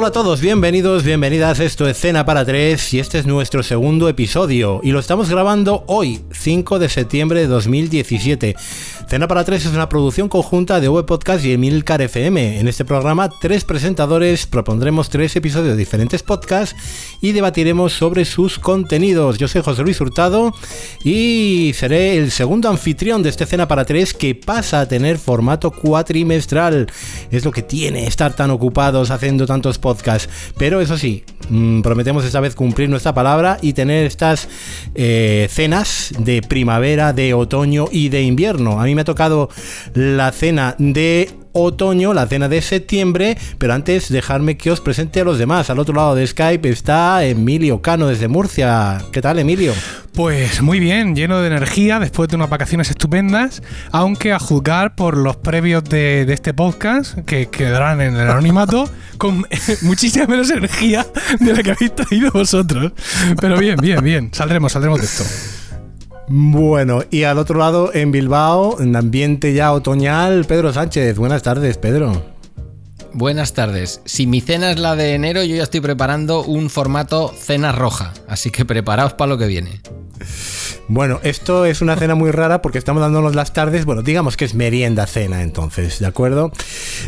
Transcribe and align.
Hola 0.00 0.08
a 0.08 0.12
todos, 0.12 0.40
bienvenidos, 0.40 1.04
bienvenidas. 1.04 1.60
Esto 1.60 1.86
es 1.86 1.98
Cena 1.98 2.24
para 2.24 2.46
Tres 2.46 2.94
y 2.94 3.00
este 3.00 3.18
es 3.18 3.26
nuestro 3.26 3.62
segundo 3.62 4.08
episodio 4.08 4.80
y 4.82 4.92
lo 4.92 4.98
estamos 4.98 5.28
grabando 5.28 5.84
hoy, 5.88 6.22
5 6.30 6.78
de 6.78 6.88
septiembre 6.88 7.40
de 7.40 7.48
2017. 7.48 8.56
Cena 9.10 9.26
para 9.26 9.42
Tres 9.42 9.66
es 9.66 9.72
una 9.72 9.88
producción 9.88 10.28
conjunta 10.28 10.78
de 10.78 10.88
V 10.88 11.02
Podcast 11.02 11.44
y 11.44 11.52
Emilcar 11.52 12.00
FM. 12.00 12.60
En 12.60 12.68
este 12.68 12.84
programa, 12.84 13.28
tres 13.28 13.64
presentadores 13.64 14.46
propondremos 14.46 15.08
tres 15.08 15.34
episodios 15.34 15.72
de 15.72 15.76
diferentes 15.76 16.22
podcasts 16.22 16.76
y 17.20 17.32
debatiremos 17.32 17.92
sobre 17.92 18.24
sus 18.24 18.60
contenidos. 18.60 19.36
Yo 19.36 19.48
soy 19.48 19.62
José 19.62 19.82
Luis 19.82 20.00
Hurtado 20.00 20.54
y 21.02 21.72
seré 21.74 22.18
el 22.18 22.30
segundo 22.30 22.68
anfitrión 22.68 23.24
de 23.24 23.30
este 23.30 23.46
Cena 23.46 23.66
para 23.66 23.84
Tres 23.84 24.14
que 24.14 24.36
pasa 24.36 24.82
a 24.82 24.86
tener 24.86 25.18
formato 25.18 25.72
cuatrimestral. 25.72 26.86
Es 27.32 27.44
lo 27.44 27.50
que 27.50 27.62
tiene 27.62 28.06
estar 28.06 28.36
tan 28.36 28.52
ocupados 28.52 29.10
haciendo 29.10 29.44
tantos 29.44 29.80
podcasts. 29.80 30.28
Pero 30.56 30.80
eso 30.80 30.96
sí, 30.96 31.24
mm, 31.48 31.80
prometemos 31.80 32.24
esta 32.24 32.38
vez 32.38 32.54
cumplir 32.54 32.88
nuestra 32.88 33.12
palabra 33.12 33.58
y 33.60 33.72
tener 33.72 34.06
estas 34.06 34.48
eh, 34.94 35.48
cenas 35.50 36.12
de 36.16 36.42
primavera, 36.42 37.12
de 37.12 37.34
otoño 37.34 37.86
y 37.90 38.08
de 38.08 38.22
invierno. 38.22 38.80
A 38.80 38.84
mí 38.84 38.99
me 39.00 39.02
ha 39.02 39.04
tocado 39.06 39.48
la 39.94 40.30
cena 40.30 40.74
de 40.78 41.30
otoño, 41.52 42.12
la 42.12 42.26
cena 42.26 42.50
de 42.50 42.60
septiembre, 42.60 43.38
pero 43.56 43.72
antes 43.72 44.10
dejarme 44.10 44.58
que 44.58 44.70
os 44.70 44.82
presente 44.82 45.22
a 45.22 45.24
los 45.24 45.38
demás. 45.38 45.70
Al 45.70 45.78
otro 45.78 45.94
lado 45.94 46.14
de 46.14 46.26
Skype 46.26 46.68
está 46.68 47.24
Emilio 47.24 47.80
Cano 47.80 48.08
desde 48.08 48.28
Murcia. 48.28 48.98
¿Qué 49.10 49.22
tal, 49.22 49.38
Emilio? 49.38 49.72
Pues 50.12 50.60
muy 50.60 50.80
bien, 50.80 51.16
lleno 51.16 51.40
de 51.40 51.46
energía 51.46 51.98
después 51.98 52.28
de 52.28 52.36
unas 52.36 52.50
vacaciones 52.50 52.90
estupendas, 52.90 53.62
aunque 53.90 54.34
a 54.34 54.38
juzgar 54.38 54.94
por 54.94 55.16
los 55.16 55.36
previos 55.36 55.82
de, 55.84 56.26
de 56.26 56.34
este 56.34 56.52
podcast, 56.52 57.20
que 57.20 57.46
quedarán 57.46 58.02
en 58.02 58.16
el 58.16 58.28
anonimato, 58.28 58.86
con 59.16 59.46
muchísima 59.82 60.26
menos 60.26 60.50
energía 60.50 61.06
de 61.38 61.54
la 61.54 61.62
que 61.62 61.70
habéis 61.70 61.94
traído 61.94 62.30
vosotros. 62.32 62.92
Pero 63.40 63.56
bien, 63.58 63.76
bien, 63.80 64.04
bien, 64.04 64.30
saldremos, 64.34 64.72
saldremos 64.72 65.00
de 65.00 65.06
esto. 65.06 65.59
Bueno, 66.32 67.02
y 67.10 67.24
al 67.24 67.38
otro 67.38 67.58
lado, 67.58 67.92
en 67.92 68.12
Bilbao, 68.12 68.80
en 68.80 68.94
ambiente 68.94 69.52
ya 69.52 69.72
otoñal, 69.72 70.44
Pedro 70.44 70.72
Sánchez. 70.72 71.18
Buenas 71.18 71.42
tardes, 71.42 71.76
Pedro. 71.76 72.22
Buenas 73.12 73.52
tardes. 73.52 74.00
Si 74.04 74.28
mi 74.28 74.40
cena 74.40 74.70
es 74.70 74.78
la 74.78 74.94
de 74.94 75.14
enero, 75.14 75.42
yo 75.42 75.56
ya 75.56 75.64
estoy 75.64 75.80
preparando 75.80 76.44
un 76.44 76.70
formato 76.70 77.34
cena 77.36 77.72
roja, 77.72 78.12
así 78.28 78.52
que 78.52 78.64
preparaos 78.64 79.14
para 79.14 79.30
lo 79.30 79.38
que 79.38 79.48
viene. 79.48 79.80
Bueno, 80.88 81.20
esto 81.22 81.66
es 81.66 81.82
una 81.82 81.96
cena 81.96 82.14
muy 82.14 82.32
rara 82.32 82.62
porque 82.62 82.78
estamos 82.78 83.00
dándonos 83.00 83.36
las 83.36 83.52
tardes, 83.52 83.84
bueno, 83.84 84.02
digamos 84.02 84.36
que 84.36 84.44
es 84.44 84.54
merienda 84.54 85.06
cena 85.06 85.42
entonces, 85.42 86.00
¿de 86.00 86.06
acuerdo? 86.06 86.50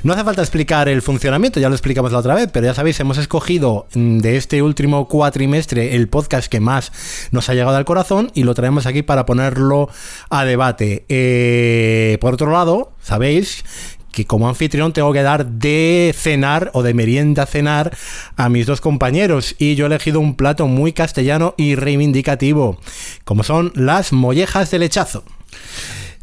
No 0.04 0.12
hace 0.12 0.22
falta 0.22 0.40
explicar 0.40 0.88
el 0.88 1.02
funcionamiento, 1.02 1.58
ya 1.58 1.68
lo 1.68 1.74
explicamos 1.74 2.12
la 2.12 2.18
otra 2.18 2.34
vez, 2.36 2.48
pero 2.52 2.66
ya 2.66 2.74
sabéis, 2.74 3.00
hemos 3.00 3.18
escogido 3.18 3.88
mm, 3.94 4.18
de 4.18 4.36
este 4.36 4.62
último 4.62 5.08
cuatrimestre 5.08 5.96
el 5.96 6.08
podcast 6.08 6.48
que 6.48 6.60
más 6.60 6.92
nos 7.32 7.48
ha 7.48 7.54
llegado 7.54 7.76
al 7.76 7.84
corazón 7.84 8.30
y 8.34 8.44
lo 8.44 8.54
traemos 8.54 8.86
aquí 8.86 9.02
para 9.02 9.26
ponerlo 9.26 9.88
a 10.30 10.44
debate. 10.44 11.04
Eh, 11.08 12.18
por 12.20 12.34
otro 12.34 12.52
lado, 12.52 12.92
sabéis 13.02 13.64
que 14.12 14.26
como 14.26 14.48
anfitrión 14.48 14.92
tengo 14.92 15.12
que 15.12 15.22
dar 15.22 15.46
de 15.46 16.14
cenar 16.16 16.70
o 16.74 16.82
de 16.82 16.94
merienda 16.94 17.46
cenar 17.46 17.96
a 18.36 18.48
mis 18.48 18.66
dos 18.66 18.80
compañeros 18.80 19.56
y 19.58 19.74
yo 19.74 19.86
he 19.86 19.88
elegido 19.88 20.20
un 20.20 20.36
plato 20.36 20.68
muy 20.68 20.92
castellano 20.92 21.54
y 21.56 21.74
reivindicativo, 21.74 22.78
como 23.24 23.42
son 23.42 23.72
las 23.74 24.12
mollejas 24.12 24.70
de 24.70 24.78
lechazo. 24.78 25.24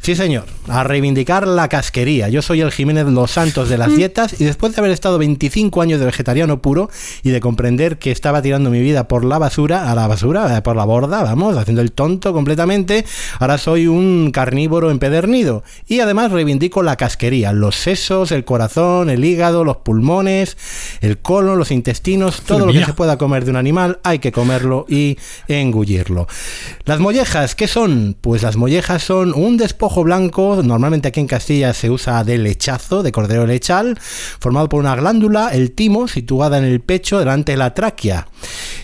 Sí, 0.02 0.16
señor, 0.16 0.46
a 0.70 0.86
reivindicar 0.86 1.46
la 1.46 1.68
casquería. 1.68 2.30
Yo 2.30 2.42
soy 2.42 2.62
el 2.62 2.72
Jiménez 2.72 3.06
Los 3.08 3.32
Santos 3.32 3.68
de 3.68 3.78
las 3.78 3.94
dietas 3.94 4.40
y 4.40 4.46
después 4.46 4.74
de 4.74 4.80
haber 4.80 4.92
estado 4.92 5.18
25 5.18 5.82
años 5.82 6.00
de 6.00 6.06
vegetariano 6.06 6.62
puro 6.62 6.90
y 7.22 7.32
de 7.32 7.42
comprender 7.42 8.00
que 8.00 8.10
estaba 8.10 8.42
tirando 8.42 8.70
mi 8.70 8.80
vida 8.80 9.10
por 9.10 9.26
la 9.26 9.38
basura, 9.38 9.92
a 9.92 9.96
la 9.96 10.08
basura, 10.08 10.56
eh, 10.56 10.62
por 10.62 10.78
la 10.78 10.86
borda, 10.86 11.22
vamos, 11.22 11.58
haciendo 11.58 11.82
el 11.82 11.92
tonto 11.92 12.32
completamente, 12.32 13.04
ahora 13.40 13.58
soy 13.58 13.88
un 13.88 14.32
carnívoro 14.32 14.90
empedernido. 14.90 15.64
Y 15.86 16.00
además 16.00 16.32
reivindico 16.32 16.82
la 16.82 16.96
casquería, 16.96 17.52
los 17.52 17.76
sesos, 17.76 18.32
el 18.32 18.46
corazón, 18.46 19.10
el 19.10 19.26
hígado, 19.26 19.66
los 19.66 19.78
pulmones, 19.78 20.56
el 21.02 21.18
colon, 21.18 21.60
los 21.60 21.72
intestinos, 21.72 22.42
todo 22.44 22.68
lo 22.68 22.72
que 22.72 22.86
se 22.86 22.94
pueda 22.94 23.18
comer 23.18 23.44
de 23.44 23.52
un 23.52 23.58
animal, 23.58 24.00
hay 24.04 24.20
que 24.20 24.32
comerlo 24.32 24.86
y 24.88 25.18
engullirlo. 25.50 26.26
Las 26.86 27.00
mollejas, 27.00 27.54
¿qué 27.54 27.68
son? 27.68 28.16
Pues 28.20 28.44
las 28.44 28.56
mollejas 28.56 29.04
son 29.04 29.34
un 29.34 29.58
despojo 29.58 29.89
blanco, 30.04 30.62
normalmente 30.64 31.10
aquí 31.10 31.20
en 31.20 31.28
Castilla 31.28 31.74
se 31.74 31.90
usa 31.90 32.24
de 32.24 32.38
lechazo, 32.38 33.04
de 33.04 33.12
cordero 33.12 33.46
lechal, 33.46 33.98
formado 34.40 34.70
por 34.70 34.80
una 34.80 34.96
glándula, 34.96 35.50
el 35.50 35.72
timo, 35.72 36.08
situada 36.08 36.58
en 36.58 36.64
el 36.64 36.80
pecho 36.80 37.20
delante 37.20 37.54
de 37.54 37.58
la 37.58 37.74
tráquea. 37.74 38.28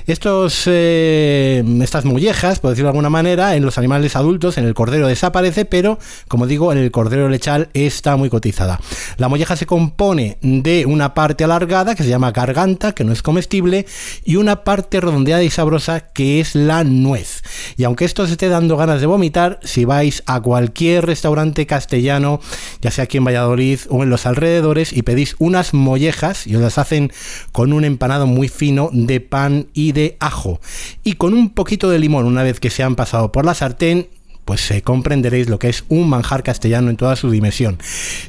Estos, 0.08 0.64
eh, 0.68 1.64
estas 1.82 2.06
mollejas, 2.06 2.60
por 2.60 2.72
decirlo 2.72 2.88
de 2.88 2.92
alguna 2.92 3.10
manera, 3.10 3.56
en 3.56 3.66
los 3.66 3.78
animales 3.78 4.16
adultos, 4.16 4.58
en 4.58 4.66
el 4.66 4.74
cordero 4.74 5.08
desaparece, 5.08 5.66
pero 5.66 5.98
como 6.28 6.46
digo, 6.46 6.72
en 6.72 6.78
el 6.78 6.92
cordero 6.92 7.28
lechal 7.30 7.70
está 7.74 8.16
muy 8.16 8.30
cotizada. 8.30 8.80
La 9.18 9.30
molleja 9.30 9.56
se 9.56 9.66
compone 9.66 10.38
de 10.42 10.86
una 10.86 11.14
parte 11.14 11.44
alargada 11.44 11.96
que 11.96 12.04
se 12.04 12.10
llama 12.10 12.32
garganta, 12.32 12.92
que 12.92 13.04
no 13.04 13.14
es 13.14 13.22
comestible, 13.22 13.86
y 14.24 14.36
una 14.36 14.64
parte 14.64 15.02
redondeada 15.02 15.44
y 15.44 15.50
sabrosa 15.50 16.02
que 16.02 16.40
es 16.40 16.56
la 16.56 16.84
nuez. 16.84 17.42
Y 17.78 17.84
aunque 17.84 18.06
esto 18.06 18.26
se 18.26 18.34
esté 18.34 18.48
dando 18.48 18.78
ganas 18.78 19.02
de 19.02 19.08
vomitar, 19.08 19.60
si 19.64 19.86
vais 19.86 20.22
a 20.26 20.40
cualquier 20.40 20.95
restaurante 21.02 21.66
castellano, 21.66 22.40
ya 22.82 22.92
sea 22.92 23.06
aquí 23.06 23.18
en 23.18 23.26
Valladolid 23.26 23.80
o 23.90 24.04
en 24.04 24.10
los 24.10 24.26
alrededores, 24.26 24.94
y 24.94 25.02
pedís 25.02 25.36
unas 25.40 25.74
mollejas 25.74 26.48
y 26.48 26.56
os 26.56 26.62
las 26.62 26.78
hacen 26.78 27.12
con 27.52 27.74
un 27.74 27.84
empanado 27.86 28.28
muy 28.28 28.48
fino 28.48 28.90
de 28.92 29.20
pan 29.20 29.68
y 29.74 29.92
de 29.92 30.18
ajo. 30.20 30.60
Y 31.04 31.14
con 31.14 31.34
un 31.34 31.50
poquito 31.50 31.90
de 31.90 32.00
limón 32.00 32.26
una 32.26 32.44
vez 32.44 32.60
que 32.60 32.70
se 32.70 32.84
han 32.84 32.96
pasado 32.96 33.32
por 33.32 33.46
la 33.46 33.54
sartén 33.54 34.08
pues 34.46 34.70
eh, 34.72 34.82
comprenderéis 34.82 35.50
lo 35.50 35.60
que 35.60 35.70
es 35.70 35.84
un 35.90 36.10
manjar 36.10 36.44
castellano 36.44 36.90
en 36.90 36.98
toda 36.98 37.16
su 37.16 37.30
dimensión. 37.30 37.78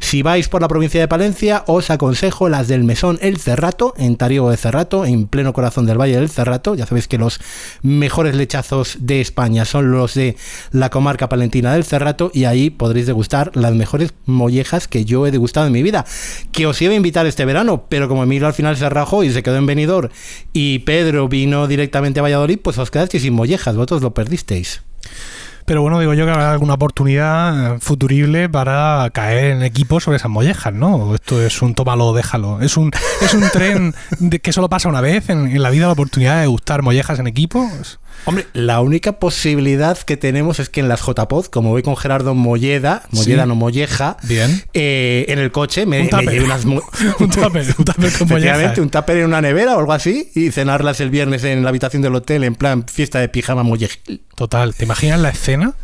Si 0.01 0.23
vais 0.23 0.49
por 0.49 0.63
la 0.63 0.69
provincia 0.69 1.01
de 1.01 1.09
Palencia, 1.09 1.65
os 1.67 1.91
aconsejo 1.91 2.49
las 2.49 2.69
del 2.69 2.85
mesón 2.85 3.19
El 3.23 3.39
Cerrato, 3.39 3.95
en 3.97 4.17
Tariego 4.17 4.51
de 4.51 4.57
Cerrato, 4.57 5.05
en 5.05 5.27
pleno 5.27 5.53
corazón 5.53 5.87
del 5.87 6.01
Valle 6.01 6.17
del 6.17 6.31
Cerrato. 6.31 6.75
Ya 6.75 6.87
sabéis 6.87 7.09
que 7.09 7.19
los 7.19 7.41
mejores 7.83 8.35
lechazos 8.35 8.99
de 9.01 9.21
España 9.21 9.65
son 9.65 9.93
los 9.93 10.15
de 10.15 10.37
la 10.73 10.91
comarca 10.91 11.29
palentina 11.29 11.73
del 11.73 11.85
Cerrato 11.85 12.31
y 12.33 12.45
ahí 12.45 12.71
podréis 12.71 13.07
degustar 13.07 13.51
las 13.55 13.75
mejores 13.75 14.15
mollejas 14.25 14.89
que 14.89 15.05
yo 15.05 15.27
he 15.27 15.31
degustado 15.31 15.67
en 15.67 15.73
mi 15.73 15.83
vida. 15.83 16.05
Que 16.53 16.67
os 16.67 16.81
iba 16.81 16.93
a 16.93 16.97
invitar 16.97 17.27
este 17.27 17.45
verano, 17.45 17.85
pero 17.89 18.09
como 18.09 18.23
Emilio 18.23 18.47
al 18.47 18.55
final 18.55 18.77
se 18.77 18.89
rajó 18.89 19.23
y 19.23 19.31
se 19.31 19.43
quedó 19.43 19.57
en 19.57 19.67
venidor 19.67 20.11
y 20.53 20.81
Pedro 20.81 21.29
vino 21.29 21.67
directamente 21.67 22.21
a 22.21 22.23
Valladolid, 22.23 22.59
pues 22.63 22.79
os 22.79 22.91
quedasteis 22.91 23.23
sin 23.23 23.35
mollejas, 23.35 23.77
vosotros 23.77 24.03
lo 24.03 24.15
perdisteis. 24.15 24.86
Pero 25.67 25.83
bueno, 25.83 25.99
digo 25.99 26.15
yo 26.15 26.25
que 26.25 26.31
habrá 26.31 26.53
alguna 26.53 26.75
oportunidad 26.75 27.81
futurible 27.81 28.49
para 28.49 29.11
caer 29.13 29.51
en 29.57 29.63
equipo 29.65 29.99
sobre 29.99 30.17
esas 30.17 30.31
mollejas, 30.31 30.73
¿no? 30.73 31.17
Esto 31.17 31.43
es 31.43 31.61
un 31.61 31.75
tómalo, 31.75 32.13
déjalo. 32.13 32.61
Es 32.61 32.77
un, 32.77 32.93
es 33.21 33.35
un 33.35 33.43
tren 33.53 33.93
de 34.21 34.39
que 34.39 34.53
solo 34.53 34.69
pasa 34.69 34.89
una 34.89 35.01
vez 35.01 35.29
en, 35.29 35.49
en 35.49 35.63
la 35.63 35.71
vida 35.71 35.87
la 35.87 35.93
oportunidad 35.93 36.41
de 36.41 36.47
gustar 36.47 36.83
mollejas 36.83 37.19
en 37.19 37.27
equipo. 37.27 37.69
Hombre, 38.25 38.47
la 38.55 38.81
única 38.81 39.21
posibilidad 39.21 39.97
que 39.99 40.17
tenemos 40.17 40.59
es 40.59 40.69
que 40.69 40.81
en 40.81 40.89
las 40.89 41.01
JPod, 41.07 41.47
como 41.47 41.71
voy 41.71 41.83
con 41.83 41.97
Gerardo 41.97 42.35
Molleda, 42.35 43.03
Molleda 43.13 43.43
Sí. 43.45 43.49
no 43.49 43.55
Molleja, 43.55 44.17
Bien. 44.25 44.63
eh, 44.75 45.27
en 45.29 45.39
el 45.39 45.53
coche 45.53 45.87
me, 45.87 46.01
Un 46.01 46.09
me 46.25 46.33
lleve 46.33 46.45
unas 46.45 46.65
Un 47.21 47.31
tupper, 47.31 47.67
un 47.79 47.85
tupper 47.85 48.13
con. 48.13 48.29
Efectivamente, 48.31 48.81
un 48.81 48.91
tupper 48.91 49.19
en 49.19 49.27
una 49.27 49.41
nevera 49.41 49.77
o 49.77 49.79
algo 49.79 49.93
así 49.93 50.31
y 50.35 50.51
cenarlas 50.51 51.01
el 51.01 51.11
viernes 51.11 51.45
en 51.45 51.63
la 51.63 51.69
habitación 51.69 52.03
del 52.03 52.15
hotel 52.15 52.43
en 52.45 52.55
plan 52.55 52.85
fiesta 52.89 53.21
de 53.21 53.29
pijama 53.29 53.63
mollejil. 53.63 54.23
Total, 54.35 54.75
¿te 54.75 54.85
imaginas 54.85 55.21
la 55.21 55.29
escena? 55.31 55.75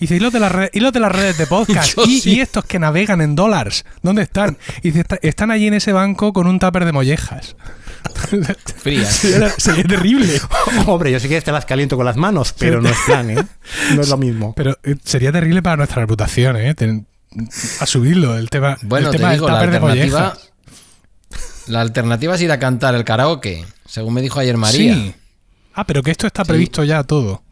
Y 0.00 0.04
dice, 0.04 0.16
¿y 0.16 0.20
los 0.20 0.32
de 0.32 0.40
las 0.40 0.50
redes, 0.50 0.70
y 0.72 0.80
los 0.80 0.92
de, 0.92 1.00
las 1.00 1.12
redes 1.12 1.36
de 1.38 1.46
podcast? 1.46 1.98
¿Y, 2.06 2.20
sí. 2.20 2.32
y 2.36 2.40
estos 2.40 2.64
que 2.64 2.78
navegan 2.78 3.20
en 3.20 3.34
dólares? 3.36 3.84
¿Dónde 4.02 4.22
están? 4.22 4.56
Y 4.78 4.88
dice, 4.88 5.00
"Está- 5.00 5.18
están 5.22 5.50
allí 5.50 5.66
en 5.66 5.74
ese 5.74 5.92
banco 5.92 6.32
con 6.32 6.46
un 6.46 6.58
tupper 6.58 6.84
de 6.86 6.92
mollejas. 6.92 7.54
Frías. 8.78 9.14
sería, 9.14 9.50
sería 9.50 9.84
terrible. 9.84 10.40
Hombre, 10.86 11.12
yo 11.12 11.20
sí 11.20 11.28
que 11.28 11.40
te 11.42 11.52
las 11.52 11.66
caliento 11.66 11.96
con 11.96 12.06
las 12.06 12.16
manos, 12.16 12.54
pero 12.58 12.80
no 12.80 12.88
es 12.88 12.96
plan, 13.04 13.30
¿eh? 13.30 13.44
No 13.94 14.00
es 14.00 14.08
lo 14.08 14.16
mismo. 14.16 14.54
Pero 14.56 14.78
eh, 14.82 14.96
sería 15.04 15.30
terrible 15.32 15.62
para 15.62 15.76
nuestra 15.76 16.00
reputación, 16.00 16.56
¿eh? 16.56 16.74
Ten- 16.74 17.06
a 17.80 17.86
subirlo, 17.86 18.36
el 18.38 18.48
tema, 18.50 18.76
Bueno, 18.82 19.08
el 19.08 19.12
te 19.12 19.18
tema 19.18 19.30
del 19.30 19.38
digo, 19.38 19.48
la 19.48 19.54
tupper 19.54 19.70
de 19.70 19.76
alternativa, 19.76 20.20
mollejas. 20.20 20.50
la 21.68 21.80
alternativa 21.82 22.34
es 22.34 22.40
ir 22.40 22.50
a 22.52 22.58
cantar 22.58 22.94
el 22.94 23.04
karaoke, 23.04 23.64
según 23.86 24.14
me 24.14 24.22
dijo 24.22 24.40
ayer 24.40 24.56
María. 24.56 24.94
Sí. 24.94 25.14
Ah, 25.74 25.84
pero 25.86 26.02
que 26.02 26.10
esto 26.10 26.26
está 26.26 26.44
Sí. 26.44 26.48
previsto 26.48 26.82
ya 26.84 27.04
todo. 27.04 27.42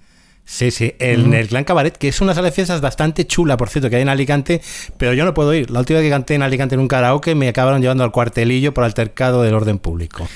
Sí, 0.50 0.70
sí, 0.70 0.94
el, 0.98 1.34
el 1.34 1.46
Clan 1.46 1.64
Cabaret, 1.64 1.94
que 1.98 2.08
es 2.08 2.22
una 2.22 2.32
sala 2.32 2.46
de 2.46 2.52
fiestas 2.52 2.80
bastante 2.80 3.26
chula, 3.26 3.58
por 3.58 3.68
cierto, 3.68 3.90
que 3.90 3.96
hay 3.96 4.02
en 4.02 4.08
Alicante, 4.08 4.62
pero 4.96 5.12
yo 5.12 5.26
no 5.26 5.34
puedo 5.34 5.52
ir. 5.52 5.70
La 5.70 5.80
última 5.80 5.98
vez 5.98 6.06
que 6.06 6.10
canté 6.10 6.36
en 6.36 6.42
Alicante 6.42 6.74
en 6.74 6.80
un 6.80 6.88
karaoke 6.88 7.34
me 7.34 7.48
acabaron 7.48 7.82
llevando 7.82 8.02
al 8.02 8.12
cuartelillo 8.12 8.72
por 8.72 8.84
altercado 8.84 9.42
del 9.42 9.52
orden 9.52 9.78
público. 9.78 10.26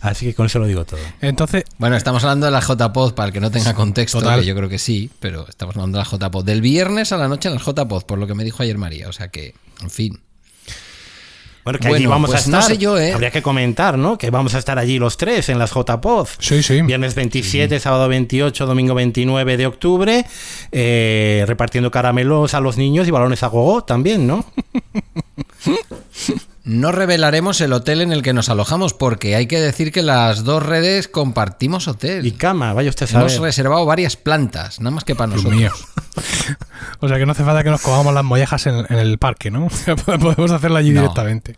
Así 0.00 0.24
que 0.24 0.34
con 0.34 0.46
eso 0.46 0.60
lo 0.60 0.66
digo 0.66 0.86
todo. 0.86 1.00
Entonces, 1.20 1.64
Bueno, 1.76 1.94
estamos 1.96 2.24
hablando 2.24 2.46
de 2.46 2.52
la 2.52 2.60
JPod, 2.60 3.12
para 3.12 3.26
el 3.26 3.32
que 3.34 3.40
no 3.40 3.50
tenga 3.50 3.74
contexto, 3.74 4.20
Total. 4.20 4.40
que 4.40 4.46
yo 4.46 4.56
creo 4.56 4.70
que 4.70 4.78
sí, 4.78 5.10
pero 5.20 5.46
estamos 5.46 5.76
hablando 5.76 5.98
de 5.98 6.04
la 6.04 6.10
JPod. 6.10 6.42
Del 6.42 6.62
viernes 6.62 7.12
a 7.12 7.18
la 7.18 7.28
noche 7.28 7.50
en 7.50 7.54
la 7.56 7.60
JPod, 7.60 8.04
por 8.04 8.18
lo 8.18 8.26
que 8.26 8.34
me 8.34 8.44
dijo 8.44 8.62
ayer 8.62 8.78
María. 8.78 9.10
O 9.10 9.12
sea 9.12 9.28
que, 9.28 9.54
en 9.82 9.90
fin. 9.90 10.20
Bueno, 11.64 11.78
que 11.78 11.88
Bueno, 11.88 11.96
allí 11.96 12.06
vamos 12.06 12.30
pues 12.30 12.46
a 12.46 12.50
no 12.50 12.58
estar. 12.58 12.72
sé 12.74 12.78
yo, 12.78 12.98
¿eh? 12.98 13.12
Habría 13.12 13.30
que 13.30 13.42
comentar, 13.42 13.98
¿no? 13.98 14.16
Que 14.16 14.30
vamos 14.30 14.54
a 14.54 14.58
estar 14.58 14.78
allí 14.78 14.98
los 14.98 15.16
tres 15.16 15.48
en 15.50 15.58
las 15.58 15.72
JPod. 15.72 16.26
sí, 16.38 16.62
sí. 16.62 16.80
Viernes 16.82 17.14
27, 17.14 17.78
sábado 17.80 18.08
28, 18.08 18.66
domingo 18.66 18.94
29 18.94 19.56
de 19.56 19.66
octubre, 19.66 20.24
eh, 20.72 21.44
repartiendo 21.46 21.90
caramelos 21.90 22.54
a 22.54 22.60
los 22.60 22.76
niños 22.78 23.06
y 23.08 23.10
balones 23.10 23.42
a 23.42 23.48
gogo 23.48 23.84
también, 23.84 24.26
¿no? 24.26 24.44
No 26.62 26.92
revelaremos 26.92 27.60
el 27.62 27.72
hotel 27.72 28.02
en 28.02 28.12
el 28.12 28.22
que 28.22 28.32
nos 28.34 28.48
alojamos, 28.50 28.92
porque 28.92 29.34
hay 29.34 29.46
que 29.46 29.58
decir 29.58 29.92
que 29.92 30.02
las 30.02 30.44
dos 30.44 30.62
redes 30.62 31.08
compartimos 31.08 31.88
hotel. 31.88 32.26
Y 32.26 32.32
cama, 32.32 32.72
vaya 32.74 32.90
usted 32.90 33.04
a 33.04 33.08
saber. 33.08 33.30
Hemos 33.30 33.40
reservado 33.42 33.86
varias 33.86 34.16
plantas, 34.16 34.78
nada 34.80 34.90
más 34.90 35.04
que 35.04 35.14
para 35.14 35.28
nosotros. 35.28 35.54
mío. 35.54 35.72
O 37.00 37.08
sea 37.08 37.16
que 37.18 37.24
no 37.24 37.32
hace 37.32 37.44
falta 37.44 37.62
que 37.64 37.70
nos 37.70 37.80
comamos 37.80 38.12
las 38.12 38.24
mollejas 38.24 38.66
en, 38.66 38.84
en 38.88 38.98
el 38.98 39.16
parque, 39.18 39.50
¿no? 39.50 39.68
Podemos 40.04 40.50
hacerla 40.50 40.80
allí 40.80 40.90
No. 40.90 41.00
directamente. 41.02 41.56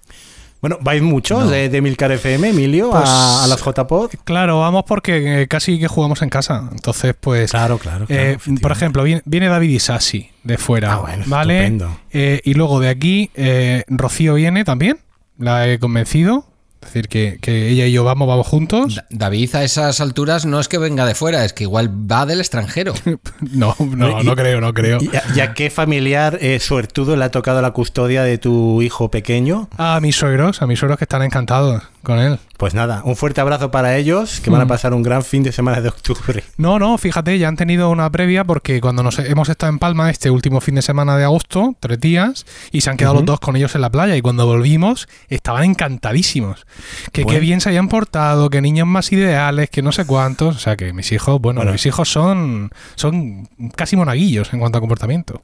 Bueno, 0.63 0.79
¿vais 0.81 1.03
muchos 1.03 1.45
No. 1.45 1.51
de, 1.51 1.69
de 1.69 1.81
Milcar 1.83 2.13
FM, 2.13 2.49
Emilio, 2.51 2.91
Pues- 2.91 3.03
a, 3.07 3.45
a 3.45 3.47
las 3.49 3.61
JPod? 3.63 4.11
Claro, 4.25 4.61
vamos 4.61 4.85
porque 4.87 5.43
eh, 5.43 5.49
casi 5.49 5.79
que 5.81 5.89
jugamos 5.89 6.23
en 6.23 6.29
casa. 6.31 6.69
Entonces, 6.73 7.15
pues. 7.21 7.51
Claro, 7.51 7.79
claro, 7.79 8.07
claro, 8.07 8.23
eh, 8.23 8.39
por 8.63 8.71
ejemplo, 8.73 9.03
viene, 9.03 9.23
viene 9.25 9.49
David 9.49 9.71
Isasi 9.71 10.31
de 10.45 10.57
fuera. 10.59 10.95
Ah, 10.95 10.97
bueno, 10.99 11.25
¿Vale? 11.27 11.57
estupendo. 11.59 11.99
Eh, 12.13 12.41
y 12.45 12.55
luego 12.55 12.79
de 12.81 12.89
aquí, 12.89 13.31
eh, 13.35 13.83
Rocío 13.89 14.35
viene 14.35 14.65
también. 14.65 14.99
La 15.37 15.69
he 15.69 15.79
convencido. 15.81 16.47
Es 16.83 16.89
decir, 16.89 17.09
que, 17.09 17.39
que 17.41 17.69
ella 17.69 17.87
y 17.87 17.93
yo 17.93 18.05
vamos, 18.05 18.27
vamos 18.29 18.47
juntos. 18.47 18.97
Da- 18.97 19.07
David 19.11 19.55
a 19.55 19.65
esas 19.65 20.01
alturas 20.01 20.45
no 20.47 20.61
es 20.61 20.69
que 20.69 20.79
venga 20.79 21.07
de 21.07 21.15
fuera, 21.15 21.45
es 21.45 21.53
que 21.53 21.65
igual 21.65 21.89
va 21.91 22.27
del 22.27 22.41
extranjero. 22.41 22.93
No, 23.41 23.75
no, 23.79 24.21
Y- 24.21 24.25
no 24.25 24.35
creo, 24.37 24.61
no 24.61 24.73
creo. 24.75 24.99
¿Y 25.01 25.15
a, 25.17 25.23
y 25.37 25.41
a 25.41 25.55
qué 25.55 25.71
familiar 25.71 26.39
eh, 26.41 26.59
suertudo 26.61 27.17
le 27.17 27.25
ha 27.25 27.31
tocado 27.31 27.61
la 27.63 27.71
custodia 27.73 28.23
de 28.25 28.39
tu 28.39 28.83
hijo 28.83 29.11
pequeño? 29.11 29.69
A 29.77 30.01
mis 30.01 30.17
suegros, 30.17 30.63
a 30.63 30.67
mis 30.67 30.79
suegros 30.79 30.99
que 30.99 31.05
están 31.05 31.23
encantados 31.23 31.83
con 32.03 32.19
él. 32.19 32.39
Pues 32.57 32.75
nada, 32.75 33.03
un 33.05 33.17
fuerte 33.17 33.41
abrazo 33.41 33.71
para 33.73 33.97
ellos, 33.97 34.41
que 34.41 34.51
van 34.51 34.61
a 34.61 34.65
Mm. 34.65 34.69
pasar 34.69 34.95
un 34.95 35.03
gran 35.03 35.23
fin 35.25 35.43
de 35.43 35.51
semana 35.53 35.81
de 35.81 35.89
octubre. 35.89 36.45
No, 36.57 36.79
no, 36.79 36.97
fíjate, 36.99 37.37
ya 37.39 37.49
han 37.49 37.57
tenido 37.57 37.91
una 37.91 38.09
previa 38.11 38.45
porque 38.45 38.81
cuando 38.81 39.03
nos 39.03 39.19
hemos 39.19 39.49
estado 39.49 39.73
en 39.73 39.79
Palma 39.81 40.11
este 40.11 40.31
último 40.31 40.61
fin 40.61 40.77
de 40.77 40.83
semana 40.83 41.17
de 41.17 41.25
agosto, 41.25 41.75
tres 41.81 41.99
días, 42.01 42.47
y 42.71 42.83
se 42.83 42.91
han 42.91 42.97
quedado 42.97 43.15
los 43.15 43.25
dos 43.25 43.41
con 43.41 43.57
ellos 43.57 43.75
en 43.75 43.81
la 43.81 43.91
playa. 43.91 44.17
Y 44.17 44.23
cuando 44.23 44.47
volvimos, 44.47 45.09
estaban 45.29 45.65
encantadísimos. 45.65 46.67
Que 47.13 47.25
qué 47.25 47.41
bien 47.41 47.61
se 47.61 47.69
habían 47.71 47.89
portado, 47.89 48.49
que 48.51 48.61
niños 48.61 48.87
más 48.87 49.11
ideales, 49.13 49.69
que 49.71 49.83
no 49.83 49.91
sé 49.93 50.05
cuántos. 50.05 50.57
O 50.57 50.59
sea, 50.61 50.77
que 50.77 50.93
mis 50.93 51.11
hijos, 51.13 51.41
bueno, 51.41 51.59
Bueno. 51.61 51.73
mis 51.73 51.85
hijos 51.87 52.09
son, 52.11 52.71
son 52.95 53.49
casi 53.75 53.97
monaguillos 53.97 54.53
en 54.53 54.61
cuanto 54.61 54.79
a 54.79 54.81
comportamiento. 54.81 55.41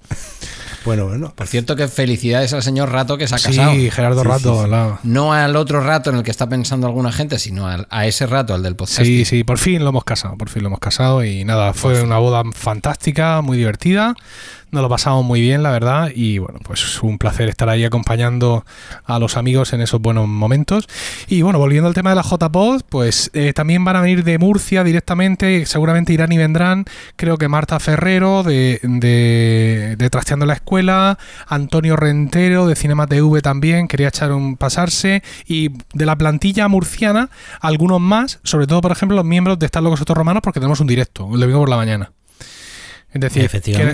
Bueno, 0.84 1.06
bueno. 1.06 1.32
Por 1.34 1.46
cierto, 1.46 1.76
que 1.76 1.88
felicidades 1.88 2.52
al 2.52 2.62
señor 2.62 2.90
Rato 2.92 3.18
que 3.18 3.26
se 3.26 3.34
ha 3.34 3.38
casado. 3.38 3.72
Sí, 3.72 3.90
Gerardo 3.90 4.22
Sí, 4.22 4.28
Rato. 4.28 4.56
sí, 4.58 4.64
sí. 4.64 4.70
la- 4.70 5.00
No 5.02 5.32
al 5.32 5.56
otro 5.56 5.80
rato 5.80 6.10
en 6.10 6.16
el 6.16 6.22
que 6.22 6.30
está 6.30 6.47
pensando 6.48 6.86
alguna 6.86 7.12
gente, 7.12 7.38
sino 7.38 7.66
al- 7.66 7.86
a 7.90 8.06
ese 8.06 8.26
rato, 8.26 8.54
al 8.54 8.62
del 8.62 8.76
podcast. 8.76 9.02
Sí, 9.02 9.24
sí, 9.24 9.44
por 9.44 9.58
fin 9.58 9.82
lo 9.82 9.90
hemos 9.90 10.04
casado, 10.04 10.36
por 10.36 10.48
fin 10.48 10.62
lo 10.62 10.68
hemos 10.68 10.80
casado 10.80 11.24
y 11.24 11.44
nada, 11.44 11.72
fue 11.74 12.02
una 12.02 12.18
boda 12.18 12.42
fantástica, 12.52 13.40
muy 13.42 13.58
divertida, 13.58 14.14
nos 14.70 14.82
lo 14.82 14.88
pasamos 14.88 15.24
muy 15.24 15.40
bien, 15.40 15.62
la 15.62 15.70
verdad, 15.70 16.10
y 16.14 16.38
bueno, 16.38 16.58
pues 16.62 17.02
un 17.02 17.18
placer 17.18 17.48
estar 17.48 17.68
ahí 17.68 17.84
acompañando 17.84 18.64
a 19.04 19.18
los 19.18 19.36
amigos 19.36 19.72
en 19.72 19.80
esos 19.80 20.00
buenos 20.00 20.28
momentos. 20.28 20.88
Y 21.26 21.42
bueno, 21.42 21.58
volviendo 21.58 21.88
al 21.88 21.94
tema 21.94 22.10
de 22.10 22.16
la 22.16 22.22
JPod, 22.22 22.82
pues 22.88 23.30
eh, 23.32 23.52
también 23.52 23.84
van 23.84 23.96
a 23.96 24.00
venir 24.00 24.24
de 24.24 24.38
Murcia 24.38 24.84
directamente, 24.84 25.64
seguramente 25.66 26.12
irán 26.12 26.32
y 26.32 26.36
vendrán, 26.36 26.84
creo 27.16 27.36
que 27.38 27.48
Marta 27.48 27.80
Ferrero 27.80 28.42
de, 28.42 28.80
de, 28.82 30.08
Trasteando 30.10 30.46
la 30.46 30.54
Escuela, 30.54 31.18
Antonio 31.46 31.96
Rentero 31.96 32.66
de 32.66 32.74
Cinema 32.76 33.06
TV 33.06 33.40
también, 33.42 33.88
quería 33.88 34.08
echar 34.08 34.32
un 34.32 34.56
pasarse, 34.56 35.22
y 35.46 35.70
de 35.94 36.06
la 36.06 36.16
plantilla 36.16 36.68
murciana, 36.68 37.30
algunos 37.60 38.00
más, 38.00 38.40
sobre 38.42 38.66
todo, 38.66 38.80
por 38.80 38.92
ejemplo, 38.92 39.16
los 39.16 39.24
miembros 39.24 39.58
de 39.58 39.66
Estar 39.66 39.82
Locos 39.82 40.00
Otros 40.00 40.16
Romanos, 40.16 40.40
porque 40.42 40.60
tenemos 40.60 40.80
un 40.80 40.86
directo, 40.86 41.28
el 41.34 41.40
domingo 41.40 41.60
por 41.60 41.68
la 41.68 41.76
mañana. 41.76 42.12
Es 43.10 43.20
decir, 43.22 43.44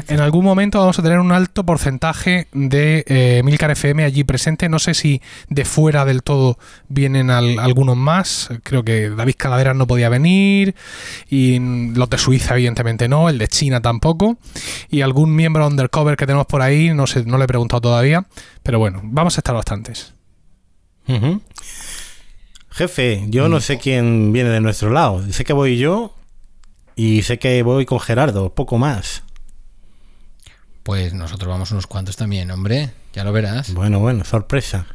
que 0.07 0.13
en 0.15 0.19
algún 0.21 0.45
momento 0.45 0.81
vamos 0.81 0.99
a 0.99 1.03
tener 1.03 1.21
un 1.21 1.31
alto 1.31 1.65
porcentaje 1.65 2.49
de 2.53 3.05
eh, 3.07 3.43
Milcar 3.45 3.71
FM 3.71 4.03
allí 4.05 4.25
presente. 4.25 4.69
No 4.69 4.81
sé 4.81 4.93
si 4.95 5.23
de 5.49 5.65
fuera 5.65 6.05
del 6.05 6.25
todo 6.25 6.59
vienen 6.89 7.31
al- 7.31 7.61
algunos 7.61 7.97
más. 7.97 8.49
Creo 8.65 8.83
que 8.85 9.11
David 9.11 9.35
Calaveras 9.39 9.77
no 9.77 9.87
podía 9.87 10.09
venir. 10.09 10.75
Y 11.31 11.61
mm, 11.61 11.97
los 11.97 12.11
de 12.11 12.19
Suiza, 12.19 12.55
evidentemente, 12.55 13.09
no. 13.09 13.29
El 13.29 13.39
de 13.39 13.47
China 13.47 13.81
tampoco. 13.81 14.37
Y 14.91 15.03
algún 15.03 15.35
miembro 15.37 15.65
undercover 15.67 16.17
que 16.17 16.27
tenemos 16.27 16.47
por 16.47 16.61
ahí, 16.61 16.93
no 16.93 17.07
sé, 17.07 17.25
no 17.25 17.39
le 17.39 17.45
he 17.45 17.49
preguntado 17.49 17.83
todavía. 17.83 18.27
Pero 18.65 18.81
bueno, 18.81 19.01
vamos 19.05 19.39
a 19.39 19.41
estar 19.41 19.55
bastantes. 19.55 20.13
Jefe, 22.71 23.25
yo 23.29 23.49
no 23.49 23.61
sé 23.61 23.79
quién 23.79 24.33
viene 24.33 24.51
de 24.51 24.61
nuestro 24.61 24.91
lado. 24.91 25.23
Sé 25.31 25.45
que 25.45 25.53
voy 25.53 25.77
yo 25.79 26.17
y 26.97 27.23
sé 27.23 27.39
que 27.39 27.63
voy 27.63 27.87
con 27.87 28.01
Gerardo, 28.01 28.55
poco 28.55 28.79
más. 28.79 29.23
Pues 30.83 31.15
nosotros 31.15 31.49
vamos 31.49 31.71
unos 31.71 31.87
cuantos 31.87 32.17
también, 32.17 32.51
hombre. 32.51 32.91
Ya 33.15 33.25
lo 33.25 33.33
verás. 33.33 33.73
Bueno, 33.73 34.01
bueno, 34.01 34.25
sorpresa. 34.25 34.87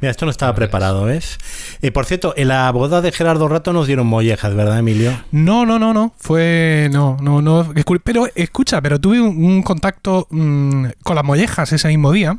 Mira, 0.00 0.10
esto 0.10 0.24
no 0.26 0.30
estaba 0.30 0.54
preparado, 0.54 1.04
¿ves? 1.04 1.38
Y 1.82 1.90
por 1.90 2.04
cierto, 2.06 2.34
en 2.36 2.48
la 2.48 2.70
boda 2.70 3.00
de 3.00 3.12
Gerardo 3.12 3.48
Rato 3.48 3.72
nos 3.72 3.86
dieron 3.86 4.06
mollejas, 4.06 4.54
¿verdad, 4.54 4.78
Emilio? 4.78 5.12
No, 5.32 5.64
no, 5.66 5.78
no, 5.78 5.92
no. 5.94 6.12
Fue. 6.18 6.88
No, 6.92 7.16
no, 7.20 7.40
no. 7.42 7.72
Pero 8.04 8.26
escucha, 8.34 8.80
pero 8.82 9.00
tuve 9.00 9.20
un, 9.20 9.42
un 9.44 9.62
contacto 9.62 10.26
mm, 10.30 10.86
con 11.02 11.16
las 11.16 11.24
mollejas 11.24 11.72
ese 11.72 11.88
mismo 11.88 12.12
día. 12.12 12.38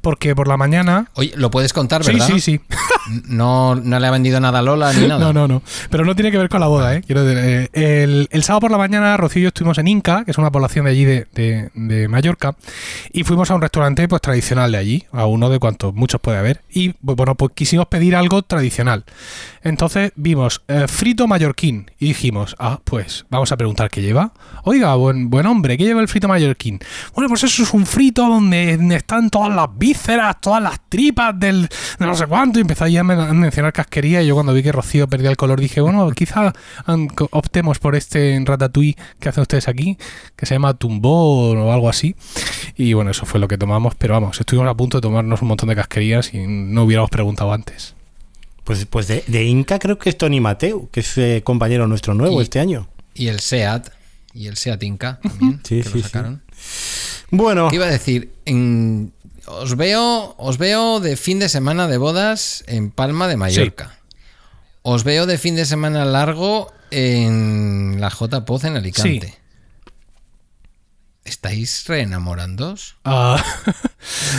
Porque 0.00 0.34
por 0.34 0.48
la 0.48 0.56
mañana. 0.56 1.08
Oye, 1.14 1.32
lo 1.36 1.50
puedes 1.50 1.72
contar, 1.72 2.04
Sí, 2.04 2.12
¿verdad? 2.12 2.26
sí, 2.28 2.40
sí. 2.40 2.60
No, 3.28 3.74
no 3.74 3.98
le 3.98 4.06
ha 4.06 4.10
vendido 4.10 4.40
nada 4.40 4.60
a 4.60 4.62
Lola 4.62 4.92
ni 4.92 5.06
nada. 5.08 5.20
No, 5.20 5.32
no, 5.32 5.48
no. 5.48 5.62
Pero 5.90 6.04
no 6.04 6.14
tiene 6.14 6.30
que 6.30 6.38
ver 6.38 6.48
con 6.48 6.60
la 6.60 6.66
boda, 6.66 6.94
¿eh? 6.94 7.02
Quiero 7.06 7.24
decir, 7.24 7.68
eh, 7.74 8.02
el, 8.04 8.28
el 8.30 8.42
sábado 8.42 8.60
por 8.62 8.70
la 8.70 8.78
mañana, 8.78 9.16
Rocío 9.16 9.40
y 9.40 9.42
yo 9.44 9.48
estuvimos 9.48 9.78
en 9.78 9.88
Inca, 9.88 10.24
que 10.24 10.30
es 10.30 10.38
una 10.38 10.50
población 10.50 10.84
de 10.84 10.90
allí 10.90 11.04
de, 11.04 11.26
de- 11.34 11.70
de 11.74 12.08
Mallorca, 12.08 12.54
y 13.12 13.24
fuimos 13.24 13.50
a 13.50 13.54
un 13.54 13.62
restaurante 13.62 14.06
pues 14.08 14.22
tradicional 14.22 14.72
de 14.72 14.78
allí, 14.78 15.04
a 15.12 15.26
uno 15.26 15.48
de 15.50 15.58
cuantos 15.58 15.94
muchos 15.94 16.20
puede 16.20 16.38
haber. 16.38 16.62
Y 16.70 16.89
bueno, 17.00 17.34
pues 17.34 17.52
quisimos 17.54 17.86
pedir 17.86 18.16
algo 18.16 18.42
tradicional. 18.42 19.04
Entonces 19.62 20.12
vimos 20.16 20.62
eh, 20.68 20.86
frito 20.88 21.26
mallorquín 21.26 21.90
y 21.98 22.06
dijimos, 22.08 22.56
ah, 22.58 22.80
pues 22.84 23.26
vamos 23.28 23.52
a 23.52 23.56
preguntar 23.56 23.90
qué 23.90 24.00
lleva. 24.02 24.32
Oiga, 24.64 24.94
buen, 24.94 25.28
buen 25.30 25.46
hombre, 25.46 25.76
¿qué 25.76 25.84
lleva 25.84 26.00
el 26.00 26.08
frito 26.08 26.28
mallorquín? 26.28 26.80
Bueno, 27.14 27.28
pues 27.28 27.44
eso 27.44 27.62
es 27.62 27.72
un 27.74 27.84
frito 27.86 28.26
donde 28.26 28.78
están 28.96 29.30
todas 29.30 29.54
las 29.54 29.68
vísceras, 29.76 30.40
todas 30.40 30.62
las 30.62 30.80
tripas 30.88 31.38
del 31.38 31.68
de 31.98 32.06
no 32.06 32.14
sé 32.14 32.26
cuánto. 32.26 32.58
Y 32.58 32.62
empezó 32.62 32.84
ahí 32.84 32.96
a 32.96 33.04
men- 33.04 33.20
a 33.20 33.32
mencionar 33.32 33.72
casquería. 33.72 34.22
Y 34.22 34.26
yo 34.26 34.34
cuando 34.34 34.52
vi 34.54 34.62
que 34.62 34.72
Rocío 34.72 35.08
perdía 35.08 35.30
el 35.30 35.36
color 35.36 35.60
dije, 35.60 35.80
bueno, 35.80 36.10
quizá 36.12 36.52
optemos 37.30 37.78
por 37.78 37.96
este 37.96 38.40
ratatouille 38.44 38.96
que 39.18 39.28
hacen 39.28 39.42
ustedes 39.42 39.68
aquí, 39.68 39.98
que 40.36 40.46
se 40.46 40.54
llama 40.54 40.74
tumbón 40.74 41.58
o 41.58 41.72
algo 41.72 41.88
así. 41.88 42.16
Y 42.76 42.94
bueno, 42.94 43.10
eso 43.10 43.26
fue 43.26 43.40
lo 43.40 43.48
que 43.48 43.58
tomamos. 43.58 43.94
Pero 43.96 44.14
vamos, 44.14 44.40
estuvimos 44.40 44.70
a 44.70 44.74
punto 44.74 44.98
de 44.98 45.02
tomarnos 45.02 45.42
un 45.42 45.48
montón 45.48 45.68
de 45.68 45.76
casquerías 45.76 46.32
y 46.34 46.46
no 46.46 46.79
hubiéramos 46.84 47.10
preguntado 47.10 47.52
antes. 47.52 47.94
Pues, 48.64 48.86
pues 48.86 49.08
de, 49.08 49.24
de 49.26 49.44
Inca 49.44 49.78
creo 49.78 49.98
que 49.98 50.10
es 50.10 50.18
Tony 50.18 50.40
Mateu, 50.40 50.88
que 50.90 51.00
es 51.00 51.18
eh, 51.18 51.42
compañero 51.44 51.86
nuestro 51.86 52.14
nuevo 52.14 52.40
Y- 52.40 52.44
este 52.44 52.60
año. 52.60 52.88
Y 53.14 53.28
el 53.28 53.40
SEAT. 53.40 53.88
Y 54.32 54.46
el 54.46 54.56
SEAT 54.56 54.82
Inca 54.84 55.18
también. 55.22 55.60
Sí, 55.64 55.82
que 55.82 55.88
lo 55.88 55.96
sí, 55.96 56.02
sí. 56.02 56.18
Bueno, 57.32 57.68
¿Qué 57.68 57.76
iba 57.76 57.86
a 57.86 57.90
decir? 57.90 58.32
En- 58.44 59.12
os 59.46 59.76
veo, 59.76 60.34
os 60.38 60.58
veo 60.58 61.00
de 61.00 61.16
fin 61.16 61.38
de 61.40 61.48
semana 61.48 61.88
de 61.88 61.96
bodas 61.96 62.62
en 62.68 62.90
Palma 62.92 63.26
de 63.26 63.36
Mallorca. 63.36 63.98
Os 64.82 65.02
veo 65.04 65.26
de 65.26 65.38
fin 65.38 65.56
de 65.56 65.64
semana 65.66 66.04
largo 66.04 66.72
en 66.92 67.96
la 68.00 68.10
J 68.10 68.44
Poz 68.44 68.64
en 68.64 68.76
Alicante. 68.76 69.26
Es- 71.24 71.32
¿estáis 71.32 71.84
reenamorando? 71.86 72.74
Ah, 73.04 73.42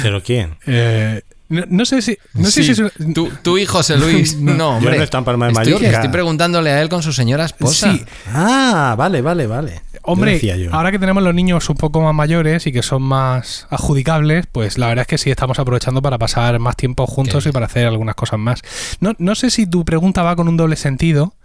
¿Pero 0.02 0.22
quién? 0.24 0.58
eh, 0.68 1.22
no, 1.52 1.64
no 1.70 1.86
sé 1.86 2.02
si. 2.02 2.18
No 2.34 2.50
sé 2.50 2.64
si 2.64 2.72
es 2.72 2.80
una- 2.80 2.92
tú, 3.14 3.30
tú 3.44 3.58
y 3.60 3.66
José 3.66 3.98
Luis. 3.98 4.36
No, 4.38 4.78
hombre. 4.78 4.94
Yo 4.94 4.98
no 4.98 5.04
está 5.04 5.18
en 5.20 5.26
Palma 5.26 5.46
de 5.48 5.52
estoy, 5.52 5.74
Mallorca. 5.74 5.96
estoy 5.98 6.10
preguntándole 6.10 6.72
a 6.72 6.82
él 6.82 6.90
con 6.90 7.04
su 7.04 7.14
señora 7.14 7.46
esposa. 7.46 7.92
Sí, 7.94 8.04
Ah, 8.34 8.96
vale, 8.98 9.22
vale, 9.22 9.46
vale. 9.48 9.82
Hombre, 10.04 10.32
Yo 10.32 10.36
decía 10.36 10.58
yo. 10.58 10.74
ahora 10.74 10.92
que 10.92 10.98
tenemos 10.98 11.22
los 11.22 11.36
niños 11.36 11.70
un 11.70 11.76
poco 11.78 12.02
más 12.02 12.16
mayores 12.16 12.66
y 12.66 12.72
que 12.72 12.82
son 12.82 13.04
más 13.04 13.68
adjudicables, 13.70 14.48
pues 14.52 14.80
la 14.80 14.88
verdad 14.88 15.02
es 15.04 15.08
que 15.08 15.18
sí 15.20 15.30
estamos 15.30 15.60
aprovechando 15.60 16.02
para 16.02 16.18
pasar 16.18 16.58
más 16.58 16.76
tiempo 16.76 17.06
juntos 17.06 17.44
Qué 17.44 17.50
y 17.50 17.52
para 17.52 17.68
hacer 17.68 17.86
algunas 17.86 18.16
cosas 18.16 18.40
más. 18.40 18.62
No, 19.00 19.14
no 19.20 19.36
sé 19.36 19.52
si 19.52 19.68
tu 19.68 19.86
pregunta 19.86 20.24
va 20.24 20.36
con 20.36 20.48
un 20.48 20.58
doble 20.58 20.76
sentido. 20.76 21.36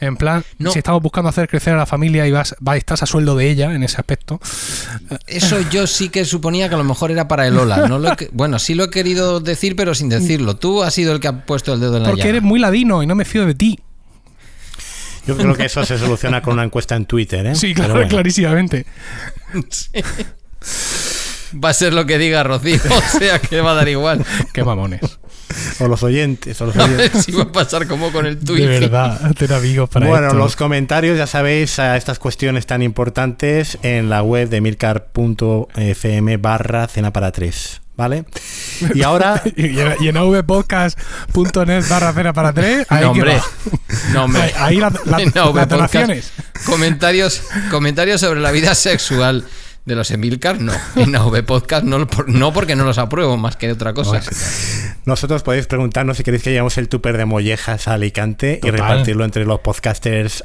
En 0.00 0.16
plan, 0.16 0.44
No. 0.58 0.72
si 0.72 0.78
estamos 0.78 1.00
buscando 1.02 1.28
hacer 1.30 1.48
crecer 1.48 1.72
a 1.74 1.76
la 1.76 1.86
familia 1.86 2.26
y 2.26 2.30
vas, 2.32 2.56
vas- 2.60 2.76
estás 2.78 3.02
a 3.02 3.06
sueldo 3.06 3.36
de 3.36 3.48
ella 3.48 3.72
en 3.74 3.82
ese 3.84 3.96
aspecto. 3.98 4.40
Eso 5.26 5.60
yo 5.70 5.86
sí 5.86 6.08
que 6.08 6.24
suponía 6.24 6.68
que 6.68 6.74
a 6.74 6.78
lo 6.78 6.84
mejor 6.84 7.10
era 7.12 7.28
para 7.28 7.46
el 7.46 7.56
Ola. 7.56 7.86
No 7.88 7.98
lo 7.98 8.16
que- 8.16 8.28
bueno, 8.32 8.58
sí 8.58 8.74
lo 8.74 8.84
he 8.84 8.90
querido 8.90 9.40
decir, 9.40 9.76
pero 9.76 9.94
sin 9.94 10.08
decirlo. 10.08 10.56
Tú 10.56 10.82
has 10.82 10.92
sido 10.94 11.12
el 11.12 11.20
que 11.20 11.28
ha 11.28 11.46
puesto 11.46 11.72
el 11.72 11.80
dedo 11.80 11.96
en 11.96 12.02
la 12.02 12.10
Porque 12.10 12.28
eres 12.28 12.42
muy 12.42 12.58
ladino 12.58 13.02
y 13.02 13.06
no 13.06 13.14
me 13.14 13.24
fío 13.24 13.46
de 13.46 13.54
ti. 13.54 13.78
Yo 15.26 15.36
creo 15.36 15.54
que 15.54 15.64
eso 15.66 15.84
se 15.86 15.96
soluciona 15.96 16.42
con 16.42 16.54
una 16.54 16.64
encuesta 16.64 16.96
en 16.96 17.06
Twitter, 17.06 17.46
¿eh? 17.46 17.54
Sí, 17.54 17.72
claro, 17.72 17.94
bueno. 17.94 18.08
clarísimamente. 18.08 18.84
Va 21.64 21.68
a 21.70 21.74
ser 21.74 21.92
lo 21.94 22.04
que 22.04 22.18
diga 22.18 22.42
Rocío, 22.42 22.80
o 23.14 23.18
sea 23.18 23.38
que 23.38 23.60
va 23.60 23.70
a 23.72 23.74
dar 23.74 23.88
igual. 23.88 24.24
Qué 24.52 24.64
mamones. 24.64 25.00
O 25.80 25.88
los 25.88 26.02
oyentes, 26.02 26.60
o 26.60 26.66
los 26.66 26.76
A 26.78 26.86
ver 26.86 27.00
oyentes. 27.00 27.24
si 27.24 27.32
va 27.32 27.42
a 27.44 27.52
pasar 27.52 27.86
como 27.86 28.12
con 28.12 28.26
el 28.26 28.38
De 28.38 28.44
Twitch. 28.46 28.64
verdad, 28.66 29.32
tener 29.38 29.54
amigos 29.56 29.88
para 29.90 30.06
Bueno, 30.06 30.26
esto. 30.28 30.38
los 30.38 30.56
comentarios, 30.56 31.18
ya 31.18 31.26
sabéis, 31.26 31.78
a 31.78 31.96
estas 31.96 32.18
cuestiones 32.18 32.66
tan 32.66 32.82
importantes 32.82 33.78
en 33.82 34.08
la 34.10 34.22
web 34.22 34.48
de 34.48 34.60
milcar.fm 34.60 36.36
barra 36.38 36.86
cena 36.88 37.12
para 37.12 37.32
tres, 37.32 37.80
¿vale? 37.96 38.24
Y 38.94 39.02
ahora, 39.02 39.42
Y 39.56 39.78
en, 39.80 39.94
en 40.00 40.16
avpodcast.net 40.16 41.84
barra 41.88 42.12
cena 42.12 42.32
para 42.32 42.52
tres, 42.52 42.86
ahí 42.88 43.02
No, 43.04 43.10
hombre. 43.12 43.38
No, 44.12 44.24
hombre. 44.24 44.42
Ahí, 44.42 44.52
ahí 44.56 44.76
la- 44.76 44.92
la- 45.04 45.18
las 45.52 45.68
donaciones. 45.68 46.32
Comentarios, 46.66 47.42
comentarios 47.70 48.20
sobre 48.20 48.40
la 48.40 48.50
vida 48.52 48.74
sexual 48.74 49.44
de 49.84 49.94
los 49.94 50.10
Emilcar, 50.10 50.60
no. 50.60 50.72
En 50.96 51.14
AV 51.14 51.42
Podcast 51.44 51.84
no, 51.84 52.06
por- 52.06 52.28
no 52.28 52.52
porque 52.52 52.74
no 52.76 52.84
los 52.84 52.98
apruebo, 52.98 53.36
más 53.36 53.56
que 53.56 53.70
otra 53.70 53.92
cosa. 53.92 54.20
nosotros 55.04 55.42
podéis 55.42 55.66
preguntarnos 55.66 56.16
si 56.16 56.24
queréis 56.24 56.42
que 56.42 56.50
llevemos 56.50 56.78
el 56.78 56.88
tupper 56.88 57.16
de 57.18 57.24
mollejas 57.24 57.88
a 57.88 57.94
Alicante 57.94 58.60
y 58.62 58.70
repartirlo 58.70 59.24
entre 59.24 59.44
los 59.44 59.60
podcasters 59.60 60.44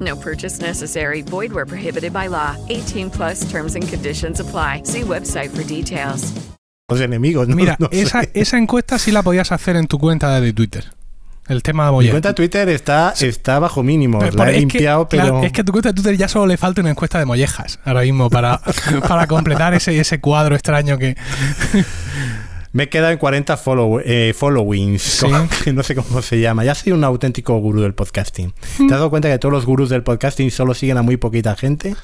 No 0.00 0.16
purchase 0.16 0.60
necessary. 0.60 1.22
Void 1.22 1.52
where 1.52 1.66
prohibited 1.66 2.12
by 2.12 2.28
law. 2.28 2.56
18 2.68 3.10
plus 3.10 3.40
terms 3.50 3.74
and 3.76 3.86
conditions 3.88 4.40
apply. 4.40 4.82
See 4.84 5.02
website 5.02 5.50
for 5.50 5.62
details. 5.64 6.32
los 6.88 7.00
enemigos. 7.00 7.46
¿no? 7.46 7.54
Mira, 7.54 7.76
No 7.78 7.88
sé. 7.90 8.00
esa, 8.02 8.22
esa 8.34 8.58
encuesta 8.58 8.98
sí 8.98 9.12
la 9.12 9.22
podías 9.22 9.52
hacer 9.52 9.76
en 9.76 9.86
tu 9.86 9.98
cuenta 9.98 10.40
de 10.40 10.52
Twitter. 10.52 10.84
El 11.48 11.62
tema 11.62 11.84
de 11.84 11.90
Mi 11.90 11.94
mollejas. 11.96 12.12
cuenta 12.14 12.28
de 12.30 12.34
Twitter 12.34 12.68
está, 12.68 13.12
está 13.20 13.58
bajo 13.58 13.82
mínimo. 13.82 14.20
Pero 14.20 14.36
La 14.36 14.46
he 14.46 14.50
es 14.50 14.54
que, 14.54 14.60
limpiado, 14.60 15.08
claro, 15.08 15.34
pero. 15.34 15.46
es 15.46 15.52
que 15.52 15.60
a 15.60 15.64
tu 15.64 15.72
cuenta 15.72 15.88
de 15.90 15.94
Twitter 15.94 16.16
ya 16.16 16.28
solo 16.28 16.46
le 16.46 16.56
falta 16.56 16.80
una 16.80 16.90
encuesta 16.90 17.18
de 17.18 17.26
mollejas 17.26 17.78
ahora 17.84 18.02
mismo 18.02 18.30
para, 18.30 18.60
para 19.08 19.26
completar 19.26 19.74
ese, 19.74 19.98
ese 19.98 20.20
cuadro 20.20 20.54
extraño 20.54 20.96
que. 20.96 21.16
Me 22.72 22.84
he 22.84 22.88
quedado 22.88 23.10
en 23.12 23.18
40 23.18 23.56
follow, 23.56 24.00
eh, 24.04 24.32
followings, 24.36 25.02
Sí. 25.02 25.20
como- 25.26 25.48
no 25.74 25.82
sé 25.82 25.94
cómo 25.96 26.22
se 26.22 26.40
llama. 26.40 26.64
Ya 26.64 26.74
soy 26.74 26.92
un 26.92 27.02
auténtico 27.04 27.58
gurú 27.58 27.80
del 27.82 27.94
podcasting. 27.94 28.52
¿Te 28.78 28.84
has 28.84 28.90
dado 28.90 29.10
cuenta 29.10 29.28
que 29.28 29.38
todos 29.38 29.52
los 29.52 29.66
gurús 29.66 29.88
del 29.90 30.02
podcasting 30.04 30.50
solo 30.50 30.74
siguen 30.74 30.96
a 30.98 31.02
muy 31.02 31.16
poquita 31.16 31.56
gente? 31.56 31.96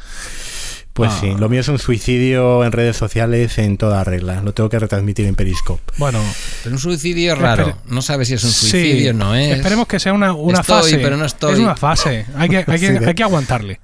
Pues 0.93 1.13
Ah. 1.13 1.19
sí, 1.21 1.35
lo 1.39 1.49
mío 1.51 1.61
es 1.61 1.69
un 1.69 1.79
suicidio 1.79 2.65
en 2.65 2.73
redes 2.73 2.97
sociales 2.97 3.59
en 3.59 3.77
toda 3.77 4.03
regla. 4.03 4.41
Lo 4.43 4.55
tengo 4.55 4.71
que 4.71 4.79
retransmitir 4.79 5.27
en 5.27 5.35
Periscope. 5.35 5.83
Bueno, 5.99 6.19
Pero 6.65 6.75
un 6.75 6.81
suicidio 6.81 7.35
es 7.35 7.39
raro. 7.39 7.67
Espere- 7.69 7.77
No 7.87 8.01
sabes 8.03 8.29
si 8.29 8.35
es 8.35 8.43
un 8.43 8.51
sí. 8.51 8.71
suicidio 8.71 9.11
o 9.11 9.15
no 9.15 9.35
es. 9.35 9.57
Esperemos 9.59 9.87
que 9.87 10.01
sea 10.01 10.15
una, 10.15 10.33
una 10.33 10.61
Estoy, 10.61 10.83
fase. 10.83 10.99
pero 10.99 11.17
no 11.19 11.27
estoy. 11.27 11.53
Es 11.53 11.59
una 11.61 11.77
fase. 11.77 12.25
Hay 12.37 12.49
que, 12.49 12.57
hay 12.59 12.65
que, 12.65 12.79
Sí, 12.99 13.05
hay 13.07 13.15
que 13.15 13.23
aguantarle. 13.23 13.79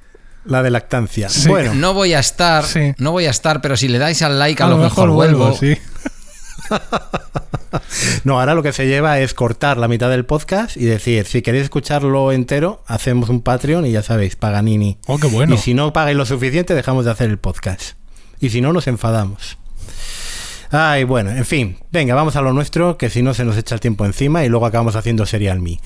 La 0.46 0.62
de 0.62 0.70
lactancia. 0.70 1.28
Sí. 1.28 1.48
Bueno, 1.48 1.74
No 1.74 1.92
voy 1.94 2.14
a 2.14 2.18
estar, 2.18 2.64
Sí. 2.64 2.94
no 2.98 3.12
voy 3.12 3.26
a 3.26 3.30
estar, 3.30 3.60
pero 3.60 3.76
si 3.76 3.86
le 3.88 3.98
dais 3.98 4.22
al 4.22 4.38
like 4.40 4.60
a, 4.62 4.66
lo, 4.66 4.78
mejor, 4.78 5.10
vuelvo. 5.10 5.54
sí. 5.56 5.76
no, 8.24 8.40
ahora 8.40 8.54
lo 8.54 8.62
que 8.62 8.72
se 8.72 8.86
lleva 8.86 9.18
es 9.20 9.34
cortar 9.34 9.76
la 9.78 9.88
mitad 9.88 10.10
del 10.10 10.24
podcast 10.24 10.76
y 10.76 10.84
decir, 10.84 11.26
si 11.26 11.42
queréis 11.42 11.64
escucharlo 11.64 12.32
entero, 12.32 12.82
hacemos 12.86 13.28
un 13.28 13.42
Patreon 13.42 13.86
y 13.86 13.92
ya 13.92 14.02
sabéis, 14.02 14.36
Paganini. 14.36 14.98
Oh, 15.06 15.18
qué 15.18 15.26
bueno. 15.26 15.54
Y 15.54 15.58
si 15.58 15.74
no 15.74 15.92
pagáis 15.92 16.16
lo 16.16 16.26
suficiente, 16.26 16.74
dejamos 16.74 17.04
de 17.04 17.10
hacer 17.10 17.30
el 17.30 17.38
podcast. 17.38 17.92
Y 18.40 18.50
si 18.50 18.60
no, 18.60 18.72
nos 18.72 18.86
enfadamos. 18.86 19.58
Ay, 20.70 21.04
bueno, 21.04 21.30
en 21.30 21.44
fin. 21.44 21.76
Venga, 21.90 22.14
vamos 22.14 22.34
a 22.36 22.40
lo 22.40 22.52
nuestro, 22.52 22.96
que 22.96 23.10
si 23.10 23.22
no 23.22 23.34
se 23.34 23.44
nos 23.44 23.56
echa 23.56 23.74
el 23.74 23.80
tiempo 23.80 24.06
encima 24.06 24.44
y 24.44 24.48
luego 24.48 24.66
acabamos 24.66 24.96
haciendo 24.96 25.26
Serial 25.26 25.60
Me. 25.60 25.78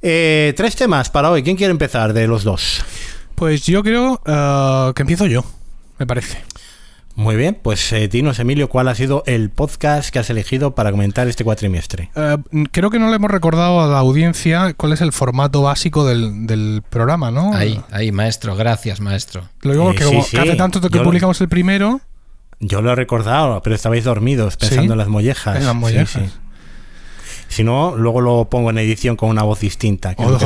Eh, 0.00 0.54
tres 0.56 0.74
temas 0.74 1.10
para 1.10 1.30
hoy. 1.30 1.42
¿Quién 1.42 1.56
quiere 1.56 1.70
empezar 1.70 2.12
de 2.12 2.26
los 2.26 2.44
dos? 2.44 2.82
Pues 3.34 3.66
yo 3.66 3.82
creo 3.82 4.20
eh, 4.24 4.92
que 4.94 5.02
empiezo 5.02 5.26
yo, 5.26 5.44
me 5.98 6.06
parece. 6.06 6.42
Muy 7.16 7.36
bien, 7.36 7.56
pues 7.62 7.92
eh, 7.92 8.08
dinos, 8.08 8.40
Emilio, 8.40 8.68
¿cuál 8.68 8.88
ha 8.88 8.94
sido 8.96 9.22
el 9.26 9.48
podcast 9.50 10.10
que 10.10 10.18
has 10.18 10.30
elegido 10.30 10.74
para 10.74 10.90
comentar 10.90 11.28
este 11.28 11.44
cuatrimestre? 11.44 12.10
Eh, 12.16 12.36
creo 12.72 12.90
que 12.90 12.98
no 12.98 13.08
le 13.08 13.16
hemos 13.16 13.30
recordado 13.30 13.80
a 13.80 13.86
la 13.86 13.98
audiencia 14.00 14.74
cuál 14.74 14.94
es 14.94 15.00
el 15.00 15.12
formato 15.12 15.62
básico 15.62 16.04
del, 16.04 16.48
del 16.48 16.82
programa, 16.90 17.30
¿no? 17.30 17.54
Ahí, 17.54 17.80
ahí, 17.92 18.10
maestro, 18.10 18.56
gracias, 18.56 19.00
maestro. 19.00 19.48
Lo 19.62 19.72
digo 19.72 19.84
Eh, 19.84 19.86
porque 19.88 20.02
sí, 20.04 20.10
como 20.10 20.24
sí. 20.24 20.36
hace 20.38 20.56
tanto 20.56 20.80
que 20.80 20.88
Yo 20.88 20.98
lo- 20.98 21.04
publicamos 21.04 21.40
el 21.40 21.48
primero. 21.48 22.00
Yo 22.58 22.82
lo 22.82 22.90
he 22.92 22.94
recordado, 22.96 23.60
pero 23.62 23.76
estabais 23.76 24.02
dormidos 24.04 24.56
pensando 24.56 24.82
Sí, 24.86 24.92
en 24.92 24.98
las 24.98 25.08
mollejas. 25.08 25.56
en 25.56 25.64
las 25.66 25.72
Sí, 25.74 25.78
mollejas. 25.78 26.40
Si 27.48 27.62
no, 27.62 27.94
luego 27.96 28.20
lo 28.20 28.46
pongo 28.46 28.70
en 28.70 28.78
edición 28.78 29.14
con 29.16 29.28
una 29.28 29.42
voz 29.44 29.60
distinta. 29.60 30.14
que 30.14 30.22
es. 30.36 30.42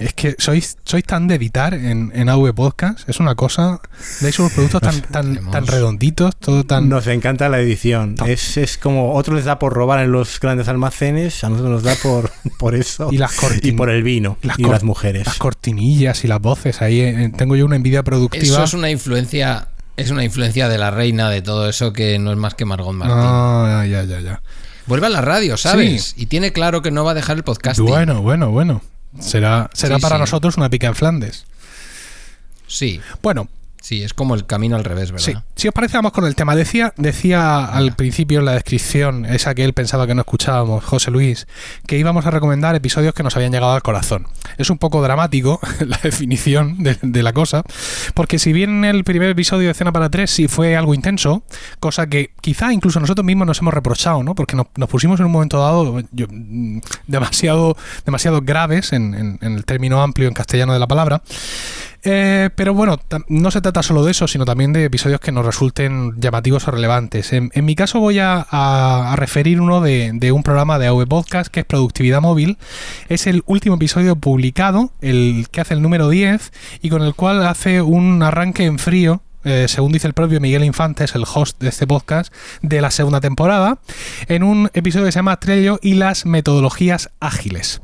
Es 0.00 0.12
que 0.14 0.34
sois, 0.38 0.76
sois 0.84 1.04
tan 1.04 1.26
de 1.28 1.36
editar 1.36 1.72
en, 1.74 2.12
en 2.14 2.28
AV 2.28 2.54
Podcast. 2.54 3.08
Es 3.08 3.18
una 3.20 3.34
cosa. 3.34 3.80
Dais 4.20 4.38
unos 4.38 4.52
productos 4.52 4.80
tan, 4.82 5.00
tan, 5.02 5.50
tan 5.50 5.66
redonditos, 5.66 6.36
todo 6.36 6.64
tan. 6.64 6.88
Nos 6.88 7.06
encanta 7.06 7.48
la 7.48 7.60
edición. 7.60 8.14
Es, 8.26 8.56
es 8.56 8.76
como 8.78 9.14
otros 9.14 9.36
les 9.36 9.44
da 9.46 9.58
por 9.58 9.72
robar 9.72 10.04
en 10.04 10.12
los 10.12 10.38
grandes 10.38 10.68
almacenes, 10.68 11.42
a 11.44 11.48
nosotros 11.48 11.70
nos 11.72 11.82
da 11.82 11.94
por, 12.02 12.30
por 12.58 12.74
eso. 12.74 13.08
Y 13.10 13.16
las 13.18 13.32
cortin- 13.36 13.60
y 13.68 13.72
por 13.72 13.88
el 13.90 14.02
vino 14.02 14.36
y 14.42 14.48
cor- 14.62 14.72
las 14.72 14.82
mujeres. 14.84 15.26
Las 15.26 15.38
cortinillas 15.38 16.24
y 16.24 16.28
las 16.28 16.40
voces. 16.40 16.82
Ahí 16.82 17.00
eh, 17.00 17.32
tengo 17.36 17.56
yo 17.56 17.64
una 17.64 17.76
envidia 17.76 18.02
productiva. 18.02 18.42
Eso 18.44 18.64
es 18.64 18.74
una 18.74 18.90
influencia, 18.90 19.68
es 19.96 20.10
una 20.10 20.24
influencia 20.24 20.68
de 20.68 20.76
la 20.78 20.90
reina 20.90 21.30
de 21.30 21.40
todo 21.42 21.68
eso 21.68 21.92
que 21.92 22.18
no 22.18 22.32
es 22.32 22.36
más 22.36 22.54
que 22.54 22.64
Margot 22.66 22.94
Martín. 22.94 23.16
Ah, 23.18 23.84
ya, 23.88 24.04
ya, 24.04 24.20
ya. 24.20 24.42
Vuelve 24.90 25.06
a 25.06 25.10
la 25.10 25.20
radio, 25.20 25.56
¿sabes? 25.56 26.14
Y 26.16 26.26
tiene 26.26 26.52
claro 26.52 26.82
que 26.82 26.90
no 26.90 27.04
va 27.04 27.12
a 27.12 27.14
dejar 27.14 27.36
el 27.36 27.44
podcasting. 27.44 27.86
Bueno, 27.86 28.22
bueno, 28.22 28.50
bueno. 28.50 28.82
Será, 29.20 29.70
será 29.72 29.96
Sí, 29.96 30.02
para 30.02 30.16
sí. 30.16 30.20
nosotros 30.20 30.56
una 30.56 30.68
pica 30.68 30.88
en 30.88 30.96
Flandes. 30.96 31.46
Sí. 32.66 33.00
Bueno, 33.22 33.48
Sí, 33.82 34.02
es 34.02 34.12
como 34.14 34.34
el 34.34 34.46
camino 34.46 34.76
al 34.76 34.84
revés, 34.84 35.10
¿verdad? 35.10 35.24
Sí. 35.24 35.34
Si 35.56 35.66
os 35.68 35.74
parece, 35.74 35.96
vamos 35.96 36.12
con 36.12 36.24
el 36.26 36.34
tema. 36.34 36.54
Decía, 36.54 36.92
decía 36.96 37.64
al 37.64 37.94
principio 37.96 38.38
en 38.40 38.44
la 38.44 38.52
descripción, 38.52 39.24
esa 39.24 39.54
que 39.54 39.64
él 39.64 39.72
pensaba 39.72 40.06
que 40.06 40.14
no 40.14 40.20
escuchábamos, 40.20 40.84
José 40.84 41.10
Luis, 41.10 41.46
que 41.86 41.98
íbamos 41.98 42.26
a 42.26 42.30
recomendar 42.30 42.74
episodios 42.74 43.14
que 43.14 43.22
nos 43.22 43.34
habían 43.36 43.52
llegado 43.52 43.72
al 43.72 43.82
corazón. 43.82 44.26
Es 44.58 44.68
un 44.70 44.78
poco 44.78 45.02
dramático 45.02 45.60
la 45.86 45.98
definición 46.02 46.82
de, 46.82 46.98
de 47.00 47.22
la 47.22 47.32
cosa, 47.32 47.62
porque 48.14 48.38
si 48.38 48.52
bien 48.52 48.84
el 48.84 49.02
primer 49.04 49.30
episodio 49.30 49.68
de 49.68 49.74
Cena 49.74 49.92
para 49.92 50.10
Tres 50.10 50.30
sí 50.30 50.46
fue 50.46 50.76
algo 50.76 50.94
intenso, 50.94 51.42
cosa 51.80 52.06
que 52.06 52.32
quizá 52.42 52.72
incluso 52.72 53.00
nosotros 53.00 53.24
mismos 53.24 53.46
nos 53.46 53.58
hemos 53.60 53.72
reprochado, 53.74 54.22
¿no? 54.22 54.34
Porque 54.34 54.56
nos, 54.56 54.66
nos 54.76 54.88
pusimos 54.88 55.18
en 55.20 55.26
un 55.26 55.32
momento 55.32 55.58
dado 55.58 56.00
yo, 56.12 56.26
mm, 56.30 56.80
demasiado, 57.06 57.76
demasiado 58.04 58.40
graves 58.42 58.92
en, 58.92 59.14
en- 59.14 59.38
en 59.40 59.54
el 59.54 59.64
término 59.64 60.02
amplio 60.02 60.28
en 60.28 60.34
castellano 60.34 60.72
de 60.74 60.78
la 60.78 60.86
palabra. 60.86 61.22
Eh, 62.02 62.50
pero 62.54 62.72
bueno, 62.72 62.98
no 63.28 63.50
se 63.50 63.60
trata 63.60 63.82
solo 63.82 64.04
de 64.04 64.12
eso, 64.12 64.26
sino 64.26 64.44
también 64.44 64.72
de 64.72 64.84
episodios 64.84 65.20
que 65.20 65.32
nos 65.32 65.44
resulten 65.44 66.18
llamativos 66.18 66.66
o 66.66 66.70
relevantes. 66.70 67.32
En, 67.32 67.50
mi 67.54 67.74
caso 67.74 68.00
voy 68.00 68.18
a, 68.18 69.14
referir 69.16 69.60
uno 69.60 69.80
de, 69.80 70.12
de 70.14 70.32
un 70.32 70.42
programa 70.42 70.78
de 70.78 70.86
AV 70.86 71.06
Podcast 71.06 71.52
que 71.52 71.60
es 71.60 71.66
Productividad 71.66 72.20
Móvil. 72.20 72.58
Es 73.08 73.26
el 73.26 73.42
último 73.46 73.76
episodio 73.76 74.16
publicado, 74.16 74.92
el 75.00 75.48
que 75.50 75.60
hace 75.60 75.74
el 75.74 75.82
número 75.82 76.08
10 76.08 76.52
y 76.82 76.88
con 76.88 77.02
el 77.02 77.14
cual 77.14 77.46
hace 77.46 77.82
un 77.82 78.22
arranque 78.22 78.64
en 78.64 78.78
frío 78.78 79.22
eh, 79.44 79.66
según 79.68 79.92
dice 79.92 80.06
el 80.06 80.12
propio 80.12 80.40
Miguel 80.40 80.64
Infantes, 80.64 81.14
el 81.14 81.24
host 81.24 81.58
de 81.60 81.70
este 81.70 81.86
podcast, 81.86 82.32
de 82.60 82.80
la 82.80 82.90
segunda 82.90 83.20
temporada, 83.20 83.78
en 84.28 84.42
un 84.42 84.70
episodio 84.74 85.06
que 85.06 85.12
se 85.12 85.18
llama 85.18 85.40
Trello 85.40 85.78
y 85.80 85.94
las 85.94 86.26
metodologías 86.26 87.10
ágiles. 87.20 87.80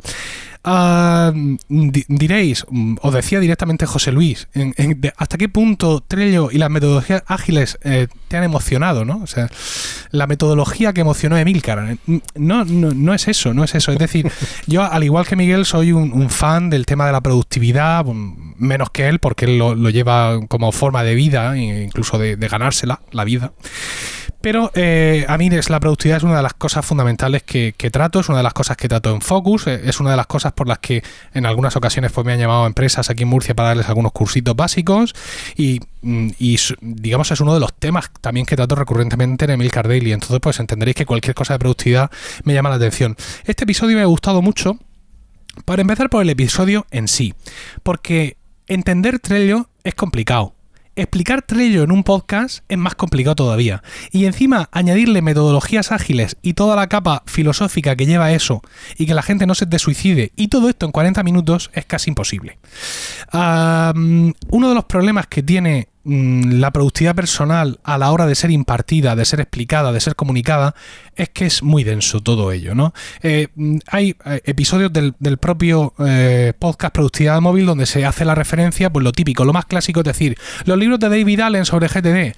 Di- 1.68 2.04
diréis, 2.08 2.66
os 3.00 3.14
decía 3.14 3.38
directamente 3.40 3.86
José 3.86 4.10
Luis, 4.12 4.48
en- 4.52 4.74
en- 4.76 5.00
de- 5.00 5.12
¿hasta 5.16 5.38
qué 5.38 5.48
punto 5.48 6.00
Trello 6.06 6.50
y 6.50 6.58
las 6.58 6.70
metodologías 6.70 7.22
ágiles 7.26 7.78
eh, 7.84 8.08
te 8.28 8.36
han 8.36 8.42
emocionado? 8.44 9.04
¿no? 9.04 9.18
O 9.22 9.26
sea, 9.26 9.48
la 10.10 10.26
metodología 10.26 10.92
que 10.92 11.02
emocionó 11.02 11.36
a 11.36 11.40
Emilcar. 11.40 11.96
eh, 12.08 12.20
No, 12.34 12.64
no, 12.64 12.90
no 12.92 13.14
es 13.14 13.28
eso, 13.28 13.54
no 13.54 13.62
es 13.64 13.74
eso. 13.74 13.92
Es 13.92 13.98
decir, 13.98 14.30
yo, 14.66 14.82
al 14.82 15.04
igual 15.04 15.26
que 15.26 15.36
Miguel, 15.36 15.64
soy 15.66 15.92
un, 15.92 16.12
un 16.12 16.30
fan 16.30 16.68
del 16.70 16.84
tema 16.84 17.06
de 17.06 17.12
la 17.12 17.20
productividad, 17.20 18.04
mm, 18.04 18.54
menos 18.58 18.90
que 18.90 19.06
él, 19.08 19.18
porque 19.20 19.44
él 19.44 19.58
lo, 19.58 19.74
lo 19.74 19.90
lleva 19.90 20.40
como 20.48 20.72
forma 20.72 21.04
de 21.04 21.14
vida, 21.14 21.56
e 21.56 21.84
incluso 21.84 22.18
de, 22.18 22.36
de 22.36 22.48
ganársela, 22.48 23.00
la 23.12 23.24
vida. 23.24 23.52
Pero 24.46 24.70
eh, 24.76 25.24
a 25.26 25.38
mí 25.38 25.48
es, 25.50 25.70
la 25.70 25.80
productividad 25.80 26.18
es 26.18 26.22
una 26.22 26.36
de 26.36 26.42
las 26.44 26.54
cosas 26.54 26.86
fundamentales 26.86 27.42
que, 27.42 27.72
trato, 27.90 28.20
es 28.20 28.28
una 28.28 28.38
de 28.38 28.44
las 28.44 28.52
cosas 28.52 28.76
que 28.76 28.86
trato 28.86 29.12
en 29.12 29.20
Focus, 29.20 29.66
eh, 29.66 29.80
es 29.86 29.98
una 29.98 30.12
de 30.12 30.16
las 30.16 30.28
cosas 30.28 30.52
por 30.52 30.68
las 30.68 30.78
que 30.78 31.02
en 31.34 31.46
algunas 31.46 31.74
ocasiones 31.74 32.12
pues, 32.12 32.24
me 32.24 32.32
han 32.32 32.38
llamado 32.38 32.64
empresas 32.64 33.10
aquí 33.10 33.24
en 33.24 33.28
Murcia 33.28 33.56
para 33.56 33.70
darles 33.70 33.88
algunos 33.88 34.12
cursitos 34.12 34.54
básicos 34.54 35.16
y, 35.56 35.80
mm, 36.02 36.28
digamos 36.80 37.28
es 37.32 37.40
uno 37.40 37.54
de 37.54 37.58
los 37.58 37.74
temas 37.74 38.08
también 38.20 38.46
que 38.46 38.54
trato 38.54 38.76
recurrentemente 38.76 39.46
en 39.46 39.50
Emilcar 39.50 39.88
Daily, 39.88 40.12
entonces 40.12 40.38
pues 40.40 40.60
entenderéis 40.60 40.94
que 40.94 41.06
cualquier 41.06 41.34
cosa 41.34 41.54
de 41.54 41.58
productividad 41.58 42.12
me 42.44 42.54
llama 42.54 42.68
la 42.70 42.76
atención. 42.76 43.16
Este 43.46 43.64
episodio 43.64 43.96
me 43.96 44.02
ha 44.02 44.06
gustado 44.06 44.42
mucho, 44.42 44.78
para 45.64 45.82
empezar 45.82 46.08
por 46.08 46.22
el 46.22 46.30
episodio 46.30 46.86
en 46.92 47.08
sí, 47.08 47.34
porque 47.82 48.36
entender 48.68 49.18
Trello 49.18 49.68
es 49.82 49.96
complicado. 49.96 50.55
Explicar 50.98 51.42
Trello 51.42 51.82
en 51.82 51.92
un 51.92 52.04
podcast 52.04 52.64
es 52.70 52.78
más 52.78 52.94
complicado 52.94 53.34
todavía. 53.34 53.82
Y 54.12 54.24
encima 54.24 54.70
añadirle 54.72 55.20
metodologías 55.20 55.92
ágiles 55.92 56.38
y 56.40 56.54
toda 56.54 56.74
la 56.74 56.88
capa 56.88 57.22
filosófica 57.26 57.96
que 57.96 58.06
lleva 58.06 58.32
eso 58.32 58.62
y 58.96 59.04
que 59.04 59.12
la 59.12 59.22
gente 59.22 59.46
no 59.46 59.54
se 59.54 59.66
te 59.66 59.78
suicide 59.78 60.32
y 60.36 60.48
todo 60.48 60.70
esto 60.70 60.86
en 60.86 60.92
40 60.92 61.22
minutos 61.22 61.70
es 61.74 61.84
casi 61.84 62.08
imposible. 62.08 62.58
Ah, 63.30 63.92
mm, 63.94 64.30
uno 64.48 64.68
de 64.70 64.74
los 64.74 64.86
problemas 64.86 65.26
que 65.26 65.42
tiene 65.42 65.88
la 66.06 66.70
productividad 66.70 67.16
personal 67.16 67.80
a 67.82 67.98
la 67.98 68.12
hora 68.12 68.26
de 68.26 68.34
ser 68.34 68.50
impartida, 68.50 69.16
de 69.16 69.24
ser 69.24 69.40
explicada, 69.40 69.90
de 69.92 70.00
ser 70.00 70.14
comunicada, 70.14 70.74
es 71.16 71.30
que 71.30 71.46
es 71.46 71.62
muy 71.62 71.82
denso 71.82 72.20
todo 72.20 72.52
ello, 72.52 72.74
¿no? 72.74 72.94
Eh, 73.22 73.48
mm, 73.54 73.78
hay 73.88 74.16
eh, 74.24 74.40
episodios 74.44 74.92
del, 74.92 75.14
del 75.18 75.38
propio 75.38 75.94
eh, 75.98 76.52
podcast 76.58 76.94
Productividad 76.94 77.40
Móvil 77.40 77.66
donde 77.66 77.86
se 77.86 78.04
hace 78.06 78.24
la 78.24 78.34
referencia, 78.34 78.90
pues 78.90 79.02
lo 79.02 79.12
típico, 79.12 79.44
lo 79.44 79.52
más 79.52 79.66
clásico 79.66 80.00
es 80.00 80.04
decir, 80.04 80.38
los 80.64 80.78
libros 80.78 81.00
de 81.00 81.08
David 81.08 81.40
Allen 81.40 81.64
sobre 81.64 81.88
GTD. 81.88 82.36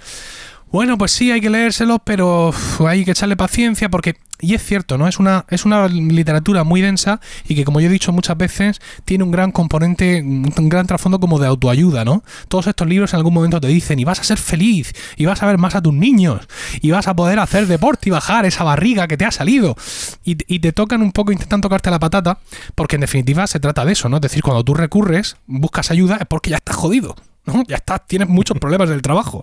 Bueno, 0.70 0.98
pues 0.98 1.12
sí, 1.12 1.30
hay 1.30 1.40
que 1.40 1.48
leérselos, 1.48 1.98
pero 2.04 2.52
hay 2.86 3.02
que 3.06 3.12
echarle 3.12 3.36
paciencia 3.36 3.88
porque, 3.88 4.16
y 4.38 4.52
es 4.52 4.62
cierto, 4.62 4.98
¿no? 4.98 5.08
Es 5.08 5.18
una, 5.18 5.46
es 5.48 5.64
una 5.64 5.88
literatura 5.88 6.62
muy 6.62 6.82
densa 6.82 7.20
y 7.48 7.54
que, 7.54 7.64
como 7.64 7.80
yo 7.80 7.86
he 7.86 7.90
dicho 7.90 8.12
muchas 8.12 8.36
veces, 8.36 8.78
tiene 9.06 9.24
un 9.24 9.30
gran 9.30 9.50
componente, 9.50 10.20
un 10.20 10.68
gran 10.68 10.86
trasfondo 10.86 11.20
como 11.20 11.38
de 11.38 11.46
autoayuda, 11.46 12.04
¿no? 12.04 12.22
Todos 12.48 12.66
estos 12.66 12.86
libros 12.86 13.14
en 13.14 13.16
algún 13.16 13.32
momento 13.32 13.62
te 13.62 13.68
dicen, 13.68 13.98
y 13.98 14.04
vas 14.04 14.20
a 14.20 14.24
ser 14.24 14.36
feliz, 14.36 14.92
y 15.16 15.24
vas 15.24 15.42
a 15.42 15.46
ver 15.46 15.56
más 15.56 15.74
a 15.74 15.80
tus 15.80 15.94
niños, 15.94 16.46
y 16.82 16.90
vas 16.90 17.08
a 17.08 17.16
poder 17.16 17.38
hacer 17.38 17.66
deporte 17.66 18.10
y 18.10 18.12
bajar 18.12 18.44
esa 18.44 18.62
barriga 18.62 19.08
que 19.08 19.16
te 19.16 19.24
ha 19.24 19.30
salido. 19.30 19.74
Y, 20.22 20.36
y 20.54 20.58
te 20.58 20.72
tocan 20.72 21.00
un 21.00 21.12
poco, 21.12 21.32
intentan 21.32 21.62
tocarte 21.62 21.90
la 21.90 21.98
patata, 21.98 22.40
porque 22.74 22.96
en 22.96 23.00
definitiva 23.00 23.46
se 23.46 23.58
trata 23.58 23.86
de 23.86 23.92
eso, 23.92 24.10
¿no? 24.10 24.16
Es 24.16 24.22
decir, 24.22 24.42
cuando 24.42 24.62
tú 24.64 24.74
recurres, 24.74 25.38
buscas 25.46 25.90
ayuda, 25.90 26.18
es 26.20 26.26
porque 26.26 26.50
ya 26.50 26.56
estás 26.56 26.76
jodido. 26.76 27.16
¿No? 27.48 27.64
Ya 27.66 27.76
estás, 27.76 28.06
tienes 28.06 28.28
muchos 28.28 28.56
problemas 28.60 28.88
del 28.88 29.02
trabajo. 29.02 29.42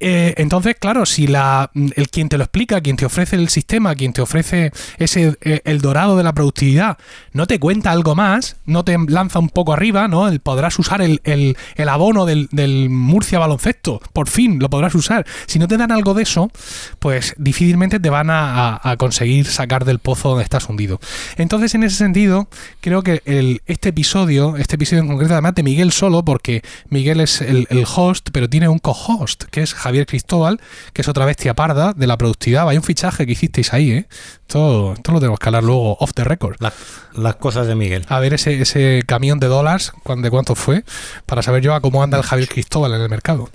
Eh, 0.00 0.34
entonces, 0.38 0.76
claro, 0.78 1.06
si 1.06 1.26
la, 1.26 1.70
el 1.74 2.08
quien 2.08 2.28
te 2.28 2.38
lo 2.38 2.44
explica, 2.44 2.80
quien 2.80 2.96
te 2.96 3.04
ofrece 3.04 3.36
el 3.36 3.48
sistema, 3.48 3.94
quien 3.94 4.12
te 4.12 4.22
ofrece 4.22 4.72
ese 4.98 5.36
eh, 5.42 5.60
el 5.64 5.80
dorado 5.80 6.16
de 6.16 6.22
la 6.22 6.32
productividad, 6.32 6.98
no 7.32 7.46
te 7.46 7.58
cuenta 7.58 7.90
algo 7.90 8.14
más, 8.14 8.56
no 8.64 8.84
te 8.84 8.96
lanza 9.08 9.38
un 9.38 9.48
poco 9.48 9.72
arriba, 9.72 10.08
¿no? 10.08 10.28
El, 10.28 10.40
podrás 10.40 10.78
usar 10.78 11.02
el, 11.02 11.20
el- 11.24 11.56
el 11.76 11.88
abono 11.88 12.24
del, 12.26 12.48
del 12.52 12.88
Murcia 12.90 13.38
baloncesto, 13.38 14.00
por 14.12 14.28
fin 14.28 14.58
lo 14.58 14.70
podrás 14.70 14.94
usar. 14.94 15.26
Si 15.46 15.58
no 15.58 15.68
te 15.68 15.76
dan 15.76 15.92
algo 15.92 16.14
de 16.14 16.22
eso, 16.22 16.50
pues 16.98 17.34
difícilmente 17.38 18.00
te 18.00 18.10
van 18.10 18.30
a, 18.30 18.68
a- 18.76 18.90
a 18.92 18.96
conseguir 18.96 19.46
sacar 19.46 19.84
del 19.84 19.98
pozo 19.98 20.30
donde 20.30 20.44
estás 20.44 20.68
hundido. 20.68 21.00
Entonces, 21.36 21.74
en 21.74 21.82
ese 21.84 21.96
sentido, 21.96 22.48
creo 22.80 23.02
que 23.02 23.22
el, 23.24 23.62
este 23.66 23.88
episodio, 23.90 24.56
este 24.56 24.76
episodio 24.76 25.02
en 25.02 25.08
concreto, 25.08 25.32
además 25.34 25.54
de 25.54 25.62
Miguel 25.62 25.92
solo, 25.92 26.24
porque 26.24 26.62
Miguel 26.88 27.20
es 27.20 27.31
el, 27.40 27.66
el 27.70 27.84
host, 27.96 28.28
pero 28.32 28.48
tiene 28.50 28.68
un 28.68 28.78
co-host, 28.78 29.44
que 29.44 29.62
es 29.62 29.74
Javier 29.74 30.06
Cristóbal, 30.06 30.60
que 30.92 31.02
es 31.02 31.08
otra 31.08 31.24
bestia 31.24 31.54
parda 31.54 31.92
de 31.94 32.06
la 32.06 32.18
productividad. 32.18 32.68
Hay 32.68 32.76
un 32.76 32.82
fichaje 32.82 33.24
que 33.26 33.32
hicisteis 33.32 33.72
ahí, 33.72 33.90
¿eh? 33.92 34.08
Esto, 34.40 34.92
esto 34.94 35.12
lo 35.12 35.20
tenemos 35.20 35.38
que 35.38 35.48
hablar 35.48 35.64
luego 35.64 35.96
off 35.98 36.12
the 36.14 36.24
record. 36.24 36.56
La- 36.60 36.72
las 37.14 37.36
cosas 37.36 37.66
de 37.66 37.74
Miguel. 37.74 38.04
A 38.08 38.20
ver 38.20 38.34
ese, 38.34 38.60
ese 38.60 39.02
camión 39.06 39.38
de 39.38 39.46
dólares, 39.46 39.92
de 40.16 40.30
cuánto 40.30 40.54
fue, 40.54 40.84
para 41.26 41.42
saber 41.42 41.62
yo 41.62 41.74
a 41.74 41.80
cómo 41.80 42.02
anda 42.02 42.18
el 42.18 42.24
Javier 42.24 42.48
Cristóbal 42.48 42.92
en 42.94 43.00
el 43.00 43.08
mercado. 43.08 43.48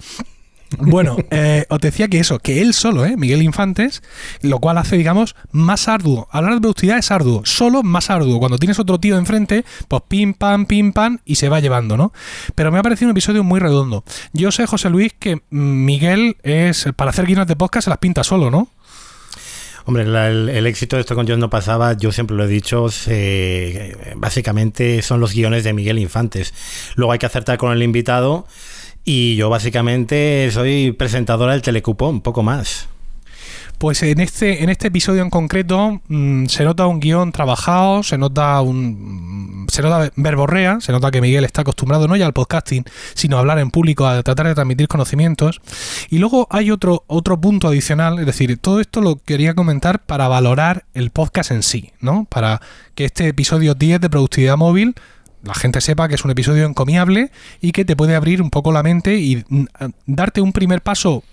Bueno, 0.79 1.15
eh, 1.31 1.65
os 1.69 1.79
decía 1.79 2.09
que 2.09 2.19
eso, 2.19 2.39
que 2.39 2.61
él 2.61 2.73
solo, 2.73 3.05
¿eh? 3.05 3.15
Miguel 3.15 3.41
Infantes, 3.41 4.03
lo 4.41 4.59
cual 4.59 4.77
hace, 4.77 4.97
digamos, 4.97 5.35
más 5.51 5.87
arduo. 5.87 6.27
Hablar 6.29 6.55
de 6.55 6.59
productividad 6.59 6.97
es 6.97 7.09
arduo, 7.09 7.41
solo 7.45 7.83
más 7.83 8.09
arduo. 8.09 8.39
Cuando 8.39 8.57
tienes 8.57 8.77
otro 8.77 8.99
tío 8.99 9.17
enfrente, 9.17 9.63
pues 9.87 10.01
pim, 10.09 10.33
pam, 10.33 10.65
pim, 10.65 10.91
pam, 10.91 11.19
y 11.23 11.35
se 11.35 11.47
va 11.47 11.61
llevando, 11.61 11.95
¿no? 11.95 12.11
Pero 12.53 12.71
me 12.71 12.79
ha 12.79 12.83
parecido 12.83 13.07
un 13.07 13.11
episodio 13.11 13.45
muy 13.45 13.61
redondo. 13.61 14.03
Yo 14.33 14.51
sé, 14.51 14.65
José 14.65 14.89
Luis, 14.89 15.13
que 15.17 15.41
Miguel 15.51 16.35
es, 16.43 16.87
para 16.97 17.11
hacer 17.11 17.25
guiones 17.25 17.47
de 17.47 17.55
podcast, 17.55 17.85
se 17.85 17.89
las 17.89 17.99
pinta 17.99 18.25
solo, 18.25 18.51
¿no? 18.51 18.67
Hombre, 19.85 20.05
la- 20.05 20.27
el, 20.27 20.49
el 20.49 20.67
éxito 20.67 20.97
de 20.97 21.01
esto 21.01 21.15
con 21.15 21.25
Yo 21.27 21.37
no 21.37 21.49
pasaba, 21.49 21.93
yo 21.93 22.11
siempre 22.11 22.35
lo 22.35 22.43
he 22.43 22.47
dicho, 22.47 22.87
básicamente 24.17 25.01
son 25.01 25.21
los 25.21 25.33
guiones 25.33 25.63
de 25.63 25.71
Miguel 25.71 25.97
Infantes. 25.99 26.53
Luego 26.95 27.13
hay 27.13 27.19
que 27.19 27.25
acertar 27.25 27.57
con 27.57 27.71
el 27.71 27.81
invitado 27.81 28.45
y 29.09 29.37
yo 29.37 29.49
básicamente 29.49 30.49
soy 30.51 30.91
presentadora 30.91 31.53
del 31.53 31.61
telecupón, 31.61 32.19
poco 32.19 32.43
más. 32.43 32.89
Pues 33.77 34.03
en 34.03 34.19
este, 34.19 34.63
en 34.63 34.69
este 34.69 34.87
episodio 34.87 35.21
en 35.21 35.29
concreto 35.29 36.01
mm, 36.09 36.47
se 36.47 36.65
nota 36.65 36.87
un 36.87 36.99
guion 36.99 37.31
trabajado, 37.31 38.03
se 38.03 38.17
nota 38.17 38.59
un 38.59 39.63
mm, 39.63 39.67
se 39.69 39.81
nota 39.81 40.11
verborrea, 40.17 40.81
se 40.81 40.91
nota 40.91 41.09
que 41.09 41.21
Miguel 41.21 41.45
está 41.45 41.61
acostumbrado 41.61 42.05
no 42.09 42.17
ya 42.17 42.25
al 42.25 42.33
podcasting, 42.33 42.83
sino 43.13 43.37
a 43.37 43.39
hablar 43.39 43.59
en 43.59 43.71
público, 43.71 44.05
a 44.05 44.21
tratar 44.23 44.47
de 44.47 44.55
transmitir 44.55 44.89
conocimientos. 44.89 45.61
Y 46.09 46.17
luego 46.17 46.45
hay 46.49 46.69
otro, 46.69 47.05
otro 47.07 47.39
punto 47.39 47.69
adicional, 47.69 48.19
es 48.19 48.25
decir, 48.25 48.57
todo 48.57 48.81
esto 48.81 48.99
lo 48.99 49.15
quería 49.15 49.53
comentar 49.53 50.03
para 50.03 50.27
valorar 50.27 50.83
el 50.93 51.11
podcast 51.11 51.51
en 51.51 51.63
sí, 51.63 51.93
¿no? 52.01 52.25
Para 52.25 52.59
que 52.93 53.05
este 53.05 53.29
episodio 53.29 53.73
10 53.73 54.01
de 54.01 54.09
productividad 54.09 54.57
móvil 54.57 54.95
la 55.47 55.55
gente 55.55 55.81
sepa 55.81 56.07
que 56.07 56.15
es 56.15 56.25
un 56.25 56.31
episodio 56.31 56.65
encomiable 56.65 57.31
y 57.61 57.71
que 57.71 57.85
te 57.85 57.95
puede 57.95 58.15
abrir 58.15 58.41
un 58.41 58.49
poco 58.49 58.71
la 58.71 58.83
mente 58.83 59.17
y 59.17 59.43
mm, 59.47 59.65
darte 60.05 60.41
un 60.41 60.51
primer 60.51 60.81
paso 60.81 61.23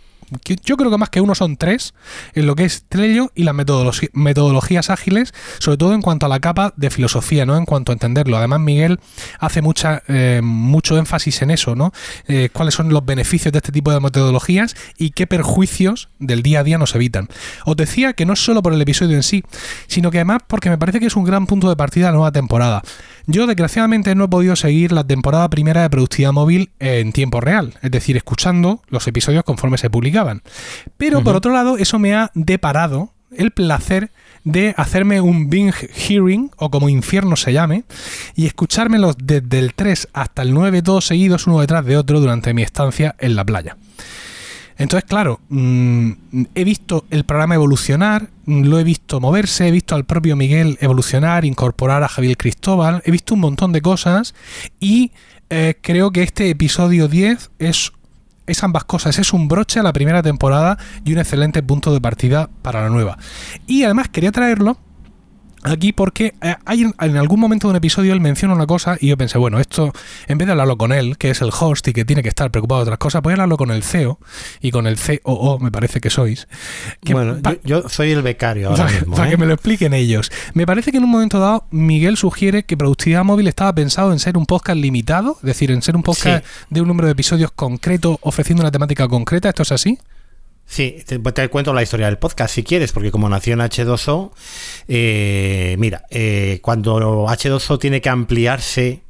que 0.42 0.56
yo 0.62 0.76
creo 0.76 0.90
que 0.90 0.98
más 0.98 1.10
que 1.10 1.20
uno 1.20 1.34
son 1.34 1.56
tres, 1.56 1.94
en 2.34 2.46
lo 2.46 2.54
que 2.54 2.64
es 2.64 2.84
Trello 2.88 3.30
y 3.34 3.44
las 3.44 3.54
metodologías 3.54 4.90
ágiles, 4.90 5.32
sobre 5.58 5.76
todo 5.76 5.94
en 5.94 6.02
cuanto 6.02 6.26
a 6.26 6.28
la 6.28 6.40
capa 6.40 6.72
de 6.76 6.90
filosofía, 6.90 7.46
¿no? 7.46 7.56
En 7.56 7.64
cuanto 7.64 7.92
a 7.92 7.94
entenderlo. 7.94 8.36
Además, 8.36 8.60
Miguel 8.60 9.00
hace 9.38 9.62
mucha, 9.62 10.02
eh, 10.08 10.40
mucho 10.42 10.98
énfasis 10.98 11.42
en 11.42 11.50
eso, 11.50 11.74
¿no? 11.74 11.92
Eh, 12.26 12.48
cuáles 12.52 12.74
son 12.74 12.88
los 12.88 13.04
beneficios 13.04 13.52
de 13.52 13.58
este 13.58 13.72
tipo 13.72 13.92
de 13.92 14.00
metodologías 14.00 14.74
y 14.98 15.10
qué 15.10 15.26
perjuicios 15.26 16.08
del 16.18 16.42
día 16.42 16.60
a 16.60 16.64
día 16.64 16.78
nos 16.78 16.94
evitan. 16.94 17.28
Os 17.64 17.76
decía 17.76 18.14
que 18.14 18.26
no 18.26 18.32
es 18.32 18.44
solo 18.44 18.62
por 18.62 18.72
el 18.72 18.80
episodio 18.80 19.16
en 19.16 19.22
sí, 19.22 19.42
sino 19.86 20.10
que 20.10 20.18
además 20.18 20.42
porque 20.46 20.70
me 20.70 20.78
parece 20.78 21.00
que 21.00 21.06
es 21.06 21.16
un 21.16 21.24
gran 21.24 21.46
punto 21.46 21.68
de 21.68 21.76
partida 21.76 22.06
de 22.06 22.12
la 22.12 22.16
nueva 22.16 22.32
temporada. 22.32 22.82
Yo 23.26 23.46
desgraciadamente 23.46 24.14
no 24.14 24.24
he 24.24 24.28
podido 24.28 24.54
seguir 24.54 24.92
la 24.92 25.04
temporada 25.04 25.48
primera 25.48 25.82
de 25.82 25.90
Productividad 25.90 26.32
Móvil 26.32 26.70
en 26.78 27.12
tiempo 27.12 27.40
real, 27.40 27.74
es 27.80 27.90
decir, 27.90 28.16
escuchando 28.16 28.82
los 28.88 29.06
episodios 29.06 29.44
conforme 29.44 29.78
se 29.78 29.88
publicaban. 29.88 30.42
Pero 30.98 31.22
por 31.22 31.34
otro 31.34 31.52
lado, 31.52 31.78
eso 31.78 31.98
me 31.98 32.14
ha 32.14 32.30
deparado 32.34 33.12
el 33.36 33.50
placer 33.50 34.10
de 34.44 34.74
hacerme 34.76 35.22
un 35.22 35.48
binge 35.48 35.88
hearing, 35.88 36.50
o 36.56 36.70
como 36.70 36.90
infierno 36.90 37.34
se 37.36 37.54
llame, 37.54 37.84
y 38.36 38.46
escuchármelos 38.46 39.16
desde 39.18 39.58
el 39.58 39.72
3 39.74 40.08
hasta 40.12 40.42
el 40.42 40.52
9 40.52 40.82
todos 40.82 41.06
seguidos 41.06 41.46
uno 41.46 41.60
detrás 41.60 41.86
de 41.86 41.96
otro 41.96 42.20
durante 42.20 42.52
mi 42.52 42.62
estancia 42.62 43.16
en 43.18 43.36
la 43.36 43.44
playa. 43.44 43.76
Entonces, 44.76 45.08
claro, 45.08 45.40
mm, 45.48 46.10
he 46.54 46.64
visto 46.64 47.04
el 47.10 47.24
programa 47.24 47.54
evolucionar, 47.54 48.30
mm, 48.46 48.64
lo 48.64 48.78
he 48.78 48.84
visto 48.84 49.20
moverse, 49.20 49.68
he 49.68 49.70
visto 49.70 49.94
al 49.94 50.04
propio 50.04 50.36
Miguel 50.36 50.78
evolucionar, 50.80 51.44
incorporar 51.44 52.02
a 52.02 52.08
Javier 52.08 52.36
Cristóbal, 52.36 53.02
he 53.04 53.10
visto 53.10 53.34
un 53.34 53.40
montón 53.40 53.72
de 53.72 53.82
cosas 53.82 54.34
y 54.80 55.12
eh, 55.50 55.76
creo 55.80 56.10
que 56.10 56.22
este 56.22 56.50
episodio 56.50 57.06
10 57.06 57.50
es, 57.58 57.92
es 58.46 58.64
ambas 58.64 58.84
cosas, 58.84 59.18
es 59.18 59.32
un 59.32 59.46
broche 59.46 59.78
a 59.78 59.82
la 59.82 59.92
primera 59.92 60.22
temporada 60.22 60.78
y 61.04 61.12
un 61.12 61.18
excelente 61.18 61.62
punto 61.62 61.92
de 61.92 62.00
partida 62.00 62.50
para 62.62 62.82
la 62.82 62.88
nueva. 62.88 63.18
Y 63.66 63.84
además 63.84 64.08
quería 64.08 64.32
traerlo 64.32 64.78
aquí 65.64 65.92
porque 65.92 66.34
eh, 66.40 66.54
hay 66.64 66.82
en, 66.82 67.16
algún 67.16 67.40
momento 67.40 67.66
de 67.66 67.72
un 67.72 67.76
episodio 67.76 68.12
él 68.12 68.20
menciona 68.20 68.54
una 68.54 68.66
cosa 68.66 68.96
y 69.00 69.08
yo 69.08 69.16
pensé, 69.16 69.38
bueno, 69.38 69.58
esto 69.58 69.92
en 70.28 70.38
vez 70.38 70.46
de 70.46 70.52
hablarlo 70.52 70.76
con 70.76 70.92
él, 70.92 71.18
que 71.18 71.30
es 71.30 71.42
el 71.42 71.50
host 71.58 71.88
y 71.88 71.92
que 71.92 72.04
tiene 72.04 72.22
que 72.22 72.28
estar 72.28 72.50
preocupado 72.50 72.80
de 72.80 72.82
otras 72.84 72.98
cosas, 72.98 73.22
voy 73.22 73.32
a 73.32 73.34
hablarlo 73.34 73.56
con 73.56 73.70
el 73.70 73.82
CEO 73.82 74.18
y 74.60 74.70
con 74.70 74.86
el 74.86 74.96
COO, 74.98 75.58
me 75.58 75.72
parece 75.72 76.00
que 76.00 76.10
sois. 76.10 76.46
que 77.02 77.14
bueno, 77.14 77.38
yo, 77.64 77.82
yo 77.82 77.88
soy 77.88 78.12
el 78.12 78.22
becario 78.22 78.68
ahora 78.70 78.84
para, 78.84 78.98
mismo. 78.98 79.16
para 79.16 79.28
¿eh? 79.28 79.30
que 79.32 79.36
me 79.38 79.46
lo 79.46 79.54
expliquen 79.54 79.94
ellos. 79.94 80.30
Me 80.52 80.66
parece 80.66 80.92
que 80.92 80.98
en 80.98 81.04
un 81.04 81.10
momento 81.10 81.40
dado 81.40 81.66
Miguel 81.70 82.16
sugiere 82.16 82.64
que 82.64 82.76
Productividad 82.76 83.24
Móvil 83.24 83.48
estaba 83.48 83.74
pensado 83.74 84.12
en 84.12 84.18
ser 84.18 84.36
un 84.36 84.46
podcast 84.46 84.78
limitado, 84.78 85.36
es 85.40 85.46
decir, 85.46 85.70
en 85.70 85.82
ser 85.82 85.96
un 85.96 86.02
podcast 86.02 86.44
de 86.70 86.80
un 86.80 86.88
número 86.88 87.06
de 87.06 87.12
episodios 87.12 87.50
concreto 87.50 88.18
ofreciendo 88.22 88.62
una 88.62 88.70
temática 88.70 89.08
concreta. 89.08 89.48
¿Esto 89.48 89.62
es 89.62 89.72
así? 89.72 89.98
Sí, 90.66 91.02
te, 91.06 91.18
te 91.18 91.48
cuento 91.48 91.72
la 91.72 91.82
historia 91.82 92.06
del 92.06 92.18
podcast 92.18 92.54
si 92.54 92.62
quieres, 92.62 92.92
porque 92.92 93.10
como 93.10 93.28
nació 93.28 93.52
en 93.52 93.60
H2O, 93.60 94.32
eh, 94.88 95.76
mira, 95.78 96.04
eh, 96.10 96.58
cuando 96.62 97.26
H2O 97.26 97.78
tiene 97.78 98.00
que 98.00 98.08
ampliarse, 98.08 99.04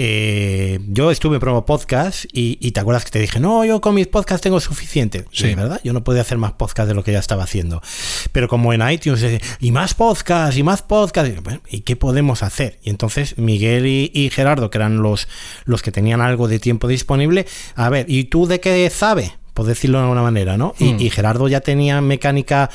eh, 0.00 0.78
yo 0.86 1.10
estuve 1.10 1.34
en 1.34 1.40
promo 1.40 1.66
podcast 1.66 2.24
y, 2.32 2.56
y 2.60 2.70
te 2.70 2.78
acuerdas 2.78 3.04
que 3.04 3.10
te 3.10 3.18
dije, 3.18 3.40
no, 3.40 3.64
yo 3.64 3.80
con 3.80 3.96
mis 3.96 4.06
podcasts 4.06 4.42
tengo 4.42 4.60
suficiente. 4.60 5.24
Sí. 5.32 5.52
verdad, 5.56 5.80
yo 5.82 5.92
no 5.92 6.04
podía 6.04 6.22
hacer 6.22 6.38
más 6.38 6.52
podcast 6.52 6.88
de 6.88 6.94
lo 6.94 7.02
que 7.02 7.10
ya 7.10 7.18
estaba 7.18 7.42
haciendo. 7.42 7.82
Pero 8.30 8.46
como 8.46 8.72
en 8.72 8.88
iTunes, 8.88 9.24
y 9.58 9.72
más 9.72 9.94
podcast, 9.94 10.56
y 10.56 10.62
más 10.62 10.82
podcast, 10.82 11.28
y, 11.28 11.40
bueno, 11.40 11.60
¿y 11.68 11.80
qué 11.80 11.96
podemos 11.96 12.44
hacer? 12.44 12.78
Y 12.84 12.90
entonces 12.90 13.36
Miguel 13.38 13.86
y, 13.86 14.12
y 14.14 14.30
Gerardo, 14.30 14.70
que 14.70 14.78
eran 14.78 15.02
los, 15.02 15.26
los 15.64 15.82
que 15.82 15.90
tenían 15.90 16.20
algo 16.20 16.46
de 16.46 16.60
tiempo 16.60 16.86
disponible, 16.86 17.46
a 17.74 17.88
ver, 17.88 18.06
¿y 18.08 18.24
tú 18.24 18.46
de 18.46 18.60
qué 18.60 18.88
sabe? 18.90 19.37
Por 19.58 19.66
decirlo 19.66 19.98
de 19.98 20.04
alguna 20.04 20.22
manera, 20.22 20.56
¿no? 20.56 20.72
Y, 20.78 20.92
Mm. 20.92 21.00
y 21.00 21.10
Gerardo 21.10 21.48
ya 21.48 21.60
tenía 21.60 22.00
mecánica 22.00 22.70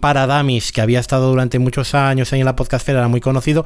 para 0.00 0.26
Damis, 0.26 0.72
que 0.72 0.80
había 0.80 0.98
estado 0.98 1.28
durante 1.28 1.60
muchos 1.60 1.94
años 1.94 2.32
ahí 2.32 2.40
en 2.40 2.46
la 2.46 2.56
podcastfera, 2.56 2.98
era 2.98 3.06
muy 3.06 3.20
conocido, 3.20 3.64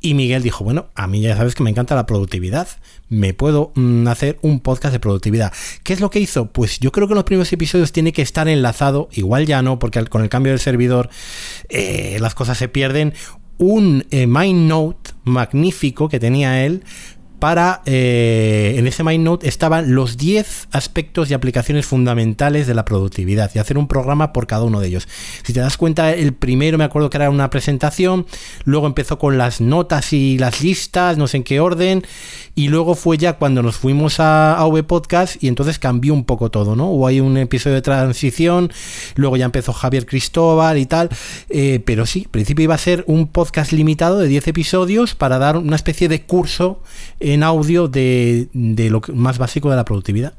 y 0.00 0.14
Miguel 0.14 0.42
dijo, 0.42 0.64
bueno, 0.64 0.88
a 0.96 1.06
mí 1.06 1.20
ya 1.20 1.36
sabes 1.36 1.54
que 1.54 1.62
me 1.62 1.70
encanta 1.70 1.94
la 1.94 2.06
productividad, 2.06 2.66
me 3.08 3.32
puedo 3.32 3.70
mm, 3.76 4.08
hacer 4.08 4.40
un 4.42 4.58
podcast 4.58 4.92
de 4.92 4.98
productividad. 4.98 5.52
¿Qué 5.84 5.92
es 5.92 6.00
lo 6.00 6.10
que 6.10 6.18
hizo? 6.18 6.46
Pues 6.46 6.80
yo 6.80 6.90
creo 6.90 7.06
que 7.06 7.12
en 7.12 7.18
los 7.18 7.24
primeros 7.24 7.52
episodios 7.52 7.92
tiene 7.92 8.12
que 8.12 8.22
estar 8.22 8.48
enlazado, 8.48 9.08
igual 9.12 9.46
ya 9.46 9.62
no, 9.62 9.78
porque 9.78 10.04
con 10.06 10.22
el 10.22 10.28
cambio 10.28 10.50
del 10.50 10.58
servidor 10.58 11.08
eh, 11.68 12.18
las 12.20 12.34
cosas 12.34 12.58
se 12.58 12.66
pierden, 12.66 13.14
un 13.58 14.06
eh, 14.10 14.26
MindNote 14.26 15.12
magnífico 15.22 16.08
que 16.08 16.18
tenía 16.18 16.64
él 16.66 16.82
para, 17.40 17.82
eh, 17.86 18.74
en 18.76 18.86
ese 18.86 19.02
MindNote 19.02 19.48
estaban 19.48 19.94
los 19.94 20.16
10 20.16 20.68
aspectos 20.70 21.30
y 21.30 21.34
aplicaciones 21.34 21.86
fundamentales 21.86 22.66
de 22.66 22.74
la 22.74 22.84
productividad 22.84 23.50
y 23.54 23.58
hacer 23.58 23.78
un 23.78 23.88
programa 23.88 24.32
por 24.32 24.46
cada 24.46 24.64
uno 24.64 24.80
de 24.80 24.88
ellos. 24.88 25.08
Si 25.42 25.52
te 25.52 25.60
das 25.60 25.76
cuenta, 25.76 26.12
el 26.12 26.34
primero 26.34 26.78
me 26.78 26.84
acuerdo 26.84 27.10
que 27.10 27.16
era 27.16 27.30
una 27.30 27.50
presentación, 27.50 28.26
luego 28.64 28.86
empezó 28.86 29.18
con 29.18 29.38
las 29.38 29.60
notas 29.60 30.12
y 30.12 30.38
las 30.38 30.62
listas, 30.62 31.16
no 31.18 31.26
sé 31.26 31.38
en 31.38 31.44
qué 31.44 31.60
orden, 31.60 32.04
y 32.54 32.68
luego 32.68 32.94
fue 32.94 33.16
ya 33.16 33.34
cuando 33.34 33.62
nos 33.62 33.76
fuimos 33.76 34.20
a 34.20 34.58
AV 34.58 34.84
Podcast 34.84 35.42
y 35.42 35.48
entonces 35.48 35.78
cambió 35.78 36.12
un 36.12 36.24
poco 36.24 36.50
todo, 36.50 36.76
¿no? 36.76 36.90
Hubo 36.90 37.06
ahí 37.06 37.20
un 37.20 37.36
episodio 37.38 37.76
de 37.76 37.82
transición, 37.82 38.70
luego 39.14 39.36
ya 39.36 39.46
empezó 39.46 39.72
Javier 39.72 40.04
Cristóbal 40.04 40.76
y 40.76 40.86
tal, 40.86 41.08
eh, 41.48 41.80
pero 41.84 42.04
sí, 42.04 42.24
al 42.26 42.30
principio 42.30 42.64
iba 42.64 42.74
a 42.74 42.78
ser 42.78 43.04
un 43.06 43.28
podcast 43.28 43.72
limitado 43.72 44.18
de 44.18 44.28
10 44.28 44.48
episodios 44.48 45.14
para 45.14 45.38
dar 45.38 45.56
una 45.56 45.76
especie 45.76 46.08
de 46.08 46.22
curso 46.22 46.82
en 47.32 47.42
audio 47.42 47.88
de, 47.88 48.48
de 48.52 48.90
lo 48.90 49.00
más 49.14 49.38
básico 49.38 49.70
de 49.70 49.76
la 49.76 49.84
productividad. 49.84 50.34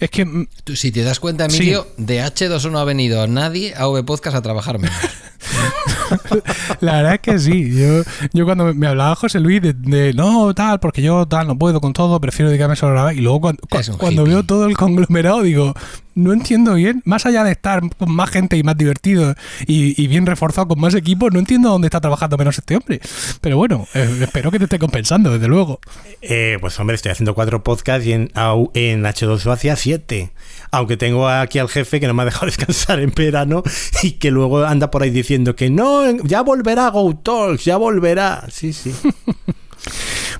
Es 0.00 0.10
que 0.10 0.24
mm, 0.24 0.46
Tú, 0.64 0.76
si 0.76 0.90
te 0.92 1.02
das 1.04 1.20
cuenta, 1.20 1.48
Sí. 1.48 1.56
Emilio, 1.58 1.86
de 1.96 2.22
H2O 2.22 2.70
no 2.70 2.78
ha 2.78 2.84
venido 2.84 3.26
nadie 3.26 3.74
a 3.76 3.88
V 3.88 4.02
Podcast 4.04 4.36
a 4.36 4.42
trabajar 4.42 4.78
menos. 4.78 4.96
la 6.80 6.96
verdad 6.96 7.14
es 7.14 7.20
que 7.20 7.38
sí. 7.38 7.70
Yo, 7.76 8.02
yo 8.32 8.44
cuando 8.44 8.74
me- 8.74 8.86
hablaba 8.86 9.14
José 9.14 9.40
Luis 9.40 9.62
de, 9.62 9.72
de, 9.72 10.12
no, 10.14 10.54
tal, 10.54 10.80
porque 10.80 11.02
yo 11.02 11.26
tal, 11.26 11.46
no 11.46 11.58
puedo 11.58 11.80
con 11.80 11.92
todo, 11.92 12.20
prefiero 12.20 12.48
dedicarme 12.50 12.76
solo 12.76 12.92
a 12.92 12.94
grabar. 12.94 13.14
Y 13.16 13.20
luego 13.20 13.40
cuando, 13.40 13.62
cuando 13.98 14.24
veo 14.24 14.42
todo 14.42 14.66
el 14.66 14.76
conglomerado, 14.76 15.42
digo, 15.42 15.74
no 16.14 16.32
entiendo 16.32 16.74
bien. 16.74 17.02
Más 17.04 17.26
allá 17.26 17.44
de 17.44 17.52
estar 17.52 17.82
con 17.96 18.12
más 18.14 18.30
gente 18.30 18.56
y 18.56 18.62
más 18.62 18.76
divertido 18.76 19.34
y, 19.66 20.00
y 20.02 20.06
bien 20.08 20.26
reforzado 20.26 20.68
con 20.68 20.80
más 20.80 20.94
equipos, 20.94 21.32
no 21.32 21.38
entiendo 21.38 21.70
dónde 21.70 21.86
está 21.88 22.00
trabajando 22.00 22.36
menos 22.38 22.58
este 22.58 22.76
hombre. 22.76 23.00
Pero 23.40 23.56
bueno, 23.56 23.86
eh, 23.94 24.18
espero 24.22 24.50
que 24.50 24.58
te 24.58 24.64
esté 24.64 24.78
compensando, 24.78 25.32
desde 25.32 25.48
luego. 25.48 25.80
Eh, 26.22 26.58
pues 26.60 26.78
hombre, 26.80 26.96
estoy 26.96 27.12
haciendo 27.12 27.34
cuatro 27.34 27.62
podcasts 27.62 28.06
y 28.06 28.12
en, 28.12 28.28
au- 28.30 28.70
en 28.74 29.02
H2O 29.04 29.52
hacía 29.52 29.76
siete. 29.76 30.32
Aunque 30.70 30.96
tengo 30.96 31.28
aquí 31.28 31.58
al 31.58 31.68
jefe 31.68 32.00
que 32.00 32.06
no 32.06 32.14
me 32.14 32.22
ha 32.22 32.26
dejado 32.26 32.46
descansar 32.46 33.00
en 33.00 33.12
verano 33.14 33.62
y 34.02 34.12
que 34.12 34.30
luego 34.30 34.64
anda 34.64 34.90
por 34.90 35.02
ahí 35.02 35.10
diciendo 35.10 35.54
que 35.56 35.70
no, 35.70 36.10
ya 36.24 36.42
volverá 36.42 36.88
Go 36.88 37.14
Talks, 37.16 37.64
ya 37.64 37.76
volverá. 37.76 38.44
Sí, 38.50 38.72
sí. 38.72 38.92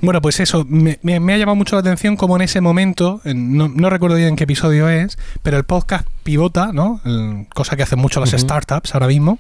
Bueno, 0.02 0.20
pues 0.22 0.40
eso, 0.40 0.64
me, 0.68 0.98
me- 1.02 1.20
me 1.20 1.35
ha 1.35 1.38
llamado 1.38 1.57
mucho 1.57 1.76
la 1.76 1.80
atención 1.80 2.16
como 2.16 2.37
en 2.37 2.42
ese 2.42 2.61
momento, 2.61 3.20
en- 3.24 3.57
no, 3.57 3.68
no 3.68 3.90
recuerdo 3.90 4.16
bien 4.16 4.28
en 4.30 4.37
qué 4.37 4.44
episodio 4.44 4.88
es, 4.88 5.18
pero 5.42 5.57
el 5.57 5.64
podcast 5.64 6.07
pivota, 6.22 6.72
¿no? 6.72 7.00
El- 7.04 7.46
cosa 7.54 7.76
que 7.76 7.83
hacen 7.83 7.98
mucho 7.98 8.20
las 8.20 8.30
startups 8.30 8.94
ahora 8.94 9.07
mismo, 9.09 9.38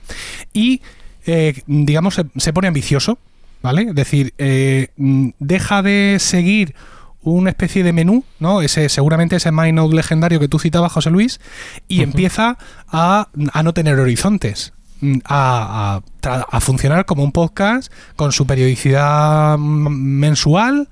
y 0.52 0.80
eh, 1.26 1.62
digamos 1.66 2.14
se, 2.14 2.24
se 2.36 2.52
pone 2.52 2.68
ambicioso, 2.68 3.18
¿vale? 3.62 3.82
Es 3.88 3.94
decir, 3.94 4.34
eh, 4.38 4.88
mm, 4.96 5.30
deja 5.38 5.82
de 5.82 6.16
seguir 6.20 6.74
una 7.22 7.48
especie 7.48 7.82
de 7.82 7.94
menú, 7.94 8.22
¿no? 8.38 8.60
Ese, 8.60 8.90
seguramente 8.90 9.36
ese 9.36 9.50
MyNote 9.50 9.96
legendario 9.96 10.38
que 10.40 10.48
tú 10.48 10.58
citabas, 10.58 10.92
José 10.92 11.10
Luis, 11.10 11.40
y 11.88 12.02
empieza 12.02 12.58
a, 12.88 13.28
a 13.52 13.62
no 13.62 13.72
tener 13.72 13.98
horizontes. 13.98 14.74
Mm, 15.00 15.20
A, 15.24 15.96
a 15.96 16.02
a 16.26 16.60
funcionar 16.60 17.04
como 17.04 17.22
un 17.22 17.32
podcast 17.32 17.92
con 18.16 18.32
su 18.32 18.46
periodicidad 18.46 19.58
mm, 19.58 19.88
mensual 19.90 20.88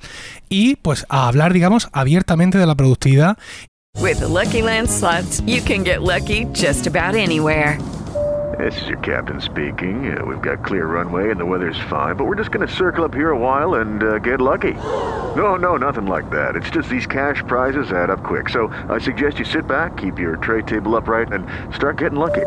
y 0.49 0.77
pues 0.77 1.07
a 1.09 1.29
hablar, 1.29 1.53
digamos, 1.53 1.89
abiertamente 1.93 2.59
de 2.59 2.67
la 2.67 2.75
productividad 2.75 3.39
With 4.01 4.21
the 4.21 4.29
Lucky 4.29 4.63
Land 4.63 4.89
slots, 4.91 5.41
you 5.47 5.61
can 5.63 5.85
get 5.85 6.03
lucky 6.03 6.47
just 6.53 6.87
about 6.87 7.15
anywhere. 7.15 7.79
This 8.59 8.81
is 8.83 8.89
your 8.89 8.99
captain 8.99 9.41
speaking. 9.41 10.17
Uh, 10.17 10.25
we've 10.25 10.43
got 10.43 10.65
clear 10.65 10.87
runway 10.87 11.31
and 11.31 11.41
the 11.41 11.47
weather's 11.47 11.79
fine, 11.89 12.17
but 12.17 12.27
we're 12.27 12.35
just 12.37 12.51
going 12.51 12.67
to 12.67 12.73
circle 12.73 13.05
up 13.05 13.15
here 13.15 13.31
a 13.31 13.39
while 13.39 13.75
and 13.75 14.03
uh, 14.03 14.19
get 14.19 14.41
lucky. 14.41 14.75
No, 15.37 15.57
no, 15.57 15.77
nothing 15.77 16.07
like 16.07 16.29
that. 16.31 16.57
It's 16.57 16.69
just 16.71 16.89
these 16.89 17.07
cash 17.07 17.43
prizes 17.47 17.93
add 17.93 18.11
up 18.11 18.23
quick. 18.23 18.49
So 18.49 18.69
I 18.89 18.99
suggest 18.99 19.39
you 19.39 19.45
sit 19.45 19.67
back, 19.67 19.97
keep 19.97 20.19
your 20.19 20.37
tray 20.37 20.63
table 20.63 20.97
upright, 20.97 21.33
and 21.33 21.47
start 21.75 21.99
getting 21.99 22.19
lucky. 22.19 22.47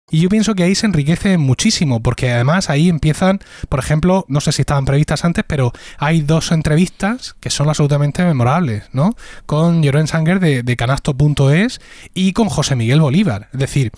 Y 0.11 0.19
yo 0.19 0.29
pienso 0.29 0.53
que 0.53 0.63
ahí 0.63 0.75
se 0.75 0.85
enriquece 0.85 1.37
muchísimo, 1.37 2.01
porque 2.01 2.31
además 2.31 2.69
ahí 2.69 2.89
empiezan, 2.89 3.39
por 3.69 3.79
ejemplo, 3.79 4.25
no 4.27 4.41
sé 4.41 4.51
si 4.51 4.61
estaban 4.61 4.85
previstas 4.85 5.23
antes, 5.23 5.45
pero 5.47 5.71
hay 5.97 6.21
dos 6.21 6.51
entrevistas 6.51 7.35
que 7.39 7.49
son 7.49 7.69
absolutamente 7.69 8.23
memorables, 8.23 8.83
¿no? 8.91 9.15
Con 9.45 9.81
Jeroen 9.81 10.07
Sanger 10.07 10.41
de, 10.41 10.63
de 10.63 10.75
canasto.es 10.75 11.79
y 12.13 12.33
con 12.33 12.49
José 12.49 12.75
Miguel 12.75 12.99
Bolívar. 12.99 13.47
Es 13.53 13.59
decir, 13.59 13.91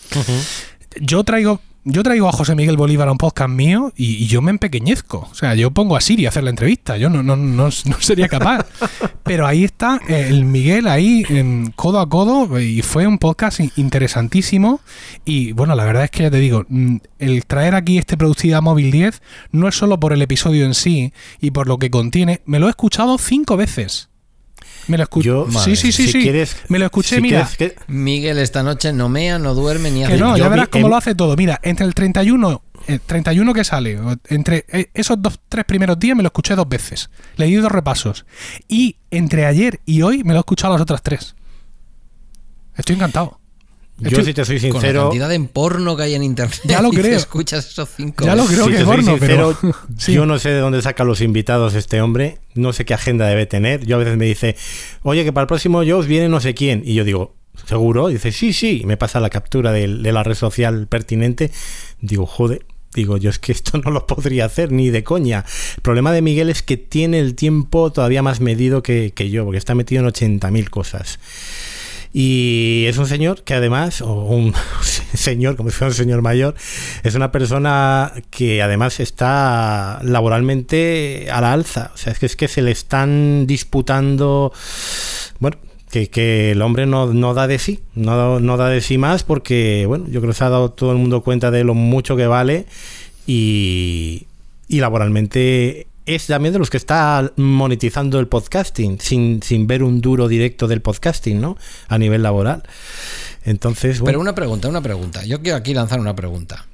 yo 1.01 1.23
traigo 1.23 1.59
yo 1.85 2.01
traigo 2.03 2.29
a 2.29 2.31
José 2.31 2.55
Miguel 2.55 2.77
Bolívar 2.77 3.07
a 3.09 3.11
un 3.11 3.17
podcast 3.17 3.49
mío 3.49 3.91
y, 3.95 4.25
yo 4.27 4.41
me 4.41 4.51
empequeñezco. 4.51 5.27
O 5.29 5.35
sea, 5.35 5.53
yo 5.55 5.71
pongo 5.71 5.97
a 5.97 6.01
Siri 6.01 6.25
a 6.25 6.29
hacer 6.29 6.43
la 6.43 6.49
entrevista. 6.49 6.97
Yo 6.97 7.09
no, 7.09 7.21
no, 7.23 7.35
no, 7.35 7.71
sería 7.71 8.27
capaz. 8.27 8.65
Pero 9.23 9.45
ahí 9.45 9.63
está 9.63 9.99
eh, 10.07 10.27
el 10.29 10.45
Miguel 10.45 10.87
ahí 10.87 11.25
en 11.29 11.71
codo 11.75 11.99
a 11.99 12.07
codo 12.07 12.59
y 12.59 12.81
fue 12.81 13.05
un 13.05 13.17
podcast 13.17 13.59
interesantísimo. 13.75 14.79
Y 15.25 15.51
bueno, 15.51 15.75
la 15.75 15.85
verdad 15.85 16.05
es 16.05 16.11
que 16.11 16.23
ya 16.23 16.31
te 16.31 16.37
digo, 16.37 16.65
mm, 16.69 16.97
el 17.19 17.45
traer 17.45 17.75
aquí 17.75 17.97
este 17.97 18.17
Productividad 18.17 18.61
Móvil 18.61 18.91
10 18.91 19.21
no 19.51 19.67
es 19.67 19.75
solo 19.75 19.99
por 19.99 20.13
el 20.13 20.21
episodio 20.21 20.65
en 20.65 20.73
sí 20.73 21.13
y 21.41 21.51
por 21.51 21.67
lo 21.67 21.79
que 21.79 21.89
contiene. 21.89 22.41
Me 22.45 22.59
lo 22.59 22.67
he 22.67 22.69
escuchado 22.69 23.17
cinco 23.17 23.57
veces. 23.57 24.09
Me 24.87 24.97
lo 24.97 25.03
escuché. 25.03 25.31
Sí, 25.63 25.75
sí, 25.75 25.91
sí, 25.91 26.07
sí. 26.07 26.55
me 26.67 26.79
lo 26.79 26.85
escuché, 26.85 27.21
mira. 27.21 27.49
Miguel 27.87 28.37
esta 28.39 28.63
noche 28.63 28.93
no 28.93 29.09
mea, 29.09 29.39
no 29.39 29.53
duerme 29.53 29.91
ni 29.91 30.03
hace 30.03 30.13
Que 30.13 30.19
no, 30.19 30.37
ya 30.37 30.49
verás 30.49 30.67
cómo 30.67 30.89
lo 30.89 30.95
hace 30.95 31.15
todo. 31.15 31.35
Mira, 31.35 31.59
entre 31.63 31.85
el 31.85 31.93
31, 31.93 32.61
el 32.87 32.99
31 32.99 33.53
que 33.53 33.63
sale, 33.63 33.99
entre 34.29 34.65
eh, 34.69 34.89
esos 34.93 35.21
dos, 35.21 35.39
tres 35.47 35.65
primeros 35.65 35.99
días 35.99 36.15
me 36.17 36.23
lo 36.23 36.27
escuché 36.27 36.55
dos 36.55 36.67
veces. 36.67 37.09
Le 37.37 37.45
di 37.45 37.55
dos 37.55 37.71
repasos. 37.71 38.25
Y 38.67 38.97
entre 39.11 39.45
ayer 39.45 39.81
y 39.85 40.01
hoy 40.01 40.23
me 40.23 40.33
lo 40.33 40.39
he 40.39 40.41
escuchado 40.41 40.73
las 40.73 40.81
otras 40.81 41.01
tres. 41.01 41.35
Estoy 42.75 42.95
encantado. 42.95 43.39
Yo, 44.09 44.23
si 44.23 44.33
te 44.33 44.45
soy 44.45 44.59
sincero. 44.59 44.79
Con 44.79 44.93
la 44.93 45.01
cantidad 45.03 45.29
de 45.29 45.39
porno 45.41 45.95
que 45.95 46.03
hay 46.03 46.15
en 46.15 46.23
internet. 46.23 46.59
Ya 46.63 46.81
lo 46.81 46.89
creo. 46.91 47.17
escuchas 47.17 47.67
esos 47.67 47.89
cinco. 47.95 48.25
Ya 48.25 48.35
lo 48.35 48.45
creo 48.45 48.67
que 48.67 48.77
es 48.77 48.83
porno, 48.83 49.17
pero. 49.19 49.57
Yo 50.07 50.25
no 50.25 50.39
sé 50.39 50.49
de 50.49 50.59
dónde 50.59 50.81
saca 50.81 51.03
los 51.03 51.21
invitados 51.21 51.73
este 51.75 52.01
hombre. 52.01 52.39
No 52.55 52.73
sé 52.73 52.85
qué 52.85 52.93
agenda 52.93 53.27
debe 53.27 53.45
tener. 53.45 53.85
Yo 53.85 53.95
a 53.95 53.99
veces 53.99 54.17
me 54.17 54.25
dice, 54.25 54.55
oye, 55.03 55.23
que 55.23 55.33
para 55.33 55.43
el 55.43 55.47
próximo 55.47 55.79
os 55.79 56.07
viene 56.07 56.29
no 56.29 56.39
sé 56.39 56.53
quién. 56.53 56.81
Y 56.85 56.93
yo 56.93 57.03
digo, 57.03 57.35
¿seguro? 57.65 58.09
Y 58.09 58.13
dice, 58.13 58.31
sí, 58.31 58.53
sí. 58.53 58.81
Y 58.83 58.85
me 58.85 58.97
pasa 58.97 59.19
la 59.19 59.29
captura 59.29 59.71
de, 59.71 59.87
la 59.87 60.23
red 60.23 60.35
social 60.35 60.87
pertinente. 60.87 61.51
Digo, 62.01 62.25
joder. 62.25 62.65
Digo, 62.93 63.17
yo 63.17 63.31
es 63.31 63.39
que 63.39 63.51
esto 63.51 63.77
no 63.83 63.89
lo 63.89 64.05
podría 64.05 64.45
hacer 64.45 64.71
ni 64.71 64.89
de 64.89 65.03
coña. 65.03 65.45
El 65.75 65.81
problema 65.81 66.11
de 66.11 66.21
Miguel 66.21 66.49
es 66.49 66.61
que 66.61 66.77
tiene 66.77 67.19
el 67.19 67.33
tiempo 67.33 67.91
todavía 67.91 68.21
más 68.21 68.39
medido 68.39 68.83
que, 68.83 69.13
que 69.15 69.31
yo, 69.31 69.45
porque 69.45 69.57
está 69.57 69.73
metido 69.73 70.03
en 70.03 70.09
80.000 70.09 70.69
cosas. 70.69 71.19
Y 72.15 72.85
es 72.87 72.99
un 72.99 73.07
señor 73.07 73.43
que 73.43 73.55
además, 73.55 74.01
o 74.01 74.13
un 74.13 74.53
señor, 75.13 75.55
como 75.55 75.71
si 75.71 75.77
fuera 75.77 75.89
un 75.89 75.95
señor 75.95 76.21
mayor, 76.21 76.53
es 77.01 77.15
una 77.15 77.31
persona 77.31 78.13
que 78.29 78.61
además 78.61 78.99
está 78.99 79.99
laboralmente 80.03 81.27
a 81.31 81.41
la 81.41 81.53
alza. 81.53 81.91
O 81.95 81.97
sea, 81.97 82.13
es 82.13 82.19
que, 82.19 82.27
es 82.27 82.35
que 82.35 82.47
se 82.47 82.61
le 82.61 82.69
están 82.69 83.47
disputando, 83.47 84.53
bueno, 85.39 85.57
que, 85.89 86.51
el 86.51 86.61
hombre 86.61 86.85
no, 86.85 87.13
no, 87.13 87.33
da 87.33 87.47
de 87.47 87.57
sí, 87.57 87.79
no, 87.95 88.39
no 88.39 88.57
da 88.57 88.69
de 88.69 88.81
sí 88.81 88.99
más 88.99 89.23
porque, 89.23 89.85
bueno, 89.87 90.05
yo 90.07 90.21
creo 90.21 90.33
que 90.33 90.37
se 90.37 90.43
ha 90.43 90.49
dado 90.49 90.69
todo 90.69 90.91
el 90.91 90.97
mundo 90.97 91.21
cuenta 91.21 91.49
de 91.49 91.63
lo 91.63 91.73
mucho 91.73 92.15
que 92.15 92.27
vale 92.27 92.65
y, 93.25 94.27
y 94.67 94.79
laboralmente 94.79 95.87
es 96.05 96.27
también 96.27 96.53
de 96.53 96.59
los 96.59 96.69
que 96.69 96.77
está 96.77 97.31
monetizando 97.37 98.19
el 98.19 98.27
podcasting 98.27 98.99
sin, 98.99 99.41
sin 99.41 99.67
ver 99.67 99.83
un 99.83 100.01
duro 100.01 100.27
directo 100.27 100.67
del 100.67 100.81
podcasting, 100.81 101.39
¿no? 101.39 101.57
A 101.87 101.97
nivel 101.97 102.23
laboral. 102.23 102.63
Entonces, 103.43 104.01
Pero 104.03 104.19
una 104.19 104.35
pregunta, 104.35 104.67
una 104.67 104.81
pregunta. 104.81 105.23
Yo 105.25 105.41
quiero 105.41 105.57
aquí 105.57 105.73
lanzar 105.73 105.99
una 105.99 106.15
pregunta. 106.15 106.65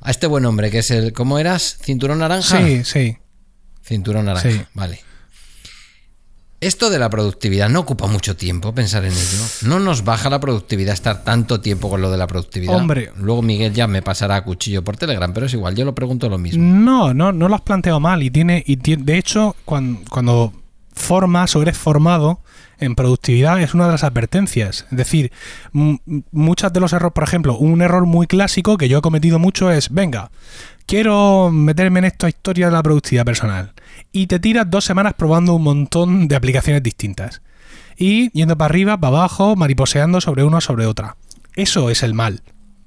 A 0.00 0.10
este 0.10 0.26
buen 0.26 0.44
hombre 0.46 0.70
que 0.70 0.78
es 0.78 0.90
el. 0.90 1.12
¿Cómo 1.12 1.38
eras? 1.38 1.78
¿Cinturón 1.82 2.20
naranja? 2.20 2.58
Sí, 2.58 2.84
sí. 2.84 3.18
Cinturón 3.82 4.26
naranja, 4.26 4.68
vale. 4.74 5.00
Esto 6.60 6.90
de 6.90 6.98
la 6.98 7.08
productividad 7.08 7.70
no 7.70 7.80
ocupa 7.80 8.06
mucho 8.06 8.36
tiempo 8.36 8.74
pensar 8.74 9.04
en 9.06 9.12
ello. 9.12 9.44
No 9.62 9.80
nos 9.80 10.04
baja 10.04 10.28
la 10.28 10.40
productividad 10.40 10.92
estar 10.92 11.24
tanto 11.24 11.62
tiempo 11.62 11.88
con 11.88 12.02
lo 12.02 12.10
de 12.10 12.18
la 12.18 12.26
productividad. 12.26 12.76
Hombre. 12.76 13.12
Luego 13.16 13.40
Miguel 13.40 13.72
ya 13.72 13.86
me 13.86 14.02
pasará 14.02 14.36
a 14.36 14.44
cuchillo 14.44 14.84
por 14.84 14.98
Telegram, 14.98 15.32
pero 15.32 15.46
es 15.46 15.54
igual, 15.54 15.74
yo 15.74 15.86
lo 15.86 15.94
pregunto 15.94 16.28
lo 16.28 16.36
mismo. 16.36 16.62
No, 16.62 17.14
no, 17.14 17.32
no 17.32 17.48
lo 17.48 17.54
has 17.54 17.62
planteado 17.62 17.98
mal. 17.98 18.22
Y 18.22 18.30
tiene, 18.30 18.62
y 18.66 18.76
de 18.76 19.16
hecho, 19.16 19.56
cuando, 19.64 20.02
cuando 20.10 20.52
formas 20.92 21.56
o 21.56 21.62
eres 21.62 21.78
formado 21.78 22.40
en 22.78 22.94
productividad 22.94 23.60
es 23.60 23.74
una 23.74 23.86
de 23.86 23.92
las 23.92 24.04
advertencias. 24.04 24.86
Es 24.90 24.96
decir, 24.96 25.32
muchas 25.72 26.72
de 26.72 26.80
los 26.80 26.92
errores, 26.92 27.14
por 27.14 27.24
ejemplo, 27.24 27.56
un 27.56 27.82
error 27.82 28.06
muy 28.06 28.26
clásico 28.26 28.76
que 28.76 28.88
yo 28.88 28.98
he 28.98 29.02
cometido 29.02 29.38
mucho 29.38 29.70
es, 29.70 29.90
venga, 29.90 30.30
quiero 30.90 31.52
meterme 31.52 32.00
en 32.00 32.06
esta 32.06 32.28
historia 32.28 32.66
de 32.66 32.72
la 32.72 32.82
productividad 32.82 33.24
personal 33.24 33.74
y 34.10 34.26
te 34.26 34.40
tiras 34.40 34.68
dos 34.68 34.84
semanas 34.84 35.14
probando 35.14 35.54
un 35.54 35.62
montón 35.62 36.26
de 36.26 36.34
aplicaciones 36.34 36.82
distintas. 36.82 37.42
Y 37.96 38.32
yendo 38.32 38.58
para 38.58 38.70
arriba, 38.70 38.98
para 38.98 39.18
abajo, 39.18 39.54
mariposeando 39.54 40.20
sobre 40.20 40.42
una 40.42 40.60
sobre 40.60 40.86
otra. 40.86 41.16
Eso 41.54 41.90
es 41.90 42.02
el 42.02 42.12
mal, 42.12 42.42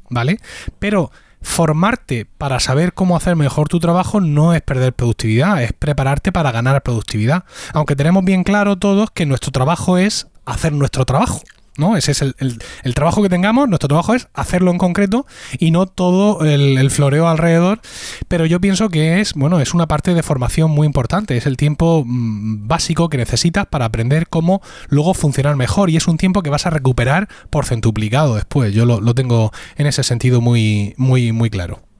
¿vale? 0.09 0.39
Pero 0.79 1.11
formarte 1.41 2.25
para 2.25 2.59
saber 2.59 2.93
cómo 2.93 3.15
hacer 3.15 3.37
mejor 3.37 3.69
tu 3.69 3.79
trabajo 3.79 4.19
no 4.19 4.53
es 4.53 4.61
perder 4.61 4.91
productividad, 4.91 5.63
es 5.63 5.71
prepararte 5.71 6.33
para 6.33 6.51
ganar 6.51 6.83
productividad. 6.83 7.45
Aunque 7.71 7.95
tenemos 7.95 8.25
bien 8.25 8.43
claro 8.43 8.77
todos 8.77 9.11
que 9.11 9.25
nuestro 9.25 9.53
trabajo 9.53 9.97
es 9.97 10.27
hacer 10.45 10.73
nuestro 10.73 11.05
trabajo. 11.05 11.41
¿No? 11.77 11.97
Ese 11.97 12.11
es 12.11 12.21
el, 12.21 12.93
trabajo 12.93 13.21
que 13.21 13.29
tengamos, 13.29 13.67
nuestro 13.67 13.87
trabajo 13.87 14.13
es 14.13 14.27
hacerlo 14.33 14.71
en 14.71 14.77
concreto 14.77 15.25
y 15.57 15.71
no 15.71 15.85
todo 15.85 16.45
el, 16.45 16.89
floreo 16.91 17.27
alrededor, 17.27 17.81
pero 18.27 18.45
yo 18.45 18.59
pienso 18.61 18.89
que 18.89 19.19
es, 19.19 19.33
bueno, 19.33 19.59
es 19.59 19.73
una 19.73 19.87
parte 19.87 20.13
de 20.13 20.23
formación 20.23 20.69
muy 20.71 20.85
importante, 20.85 21.37
es 21.37 21.45
el 21.45 21.57
tiempo 21.57 22.03
mm, 22.05 22.67
básico 22.67 23.09
que 23.09 23.17
necesitas 23.17 23.65
para 23.67 23.85
aprender 23.85 24.27
cómo 24.27 24.61
luego 24.89 25.13
funcionar 25.13 25.55
mejor 25.55 25.89
y 25.89 25.97
es 25.97 26.07
un 26.07 26.17
tiempo 26.17 26.43
que 26.43 26.49
vas 26.49 26.65
a 26.65 26.69
recuperar 26.69 27.27
por 27.49 27.65
centuplicado 27.65 28.35
después, 28.35 28.73
yo 28.73 28.85
lo, 28.85 29.01
lo 29.01 29.15
tengo 29.15 29.51
en 29.77 29.87
ese 29.87 30.03
sentido 30.03 30.41
muy, 30.41 30.93
muy, 30.97 31.31
muy 31.31 31.49
claro. 31.49 31.92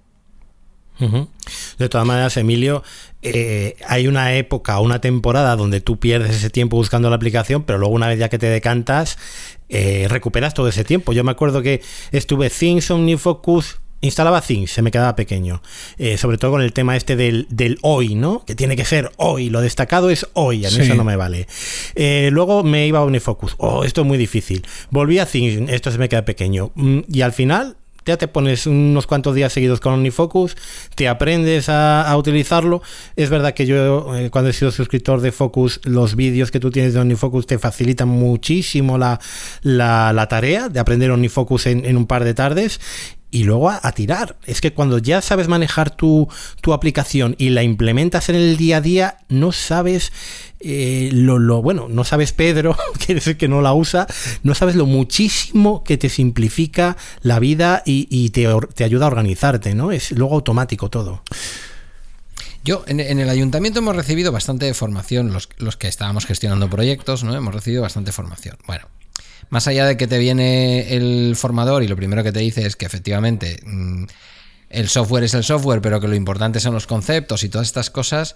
De 1.00 1.90
todas 1.90 2.06
maneras, 2.06 2.38
Emilio, 2.38 2.84
eh, 3.22 3.78
hay 3.88 4.08
una 4.08 4.36
época, 4.36 4.80
una 4.80 5.00
temporada 5.00 5.56
donde 5.56 5.82
tú 5.82 5.98
pierdes 5.98 6.36
ese 6.36 6.50
tiempo 6.50 6.76
buscando 6.76 7.10
la 7.10 7.16
aplicación, 7.16 7.64
pero 7.64 7.80
luego 7.80 7.96
una 7.96 8.08
vez 8.08 8.20
ya 8.20 8.30
que 8.30 8.38
te 8.38 8.48
decantas, 8.48 9.18
eh, 9.70 10.08
recuperas 10.10 10.54
todo 10.54 10.68
ese 10.68 10.84
tiempo. 10.84 11.14
Yo 11.14 11.24
me 11.24 11.32
acuerdo 11.32 11.62
que 11.62 11.82
estuve 12.12 12.50
Things, 12.50 12.92
OmniFocus, 12.92 13.80
instalaba 14.02 14.42
Things, 14.42 14.72
se 14.72 14.82
me 14.82 14.92
quedaba 14.92 15.16
pequeño. 15.16 15.62
Eh, 15.98 16.18
sobre 16.18 16.38
todo 16.38 16.52
con 16.52 16.62
el 16.62 16.74
tema 16.74 16.96
este 16.98 17.16
del, 17.16 17.48
hoy, 17.82 18.16
¿no? 18.16 18.44
Que 18.46 18.56
tiene 18.56 18.76
que 18.76 18.84
ser 18.86 19.12
hoy, 19.16 19.50
lo 19.50 19.62
destacado 19.62 20.10
es 20.10 20.28
hoy, 20.34 20.66
a 20.66 20.70
mí 20.70 20.78
eso 20.80 20.96
no 20.96 21.06
me 21.06 21.16
vale. 21.16 21.48
luego 22.30 22.64
me 22.64 22.88
iba 22.88 23.00
a 23.00 23.04
OmniFocus, 23.04 23.56
oh, 23.58 23.86
esto 23.86 24.02
es 24.02 24.08
muy 24.08 24.18
difícil. 24.18 24.66
Volví 24.92 25.20
a 25.20 25.26
Things, 25.26 25.72
esto 25.72 25.92
se 25.92 25.98
me 25.98 26.10
queda 26.10 26.26
pequeño. 26.26 26.72
Mm, 26.76 27.00
y 27.08 27.22
al 27.22 27.32
final 27.32 27.78
ya 28.06 28.18
te 28.18 28.28
pones 28.28 28.68
unos 28.68 29.08
cuantos 29.08 29.36
días 29.36 29.54
seguidos 29.54 29.80
con 29.80 29.94
OmniFocus, 29.94 30.56
te 30.96 31.08
aprendes 31.08 31.70
a, 31.70 32.14
utilizarlo. 32.18 32.82
Es 33.16 33.30
verdad 33.30 33.54
que 33.54 33.66
yo, 33.66 34.16
eh, 34.16 34.30
cuando 34.30 34.50
he 34.50 34.54
sido 34.54 34.72
suscriptor 34.72 35.22
de 35.22 35.32
Focus, 35.32 35.82
los 35.84 36.16
vídeos 36.16 36.52
que 36.52 36.60
tú 36.60 36.70
tienes 36.70 36.94
de 36.94 37.00
OmniFocus 37.00 37.48
te 37.48 37.58
facilitan 37.58 38.08
muchísimo 38.08 38.98
la, 38.98 39.20
la, 39.62 40.28
tarea 40.30 40.70
de 40.70 40.80
aprender 40.80 41.12
OmniFocus 41.12 41.68
en, 41.68 41.86
en 41.86 41.98
un 41.98 42.06
par 42.06 42.24
de 42.24 42.34
tardes 42.34 42.80
y 43.34 43.46
luego 43.46 43.72
a, 43.72 43.92
tirar. 43.94 44.38
Es 44.46 44.62
que 44.62 44.74
cuando 44.74 45.00
ya 45.00 45.20
sabes 45.20 45.48
manejar 45.48 45.90
tu, 45.90 46.28
tu, 46.62 46.72
aplicación 46.72 47.36
y 47.40 47.50
la 47.50 47.64
implementas 47.64 48.30
en 48.30 48.36
el 48.36 48.58
día 48.58 48.78
a 48.78 48.82
día, 48.82 49.18
no 49.28 49.52
sabes 49.52 50.12
eh, 50.60 51.10
lo, 51.12 51.64
bueno, 51.64 51.88
no 51.90 52.04
sabes 52.04 52.32
Pedro, 52.32 52.78
que 53.06 53.14
es 53.14 53.26
el 53.26 53.36
que 53.36 53.48
no 53.48 53.64
la 53.64 53.74
usa, 53.74 54.06
no 54.44 54.54
sabes 54.54 54.76
lo 54.76 54.86
muchísimo 54.86 55.84
que 55.84 55.98
te 55.98 56.10
simplifica 56.10 56.96
la 57.22 57.40
vida 57.40 57.82
y, 57.88 58.30
te, 58.30 58.46
ayuda 58.84 59.06
a 59.06 59.08
organizarte, 59.08 59.74
¿no? 59.74 59.92
Es 59.92 60.12
luego 60.12 60.36
automático 60.36 60.92
todo. 60.92 61.24
Yo, 62.64 62.84
en, 62.86 63.00
el 63.00 63.30
ayuntamiento 63.30 63.80
hemos 63.80 63.96
recibido 63.96 64.32
bastante 64.32 64.72
formación, 64.76 65.34
los, 65.34 65.50
los, 65.58 65.76
que 65.76 65.88
estábamos 65.88 66.28
gestionando 66.28 66.70
proyectos, 66.70 67.24
¿no? 67.24 67.36
Hemos 67.36 67.56
recibido 67.56 67.82
bastante 67.82 68.12
formación. 68.12 68.58
Bueno, 68.68 68.86
más 69.50 69.68
allá 69.68 69.86
de 69.86 69.98
que 69.98 70.08
te 70.08 70.18
viene 70.18 70.96
el 70.96 71.36
formador 71.36 71.84
y 71.84 71.88
lo 71.88 71.96
primero 71.96 72.24
que 72.24 72.32
te 72.32 72.40
dice 72.40 72.66
es 72.66 72.76
que 72.76 72.86
efectivamente 72.86 73.60
mm, 73.66 74.06
el 74.70 74.90
software 74.90 75.24
es 75.24 75.34
el 75.34 75.44
software, 75.44 75.82
pero 75.82 76.00
que 76.02 76.08
lo 76.08 76.16
importante 76.16 76.60
son 76.60 76.74
los 76.74 76.88
conceptos 76.88 77.44
y 77.44 77.50
todas 77.50 77.68
estas 77.68 77.90
cosas, 77.90 78.36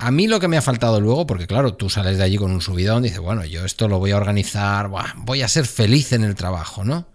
a 0.00 0.10
mí 0.10 0.26
lo 0.26 0.40
que 0.40 0.48
me 0.48 0.56
ha 0.56 0.62
faltado 0.62 1.00
luego, 1.00 1.26
porque 1.26 1.46
claro, 1.46 1.74
tú 1.74 1.90
sales 1.90 2.16
de 2.16 2.24
allí 2.24 2.38
con 2.38 2.50
un 2.50 2.62
subidón, 2.62 3.02
dices, 3.02 3.20
bueno, 3.20 3.44
yo 3.44 3.64
esto 3.64 3.86
lo 3.86 3.98
voy 3.98 4.12
a 4.12 4.16
organizar, 4.16 4.90
voy 5.16 5.42
a 5.42 5.48
ser 5.48 5.66
feliz 5.66 6.12
en 6.12 6.24
el 6.24 6.34
trabajo, 6.34 6.84
¿no? 6.84 7.06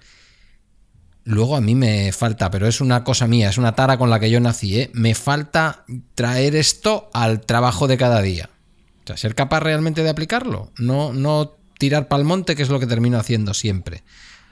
Luego 1.24 1.56
a 1.56 1.62
mí 1.62 1.74
me 1.74 2.12
falta, 2.12 2.52
pero 2.52 2.68
es 2.68 2.82
una 2.82 3.04
cosa 3.04 3.26
mía, 3.26 3.50
es 3.50 3.58
una 3.58 3.74
tara 3.74 3.98
con 3.98 4.12
la 4.12 4.20
que 4.20 4.30
yo 4.30 4.40
nací, 4.40 4.80
¿eh? 4.80 4.92
Me 4.94 5.16
falta 5.16 5.84
traer 6.14 6.56
esto 6.56 7.10
al 7.14 7.42
trabajo 7.42 7.88
de 7.88 7.98
cada 7.98 8.22
día. 8.22 8.52
O 9.04 9.08
sea, 9.08 9.18
ser 9.18 9.34
capaz 9.34 9.62
realmente 9.62 10.04
de 10.04 10.10
aplicarlo, 10.10 10.72
no, 10.78 11.12
no 11.12 11.58
tirar 11.78 12.08
pa'l 12.08 12.24
monte, 12.24 12.56
que 12.56 12.64
es 12.64 12.70
lo 12.70 12.80
que 12.80 12.88
termino 12.88 13.18
haciendo 13.18 13.54
siempre. 13.54 14.04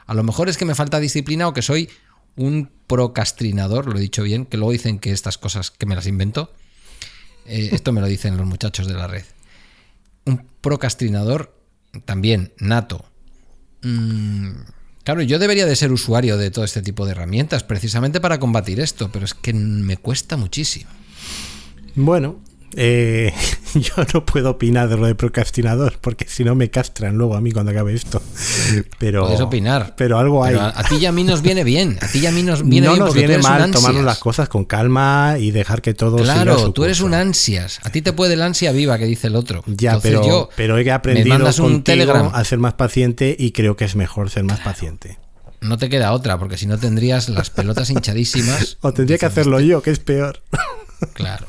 A 0.06 0.14
lo 0.14 0.24
mejor 0.24 0.50
es 0.50 0.58
que 0.58 0.66
me 0.66 0.76
falta 0.76 1.00
disciplina 1.00 1.48
o 1.48 1.54
que 1.54 1.62
soy 1.62 1.90
un 2.36 2.70
procrastinador, 2.88 3.88
lo 3.88 3.98
he 3.98 4.02
dicho 4.02 4.24
bien, 4.24 4.46
que 4.46 4.58
luego 4.58 4.72
dicen 4.72 5.00
que 5.00 5.12
estas 5.12 5.38
cosas 5.38 5.72
que 5.72 5.86
me 5.86 5.96
las 5.96 6.08
invento, 6.08 6.52
eh, 7.46 7.70
esto 7.72 7.92
me 7.92 8.02
lo 8.02 8.08
dicen 8.08 8.38
los 8.38 8.46
muchachos 8.46 8.88
de 8.88 8.94
la 8.94 9.08
red. 9.08 9.24
procrastinador 10.62 11.56
también 12.06 12.54
nato. 12.58 13.06
Mm, 13.84 14.52
claro, 15.04 15.22
yo 15.22 15.40
debería 15.40 15.66
de 15.66 15.76
ser 15.76 15.92
usuario 15.92 16.38
de 16.38 16.52
todo 16.52 16.66
este 16.66 16.82
tipo 16.82 17.06
de 17.06 17.12
herramientas 17.12 17.64
precisamente 17.64 18.22
para 18.22 18.40
combatir 18.40 18.80
esto, 18.80 19.12
pero 19.12 19.26
es 19.26 19.34
que 19.34 19.54
me 19.54 19.98
cuesta 19.98 20.38
muchísimo. 20.38 20.90
Bueno, 21.96 22.40
eh, 22.76 23.34
yo 23.80 23.94
no 24.14 24.26
puedo 24.26 24.52
opinar 24.52 24.90
de 24.90 24.98
lo 24.98 25.06
de 25.06 25.16
procrastinador, 25.16 25.98
porque 26.00 26.26
si 26.28 26.44
no 26.44 26.56
me 26.56 26.70
castran 26.70 27.16
luego 27.18 27.36
a 27.36 27.42
mí 27.42 27.52
cuando 27.52 27.72
acabe 27.72 27.94
esto. 27.94 28.22
Pero, 29.00 29.26
Puedes 29.26 29.42
opinar. 29.42 29.94
Pero 29.98 30.18
algo 30.20 30.44
hay. 30.44 30.54
Pero 30.54 30.66
a, 30.66 30.80
a 30.80 30.84
ti 30.84 30.96
y 30.96 31.06
a 31.06 31.12
mí 31.12 31.24
nos 31.24 31.42
viene 31.42 31.64
bien. 31.64 31.98
A 32.02 32.08
ti 32.08 32.20
y 32.20 32.26
a 32.26 32.32
mí 32.32 32.44
nos 32.44 32.64
viene 32.68 32.88
no 32.88 32.94
bien 32.94 33.00
nos 33.00 33.10
porque 33.10 33.22
tú 33.24 33.28
viene 33.28 33.44
mal 33.44 33.72
tomarnos 33.72 34.04
las 34.04 34.20
cosas 34.20 34.50
con 34.50 34.66
calma 34.66 35.36
y 35.40 35.52
dejar 35.52 35.82
que 35.82 35.94
todo 35.94 36.20
siga 36.20 36.34
Claro, 36.34 36.60
su 36.60 36.72
tú 36.72 36.84
eres 36.84 36.98
curso. 36.98 37.08
un 37.08 37.14
ansias. 37.14 37.80
A 37.84 37.90
ti 37.92 38.02
te 38.02 38.14
puede 38.14 38.34
el 38.34 38.42
ansia 38.42 38.72
viva 38.72 38.98
que 38.98 39.06
dice 39.06 39.28
el 39.28 39.36
otro. 39.36 39.64
Ya, 39.68 39.92
Entonces 39.92 40.12
pero, 40.12 40.28
yo 40.28 40.50
pero 40.56 40.78
he 40.78 40.92
aprendido 40.92 41.50
un 41.64 41.84
telegram. 41.84 42.32
a 42.34 42.44
ser 42.44 42.60
más 42.60 42.74
paciente 42.74 43.36
y 43.38 43.52
creo 43.52 43.76
que 43.76 43.86
es 43.86 43.96
mejor 43.96 44.30
ser 44.30 44.44
más 44.44 44.60
paciente. 44.60 45.20
No 45.62 45.78
te 45.78 45.90
queda 45.90 46.12
otra, 46.12 46.38
porque 46.38 46.58
si 46.58 46.66
no 46.68 46.78
tendrías 46.78 47.30
las 47.30 47.50
pelotas 47.50 47.90
hinchadísimas. 47.90 48.78
O 48.82 48.94
tendría 48.94 49.18
que 49.18 49.26
hacerlo 49.26 49.60
yo, 49.62 49.82
que 49.82 49.92
es 49.92 50.00
peor. 50.00 50.42
Claro. 51.14 51.48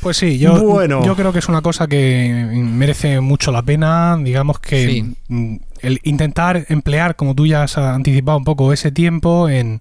Pues 0.00 0.16
sí, 0.16 0.38
yo, 0.38 0.62
Bueno. 0.62 1.04
yo 1.04 1.16
creo 1.16 1.32
que 1.32 1.40
es 1.40 1.48
una 1.48 1.60
cosa 1.62 1.86
que 1.88 2.46
merece 2.54 3.20
mucho 3.20 3.50
la 3.52 3.62
pena. 3.62 4.16
Digamos 4.22 4.58
que 4.60 4.86
Sí. 4.86 5.14
mm, 5.28 5.56
el 5.80 6.00
intentar 6.04 6.64
emplear, 6.68 7.16
como 7.16 7.34
tú 7.34 7.46
ya 7.46 7.64
has 7.64 7.76
anticipado 7.78 8.38
un 8.38 8.44
poco, 8.44 8.72
ese 8.72 8.92
tiempo 8.92 9.48
en, 9.48 9.80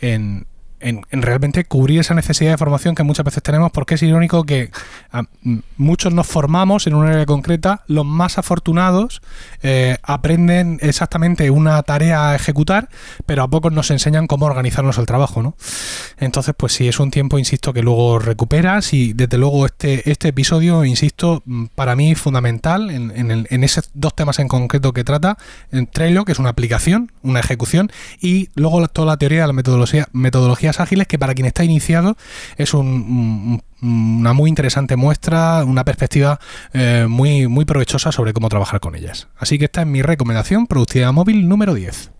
en, 0.00 0.46
en- 0.80 1.02
en 1.10 1.22
realmente 1.22 1.64
cubrir 1.64 2.00
esa 2.00 2.14
necesidad 2.14 2.50
de 2.52 2.58
formación 2.58 2.94
que 2.94 3.02
muchas 3.02 3.24
veces 3.24 3.42
tenemos, 3.42 3.70
porque 3.72 3.94
es 3.94 4.02
irónico 4.02 4.44
que 4.44 4.70
ah, 5.12 5.22
muchos 5.76 6.12
nos 6.12 6.26
formamos 6.26 6.86
en 6.86 6.94
un 6.94 7.06
área 7.06 7.24
concreta, 7.26 7.82
los 7.86 8.04
más 8.04 8.38
afortunados 8.38 9.22
eh, 9.62 9.96
aprenden 10.02 10.78
exactamente 10.82 11.50
una 11.50 11.82
tarea 11.82 12.30
a 12.30 12.34
ejecutar, 12.36 12.88
pero 13.26 13.42
a 13.42 13.48
pocos 13.48 13.72
nos 13.72 13.90
enseñan 13.90 14.26
cómo 14.26 14.46
organizarnos 14.46 14.98
el 14.98 15.06
trabajo, 15.06 15.42
¿no? 15.42 15.56
Entonces, 16.18 16.54
pues 16.56 16.72
sí, 16.72 16.88
es 16.88 17.00
un 17.00 17.10
tiempo, 17.10 17.38
insisto, 17.38 17.72
que 17.72 17.82
luego 17.82 18.18
recuperas 18.18 18.92
y 18.92 19.12
desde 19.12 19.38
luego 19.38 19.66
este, 19.66 20.10
este 20.10 20.28
episodio, 20.28 20.84
insisto, 20.84 21.42
para 21.74 21.96
mí 21.96 22.14
fundamental 22.14 22.90
en, 22.90 23.10
en, 23.14 23.46
en 23.48 23.64
esos 23.64 23.90
dos 23.94 24.14
temas 24.14 24.38
en 24.38 24.48
concreto 24.48 24.92
que 24.92 25.04
trata, 25.04 25.38
en 25.72 25.86
Trello, 25.86 26.24
que 26.24 26.32
es 26.32 26.38
una 26.38 26.50
aplicación, 26.50 27.12
una 27.22 27.40
ejecución, 27.40 27.90
y 28.20 28.48
luego 28.54 28.80
la- 28.80 28.88
toda 28.88 29.06
la 29.06 29.16
teoría 29.16 29.42
de 29.42 29.46
las 29.48 29.56
metodología- 29.56 30.08
ágiles, 30.80 31.06
que 31.06 31.18
para 31.18 31.34
quien 31.34 31.46
está 31.46 31.64
iniciado 31.64 32.16
es 32.56 32.74
un- 32.74 33.60
un- 33.82 34.18
una 34.20 34.32
muy 34.32 34.48
interesante 34.48 34.96
muestra, 34.96 35.64
una 35.64 35.84
perspectiva 35.84 36.40
eh, 36.72 37.06
muy, 37.08 37.46
muy 37.48 37.64
provechosa 37.64 38.10
sobre 38.12 38.32
cómo 38.32 38.48
trabajar 38.48 38.80
con 38.80 38.94
ellas. 38.94 39.28
Así 39.38 39.58
que 39.58 39.66
esta 39.66 39.82
es 39.82 39.86
mi 39.86 40.02
recomendación, 40.02 40.66
productividad 40.66 41.12
móvil 41.12 41.48
número 41.48 41.74
10. 41.74 42.10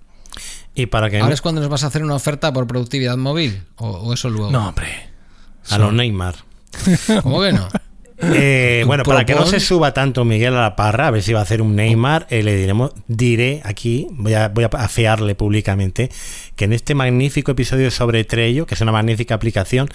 Y 0.74 0.86
para 0.86 1.08
que 1.10 1.18
Ahora 1.20 1.32
es 1.34 1.40
cuando 1.40 1.60
nos 1.62 1.70
vas 1.70 1.84
a 1.84 1.86
hacer 1.86 2.02
una 2.04 2.14
oferta 2.14 2.52
por 2.52 2.66
productividad 2.66 3.16
móvil. 3.16 3.62
O, 3.76 3.88
o 3.88 4.12
eso 4.12 4.28
luego. 4.30 4.50
No, 4.50 4.68
hombre. 4.68 4.88
a 5.70 5.78
los 5.78 5.92
Neymar. 5.92 6.34
¿Cómo 7.22 7.40
que 7.40 7.52
no? 7.52 7.68
Eh, 8.18 8.82
bueno, 8.86 9.02
para 9.02 9.26
que 9.26 9.34
no 9.34 9.44
se 9.46 9.60
suba 9.60 9.92
tanto 9.92 10.24
Miguel 10.24 10.54
a 10.54 10.60
la 10.62 10.76
parra, 10.76 11.08
a 11.08 11.10
ver 11.10 11.22
si 11.22 11.32
va 11.34 11.40
a 11.40 11.42
hacer 11.42 11.60
un 11.60 11.76
Neymar, 11.76 12.26
eh, 12.30 12.42
le 12.42 12.56
diremos, 12.56 12.92
diré 13.08 13.60
aquí, 13.64 14.06
voy 14.12 14.32
a, 14.32 14.48
voy 14.48 14.64
a 14.64 14.68
afearle 14.68 15.34
públicamente, 15.34 16.10
que 16.56 16.64
en 16.64 16.72
este 16.72 16.94
magnífico 16.94 17.52
episodio 17.52 17.90
sobre 17.90 18.24
Trello, 18.24 18.64
que 18.66 18.74
es 18.74 18.80
una 18.80 18.92
magnífica 18.92 19.34
aplicación, 19.34 19.88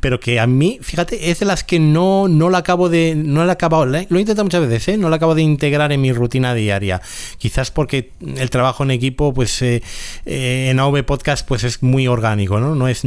pero 0.00 0.20
que 0.20 0.40
a 0.40 0.46
mí, 0.46 0.78
fíjate, 0.80 1.30
es 1.30 1.40
de 1.40 1.46
las 1.46 1.64
que 1.64 1.78
no, 1.78 2.28
no 2.28 2.48
la 2.48 2.58
acabo 2.58 2.88
de, 2.88 3.14
no 3.14 3.44
la 3.44 3.56
la- 3.60 4.06
lo 4.08 4.16
he 4.16 4.20
intentado 4.20 4.44
muchas 4.44 4.66
veces, 4.66 4.88
¿eh? 4.88 4.96
no 4.96 5.10
la 5.10 5.16
acabo 5.16 5.34
de 5.34 5.42
integrar 5.42 5.92
en 5.92 6.00
mi 6.00 6.12
rutina 6.12 6.54
diaria. 6.54 7.02
Quizás 7.36 7.70
porque 7.70 8.12
el 8.38 8.48
trabajo 8.48 8.84
en 8.84 8.90
equipo, 8.90 9.34
pues 9.34 9.60
eh, 9.60 9.82
en 10.24 10.80
AV 10.80 11.04
Podcast, 11.04 11.46
pues 11.46 11.62
es 11.64 11.82
muy 11.82 12.06
orgánico, 12.08 12.58
¿no? 12.58 12.74
No 12.74 12.88
es, 12.88 13.02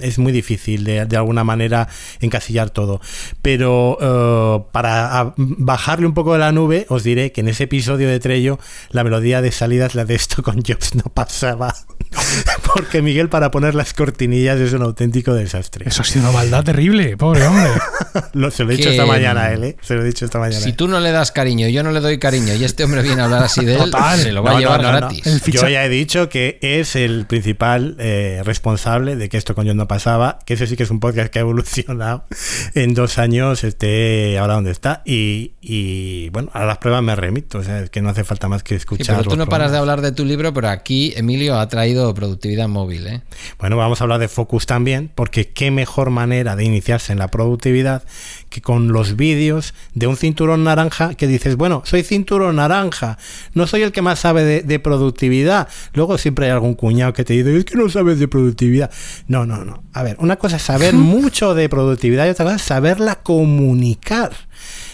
es 0.00 0.18
muy 0.18 0.32
difícil 0.32 0.84
de, 0.84 1.04
de 1.04 1.16
alguna 1.16 1.44
manera 1.44 1.88
encasillar 2.20 2.70
todo. 2.70 3.00
Pero 3.42 3.98
eh, 4.14 4.62
para 4.72 5.20
a- 5.20 5.34
bajarle 5.36 6.06
un 6.06 6.14
poco 6.14 6.32
de 6.34 6.38
la 6.38 6.52
nube, 6.52 6.86
os 6.88 7.02
diré 7.02 7.32
que 7.32 7.40
en 7.40 7.48
ese 7.48 7.64
episodio 7.64 8.08
de 8.08 8.20
Trello, 8.20 8.58
la 8.90 9.02
melodía 9.04 9.42
de 9.42 9.50
salida 9.52 9.86
es 9.86 9.94
la 9.94 10.04
de 10.04 10.14
esto 10.14 10.42
con 10.42 10.62
Jobs 10.62 10.94
no 10.94 11.02
pasaba. 11.12 11.74
Porque 12.74 13.02
Miguel, 13.02 13.28
para 13.28 13.50
poner 13.50 13.74
las 13.74 13.92
cortinillas, 13.94 14.58
es 14.58 14.72
un 14.72 14.82
auténtico 14.82 15.34
desastre. 15.34 15.86
Eso 15.88 16.02
ha 16.02 16.04
sido 16.04 16.24
una 16.28 16.32
maldad 16.32 16.64
terrible, 16.64 17.16
pobre 17.16 17.46
hombre. 17.46 17.70
Lo, 18.32 18.50
se 18.50 18.62
lo 18.64 18.72
he 18.72 18.76
dicho 18.76 18.90
esta 18.90 19.06
mañana 19.06 19.44
a 19.44 19.52
él, 19.52 19.64
¿eh? 19.64 19.76
Se 19.80 19.94
lo 19.94 20.02
he 20.02 20.06
dicho 20.06 20.24
esta 20.24 20.38
mañana. 20.38 20.60
Si 20.60 20.72
tú 20.72 20.86
no 20.88 21.00
le 21.00 21.10
das 21.10 21.32
cariño, 21.32 21.68
yo 21.68 21.82
no 21.82 21.90
le 21.90 22.00
doy 22.00 22.18
cariño, 22.18 22.54
y 22.54 22.62
este 22.64 22.84
hombre 22.84 23.02
viene 23.02 23.22
a 23.22 23.24
hablar 23.24 23.42
así 23.42 23.64
de 23.64 23.74
él, 23.74 23.90
Total. 23.90 24.18
se 24.18 24.30
lo 24.32 24.42
va 24.42 24.52
No, 24.52 24.56
a 24.56 24.60
llevar 24.60 24.82
no, 24.82 24.92
no. 24.92 24.98
gratis. 24.98 25.42
Yo 25.46 25.68
ya 25.68 25.84
he 25.84 25.88
dicho 25.88 26.28
que 26.28 26.58
es 26.62 26.94
el 26.96 27.26
principal 27.26 27.96
eh, 27.98 28.40
responsable 28.44 29.16
de 29.16 29.28
que 29.28 29.36
esto 29.36 29.54
con 29.56 29.66
yo 29.66 29.74
no 29.74 29.88
pasaba, 29.88 30.38
que 30.46 30.54
ese 30.54 30.66
sí 30.68 30.76
que 30.76 30.84
es 30.84 30.90
un 30.90 31.00
podcast 31.00 31.28
que 31.32 31.38
ha 31.40 31.42
evolucionado 31.42 32.24
en 32.74 32.94
dos 32.94 33.18
años, 33.18 33.64
esté 33.64 34.38
ahora 34.38 34.54
donde 34.54 34.70
está. 34.70 35.02
Y, 35.04 35.54
y, 35.60 36.28
bueno, 36.30 36.50
a 36.54 36.64
las 36.64 36.78
pruebas 36.78 37.02
me 37.02 37.16
remito, 37.16 37.58
o 37.58 37.62
sea, 37.64 37.80
es 37.80 37.90
que 37.90 38.00
no 38.02 38.10
hace 38.10 38.22
falta 38.24 38.48
más 38.48 38.62
que 38.62 38.74
Sí, 38.74 38.78
escuchar. 38.78 39.16
pero 39.16 39.28
tú 39.30 39.36
no 39.36 39.46
paras 39.46 39.72
de 39.72 39.78
hablar 39.78 40.00
de 40.02 40.12
tu 40.12 40.24
libro, 40.24 40.52
pero 40.52 40.68
aquí 40.68 41.12
Emilio 41.16 41.58
ha 41.58 41.68
traído 41.68 42.03
productividad 42.12 42.68
móvil, 42.68 43.06
¿eh? 43.06 43.22
Bueno, 43.58 43.76
vamos 43.76 44.00
a 44.00 44.04
hablar 44.04 44.18
de 44.18 44.28
Focus 44.28 44.66
también, 44.66 45.10
porque 45.14 45.48
qué 45.48 45.70
mejor 45.70 46.10
manera 46.10 46.56
de 46.56 46.64
iniciarse 46.64 47.12
en 47.12 47.18
la 47.18 47.28
productividad 47.28 48.02
que 48.50 48.60
con 48.60 48.92
los 48.92 49.16
vídeos 49.16 49.74
de 49.94 50.06
un 50.06 50.16
cinturón 50.16 50.64
naranja 50.64 51.14
que 51.14 51.26
dices, 51.26 51.56
bueno, 51.56 51.82
soy 51.86 52.02
cinturón 52.02 52.56
naranja, 52.56 53.16
no 53.54 53.66
soy 53.66 53.82
el 53.82 53.92
que 53.92 54.02
más 54.02 54.18
sabe 54.18 54.44
de, 54.44 54.62
de 54.62 54.78
productividad. 54.78 55.68
Luego 55.92 56.18
siempre 56.18 56.46
hay 56.46 56.52
algún 56.52 56.74
cuñado 56.74 57.12
que 57.12 57.24
te 57.24 57.32
dice, 57.32 57.56
es 57.56 57.64
que 57.64 57.76
no 57.76 57.88
sabes 57.88 58.18
de 58.18 58.28
productividad. 58.28 58.90
No, 59.28 59.46
no, 59.46 59.64
no. 59.64 59.82
A 59.92 60.02
ver, 60.02 60.16
una 60.18 60.36
cosa 60.36 60.56
es 60.56 60.62
saber 60.62 60.94
mucho 60.94 61.54
de 61.54 61.68
productividad 61.68 62.26
y 62.26 62.30
otra 62.30 62.44
cosa 62.44 62.56
es 62.56 62.62
saberla 62.62 63.22
comunicar. 63.22 64.32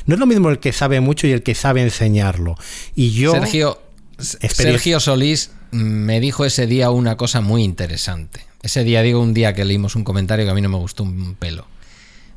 No 0.06 0.14
es 0.14 0.20
lo 0.20 0.26
mismo 0.26 0.50
el 0.50 0.58
que 0.58 0.72
sabe 0.72 1.00
mucho 1.00 1.26
y 1.26 1.32
el 1.32 1.42
que 1.42 1.54
sabe 1.54 1.82
enseñarlo. 1.82 2.56
Y 2.94 3.12
yo... 3.12 3.32
Sergio. 3.32 3.80
Sergio 4.18 5.00
Solís 5.00 5.50
me 5.70 6.20
dijo 6.20 6.44
ese 6.44 6.66
día 6.66 6.90
una 6.90 7.16
cosa 7.16 7.40
muy 7.40 7.62
interesante. 7.62 8.46
Ese 8.62 8.84
día, 8.84 9.02
digo 9.02 9.20
un 9.20 9.34
día 9.34 9.54
que 9.54 9.64
leímos 9.64 9.96
un 9.96 10.04
comentario 10.04 10.44
que 10.44 10.50
a 10.50 10.54
mí 10.54 10.60
no 10.60 10.68
me 10.68 10.76
gustó 10.76 11.02
un 11.02 11.34
pelo. 11.34 11.66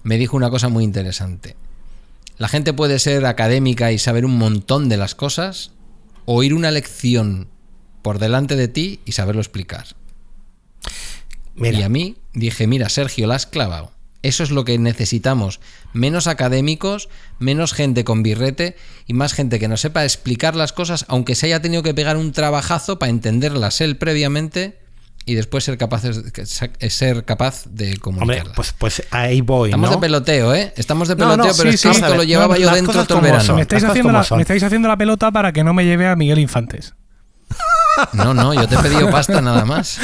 Me 0.04 0.17
dijo 0.17 0.38
una 0.38 0.50
cosa 0.50 0.69
muy 0.69 0.84
interesante. 0.84 1.56
La 2.38 2.48
gente 2.48 2.74
puede 2.74 3.00
ser 3.00 3.26
académica 3.26 3.91
y 3.91 4.00
saber 4.00 4.26
un 4.26 4.38
montón 4.38 4.89
de 4.89 4.98
las 4.98 5.15
cosas, 5.15 5.72
o 6.26 6.36
oír 6.36 6.54
una 6.54 6.72
lección 6.72 7.48
por 8.02 8.19
delante 8.19 8.56
de 8.56 8.67
ti 8.67 9.00
y 9.06 9.13
saberlo 9.13 9.41
explicar. 9.41 9.88
Mira. 11.56 11.80
Y 11.80 11.84
a 11.84 11.89
mí 11.89 12.17
dije, 12.34 12.67
mira, 12.67 12.89
Sergio, 12.89 13.28
la 13.28 13.36
has 13.36 13.46
clavado. 13.46 13.91
Eso 14.24 14.44
es 14.44 14.52
lo 14.52 14.66
que 14.66 14.80
necesitamos. 14.80 15.60
Menos 15.92 16.28
académicos, 16.28 17.10
menos 17.40 17.74
gente 17.74 18.04
con 18.04 18.24
birrete 18.24 18.76
y 19.06 19.14
más 19.14 19.34
gente 19.34 19.60
que 19.60 19.68
nos 19.68 19.82
sepa 19.82 20.04
explicar 20.06 20.56
las 20.56 20.74
cosas, 20.74 21.06
aunque 21.10 21.36
se 21.36 21.48
haya 21.48 21.62
tenido 21.62 21.84
que 21.84 21.94
pegar 21.94 22.18
un 22.18 22.32
trabajazo 22.32 22.98
para 22.98 23.10
entenderlas 23.10 23.82
él 23.82 23.98
previamente 23.98 24.80
y 25.26 25.36
después 25.36 25.64
ser 25.64 25.78
capaz 25.78 26.04
de, 26.04 26.90
ser 26.90 27.26
capaz 27.26 27.66
de 27.66 27.86
Hombre, 27.86 28.00
comunicarlas. 28.00 28.56
pues, 28.56 28.74
pues 28.78 29.04
ahí 29.12 29.42
voy. 29.42 29.70
Estamos 29.70 29.90
¿no? 29.90 29.96
de 29.98 30.02
peloteo, 30.02 30.54
¿eh? 30.54 30.74
Estamos 30.76 31.08
de 31.08 31.16
peloteo, 31.16 31.38
no, 31.38 31.44
pero 31.44 31.70
sí, 31.70 31.76
es 31.76 31.82
que 31.82 31.94
sí, 31.94 32.02
esto 32.02 32.16
lo 32.16 32.24
llevaba 32.24 32.56
No, 32.56 32.62
yo 32.62 32.72
dentro 32.72 33.06
todo 33.06 33.20
el 33.20 33.24
verano. 33.26 33.44
son. 33.44 33.56
Me 33.58 33.62
estáis, 33.62 33.84
Las 33.84 33.92
cosas 33.92 33.92
haciendo 33.92 34.12
la, 34.12 34.38
me 34.38 34.42
estáis 34.42 34.64
haciendo 34.64 34.88
la 34.88 34.98
pelota 34.98 35.32
para 35.32 35.52
que 35.52 35.64
no 35.64 35.74
me 35.74 35.86
lleve 35.86 36.08
a 36.08 36.16
Miguel 36.16 36.40
Infantes. 36.40 36.94
No, 38.14 38.34
no, 38.34 38.54
yo 38.54 38.68
te 38.68 38.76
he 38.76 38.80
pedido 38.80 39.10
pasta 39.12 39.40
nada 39.42 39.66
más. 39.66 40.00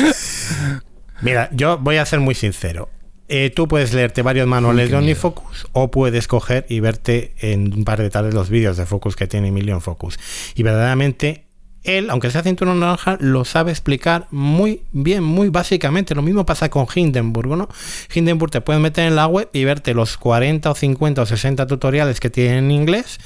Mira, 1.22 1.50
yo 1.52 1.78
voy 1.78 1.98
a 1.98 2.06
ser 2.06 2.20
muy 2.20 2.36
sincero. 2.36 2.90
Eh, 3.32 3.52
tú 3.56 3.68
puedes 3.68 3.94
leerte 3.94 4.24
varios 4.24 4.48
manuales 4.48 4.90
de. 4.90 4.98
OmniFocus 4.98 5.68
o 5.72 5.92
puedes 5.92 6.28
coger 6.28 6.66
y 6.68 6.80
verte 6.80 7.34
en 7.38 7.72
un 7.74 7.86
par 7.86 8.02
de 8.02 8.10
tardes 8.10 8.34
los 8.34 8.50
vídeos 8.50 8.76
de 8.76 8.88
Focus 8.88 9.16
que 9.16 9.28
tiene 9.28 9.50
Emilio 9.50 9.76
en 9.76 9.82
Focus. 9.82 10.20
Y 10.56 10.64
verdaderamente, 10.64 11.46
él, 11.84 12.10
aunque 12.10 12.32
sea 12.32 12.42
cinturón 12.42 12.80
naranja, 12.80 13.18
lo 13.20 13.46
sabe 13.46 13.70
explicar 13.70 14.28
muy 14.32 14.82
bien, 14.94 15.24
muy 15.24 15.50
básicamente. 15.50 16.16
Lo 16.16 16.24
mismo 16.24 16.44
pasa 16.44 16.70
con 16.70 16.88
Hindenburg, 16.94 17.56
¿no? 17.56 17.70
Hindenburg 18.12 18.50
te 18.50 18.62
puedes 18.62 18.82
meter 18.82 19.06
en 19.06 19.16
la 19.16 19.28
web 19.28 19.48
y 19.54 19.64
verte 19.64 19.94
los 19.94 20.18
40 20.18 20.72
o 20.72 20.74
50 20.74 21.22
o 21.22 21.26
60 21.28 21.68
tutoriales 21.68 22.20
que 22.20 22.32
tiene 22.32 22.58
en 22.58 22.72
inglés 22.72 23.20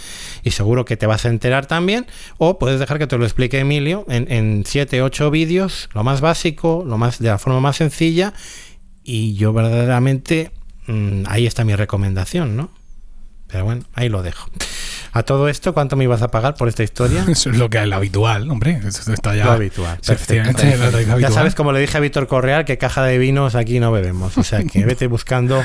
y 0.44 0.52
seguro 0.52 0.84
que 0.84 0.98
te 0.98 1.06
vas 1.08 1.24
a 1.24 1.30
enterar 1.30 1.66
también. 1.66 2.08
O 2.38 2.60
puedes 2.60 2.78
dejar 2.78 3.00
que 3.00 3.08
te 3.08 3.18
lo 3.18 3.24
explique 3.24 3.58
Emilio 3.58 4.04
en, 4.10 4.30
en 4.30 4.64
7, 4.66 5.02
8 5.02 5.32
vídeos, 5.32 5.90
lo 5.94 6.04
más 6.04 6.20
básico, 6.20 6.84
lo 6.86 6.98
más 6.98 7.20
de 7.20 7.30
la 7.30 7.38
forma 7.38 7.62
más 7.62 7.78
sencilla. 7.78 8.34
Y 9.04 9.36
yo 9.36 9.54
verdaderamente, 9.54 10.52
mm, 10.88 11.24
ahí 11.28 11.46
está 11.46 11.64
mi 11.66 11.76
recomendación, 11.76 12.56
¿no? 12.56 12.72
Pero 13.48 13.66
bueno, 13.66 13.84
ahí 13.94 14.10
lo 14.10 14.24
dejo. 14.24 14.50
A 15.12 15.22
todo 15.22 15.48
esto, 15.48 15.76
¿cuánto 15.76 15.96
me 15.96 16.06
ibas 16.06 16.24
a 16.24 16.30
pagar 16.30 16.56
por 16.56 16.68
esta 16.68 16.82
historia? 16.82 17.24
Eso 17.30 17.52
es 17.52 17.58
lo 17.58 17.70
que 17.70 17.80
es 17.80 17.88
lo 17.88 17.96
habitual, 17.96 18.50
hombre. 18.50 18.82
Esto 18.84 19.14
está 19.14 19.36
ya. 19.36 19.46
Lo 19.46 19.52
habitual. 19.52 20.00
Perfecto. 20.04 20.64
lo 20.64 20.98
habitual. 20.98 21.22
Ya 21.22 21.30
sabes, 21.30 21.54
como 21.54 21.72
le 21.72 21.80
dije 21.80 21.98
a 21.98 22.00
Víctor 22.00 22.26
Correal, 22.28 22.66
que 22.66 22.80
caja 22.80 23.04
de 23.04 23.20
vinos 23.20 23.54
aquí 23.54 23.80
no 23.80 23.92
bebemos. 23.92 24.38
O 24.40 24.44
sea, 24.44 24.64
que 24.64 24.84
vete 24.86 25.06
buscando 25.06 25.62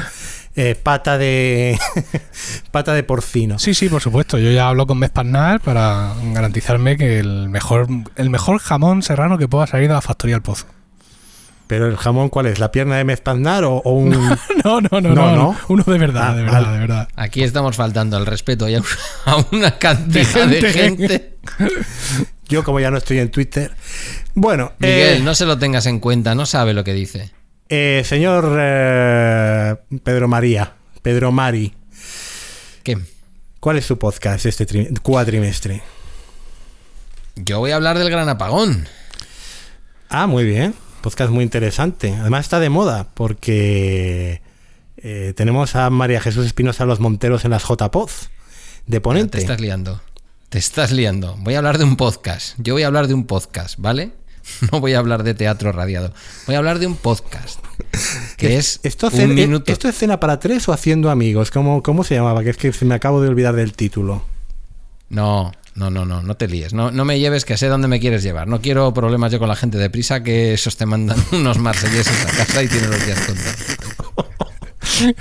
eh, 0.54 0.74
pata 0.74 1.16
de 1.16 1.78
pata 2.72 2.92
de 2.92 3.04
porcino. 3.04 3.58
Sí, 3.58 3.72
sí, 3.72 3.88
por 3.88 4.02
supuesto. 4.02 4.36
Yo 4.36 4.50
ya 4.50 4.68
hablo 4.68 4.86
con 4.86 4.98
Mespasnar 4.98 5.60
para 5.60 6.12
garantizarme 6.34 6.98
que 6.98 7.18
el 7.18 7.48
mejor, 7.48 7.86
el 8.16 8.28
mejor 8.28 8.58
jamón 8.58 9.02
serrano 9.02 9.38
que 9.38 9.48
pueda 9.48 9.66
salir 9.66 9.88
de 9.88 9.94
la 9.94 10.02
factoría 10.02 10.34
del 10.36 10.42
pozo. 10.42 10.66
Pero 11.68 11.86
el 11.86 11.96
jamón, 11.96 12.28
¿cuál 12.30 12.46
es? 12.46 12.58
¿La 12.58 12.72
pierna 12.72 12.96
de 12.96 13.04
Mezpaznar 13.04 13.62
o, 13.64 13.76
o 13.76 13.92
un...? 13.92 14.10
No, 14.64 14.80
no, 14.80 15.00
no, 15.00 15.14
no, 15.14 15.36
no. 15.36 15.56
Uno 15.68 15.84
de 15.86 15.98
verdad, 15.98 16.30
Ah, 16.30 16.34
de 16.34 16.42
verdad, 16.42 16.72
de 16.72 16.78
verdad. 16.78 17.08
Aquí 17.14 17.42
estamos 17.44 17.76
faltando 17.76 18.16
al 18.16 18.26
respeto 18.26 18.68
y 18.68 18.74
a 19.26 19.36
una 19.52 19.78
cantidad 19.78 20.46
de 20.46 20.60
De 20.60 20.72
gente. 20.72 21.36
Yo, 22.48 22.64
como 22.64 22.80
ya 22.80 22.90
no 22.90 22.96
estoy 22.96 23.18
en 23.18 23.30
Twitter. 23.30 23.72
Bueno, 24.34 24.72
Miguel, 24.78 25.18
eh, 25.18 25.20
no 25.22 25.34
se 25.34 25.44
lo 25.44 25.58
tengas 25.58 25.84
en 25.86 26.00
cuenta, 26.00 26.34
no 26.34 26.46
sabe 26.46 26.72
lo 26.72 26.82
que 26.82 26.94
dice. 26.94 27.30
eh, 27.68 28.02
señor 28.06 28.56
eh, 28.58 29.76
Pedro 30.02 30.26
María, 30.28 30.72
Pedro 31.02 31.30
Mari, 31.32 31.74
¿Qué? 32.82 32.96
¿cuál 33.60 33.76
es 33.76 33.84
su 33.84 33.98
podcast 33.98 34.46
este 34.46 34.66
tri- 34.66 34.98
cuatrimestre? 35.02 35.82
Yo 37.36 37.58
voy 37.58 37.72
a 37.72 37.76
hablar 37.76 37.98
del 37.98 38.08
gran 38.10 38.28
apagón. 38.30 38.88
Ah, 40.08 40.26
muy 40.26 40.44
bien. 40.44 40.74
Podcast 41.00 41.30
muy 41.30 41.44
interesante. 41.44 42.12
Además 42.14 42.46
está 42.46 42.60
de 42.60 42.70
moda 42.70 43.08
porque 43.14 44.42
eh, 44.96 45.32
tenemos 45.36 45.76
a 45.76 45.90
María 45.90 46.20
Jesús 46.20 46.46
Espinosa 46.46 46.84
Los 46.86 47.00
Monteros 47.00 47.44
en 47.44 47.52
las 47.52 47.62
JPoz 47.62 48.30
de 48.86 48.96
Te 48.96 49.00
ponente. 49.00 49.38
estás 49.38 49.60
liando. 49.60 50.00
Te 50.48 50.58
estás 50.58 50.92
liando. 50.92 51.36
Voy 51.40 51.54
a 51.54 51.58
hablar 51.58 51.78
de 51.78 51.84
un 51.84 51.96
podcast. 51.96 52.56
Yo 52.58 52.74
voy 52.74 52.82
a 52.82 52.88
hablar 52.88 53.06
de 53.06 53.14
un 53.14 53.26
podcast, 53.26 53.76
¿vale? 53.78 54.12
No 54.72 54.80
voy 54.80 54.94
a 54.94 54.98
hablar 54.98 55.22
de 55.24 55.34
teatro 55.34 55.72
radiado. 55.72 56.12
Voy 56.46 56.54
a 56.54 56.58
hablar 56.58 56.78
de 56.78 56.86
un 56.86 56.96
podcast. 56.96 57.60
Que 58.36 58.56
es 58.56 58.80
¿Esto, 58.82 59.08
un 59.12 59.20
eh, 59.20 59.26
minuto. 59.26 59.70
¿Esto 59.70 59.88
es 59.88 59.96
cena 59.96 60.18
para 60.20 60.40
tres 60.40 60.68
o 60.68 60.72
haciendo 60.72 61.10
amigos? 61.10 61.50
¿Cómo, 61.50 61.82
¿Cómo 61.82 62.02
se 62.02 62.14
llamaba? 62.14 62.42
Que 62.42 62.50
es 62.50 62.56
que 62.56 62.72
se 62.72 62.84
me 62.86 62.94
acabo 62.94 63.20
de 63.20 63.28
olvidar 63.28 63.54
del 63.54 63.74
título. 63.74 64.24
No, 65.10 65.52
no, 65.78 65.90
no, 65.90 66.04
no, 66.04 66.22
no 66.22 66.36
te 66.36 66.48
líes. 66.48 66.72
No, 66.74 66.90
no 66.90 67.04
me 67.04 67.18
lleves 67.18 67.44
que 67.44 67.56
sé 67.56 67.68
dónde 67.68 67.88
me 67.88 68.00
quieres 68.00 68.22
llevar. 68.22 68.48
No 68.48 68.60
quiero 68.60 68.92
problemas 68.92 69.32
yo 69.32 69.38
con 69.38 69.48
la 69.48 69.56
gente 69.56 69.78
de 69.78 69.88
prisa 69.90 70.22
que 70.22 70.52
esos 70.54 70.76
te 70.76 70.84
mandan 70.86 71.16
unos 71.32 71.58
marselleses 71.58 72.26
a 72.26 72.30
casa 72.36 72.62
y 72.62 72.68
tienen 72.68 72.90
los 72.90 73.06
días 73.06 73.20
contados. 73.26 73.56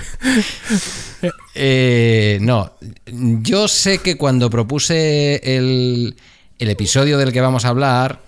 Eh, 1.54 2.38
no, 2.40 2.72
yo 3.06 3.66
sé 3.68 3.98
que 3.98 4.16
cuando 4.16 4.50
propuse 4.50 5.56
el, 5.56 6.16
el 6.58 6.70
episodio 6.70 7.18
del 7.18 7.32
que 7.32 7.40
vamos 7.40 7.64
a 7.64 7.68
hablar, 7.68 8.22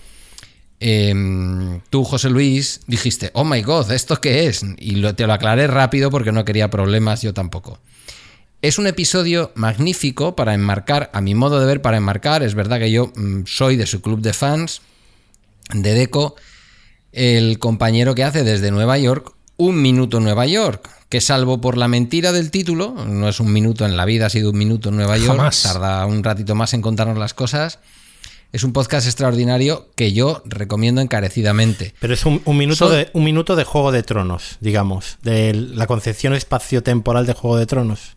em, 0.81 1.81
tú, 1.91 2.03
José 2.05 2.31
Luis, 2.31 2.81
dijiste, 2.89 3.31
oh 3.35 3.45
my 3.45 3.63
god, 3.63 3.93
¿esto 3.93 4.21
qué 4.21 4.47
es? 4.47 4.65
Y 4.79 4.97
lo- 4.97 5.15
te 5.15 5.27
lo 5.27 5.33
aclaré 5.33 5.67
rápido 5.69 6.11
porque 6.11 6.33
no 6.33 6.45
quería 6.45 6.71
problemas, 6.71 7.23
yo 7.23 7.33
tampoco. 7.33 7.79
Es 8.63 8.79
un 8.79 8.87
episodio 8.87 9.53
magnífico 9.55 10.37
para 10.37 10.53
enmarcar, 10.53 11.11
a 11.15 11.23
mi 11.23 11.35
modo 11.35 11.61
de 11.61 11.67
ver, 11.67 11.81
para 11.81 11.97
enmarcar. 11.97 12.43
Es 12.43 12.55
verdad 12.55 12.79
que 12.79 12.91
yo 12.91 13.11
mm, 13.17 13.45
soy 13.47 13.77
de 13.77 13.87
su 13.87 14.03
club 14.03 14.21
de 14.21 14.35
fans, 14.35 14.83
de 15.73 15.95
Deco, 15.95 16.37
el 17.13 17.59
compañero 17.59 18.15
que 18.15 18.23
hace 18.23 18.45
desde 18.45 18.71
Nueva 18.71 18.99
York 18.99 19.33
un 19.57 19.81
minuto 19.81 20.19
en 20.19 20.25
Nueva 20.25 20.47
York, 20.47 20.91
que 21.09 21.23
salvo 21.23 21.61
por 21.61 21.79
la 21.79 21.89
mentira 21.89 22.33
del 22.33 22.51
título, 22.51 22.95
no 23.07 23.29
es 23.29 23.41
un 23.41 23.53
minuto 23.53 23.87
en 23.87 23.97
la 23.97 24.05
vida, 24.05 24.27
ha 24.27 24.31
sido 24.31 24.51
un 24.51 24.59
minuto 24.59 24.91
en 24.91 24.97
Nueva 24.97 25.17
York, 25.17 25.39
Jamás. 25.39 25.63
tarda 25.63 26.05
un 26.07 26.23
ratito 26.23 26.55
más 26.55 26.75
en 26.75 26.83
contarnos 26.83 27.19
las 27.19 27.35
cosas. 27.35 27.79
Es 28.53 28.65
un 28.65 28.73
podcast 28.73 29.07
extraordinario 29.07 29.89
que 29.95 30.13
yo 30.13 30.43
recomiendo 30.45 31.01
encarecidamente. 31.01 31.95
Pero 32.01 32.13
es 32.13 32.27
un, 32.27 32.43
un 32.45 32.57
minuto 32.59 32.91
de, 32.91 33.09
un 33.15 33.25
minuto 33.25 33.57
de 33.57 33.65
Juego 33.65 33.93
de 33.93 34.03
Tronos, 34.03 34.59
digamos. 34.61 35.19
De 35.23 35.55
la 35.55 35.87
concepción 35.87 36.35
espacio-temporal 36.35 37.27
de 37.27 37.33
Juego 37.33 37.57
de 37.57 37.67
Tronos. 37.67 38.17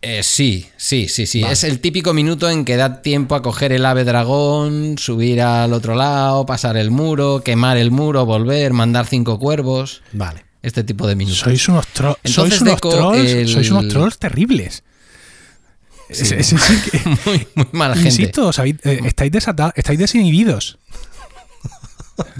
Eh, 0.00 0.22
sí, 0.22 0.68
sí, 0.76 1.08
sí, 1.08 1.26
sí. 1.26 1.40
Vale. 1.42 1.54
Es 1.54 1.64
el 1.64 1.80
típico 1.80 2.14
minuto 2.14 2.48
en 2.48 2.64
que 2.64 2.76
da 2.76 3.02
tiempo 3.02 3.34
a 3.34 3.42
coger 3.42 3.72
el 3.72 3.84
ave 3.84 4.04
dragón, 4.04 4.96
subir 4.96 5.42
al 5.42 5.72
otro 5.72 5.96
lado, 5.96 6.46
pasar 6.46 6.76
el 6.76 6.90
muro, 6.92 7.42
quemar 7.44 7.76
el 7.78 7.90
muro, 7.90 8.24
volver, 8.24 8.72
mandar 8.72 9.06
cinco 9.06 9.38
cuervos. 9.40 10.02
Vale. 10.12 10.44
Este 10.62 10.84
tipo 10.84 11.06
de 11.06 11.16
minutos. 11.16 11.40
Sois 11.40 11.68
unos, 11.68 11.86
tro- 11.94 12.16
sois 12.24 12.60
unos 12.60 12.80
trolls, 12.80 13.30
el- 13.30 13.48
sois 13.48 13.70
unos 13.70 13.88
trolls 13.88 14.18
terribles. 14.18 14.84
Sí. 16.10 16.22
Es- 16.22 16.32
es- 16.32 16.52
es 16.52 16.90
que- 16.90 17.00
muy, 17.26 17.46
muy 17.54 17.66
mala 17.72 17.94
gente. 17.94 18.08
Insisto, 18.10 18.50
eh, 18.64 19.00
estáis 19.04 19.32
desatados, 19.32 19.72
estáis 19.76 19.98
desinhibidos. 19.98 20.78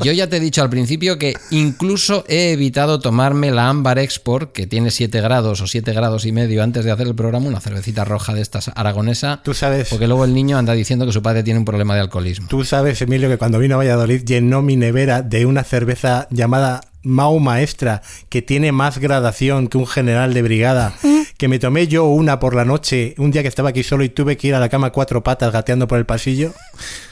Yo 0.03 0.13
ya 0.13 0.29
te 0.29 0.37
he 0.37 0.41
dicho 0.41 0.63
al 0.63 0.71
principio 0.71 1.19
que 1.19 1.35
incluso 1.51 2.25
he 2.29 2.53
evitado 2.53 3.01
tomarme 3.01 3.51
la 3.51 3.69
Ámbar 3.69 3.99
Export, 3.99 4.53
que 4.53 4.67
tiene 4.67 4.91
7 4.91 5.21
grados 5.21 5.61
o 5.61 5.67
7 5.67 5.93
grados 5.93 6.25
y 6.25 6.33
medio 6.33 6.63
antes 6.63 6.85
de 6.85 6.93
hacer 6.93 7.07
el 7.07 7.15
programa, 7.15 7.47
una 7.49 7.61
cervecita 7.61 8.05
roja 8.05 8.35
de 8.35 8.41
estas 8.41 8.71
aragonesa. 8.75 9.41
Tú 9.43 9.55
sabes, 9.55 9.89
Porque 9.89 10.07
luego 10.07 10.25
el 10.25 10.35
niño 10.35 10.59
anda 10.59 10.73
diciendo 10.73 11.07
que 11.07 11.13
su 11.13 11.23
padre 11.23 11.43
tiene 11.43 11.59
un 11.59 11.65
problema 11.65 11.95
de 11.95 12.01
alcoholismo. 12.01 12.49
tú 12.49 12.65
sabes, 12.65 13.01
Emilio, 13.03 13.29
que 13.29 13.39
cuando 13.39 13.59
vino 13.59 13.75
a 13.75 13.79
Valladolid 13.79 14.23
llenó 14.25 14.63
mi 14.63 14.77
nevera 14.77 15.23
de 15.23 15.47
una 15.47 15.65
cerveza 15.65 16.29
llamada 16.31 16.81
Mau 17.09 17.39
Maestra, 17.41 18.03
que 18.29 18.43
tiene 18.43 18.71
más 18.71 18.99
gradación 18.99 19.69
que 19.69 19.79
un 19.79 19.87
general 19.87 20.35
de 20.35 20.43
brigada, 20.43 20.95
que 21.39 21.49
me 21.49 21.59
tomé 21.59 21.89
yo 21.89 22.05
una 22.05 22.39
por 22.39 22.55
la 22.55 22.65
noche, 22.65 23.15
un 23.19 23.31
día 23.31 23.43
que 23.43 23.49
estaba 23.49 23.71
aquí 23.71 23.83
solo 23.83 24.05
y 24.05 24.09
tuve 24.11 24.37
que 24.37 24.49
ir 24.49 24.55
a 24.55 24.61
la 24.61 24.69
cama 24.69 24.91
cuatro 24.91 25.23
patas 25.23 25.53
gateando 25.53 25.89
por 25.89 25.99
el 25.99 26.07
pasillo. 26.07 26.53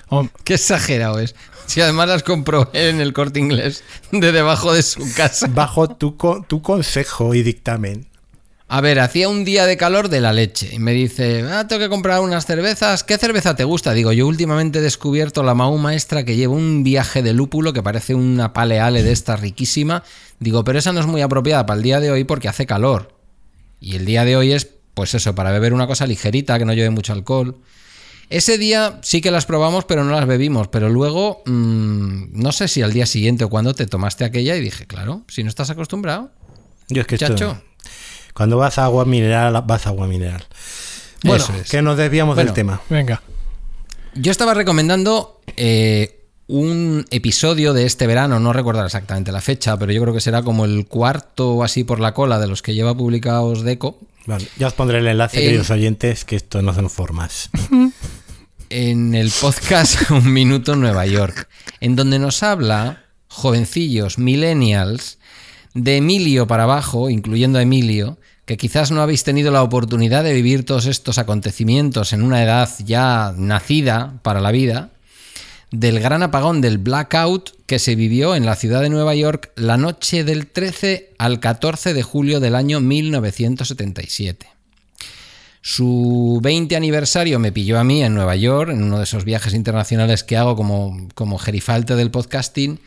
Oh, 0.08 0.28
Qué 0.44 0.54
exagerado 0.54 1.18
es. 1.18 1.34
Si 1.66 1.80
además 1.80 2.08
las 2.08 2.22
compró 2.22 2.70
él 2.74 2.90
en 2.94 3.00
el 3.00 3.12
corte 3.12 3.40
inglés 3.40 3.82
de 4.12 4.30
debajo 4.30 4.72
de 4.72 4.82
su 4.82 5.00
casa. 5.16 5.48
Bajo 5.48 5.88
tu, 5.88 6.16
co- 6.16 6.44
tu 6.46 6.62
consejo 6.62 7.34
y 7.34 7.42
dictamen. 7.42 8.06
A 8.68 8.80
ver, 8.80 8.98
hacía 8.98 9.28
un 9.28 9.44
día 9.44 9.64
de 9.64 9.76
calor 9.76 10.08
de 10.08 10.20
la 10.20 10.32
leche 10.32 10.70
y 10.72 10.80
me 10.80 10.92
dice, 10.92 11.44
ah, 11.48 11.68
tengo 11.68 11.80
que 11.80 11.88
comprar 11.88 12.20
unas 12.20 12.46
cervezas. 12.46 13.04
¿Qué 13.04 13.16
cerveza 13.16 13.54
te 13.54 13.62
gusta? 13.62 13.92
Digo, 13.92 14.10
yo 14.10 14.26
últimamente 14.26 14.80
he 14.80 14.82
descubierto 14.82 15.44
la 15.44 15.54
Mau 15.54 15.78
Maestra 15.78 16.24
que 16.24 16.34
lleva 16.34 16.54
un 16.54 16.82
viaje 16.82 17.22
de 17.22 17.32
lúpulo 17.32 17.72
que 17.72 17.84
parece 17.84 18.16
una 18.16 18.52
paleale 18.52 19.04
de 19.04 19.12
esta 19.12 19.36
riquísima. 19.36 20.02
Digo, 20.40 20.64
pero 20.64 20.80
esa 20.80 20.92
no 20.92 20.98
es 20.98 21.06
muy 21.06 21.20
apropiada 21.20 21.64
para 21.64 21.76
el 21.76 21.84
día 21.84 22.00
de 22.00 22.10
hoy 22.10 22.24
porque 22.24 22.48
hace 22.48 22.66
calor. 22.66 23.14
Y 23.80 23.94
el 23.94 24.04
día 24.04 24.24
de 24.24 24.36
hoy 24.36 24.52
es, 24.52 24.68
pues 24.94 25.14
eso, 25.14 25.36
para 25.36 25.52
beber 25.52 25.72
una 25.72 25.86
cosa 25.86 26.04
ligerita, 26.04 26.58
que 26.58 26.64
no 26.64 26.72
lleve 26.72 26.90
mucho 26.90 27.12
alcohol. 27.12 27.56
Ese 28.30 28.58
día 28.58 28.98
sí 29.02 29.20
que 29.20 29.30
las 29.30 29.46
probamos, 29.46 29.84
pero 29.84 30.02
no 30.02 30.10
las 30.10 30.26
bebimos. 30.26 30.66
Pero 30.66 30.88
luego, 30.88 31.42
mm, 31.46 32.32
no 32.32 32.50
sé 32.50 32.66
si 32.66 32.82
al 32.82 32.92
día 32.92 33.06
siguiente 33.06 33.44
o 33.44 33.48
cuando 33.48 33.74
te 33.74 33.86
tomaste 33.86 34.24
aquella 34.24 34.56
y 34.56 34.60
dije, 34.60 34.86
claro, 34.86 35.22
si 35.28 35.44
no 35.44 35.50
estás 35.50 35.70
acostumbrado. 35.70 36.32
Yo 36.88 37.02
es 37.02 37.06
que 37.06 37.14
esto-. 37.14 37.62
Cuando 38.36 38.58
vas 38.58 38.78
a 38.78 38.84
agua 38.84 39.04
mineral, 39.04 39.62
vas 39.66 39.86
a 39.86 39.90
agua 39.90 40.06
mineral. 40.06 40.44
Bueno, 41.24 41.42
Eso 41.42 41.54
es. 41.54 41.70
que 41.70 41.80
nos 41.82 41.96
desviamos 41.96 42.34
Bueno, 42.36 42.48
del 42.48 42.54
tema. 42.54 42.80
venga. 42.90 43.22
Yo 44.14 44.30
estaba 44.30 44.52
recomendando 44.54 45.40
eh, 45.56 46.20
un 46.46 47.04
episodio 47.10 47.72
de 47.72 47.86
este 47.86 48.06
verano, 48.06 48.38
no 48.38 48.52
recuerdo 48.52 48.84
exactamente 48.84 49.32
la 49.32 49.40
fecha, 49.40 49.76
pero 49.78 49.92
yo 49.92 50.02
creo 50.02 50.14
que 50.14 50.20
será 50.20 50.42
como 50.42 50.64
el 50.64 50.86
cuarto 50.86 51.52
o 51.54 51.64
así 51.64 51.82
por 51.84 51.98
la 52.00 52.12
cola 52.14 52.38
de 52.38 52.46
los 52.46 52.62
que 52.62 52.74
lleva 52.74 52.94
publicados 52.96 53.62
Deco. 53.62 53.98
Vale, 54.26 54.46
ya 54.58 54.66
os 54.66 54.74
pondré 54.74 54.98
el 54.98 55.06
enlace, 55.06 55.38
Eh, 55.38 55.42
queridos 55.46 55.70
oyentes, 55.70 56.24
que 56.24 56.36
esto 56.36 56.60
no 56.62 56.74
son 56.74 56.90
formas. 56.90 57.50
en 58.70 59.14
el 59.14 59.30
podcast 59.30 60.10
Un 60.10 60.32
Minuto 60.32 60.74
en 60.74 60.80
Nueva 60.80 61.06
York, 61.06 61.48
en 61.80 61.96
donde 61.96 62.18
nos 62.18 62.42
habla, 62.42 63.04
jovencillos, 63.28 64.18
millennials, 64.18 65.18
de 65.74 65.98
Emilio 65.98 66.46
para 66.46 66.62
abajo, 66.64 67.10
incluyendo 67.10 67.58
a 67.58 67.62
Emilio, 67.62 68.18
que 68.46 68.56
quizás 68.56 68.92
no 68.92 69.02
habéis 69.02 69.24
tenido 69.24 69.50
la 69.50 69.62
oportunidad 69.62 70.22
de 70.24 70.32
vivir 70.32 70.64
todos 70.64 70.86
estos 70.86 71.18
acontecimientos 71.18 72.12
en 72.12 72.22
una 72.22 72.42
edad 72.42 72.70
ya 72.84 73.34
nacida 73.36 74.20
para 74.22 74.40
la 74.40 74.52
vida, 74.52 74.90
del 75.72 75.98
gran 75.98 76.22
apagón 76.22 76.60
del 76.60 76.78
blackout 76.78 77.50
que 77.66 77.80
se 77.80 77.96
vivió 77.96 78.36
en 78.36 78.46
la 78.46 78.54
ciudad 78.54 78.82
de 78.82 78.88
Nueva 78.88 79.16
York 79.16 79.50
la 79.56 79.76
noche 79.76 80.22
del 80.22 80.46
13 80.46 81.14
al 81.18 81.40
14 81.40 81.92
de 81.92 82.02
julio 82.04 82.38
del 82.38 82.54
año 82.54 82.80
1977. 82.80 84.46
Su 85.60 86.38
20 86.40 86.76
aniversario 86.76 87.40
me 87.40 87.50
pilló 87.50 87.80
a 87.80 87.84
mí 87.84 88.04
en 88.04 88.14
Nueva 88.14 88.36
York, 88.36 88.70
en 88.70 88.84
uno 88.84 88.98
de 88.98 89.04
esos 89.04 89.24
viajes 89.24 89.52
internacionales 89.52 90.22
que 90.22 90.36
hago 90.36 90.54
como, 90.54 91.08
como 91.16 91.38
gerifalte 91.38 91.96
del 91.96 92.12
podcasting. 92.12 92.78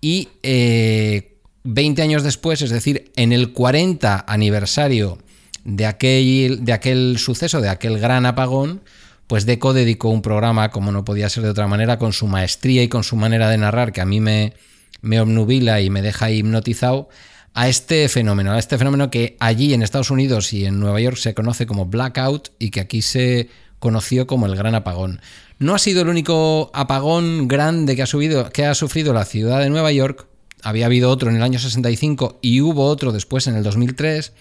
Y 0.00 0.28
eh, 0.44 1.31
20 1.64 2.02
años 2.02 2.22
después, 2.22 2.62
es 2.62 2.70
decir, 2.70 3.12
en 3.16 3.32
el 3.32 3.52
40 3.52 4.24
aniversario 4.26 5.18
de 5.64 5.86
aquel, 5.86 6.64
de 6.64 6.72
aquel 6.72 7.18
suceso, 7.18 7.60
de 7.60 7.68
aquel 7.68 7.98
gran 7.98 8.26
apagón, 8.26 8.82
pues 9.26 9.46
Deco 9.46 9.72
dedicó 9.72 10.08
un 10.08 10.22
programa, 10.22 10.70
como 10.70 10.92
no 10.92 11.04
podía 11.04 11.28
ser 11.28 11.44
de 11.44 11.50
otra 11.50 11.68
manera, 11.68 11.98
con 11.98 12.12
su 12.12 12.26
maestría 12.26 12.82
y 12.82 12.88
con 12.88 13.04
su 13.04 13.16
manera 13.16 13.48
de 13.48 13.58
narrar, 13.58 13.92
que 13.92 14.00
a 14.00 14.06
mí 14.06 14.20
me, 14.20 14.54
me 15.00 15.20
obnubila 15.20 15.80
y 15.80 15.90
me 15.90 16.02
deja 16.02 16.30
hipnotizado, 16.30 17.08
a 17.54 17.68
este 17.68 18.08
fenómeno, 18.08 18.52
a 18.52 18.58
este 18.58 18.78
fenómeno 18.78 19.10
que 19.10 19.36
allí 19.38 19.74
en 19.74 19.82
Estados 19.82 20.10
Unidos 20.10 20.52
y 20.52 20.64
en 20.64 20.80
Nueva 20.80 21.00
York 21.00 21.16
se 21.16 21.34
conoce 21.34 21.66
como 21.66 21.86
blackout 21.86 22.48
y 22.58 22.70
que 22.70 22.80
aquí 22.80 23.02
se 23.02 23.50
conoció 23.78 24.26
como 24.26 24.46
el 24.46 24.56
Gran 24.56 24.74
Apagón. 24.74 25.20
No 25.58 25.74
ha 25.74 25.78
sido 25.78 26.02
el 26.02 26.08
único 26.08 26.70
apagón 26.72 27.48
grande 27.48 27.94
que 27.94 28.02
ha, 28.02 28.50
que 28.50 28.64
ha 28.64 28.74
sufrido 28.74 29.12
la 29.12 29.24
ciudad 29.24 29.60
de 29.60 29.70
Nueva 29.70 29.92
York. 29.92 30.26
Había 30.62 30.86
habido 30.86 31.10
otro 31.10 31.30
en 31.30 31.36
el 31.36 31.42
año 31.42 31.58
65 31.58 32.38
y 32.40 32.60
hubo 32.60 32.84
otro 32.84 33.12
después 33.12 33.46
en 33.46 33.56
el 33.56 33.62
2003. 33.62 34.32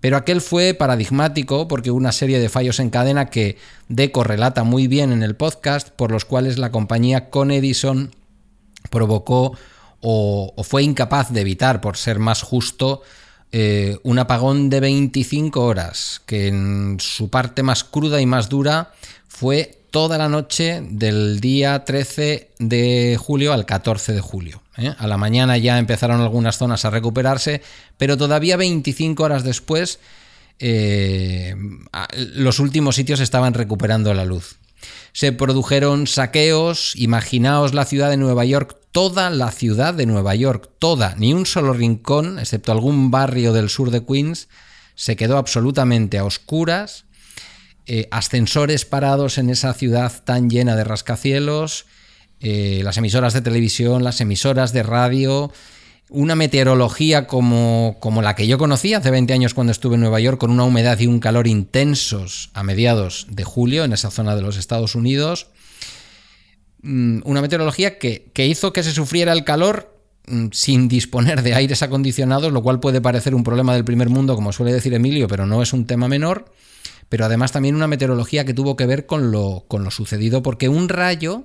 Pero 0.00 0.16
aquel 0.16 0.40
fue 0.40 0.74
paradigmático 0.74 1.68
porque 1.68 1.90
hubo 1.90 1.98
una 1.98 2.12
serie 2.12 2.38
de 2.38 2.48
fallos 2.48 2.80
en 2.80 2.90
cadena 2.90 3.26
que 3.26 3.58
Deco 3.88 4.24
relata 4.24 4.64
muy 4.64 4.86
bien 4.86 5.12
en 5.12 5.22
el 5.22 5.36
podcast, 5.36 5.90
por 5.90 6.10
los 6.10 6.24
cuales 6.24 6.58
la 6.58 6.70
compañía 6.70 7.28
con 7.28 7.50
Edison 7.50 8.10
provocó 8.88 9.56
o, 10.00 10.54
fue 10.64 10.82
incapaz 10.82 11.30
de 11.30 11.42
evitar, 11.42 11.80
por 11.82 11.98
ser 11.98 12.18
más 12.18 12.42
justo, 12.42 13.02
eh, 13.52 13.98
un 14.02 14.18
apagón 14.18 14.70
de 14.70 14.80
25 14.80 15.62
horas, 15.62 16.22
que 16.24 16.48
en 16.48 16.96
su 16.98 17.28
parte 17.28 17.62
más 17.62 17.84
cruda 17.84 18.20
y 18.20 18.26
más 18.26 18.48
dura 18.48 18.92
fue 19.28 19.79
toda 19.90 20.18
la 20.18 20.28
noche 20.28 20.82
del 20.88 21.40
día 21.40 21.84
13 21.84 22.50
de 22.58 23.18
julio 23.18 23.52
al 23.52 23.66
14 23.66 24.12
de 24.12 24.20
julio. 24.20 24.62
¿eh? 24.76 24.94
A 24.98 25.06
la 25.06 25.16
mañana 25.16 25.58
ya 25.58 25.78
empezaron 25.78 26.20
algunas 26.20 26.58
zonas 26.58 26.84
a 26.84 26.90
recuperarse, 26.90 27.62
pero 27.96 28.16
todavía 28.16 28.56
25 28.56 29.22
horas 29.22 29.44
después 29.44 29.98
eh, 30.58 31.54
los 32.34 32.58
últimos 32.58 32.96
sitios 32.96 33.20
estaban 33.20 33.54
recuperando 33.54 34.12
la 34.14 34.24
luz. 34.24 34.58
Se 35.12 35.32
produjeron 35.32 36.06
saqueos, 36.06 36.94
imaginaos 36.96 37.74
la 37.74 37.84
ciudad 37.84 38.10
de 38.10 38.16
Nueva 38.16 38.44
York, 38.44 38.76
toda 38.92 39.30
la 39.30 39.50
ciudad 39.50 39.94
de 39.94 40.06
Nueva 40.06 40.34
York, 40.34 40.70
toda, 40.78 41.14
ni 41.16 41.32
un 41.32 41.46
solo 41.46 41.72
rincón, 41.72 42.38
excepto 42.38 42.72
algún 42.72 43.10
barrio 43.10 43.52
del 43.52 43.68
sur 43.68 43.90
de 43.90 44.04
Queens, 44.04 44.48
se 44.94 45.16
quedó 45.16 45.38
absolutamente 45.38 46.18
a 46.18 46.24
oscuras, 46.24 47.04
eh, 47.92 48.06
ascensores 48.12 48.84
parados 48.84 49.36
en 49.36 49.50
esa 49.50 49.74
ciudad 49.74 50.22
tan 50.22 50.48
llena 50.48 50.76
de 50.76 50.84
rascacielos, 50.84 51.86
eh, 52.38 52.82
las 52.84 52.96
emisoras 52.98 53.32
de 53.32 53.40
televisión, 53.40 54.04
las 54.04 54.20
emisoras 54.20 54.72
de 54.72 54.84
radio, 54.84 55.50
una 56.08 56.36
meteorología 56.36 57.26
como, 57.26 57.96
como, 57.98 58.22
la 58.22 58.36
que 58.36 58.46
yo 58.46 58.58
conocí 58.58 58.94
hace 58.94 59.10
20 59.10 59.32
años 59.32 59.54
cuando 59.54 59.72
estuve 59.72 59.96
en 59.96 60.02
Nueva 60.02 60.20
York, 60.20 60.38
con 60.38 60.52
una 60.52 60.62
humedad 60.62 61.00
y 61.00 61.08
un 61.08 61.18
calor 61.18 61.48
intensos 61.48 62.50
a 62.54 62.62
mediados 62.62 63.26
de 63.28 63.42
julio 63.42 63.82
en 63.82 63.92
esa 63.92 64.12
zona 64.12 64.36
de 64.36 64.42
los 64.42 64.56
Estados 64.56 64.94
Unidos. 64.94 65.48
Mm, 66.82 67.22
una 67.24 67.42
meteorología 67.42 67.98
que, 67.98 68.30
que 68.32 68.46
hizo 68.46 68.72
que 68.72 68.84
se 68.84 68.92
sufriera 68.92 69.32
el 69.32 69.42
calor 69.42 69.92
mm, 70.28 70.50
sin 70.52 70.86
disponer 70.86 71.42
de 71.42 71.54
aires 71.54 71.82
acondicionados, 71.82 72.52
lo 72.52 72.62
cual 72.62 72.78
puede 72.78 73.00
parecer 73.00 73.34
un 73.34 73.42
problema 73.42 73.74
del 73.74 73.84
primer 73.84 74.10
mundo, 74.10 74.36
como 74.36 74.52
suele 74.52 74.72
decir 74.72 74.94
Emilio, 74.94 75.26
pero 75.26 75.44
no 75.44 75.60
es 75.60 75.72
un 75.72 75.86
tema 75.86 76.06
menor. 76.06 76.52
Pero 77.10 77.26
además 77.26 77.52
también 77.52 77.74
una 77.74 77.88
meteorología 77.88 78.46
que 78.46 78.54
tuvo 78.54 78.76
que 78.76 78.86
ver 78.86 79.04
con 79.04 79.30
lo, 79.30 79.66
con 79.68 79.84
lo 79.84 79.90
sucedido, 79.90 80.42
porque 80.42 80.70
un 80.70 80.88
rayo 80.88 81.44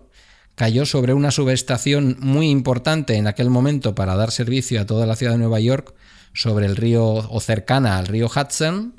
cayó 0.56 0.86
sobre 0.86 1.14
una 1.14 1.32
subestación 1.32 2.16
muy 2.22 2.50
importante 2.50 3.16
en 3.16 3.28
aquel 3.28 3.50
momento 3.50 3.94
para 3.94 4.16
dar 4.16 4.32
servicio 4.32 4.80
a 4.80 4.86
toda 4.86 5.06
la 5.06 5.18
ciudad 5.18 5.34
de 5.34 5.40
Nueva 5.40 5.60
York, 5.60 5.94
sobre 6.34 6.66
el 6.66 6.76
río 6.76 7.04
o 7.04 7.40
cercana 7.42 7.98
al 7.98 8.08
río 8.08 8.28
Hudson. 8.28 8.94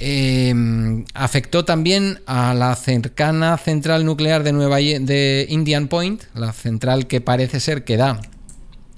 Em, 0.00 1.04
afectó 1.14 1.64
también 1.64 2.20
a 2.26 2.54
la 2.54 2.74
cercana 2.76 3.56
central 3.58 4.04
nuclear 4.04 4.44
de, 4.44 4.52
Nueva, 4.52 4.76
de 4.76 5.46
Indian 5.48 5.88
Point, 5.88 6.22
la 6.34 6.52
central 6.52 7.06
que 7.06 7.20
parece 7.20 7.60
ser 7.60 7.84
que 7.84 7.96
da 7.96 8.20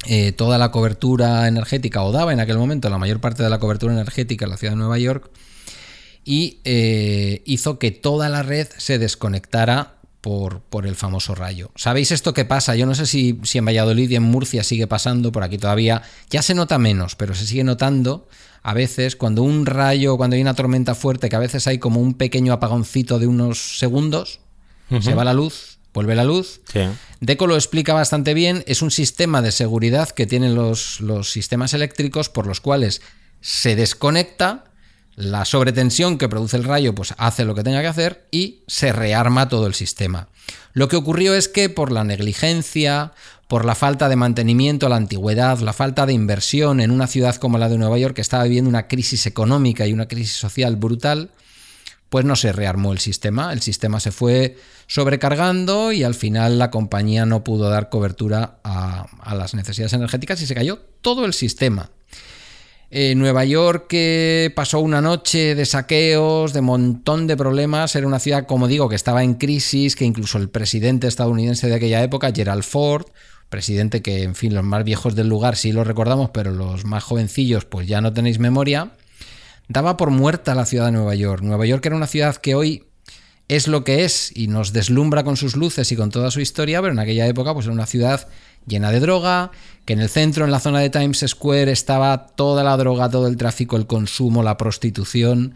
eh, 0.07 0.33
toda 0.33 0.59
la 0.59 0.71
cobertura 0.71 1.49
energética, 1.49 2.03
o 2.03 2.13
daba 2.13 2.33
en 2.33 2.41
aquel 2.41 2.59
momento 2.59 2.89
la 2.91 2.99
mayor 2.99 3.21
parte 3.21 3.43
de 3.43 3.51
la 3.51 3.59
cobertura 3.59 3.93
energética 3.93 4.45
en 4.45 4.51
la 4.51 4.57
ciudad 4.57 4.73
de 4.73 4.79
Nueva 4.79 4.99
York, 4.99 5.31
y 6.31 6.61
eh, 6.63 7.43
hizo 7.45 7.81
que 7.81 7.91
toda 7.91 8.29
la 8.29 8.45
red 8.45 8.69
se 8.77 9.01
desconectara 9.01 9.97
por, 10.21 10.61
por, 10.61 10.87
el 10.87 10.95
famoso 10.95 11.35
rayo. 11.35 11.73
¿Sabéis 11.75 12.13
esto 12.13 12.35
que 12.35 12.45
pasa? 12.45 12.77
Yo 12.77 12.87
no 12.87 12.95
sé 12.95 13.07
si, 13.07 13.41
si 13.43 13.59
en 13.59 13.65
Valladolid 13.65 14.09
y 14.09 14.15
en 14.15 14.23
Murcia 14.23 14.63
sigue 14.63 14.87
pasando, 14.87 15.33
por 15.33 15.43
aquí 15.43 15.59
todavía 15.59 16.03
ya 16.29 16.43
se 16.43 16.55
nota 16.55 16.79
menos, 16.79 17.17
pero 17.17 17.35
se 17.35 17.49
sigue 17.49 17.65
notando 17.65 18.29
a 18.63 18.75
veces 18.75 19.17
cuando 19.17 19.43
un 19.43 19.67
rayo, 19.67 20.17
cuando 20.17 20.37
hay 20.37 20.43
una 20.43 20.55
tormenta 20.55 20.95
fuerte, 20.95 21.29
que 21.29 21.35
a 21.35 21.41
veces 21.41 21.67
hay 21.67 21.79
como 21.79 21.99
un 21.99 22.15
pequeño 22.15 22.53
apagoncito 22.53 23.19
de 23.19 23.27
unos 23.27 23.81
segundos, 23.81 24.39
uh 24.89 24.99
-huh. 24.99 25.03
se 25.03 25.15
va 25.15 25.25
la 25.25 25.35
luz, 25.35 25.79
vuelve 25.93 26.15
la 26.15 26.23
luz. 26.23 26.61
Sí. 26.73 26.83
Deco 27.19 27.49
lo 27.49 27.57
explica 27.57 27.93
bastante 27.93 28.35
bien, 28.35 28.63
es 28.69 28.83
un 28.83 28.93
sistema 28.93 29.43
de 29.43 29.51
seguridad 29.51 30.11
que 30.11 30.29
tienen 30.29 30.55
los, 30.55 31.01
los 31.01 31.33
sistemas 31.33 31.75
eléctricos 31.75 32.29
por 32.29 32.47
los 32.47 32.61
cuales 32.61 33.03
se 33.41 33.75
desconecta 33.75 34.70
la 35.17 35.45
sobretensión 35.45 36.19
que 36.19 36.29
produce 36.29 36.57
el 36.57 36.65
rayo 36.65 36.95
pues 36.95 37.15
hace 37.19 37.45
lo 37.45 37.55
que 37.55 37.63
tenga 37.63 37.81
que 37.81 37.89
hacer 37.89 38.27
y 38.31 38.63
se 38.67 38.93
rearma 38.93 39.49
todo 39.49 39.67
el 39.67 39.75
sistema. 39.75 40.29
Lo 40.73 40.89
que 40.89 40.97
ocurrió 40.97 41.35
es 41.35 41.49
que 41.49 41.69
por 41.69 41.93
la 41.93 42.05
negligencia, 42.05 43.13
por 43.49 43.65
la 43.65 43.75
falta 43.75 44.09
de 44.09 44.17
mantenimiento 44.17 44.89
la 44.89 44.97
antigüedad, 44.97 45.59
la 45.59 45.73
falta 45.73 46.07
de 46.07 46.13
inversión 46.13 46.81
en 46.81 46.91
una 46.91 47.07
ciudad 47.07 47.37
como 47.37 47.59
la 47.59 47.69
de 47.69 47.79
Nueva 47.79 47.99
York 47.99 48.15
que 48.15 48.21
estaba 48.21 48.45
viviendo 48.45 48.71
una 48.71 48.89
crisis 48.89 49.27
económica 49.27 49.87
y 49.87 49.93
una 49.93 50.09
crisis 50.09 50.37
social 50.37 50.77
brutal, 50.77 51.31
pues 52.09 52.25
no 52.25 52.35
se 52.35 52.53
rearmó 52.53 52.93
el 52.93 52.99
sistema, 52.99 53.53
el 53.53 53.61
sistema 53.61 54.01
se 54.01 54.13
fue 54.13 54.57
sobrecargando 54.87 55.93
y 55.93 56.03
al 56.03 56.15
final 56.15 56.59
la 56.59 56.71
compañía 56.71 57.27
no 57.27 57.45
pudo 57.45 57.69
dar 57.71 57.89
cobertura 57.89 58.59
a, 58.65 59.07
a 59.21 59.35
las 59.35 59.55
necesidades 59.55 59.93
energéticas 59.93 60.43
y 60.43 60.47
se 60.47 60.55
cayó 60.55 60.81
todo 61.01 61.25
el 61.25 61.35
sistema. 61.35 61.91
Eh, 62.93 63.15
Nueva 63.15 63.45
York 63.45 63.87
que 63.89 64.53
pasó 64.57 64.81
una 64.81 65.01
noche 65.01 65.55
de 65.55 65.65
saqueos, 65.65 66.53
de 66.53 66.61
montón 66.61 67.29
de 67.29 67.37
problemas, 67.37 67.95
era 67.95 68.05
una 68.05 68.19
ciudad, 68.19 68.47
como 68.47 68.67
digo, 68.67 68.89
que 68.89 68.97
estaba 68.97 69.23
en 69.23 69.35
crisis, 69.35 69.95
que 69.95 70.05
incluso 70.05 70.39
el 70.39 70.49
presidente 70.49 71.07
estadounidense 71.07 71.69
de 71.69 71.77
aquella 71.77 72.03
época, 72.03 72.33
Gerald 72.35 72.65
Ford, 72.65 73.07
presidente 73.49 74.03
que, 74.03 74.25
en 74.25 74.35
fin, 74.35 74.55
los 74.55 74.65
más 74.65 74.83
viejos 74.83 75.15
del 75.15 75.29
lugar 75.29 75.55
sí 75.55 75.71
lo 75.71 75.85
recordamos, 75.85 76.31
pero 76.31 76.51
los 76.51 76.85
más 76.85 77.05
jovencillos 77.05 77.65
pues 77.65 77.87
ya 77.87 78.01
no 78.01 78.13
tenéis 78.13 78.41
memoria, 78.41 78.91
daba 79.69 79.97
por 79.97 80.11
muerta 80.11 80.57
la 80.57 80.67
ciudad 80.67 80.87
de 80.87 80.93
Nueva 80.93 81.15
York. 81.15 81.43
Nueva 81.45 81.67
York 81.67 81.87
era 81.87 81.95
una 81.95 82.09
ciudad 82.09 82.37
que 82.37 82.57
hoy 82.57 82.87
es 83.47 83.69
lo 83.69 83.85
que 83.85 84.05
es 84.05 84.33
y 84.37 84.49
nos 84.49 84.73
deslumbra 84.73 85.23
con 85.23 85.37
sus 85.37 85.57
luces 85.57 85.91
y 85.93 85.97
con 85.97 86.11
toda 86.11 86.33
su 86.33 86.41
historia, 86.41 86.81
pero 86.81 86.93
en 86.93 86.99
aquella 86.99 87.29
época 87.29 87.55
pues 87.55 87.67
era 87.67 87.73
una 87.73 87.87
ciudad 87.87 88.27
llena 88.67 88.91
de 88.91 89.01
droga, 89.01 89.51
que 89.85 89.95
en 89.95 90.01
el 90.01 90.09
centro, 90.09 90.45
en 90.45 90.51
la 90.51 90.61
zona 90.61 90.81
de 90.81 90.91
Times 90.91 91.25
Square, 91.27 91.71
estaba 91.73 92.27
toda 92.27 92.63
la 92.63 92.77
droga, 92.77 93.11
todo 93.11 93.27
el 93.27 93.37
tráfico, 93.37 93.77
el 93.77 93.87
consumo, 93.87 94.43
la 94.43 94.57
prostitución. 94.57 95.55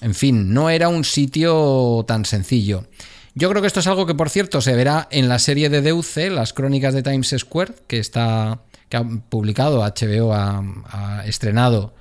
En 0.00 0.14
fin, 0.14 0.52
no 0.52 0.70
era 0.70 0.88
un 0.88 1.04
sitio 1.04 2.04
tan 2.06 2.24
sencillo. 2.24 2.86
Yo 3.34 3.48
creo 3.48 3.62
que 3.62 3.68
esto 3.68 3.80
es 3.80 3.86
algo 3.86 4.04
que, 4.06 4.14
por 4.14 4.30
cierto, 4.30 4.60
se 4.60 4.74
verá 4.74 5.08
en 5.10 5.28
la 5.28 5.38
serie 5.38 5.70
de 5.70 5.80
Deuce, 5.80 6.30
las 6.30 6.52
crónicas 6.52 6.92
de 6.92 7.02
Times 7.02 7.34
Square, 7.38 7.74
que 7.86 7.98
está 7.98 8.60
que 8.88 8.98
ha 8.98 9.04
publicado 9.04 9.80
HBO, 9.80 10.34
ha, 10.34 10.62
ha 10.84 11.24
estrenado 11.24 11.94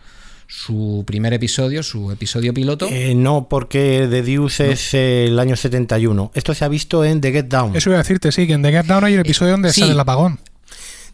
su 0.52 1.06
primer 1.08 1.32
episodio, 1.34 1.82
su 1.82 2.12
episodio 2.12 2.54
piloto. 2.54 2.89
Eh, 2.91 3.16
no, 3.16 3.47
porque 3.49 4.06
The 4.10 4.22
Deuce 4.22 4.66
no. 4.66 4.72
es 4.74 4.93
eh, 4.93 5.28
el 5.28 5.39
año 5.39 5.56
71. 5.56 6.32
Esto 6.36 6.54
se 6.54 6.66
ha 6.66 6.68
visto 6.68 7.06
en 7.06 7.22
The 7.22 7.32
Get 7.32 7.45
Down. 7.45 7.74
Eso 7.74 7.89
iba 7.89 7.99
a 7.99 8.04
decirte, 8.04 8.34
sí, 8.34 8.45
que 8.47 8.54
en 8.54 8.62
The 8.62 8.72
Get 8.72 8.86
Down 8.86 9.06
hay 9.06 9.14
un 9.14 9.22
episodio 9.22 9.54
donde 9.54 9.72
sí. 9.72 9.80
sale 9.80 9.93
el 9.93 9.99
apagón. 9.99 10.39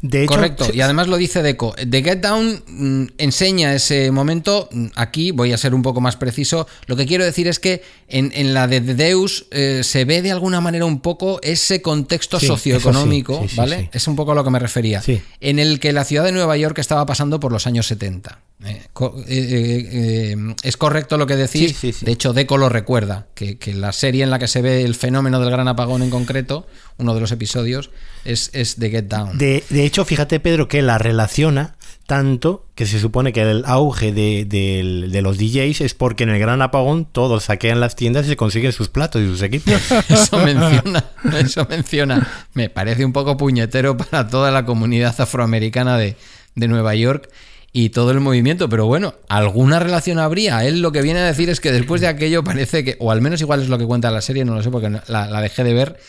De 0.01 0.23
hecho, 0.23 0.35
Correcto, 0.35 0.67
y 0.73 0.81
además 0.81 1.07
lo 1.07 1.17
dice 1.17 1.41
Deco. 1.41 1.73
The 1.73 2.03
Get 2.03 2.19
Down 2.19 2.63
mmm, 2.67 3.05
enseña 3.17 3.73
ese 3.73 4.11
momento. 4.11 4.69
Aquí 4.95 5.31
voy 5.31 5.53
a 5.53 5.57
ser 5.57 5.73
un 5.73 5.81
poco 5.81 6.01
más 6.01 6.17
preciso. 6.17 6.67
Lo 6.85 6.95
que 6.95 7.05
quiero 7.05 7.25
decir 7.25 7.47
es 7.47 7.59
que 7.59 7.81
en, 8.07 8.31
en 8.35 8.53
la 8.53 8.67
de 8.67 8.81
Deus 8.81 9.47
eh, 9.51 9.81
se 9.83 10.05
ve 10.05 10.21
de 10.21 10.31
alguna 10.31 10.61
manera 10.61 10.85
un 10.85 10.99
poco 10.99 11.39
ese 11.41 11.81
contexto 11.81 12.39
sí, 12.39 12.47
socioeconómico, 12.47 13.41
sí, 13.41 13.49
sí, 13.49 13.55
¿vale? 13.55 13.89
Es 13.91 14.07
un 14.07 14.15
poco 14.15 14.33
a 14.33 14.35
lo 14.35 14.43
que 14.43 14.49
me 14.49 14.59
refería. 14.59 15.01
En 15.41 15.59
el 15.59 15.79
que 15.79 15.91
la 15.93 16.05
ciudad 16.05 16.23
de 16.23 16.31
Nueva 16.31 16.57
York 16.57 16.77
estaba 16.79 17.05
pasando 17.05 17.39
por 17.39 17.51
los 17.51 17.65
años 17.67 17.87
70. 17.87 18.39
Eh, 18.65 18.81
eh, 19.27 19.89
eh, 19.91 20.55
es 20.63 20.77
correcto 20.77 21.17
lo 21.17 21.27
que 21.27 21.35
decís. 21.35 21.79
De 22.01 22.11
hecho, 22.11 22.33
Deco 22.33 22.57
lo 22.57 22.69
recuerda, 22.69 23.27
que, 23.35 23.57
que, 23.57 23.73
la 23.73 23.91
serie 23.91 24.23
en 24.23 24.31
la 24.31 24.39
que 24.39 24.47
se 24.47 24.61
ve 24.61 24.83
el 24.83 24.95
fenómeno 24.95 25.39
del 25.39 25.51
gran 25.51 25.67
apagón 25.67 26.01
en 26.01 26.09
concreto, 26.09 26.65
uno 26.97 27.13
de 27.13 27.21
los 27.21 27.31
episodios, 27.31 27.91
es, 28.27 28.49
es 28.53 28.75
The 28.75 28.89
Get 28.89 29.05
Down. 29.05 29.37
De, 29.37 29.63
de 29.69 29.85
hecho, 29.85 30.05
fíjate, 30.05 30.39
Pedro, 30.39 30.67
que 30.67 30.81
la 30.81 30.97
relaciona 30.97 31.75
tanto 32.07 32.65
que 32.73 32.85
se 32.85 32.99
supone 32.99 33.33
que 33.33 33.41
el 33.41 33.63
auge 33.65 34.13
de, 34.13 34.45
de, 34.45 35.07
de, 35.09 35.21
los 35.21 35.37
DJs 35.37 35.81
es 35.81 35.93
porque 35.93 36.23
en 36.23 36.29
el 36.29 36.39
gran 36.39 36.61
apagón 36.61 37.05
todos 37.05 37.43
saquean 37.43 37.81
las 37.81 37.97
tiendas 37.97 38.25
y 38.25 38.29
se 38.29 38.37
consiguen 38.37 38.71
sus 38.71 38.87
platos 38.87 39.21
y 39.21 39.25
sus 39.25 39.41
equipos. 39.41 39.73
Eso 40.09 40.37
menciona, 40.37 41.03
eso 41.37 41.67
menciona. 41.69 42.25
Me 42.53 42.69
parece 42.69 43.03
un 43.03 43.11
poco 43.11 43.35
puñetero 43.35 43.97
para 43.97 44.27
toda 44.27 44.51
la 44.51 44.65
comunidad 44.65 45.19
afroamericana 45.19 45.97
de, 45.97 46.15
de 46.55 46.67
Nueva 46.69 46.95
York 46.95 47.29
y 47.73 47.89
todo 47.89 48.11
el 48.11 48.21
movimiento, 48.21 48.69
pero 48.69 48.85
bueno, 48.85 49.15
alguna 49.27 49.79
relación 49.79 50.17
habría. 50.17 50.63
Él 50.65 50.81
lo 50.81 50.93
que 50.93 51.01
viene 51.01 51.19
a 51.19 51.25
decir 51.25 51.49
es 51.49 51.59
que 51.59 51.73
después 51.73 51.99
de 51.99 52.07
aquello 52.07 52.41
parece 52.41 52.85
que, 52.85 52.95
o 52.99 53.11
al 53.11 53.21
menos 53.21 53.41
igual 53.41 53.61
es 53.61 53.67
lo 53.67 53.77
que 53.77 53.85
cuenta 53.85 54.11
la 54.11 54.21
serie, 54.21 54.45
no 54.45 54.55
lo 54.55 54.63
sé 54.63 54.71
porque 54.71 54.89
la, 54.89 55.27
la 55.27 55.41
dejé 55.41 55.65
de 55.65 55.73
ver, 55.73 55.99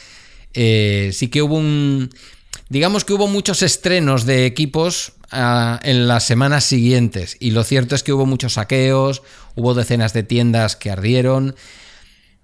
eh, 0.61 1.13
sí 1.13 1.29
que 1.29 1.41
hubo 1.41 1.55
un... 1.55 2.11
Digamos 2.69 3.05
que 3.05 3.13
hubo 3.13 3.29
muchos 3.29 3.63
estrenos 3.63 4.27
de 4.27 4.45
equipos 4.45 5.13
uh, 5.33 5.79
en 5.83 6.09
las 6.09 6.27
semanas 6.27 6.65
siguientes 6.65 7.37
y 7.39 7.53
lo 7.53 7.63
cierto 7.63 7.95
es 7.95 8.03
que 8.03 8.13
hubo 8.13 8.27
muchos 8.27 8.55
saqueos, 8.55 9.23
hubo 9.55 9.75
decenas 9.75 10.13
de 10.15 10.25
tiendas 10.25 10.75
que 10.75 10.91
ardieron. 10.91 11.55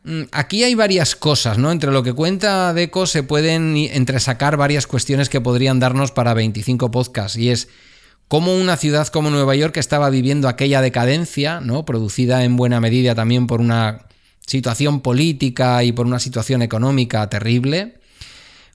mm, 0.05 0.23
aquí 0.31 0.63
hay 0.63 0.77
varias 0.77 1.17
cosas, 1.17 1.59
¿no? 1.59 1.73
Entre 1.73 1.91
lo 1.91 2.05
que 2.05 2.13
cuenta 2.13 2.73
Deco 2.73 3.07
se 3.09 3.25
pueden 3.25 3.77
entresacar 3.77 4.57
varias 4.57 4.87
cuestiones 4.87 5.29
que 5.29 5.41
podrían 5.41 5.81
darnos 5.81 6.13
para 6.13 6.35
25 6.35 6.93
podcasts. 6.93 7.37
Y 7.37 7.51
es 7.51 7.67
cómo 8.29 8.55
una 8.55 8.77
ciudad 8.77 9.09
como 9.09 9.31
Nueva 9.31 9.57
York 9.57 9.77
estaba 9.77 10.09
viviendo 10.09 10.49
aquella 10.49 10.81
decadencia, 10.81 11.61
¿no? 11.61 11.85
Producida 11.85 12.45
en 12.45 12.57
buena 12.57 12.81
medida 12.81 13.17
también 13.17 13.49
por 13.49 13.61
una 13.61 14.07
situación 14.47 15.01
política 15.01 15.83
y 15.83 15.91
por 15.91 16.07
una 16.07 16.21
situación 16.21 16.63
económica 16.63 17.29
terrible. 17.29 18.04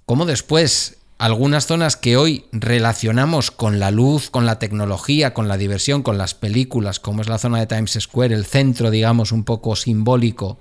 Cómo 0.09 0.25
después 0.25 0.97
algunas 1.19 1.67
zonas 1.67 1.95
que 1.95 2.17
hoy 2.17 2.45
relacionamos 2.51 3.51
con 3.51 3.77
la 3.77 3.91
luz, 3.91 4.31
con 4.31 4.47
la 4.47 4.57
tecnología, 4.57 5.35
con 5.35 5.47
la 5.47 5.55
diversión, 5.55 6.01
con 6.01 6.17
las 6.17 6.33
películas, 6.33 6.99
como 6.99 7.21
es 7.21 7.29
la 7.29 7.37
zona 7.37 7.59
de 7.59 7.67
Times 7.67 7.95
Square, 7.99 8.33
el 8.33 8.45
centro, 8.45 8.89
digamos, 8.89 9.31
un 9.31 9.43
poco 9.43 9.75
simbólico 9.75 10.57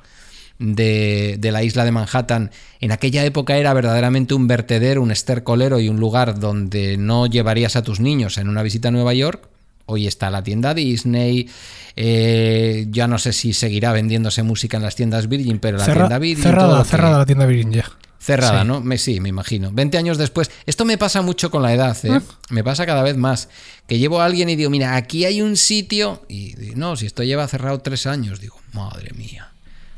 de, 0.58 1.38
la 1.40 1.62
isla 1.62 1.86
de 1.86 1.92
Manhattan, 1.92 2.50
en 2.80 2.92
aquella 2.92 3.24
época 3.24 3.56
era 3.56 3.72
verdaderamente 3.72 4.34
un 4.34 4.48
vertedero, 4.48 5.00
un 5.00 5.12
estercolero 5.12 5.80
y 5.80 5.88
un 5.88 5.98
lugar 5.98 6.38
donde 6.38 6.98
no 6.98 7.26
llevarías 7.26 7.74
a 7.74 7.82
tus 7.82 8.00
niños 8.00 8.36
en 8.36 8.50
una 8.50 8.62
visita 8.62 8.88
a 8.88 8.90
Nueva 8.90 9.14
York. 9.14 9.48
Hoy 9.86 10.06
está 10.06 10.28
la 10.28 10.42
tienda 10.42 10.74
Disney, 10.74 11.48
eh, 11.96 12.86
ya 12.90 13.08
no 13.08 13.16
sé 13.16 13.32
si 13.32 13.54
seguirá 13.54 13.94
vendiéndose 13.94 14.42
música 14.42 14.76
en 14.76 14.82
las 14.82 14.94
tiendas 14.94 15.26
Virgin, 15.26 15.58
pero 15.58 15.78
la 15.78 15.86
tienda 15.86 16.18
Virgin... 16.18 16.42
Cerrada, 16.42 16.84
cerrada 16.84 17.18
la 17.20 17.24
tienda 17.24 17.46
Virgin 17.46 17.72
ya. 17.72 17.86
Cerrada, 18.28 18.62
¿no? 18.62 18.82
Me, 18.82 18.98
sí, 18.98 19.20
me 19.20 19.30
imagino. 19.30 19.72
20 19.72 19.96
años 19.96 20.18
después. 20.18 20.50
Esto 20.66 20.84
me 20.84 20.98
pasa 20.98 21.22
mucho 21.22 21.50
con 21.50 21.62
la 21.62 21.72
edad, 21.72 21.96
¿eh? 22.04 22.20
Me 22.50 22.62
pasa 22.62 22.84
cada 22.84 23.02
vez 23.02 23.16
más. 23.16 23.48
Que 23.86 23.98
llevo 23.98 24.20
a 24.20 24.26
alguien 24.26 24.50
y 24.50 24.56
digo, 24.56 24.68
mira, 24.68 24.96
aquí 24.96 25.24
hay 25.24 25.40
un 25.40 25.56
sitio. 25.56 26.22
Y 26.28 26.54
digo, 26.54 26.74
no, 26.76 26.94
si 26.94 27.06
esto 27.06 27.22
lleva 27.22 27.48
cerrado 27.48 27.78
tres 27.80 28.06
años. 28.06 28.38
Digo, 28.38 28.60
madre 28.74 29.12
mía, 29.14 29.52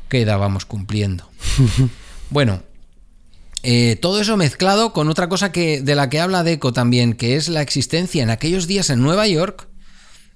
¿qué 0.07 0.21
edad 0.21 0.39
vamos 0.39 0.63
cumpliendo? 0.63 1.29
bueno, 2.29 2.63
eh, 3.63 3.97
todo 4.01 4.21
eso 4.21 4.37
mezclado 4.37 4.93
con 4.93 5.09
otra 5.09 5.27
cosa 5.27 5.51
que, 5.51 5.81
de 5.81 5.95
la 5.95 6.09
que 6.09 6.21
habla 6.21 6.43
Deco 6.43 6.71
también, 6.71 7.15
que 7.15 7.35
es 7.35 7.49
la 7.49 7.61
existencia 7.61 8.23
en 8.23 8.29
aquellos 8.29 8.65
días 8.65 8.89
en 8.89 9.01
Nueva 9.01 9.27
York 9.27 9.67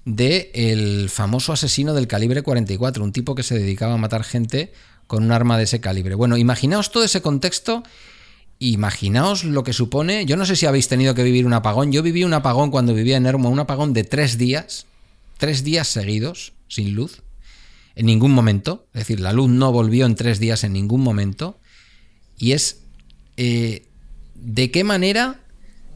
de 0.04 0.50
el 0.52 1.08
famoso 1.08 1.54
asesino 1.54 1.94
del 1.94 2.08
calibre 2.08 2.42
44, 2.42 3.02
un 3.02 3.12
tipo 3.12 3.34
que 3.34 3.42
se 3.42 3.58
dedicaba 3.58 3.94
a 3.94 3.96
matar 3.98 4.22
gente 4.22 4.74
con 5.06 5.24
un 5.24 5.32
arma 5.32 5.56
de 5.58 5.64
ese 5.64 5.80
calibre. 5.80 6.14
Bueno, 6.14 6.36
imaginaos 6.36 6.90
todo 6.90 7.04
ese 7.04 7.22
contexto, 7.22 7.82
imaginaos 8.58 9.44
lo 9.44 9.64
que 9.64 9.72
supone, 9.72 10.26
yo 10.26 10.36
no 10.36 10.46
sé 10.46 10.56
si 10.56 10.66
habéis 10.66 10.88
tenido 10.88 11.14
que 11.14 11.22
vivir 11.22 11.46
un 11.46 11.52
apagón, 11.52 11.92
yo 11.92 12.02
viví 12.02 12.24
un 12.24 12.34
apagón 12.34 12.70
cuando 12.70 12.94
vivía 12.94 13.16
en 13.16 13.26
Ermo, 13.26 13.50
un 13.50 13.58
apagón 13.58 13.92
de 13.92 14.04
tres 14.04 14.38
días, 14.38 14.86
tres 15.36 15.62
días 15.62 15.88
seguidos, 15.88 16.52
sin 16.68 16.94
luz, 16.94 17.22
en 17.94 18.06
ningún 18.06 18.32
momento, 18.32 18.86
es 18.92 19.00
decir, 19.00 19.20
la 19.20 19.32
luz 19.32 19.48
no 19.48 19.72
volvió 19.72 20.06
en 20.06 20.14
tres 20.14 20.38
días 20.38 20.64
en 20.64 20.72
ningún 20.72 21.02
momento, 21.02 21.58
y 22.38 22.52
es 22.52 22.80
eh, 23.36 23.86
de 24.34 24.70
qué 24.70 24.84
manera 24.84 25.40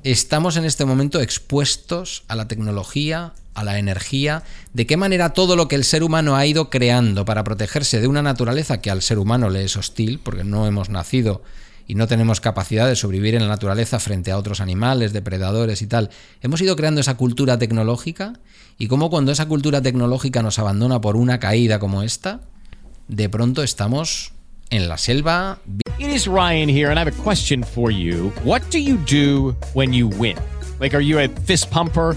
estamos 0.03 0.57
en 0.57 0.65
este 0.65 0.85
momento 0.85 1.21
expuestos 1.21 2.25
a 2.29 2.37
la 2.37 2.49
tecnología, 2.49 3.35
a 3.61 3.65
la 3.65 3.79
energía, 3.79 4.43
de 4.73 4.87
qué 4.87 4.97
manera 4.97 5.31
todo 5.31 5.55
lo 5.55 5.69
que 5.69 5.77
el 5.77 5.85
ser 5.85 6.03
humano 6.03 6.37
ha 6.37 6.47
ido 6.47 6.71
creando 6.71 7.25
para 7.25 7.45
protegerse 7.45 8.01
de 8.01 8.07
una 8.07 8.23
naturaleza 8.23 8.81
que 8.81 8.91
al 8.91 9.03
ser 9.03 9.19
humano 9.19 9.51
le 9.51 9.65
es 9.65 9.77
hostil, 9.77 10.19
porque 10.23 10.45
no 10.45 10.67
hemos 10.67 10.89
nacido 10.89 11.43
y 11.87 11.95
no 11.97 12.07
tenemos 12.07 12.41
capacidad 12.41 12.87
de 12.87 12.95
sobrevivir 12.95 13.35
en 13.35 13.43
la 13.43 13.49
naturaleza 13.49 13.99
frente 13.99 14.31
a 14.31 14.39
otros 14.39 14.61
animales, 14.61 15.13
depredadores 15.13 15.83
y 15.83 15.89
tal. 15.89 16.11
Hemos 16.41 16.61
ido 16.61 16.77
creando 16.77 17.01
esa 17.01 17.17
cultura 17.17 17.59
tecnológica 17.59 18.35
y 18.79 18.87
cómo 18.87 19.11
cuando 19.11 19.33
esa 19.33 19.47
cultura 19.47 19.83
tecnológica 19.83 20.43
nos 20.43 20.59
abandona 20.59 21.01
por 21.01 21.17
una 21.17 21.41
caída 21.41 21.81
como 21.81 22.03
esta, 22.03 22.43
de 23.09 23.29
pronto 23.29 23.63
estamos 23.63 24.33
en 24.71 24.89
la 24.89 24.99
selva. 24.99 25.59
It 25.99 26.09
is 26.09 26.27
Ryan 26.27 26.69
here 26.69 26.91
and 26.91 26.99
I 26.99 27.03
have 27.03 27.13
a 27.13 27.23
question 27.23 27.65
for 27.65 27.91
you. 27.91 28.33
What 28.45 28.63
do 28.71 28.79
you 28.79 28.97
do 28.97 29.57
when 29.75 29.93
you 29.93 30.09
win? 30.09 30.37
Like 30.79 30.97
are 30.97 31.05
you 31.05 31.19
a 31.19 31.29
fist 31.45 31.71
pumper? 31.71 32.17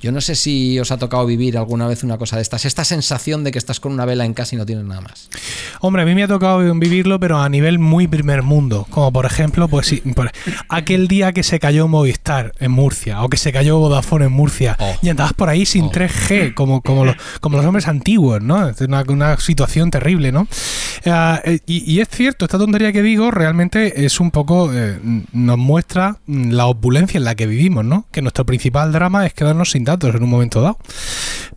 Yo 0.00 0.12
no 0.12 0.20
sé 0.20 0.34
si 0.34 0.78
os 0.78 0.90
ha 0.90 0.98
tocado 0.98 1.26
vivir 1.26 1.56
alguna 1.56 1.86
vez 1.86 2.04
una 2.04 2.18
cosa 2.18 2.36
de 2.36 2.42
estas, 2.42 2.64
esta 2.64 2.84
sensación 2.84 3.44
de 3.44 3.52
que 3.52 3.58
estás 3.58 3.80
con 3.80 3.92
una 3.92 4.04
vela 4.04 4.24
en 4.24 4.34
casa 4.34 4.54
y 4.54 4.58
no 4.58 4.66
tienes 4.66 4.84
nada 4.84 5.00
más. 5.00 5.28
Hombre, 5.80 6.02
a 6.02 6.04
mí 6.04 6.14
me 6.14 6.22
ha 6.22 6.28
tocado 6.28 6.58
vivirlo, 6.74 7.18
pero 7.18 7.40
a 7.40 7.48
nivel 7.48 7.78
muy 7.78 8.06
primer 8.06 8.42
mundo, 8.42 8.86
como 8.90 9.12
por 9.12 9.26
ejemplo, 9.26 9.68
pues 9.68 9.94
aquel 10.68 11.08
día 11.08 11.32
que 11.32 11.42
se 11.42 11.58
cayó 11.60 11.88
Movistar 11.88 12.52
en 12.58 12.70
Murcia 12.70 13.22
o 13.22 13.28
que 13.28 13.36
se 13.36 13.52
cayó 13.52 13.78
Vodafone 13.78 14.26
en 14.26 14.32
Murcia 14.32 14.76
oh. 14.78 14.96
y 15.02 15.08
andabas 15.08 15.32
por 15.32 15.48
ahí 15.48 15.66
sin 15.66 15.86
3G, 15.86 16.54
como, 16.54 16.82
como, 16.82 17.04
los, 17.04 17.16
como 17.40 17.56
los 17.56 17.66
hombres 17.66 17.88
antiguos, 17.88 18.42
¿no? 18.42 18.68
Es 18.68 18.80
una, 18.80 19.02
una 19.08 19.36
situación 19.38 19.90
terrible, 19.90 20.32
¿no? 20.32 20.46
Ah, 21.06 21.40
eh, 21.44 21.58
y, 21.66 22.00
es 22.00 22.08
cierto, 22.08 22.44
esta 22.44 22.58
tontería 22.58 22.92
que 22.92 23.02
digo 23.02 23.30
realmente 23.30 24.04
es 24.04 24.20
un 24.20 24.30
poco, 24.30 24.72
eh, 24.72 24.98
nos 25.32 25.58
muestra 25.58 26.18
la 26.26 26.66
opulencia 26.66 27.18
en 27.18 27.24
la 27.24 27.34
que 27.34 27.46
vivimos, 27.46 27.84
¿no? 27.84 28.06
Que 28.12 28.22
nuestro 28.22 28.46
principal 28.46 28.92
drama 28.92 29.26
es 29.26 29.34
quedarnos 29.52 29.70
sin 29.70 29.84
datos 29.84 30.14
en 30.14 30.22
un 30.22 30.30
momento 30.30 30.62
dado. 30.62 30.78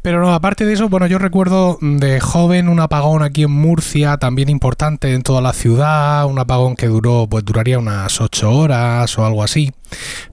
Pero 0.01 0.19
no, 0.21 0.33
aparte 0.33 0.65
de 0.65 0.73
eso, 0.73 0.89
bueno, 0.89 1.07
yo 1.07 1.17
recuerdo 1.17 1.77
de 1.81 2.19
joven 2.19 2.69
un 2.69 2.79
apagón 2.79 3.23
aquí 3.23 3.43
en 3.43 3.51
Murcia, 3.51 4.17
también 4.17 4.49
importante 4.49 5.13
en 5.13 5.23
toda 5.23 5.41
la 5.41 5.53
ciudad, 5.53 6.25
un 6.25 6.37
apagón 6.37 6.75
que 6.75 6.87
duró, 6.87 7.27
pues 7.29 7.45
duraría 7.45 7.79
unas 7.79 8.19
8 8.21 8.51
horas 8.51 9.17
o 9.17 9.25
algo 9.25 9.43
así. 9.43 9.71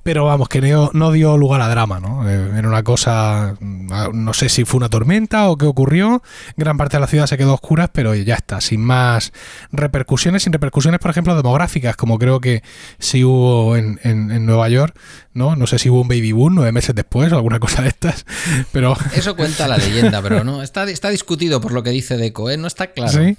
Pero 0.02 0.24
vamos, 0.24 0.48
que 0.48 0.60
no, 0.60 1.12
dio 1.12 1.36
lugar 1.36 1.60
a 1.60 1.68
drama, 1.68 2.00
¿no? 2.00 2.28
Eh, 2.28 2.58
era 2.58 2.68
una 2.68 2.82
cosa, 2.82 3.54
no 3.60 4.34
sé 4.34 4.48
si 4.48 4.64
fue 4.64 4.78
una 4.78 4.88
tormenta 4.88 5.48
o 5.48 5.56
qué 5.56 5.66
ocurrió. 5.66 6.22
Gran 6.56 6.76
parte 6.76 6.96
de 6.96 7.00
la 7.02 7.06
ciudad 7.06 7.26
se 7.26 7.38
quedó 7.38 7.54
oscura, 7.54 7.88
pero 7.92 8.14
ya 8.14 8.34
está, 8.34 8.60
sin 8.60 8.80
más 8.80 9.32
repercusiones, 9.70 10.42
sin 10.42 10.52
repercusiones, 10.52 11.00
por 11.00 11.10
ejemplo, 11.10 11.36
demográficas, 11.36 11.96
como 11.96 12.18
creo 12.18 12.40
que 12.40 12.62
sí 12.98 13.24
hubo 13.24 13.76
en, 13.76 14.00
en, 14.02 14.44
Nueva 14.46 14.68
York, 14.68 14.98
¿no? 15.34 15.54
No 15.54 15.66
sé 15.66 15.78
si 15.78 15.88
hubo 15.88 16.00
un 16.00 16.08
baby 16.08 16.32
boom 16.32 16.56
nueve 16.56 16.72
meses 16.72 16.94
después 16.94 17.32
o 17.32 17.36
alguna 17.36 17.51
cosa 17.60 17.82
de 17.82 17.88
estas, 17.88 18.24
pero... 18.72 18.96
Eso 19.14 19.36
cuenta 19.36 19.68
la 19.68 19.76
leyenda, 19.76 20.22
pero 20.22 20.44
no, 20.44 20.62
está, 20.62 20.84
está 20.84 21.10
discutido 21.10 21.60
por 21.60 21.72
lo 21.72 21.82
que 21.82 21.90
dice 21.90 22.16
Deco, 22.16 22.50
¿eh? 22.50 22.56
No 22.56 22.66
está 22.66 22.88
claro. 22.88 23.12
¿Sí? 23.12 23.36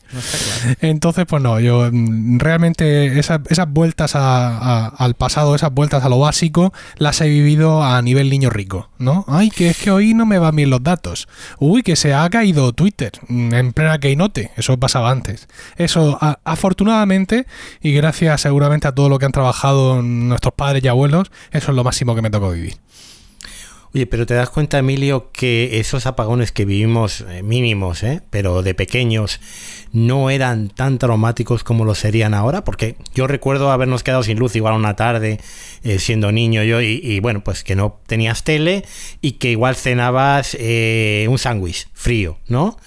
Entonces, 0.82 1.26
pues 1.28 1.42
no, 1.42 1.60
yo 1.60 1.90
mm, 1.92 2.40
realmente 2.40 3.20
esas, 3.20 3.42
esas 3.50 3.70
vueltas 3.70 4.14
al 4.16 5.14
pasado, 5.16 5.56
esas 5.56 5.74
vueltas 5.74 6.04
a 6.04 6.10
lo 6.10 6.20
básico, 6.20 6.74
las 6.98 7.22
he 7.22 7.28
vivido 7.28 7.84
a 7.84 8.02
nivel 8.02 8.30
niño 8.30 8.50
rico, 8.50 8.90
¿no? 8.98 9.26
Ay, 9.28 9.50
que 9.50 9.70
es 9.70 9.78
que 9.78 9.92
hoy 9.92 10.14
no 10.14 10.26
me 10.26 10.40
van 10.40 10.56
bien 10.56 10.70
los 10.70 10.84
datos. 10.84 11.28
Uy, 11.60 11.84
que 11.84 11.96
se 11.96 12.14
ha 12.14 12.30
caído 12.30 12.74
Twitter 12.74 13.12
mm, 13.28 13.54
en 13.54 13.74
plena 13.74 14.00
keynote. 14.00 14.52
Eso 14.56 14.78
pasaba 14.78 15.12
antes. 15.12 15.48
Eso, 15.78 16.18
afortunadamente, 16.44 17.46
y 17.82 17.94
gracias 17.94 18.42
seguramente 18.42 18.88
a 18.88 18.94
todo 18.94 19.10
lo 19.10 19.20
que 19.20 19.26
han 19.26 19.32
trabajado 19.32 20.02
nuestros 20.02 20.54
padres 20.54 20.84
y 20.84 20.88
abuelos, 20.88 21.32
eso 21.52 21.72
es 21.72 21.76
lo 21.76 21.84
máximo 21.84 22.16
que 22.16 22.22
me 22.22 22.30
tocó 22.30 22.52
vivir. 22.52 22.76
Oye, 23.96 24.08
pero 24.08 24.26
te 24.26 24.34
das 24.34 24.50
cuenta, 24.50 24.80
Emilio, 24.80 25.30
que 25.32 25.80
esos 25.80 26.08
apagones 26.08 26.52
que 26.52 26.66
vivimos 26.66 27.22
eh, 27.30 27.44
mínimos, 27.44 28.02
¿eh? 28.02 28.24
pero 28.32 28.64
de 28.64 28.74
pequeños, 28.74 29.40
no 29.92 30.32
eran 30.32 30.70
tan 30.70 30.98
traumáticos 30.98 31.64
como 31.64 31.86
lo 31.86 31.94
serían 31.94 32.34
ahora, 32.34 32.64
porque 32.64 32.96
yo 33.14 33.28
recuerdo 33.28 33.72
habernos 33.72 34.02
quedado 34.02 34.24
sin 34.24 34.40
luz 34.40 34.56
igual 34.56 34.74
una 34.74 34.96
tarde, 34.96 35.40
eh, 35.84 36.00
siendo 36.00 36.32
niño 36.32 36.64
yo, 36.64 36.82
y, 36.82 37.20
bueno, 37.20 37.44
pues 37.44 37.64
que 37.64 37.76
no 37.76 38.00
tenías 38.08 38.44
tele 38.44 38.84
y 39.22 39.34
que 39.34 39.52
igual 39.52 39.76
cenabas 39.76 40.58
un 40.58 41.38
sándwich 41.38 41.88
frío, 41.94 42.40
¿no? 42.48 42.78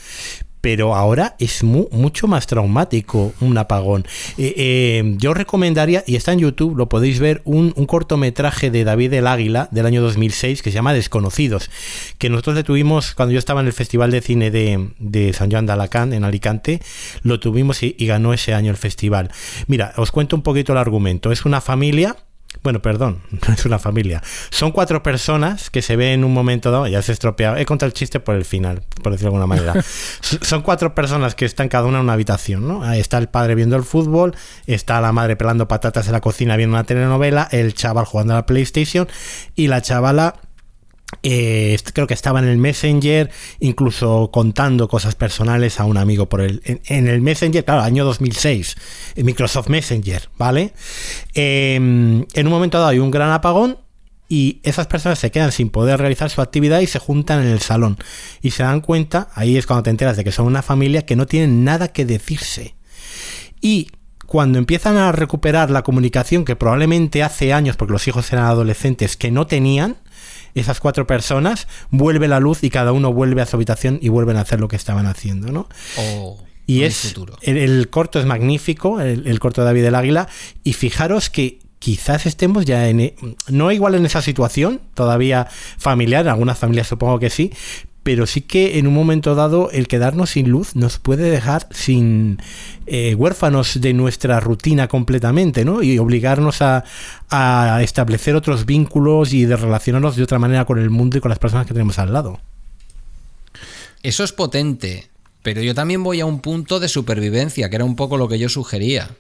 Pero 0.67 0.97
ahora 0.97 1.37
es 1.39 1.63
mu- 1.63 1.87
mucho 1.93 2.27
más 2.27 2.49
traumático 2.49 3.33
un 3.41 3.57
apagón. 3.57 4.05
Eh, 4.37 4.53
eh, 4.57 5.15
yo 5.17 5.33
recomendaría, 5.33 6.03
y 6.09 6.17
está 6.17 6.33
en 6.33 6.41
YouTube, 6.41 6.77
lo 6.77 6.89
podéis 6.89 7.21
ver, 7.21 7.41
un, 7.45 7.71
cortometraje 7.87 8.73
de 8.73 8.83
David 8.83 9.13
el 9.13 9.29
Águila 9.29 9.69
del 9.71 9.87
año 9.87 10.03
2006 10.03 10.63
que 10.63 10.73
se 10.73 10.75
llama 10.75 10.93
Desconocidos, 10.93 11.71
que 12.19 12.31
nosotros 12.31 12.57
le 12.57 12.65
tuvimos 12.65 13.15
cuando 13.15 13.33
yo 13.33 13.39
estaba 13.39 13.61
en 13.61 13.69
el 13.69 13.73
Festival 13.75 14.11
de 14.11 14.21
Cine 14.21 14.51
de, 14.51 15.33
San 15.35 15.53
Joan 15.53 15.67
de 15.67 15.73
Alacant, 15.75 16.13
en 16.13 16.25
Alicante, 16.25 16.81
lo 17.23 17.39
tuvimos 17.39 17.85
y 17.85 17.95
ganó 18.01 18.33
ese 18.33 18.53
año 18.53 18.73
el 18.73 18.77
festival. 18.77 19.31
Mira, 19.69 19.93
os 19.97 20.11
cuento 20.11 20.35
un 20.35 20.43
poquito 20.43 20.73
el 20.73 20.79
argumento. 20.79 21.31
Es 21.31 21.45
una 21.45 21.61
familia 21.61 22.17
bueno, 22.63 22.83
perdón, 22.83 23.21
no 23.49 23.55
es 23.55 23.65
una 23.65 23.79
familia. 23.79 24.23
Son 24.51 24.73
cuatro 24.73 25.03
personas 25.03 25.71
que 25.71 25.83
se 25.83 25.97
ven 25.97 26.11
en 26.11 26.25
un 26.25 26.33
momento 26.33 26.71
dado. 26.71 26.87
Ya 26.87 27.03
se 27.03 27.13
estropeado. 27.13 27.57
He 27.57 27.67
contado 27.67 27.89
el 27.89 27.93
chiste 27.93 28.21
por 28.21 28.35
el 28.35 28.45
final, 28.45 28.83
por 29.03 29.13
decirlo 29.13 29.33
de 29.33 29.37
alguna 29.37 29.47
manera. 29.47 29.85
Son 30.43 30.63
cuatro 30.63 30.95
personas 30.95 31.35
que 31.35 31.45
están 31.45 31.69
cada 31.69 31.87
una 31.87 31.99
en 31.99 32.05
una 32.05 32.13
habitación, 32.15 32.67
¿no? 32.67 32.83
Ahí 32.83 33.01
está 33.01 33.19
el 33.19 33.29
padre 33.29 33.55
viendo 33.55 33.77
el 33.77 33.85
fútbol, 33.85 34.35
está 34.67 35.01
la 35.01 35.13
madre 35.13 35.37
pelando 35.37 35.69
patatas 35.69 36.07
en 36.07 36.13
la 36.13 36.21
cocina 36.21 36.57
viendo 36.57 36.75
una 36.75 36.85
telenovela, 36.85 37.49
el 37.51 37.75
chaval 37.75 38.05
jugando 38.05 38.35
a 38.35 38.37
la 38.37 38.47
PlayStation 38.47 39.09
y 39.55 39.69
la 39.69 39.83
chavala 39.83 40.37
eh, 41.23 41.79
creo 41.93 42.07
que 42.07 42.15
estaba 42.15 42.41
en 42.41 42.47
el 42.47 42.59
Messenger, 42.59 43.31
incluso 43.61 44.31
contando 44.33 44.89
cosas 44.89 45.15
personales 45.15 45.81
a 45.81 45.85
un 45.85 45.97
amigo 45.97 46.29
por 46.29 46.41
el, 46.41 46.63
en, 46.65 47.09
el 47.09 47.21
Messenger, 47.21 47.65
claro, 47.65 47.83
año 47.83 48.05
2006, 48.05 48.77
en 49.15 49.27
Microsoft 49.27 49.69
Messenger, 49.69 50.29
¿vale? 50.37 50.73
Eh, 51.35 51.77
en 51.77 52.47
un 52.47 52.51
momento 52.51 52.79
dado 52.79 52.91
hay 52.91 52.99
un 52.99 53.11
gran 53.11 53.31
apagón 53.31 53.79
y 54.29 54.61
esas 54.65 54.89
personas 54.89 55.19
se 55.19 55.31
quedan 55.31 55.53
sin 55.53 55.71
poder 55.71 56.01
realizar 56.01 56.31
su 56.31 56.41
actividad 56.41 56.81
y 56.81 56.87
se 56.87 56.99
juntan 56.99 57.43
en 57.43 57.49
el 57.49 57.61
salón 57.61 57.97
y 58.43 58.51
se 58.51 58.65
dan 58.65 58.81
cuenta, 58.81 59.29
ahí 59.35 59.57
es 59.57 59.67
cuando 59.67 59.85
te 59.85 59.91
enteras 59.91 60.17
de 60.17 60.25
que 60.25 60.33
son 60.33 60.47
una 60.47 60.63
familia 60.63 61.07
que 61.07 61.17
no 61.17 61.27
tienen 61.27 61.65
nada 61.65 61.89
que 61.89 62.05
decirse. 62.05 62.75
Y 63.61 63.91
cuando 64.27 64.59
empiezan 64.59 64.97
a 64.97 65.13
recuperar 65.13 65.71
la 65.71 65.83
comunicación 65.83 66.45
que 66.45 66.57
probablemente 66.57 67.23
hace 67.23 67.53
años, 67.53 67.77
porque 67.77 67.93
los 67.93 68.09
hijos 68.09 68.33
eran 68.33 68.47
adolescentes, 68.47 69.17
que 69.17 69.31
no 69.31 69.47
tenían, 69.47 69.97
esas 70.61 70.81
cuatro 70.81 71.07
personas, 71.07 71.69
vuelve 71.91 72.29
la 72.29 72.41
luz 72.41 72.65
y 72.65 72.71
cada 72.71 72.93
uno 72.93 73.13
vuelve 73.13 73.43
a 73.43 73.47
su 73.47 73.57
habitación 73.57 73.99
y 74.03 74.09
vuelven 74.09 74.37
a 74.37 74.41
hacer 74.41 74.61
lo 74.61 74.69
que 74.69 74.77
estaban 74.77 75.07
haciendo, 75.07 75.53
¿no? 75.53 75.69
Y 76.67 76.83
es 76.83 77.05
el, 77.43 77.57
el 77.59 77.89
corto 77.91 78.19
es 78.19 78.27
magnífico, 78.27 79.01
el, 79.01 79.27
el 79.27 79.39
corto 79.39 79.61
de 79.61 79.67
David 79.67 79.85
el 79.85 79.95
Águila, 79.95 80.29
y 80.65 80.73
fijaros 80.73 81.31
que 81.31 81.61
quizás 81.79 82.27
estemos 82.27 82.65
ya 82.65 82.89
en, 82.89 83.01
e- 83.01 83.15
no 83.49 83.71
igual 83.71 83.95
en 83.95 84.05
esa 84.07 84.21
situación, 84.23 84.81
todavía 84.95 85.47
familiar, 85.79 86.23
en 86.25 86.31
algunas 86.33 86.59
familias 86.59 86.89
supongo 86.89 87.19
que 87.21 87.31
sí, 87.31 87.53
pero 88.07 88.29
sí 88.29 88.41
que 88.41 88.79
en 88.79 88.87
un 88.87 88.95
momento 88.95 89.35
dado 89.35 89.69
el 89.73 89.89
quedarnos 89.89 90.31
sin 90.31 90.49
luz 90.49 90.77
nos 90.77 91.01
puede 91.01 91.29
dejar 91.29 91.67
sin 91.73 92.39
eh, 92.87 93.17
huérfanos 93.17 93.81
de 93.81 93.95
nuestra 93.95 94.39
rutina 94.39 94.87
completamente, 94.87 95.65
¿no? 95.65 95.83
Y 95.83 95.99
obligarnos 95.99 96.63
a, 96.63 96.85
a 97.31 97.83
establecer 97.83 98.37
otros 98.37 98.65
vínculos 98.65 99.33
y 99.33 99.45
de 99.45 99.57
relacionarnos 99.57 100.15
de 100.15 100.23
otra 100.23 100.39
manera 100.39 100.65
con 100.67 100.79
el 100.79 100.89
mundo 100.89 101.19
y 101.19 101.21
con 101.21 101.31
las 101.31 101.41
personas 101.41 101.67
que 101.67 101.73
tenemos 101.73 101.99
al 101.99 102.13
lado. 102.13 102.39
Eso 104.05 104.23
es 104.23 104.33
potente, 104.33 105.09
pero 105.43 105.61
yo 105.61 105.75
también 105.75 106.05
voy 106.05 106.21
a 106.21 106.27
un 106.27 106.39
punto 106.39 106.79
de 106.79 106.87
supervivencia, 106.87 107.69
que 107.71 107.75
era 107.75 107.85
un 107.85 107.97
poco 107.97 108.19
lo 108.19 108.29
que 108.29 108.39
yo 108.39 108.49
sugería. 108.49 109.11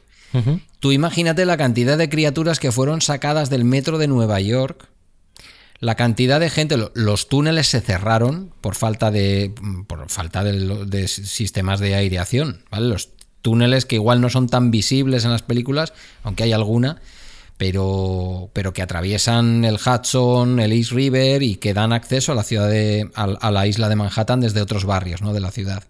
Tú 0.78 0.92
imagínate 0.92 1.44
la 1.44 1.56
cantidad 1.56 1.98
de 1.98 2.08
criaturas 2.08 2.60
que 2.60 2.70
fueron 2.70 3.00
sacadas 3.00 3.50
del 3.50 3.64
metro 3.64 3.98
de 3.98 4.06
Nueva 4.06 4.38
York, 4.38 4.86
la 5.78 5.94
cantidad 5.94 6.40
de 6.40 6.50
gente, 6.50 6.76
lo- 6.76 6.92
los 6.94 7.28
túneles 7.28 7.66
se 7.68 7.80
cerraron 7.80 8.52
por 8.60 8.74
falta 8.74 9.10
de 9.10 9.52
por 9.86 10.08
falta 10.08 10.42
de, 10.44 11.08
sistemas 11.08 11.80
de 11.80 11.94
aireación. 11.94 12.64
Los 12.78 13.10
túneles 13.42 13.86
que 13.86 13.96
igual 13.96 14.20
no 14.20 14.30
son 14.30 14.48
tan 14.48 14.70
visibles 14.70 15.24
en 15.24 15.30
las 15.32 15.42
películas, 15.42 15.92
aunque 16.22 16.44
hay 16.44 16.52
alguna, 16.52 17.00
pero, 17.58 18.50
pero 18.52 18.72
que 18.72 18.82
atraviesan 18.82 19.64
el 19.64 19.76
Hudson, 19.76 20.60
el 20.60 20.72
East 20.72 20.92
River 20.92 21.42
y 21.42 21.56
que 21.56 21.74
dan 21.74 21.92
acceso 21.92 22.32
a 22.32 22.34
la 22.34 22.42
ciudad 22.42 22.68
de, 22.68 23.10
a 23.14 23.50
la 23.50 23.66
isla 23.66 23.88
de 23.88 23.96
Manhattan 23.96 24.40
desde 24.40 24.60
otros 24.62 24.84
barrios, 24.84 25.22
¿no? 25.22 25.32
De 25.32 25.40
la 25.40 25.50
ciudad 25.50 25.84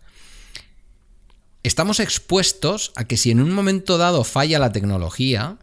estamos 1.63 1.99
expuestos 1.99 2.93
a 2.95 3.05
que 3.07 3.17
si 3.17 3.33
en 3.33 3.41
un 3.41 3.53
momento 3.53 3.99
dado 3.99 4.23
falla 4.23 4.59
la 4.61 4.71
tecnología, 4.71 5.57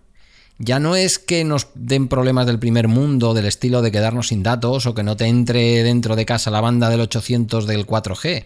ya 0.59 0.79
no 0.79 0.95
es 0.95 1.19
que 1.19 1.43
nos 1.43 1.67
den 1.75 2.07
problemas 2.07 2.45
del 2.45 2.59
primer 2.59 2.87
mundo, 2.87 3.33
del 3.33 3.45
estilo 3.45 3.81
de 3.81 3.91
quedarnos 3.91 4.27
sin 4.27 4.43
datos 4.43 4.85
o 4.85 4.93
que 4.93 5.03
no 5.03 5.17
te 5.17 5.25
entre 5.25 5.83
dentro 5.83 6.15
de 6.15 6.25
casa 6.25 6.51
la 6.51 6.61
banda 6.61 6.89
del 6.89 7.01
800 7.01 7.65
del 7.65 7.87
4G. 7.87 8.45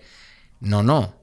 No, 0.61 0.83
no. 0.83 1.15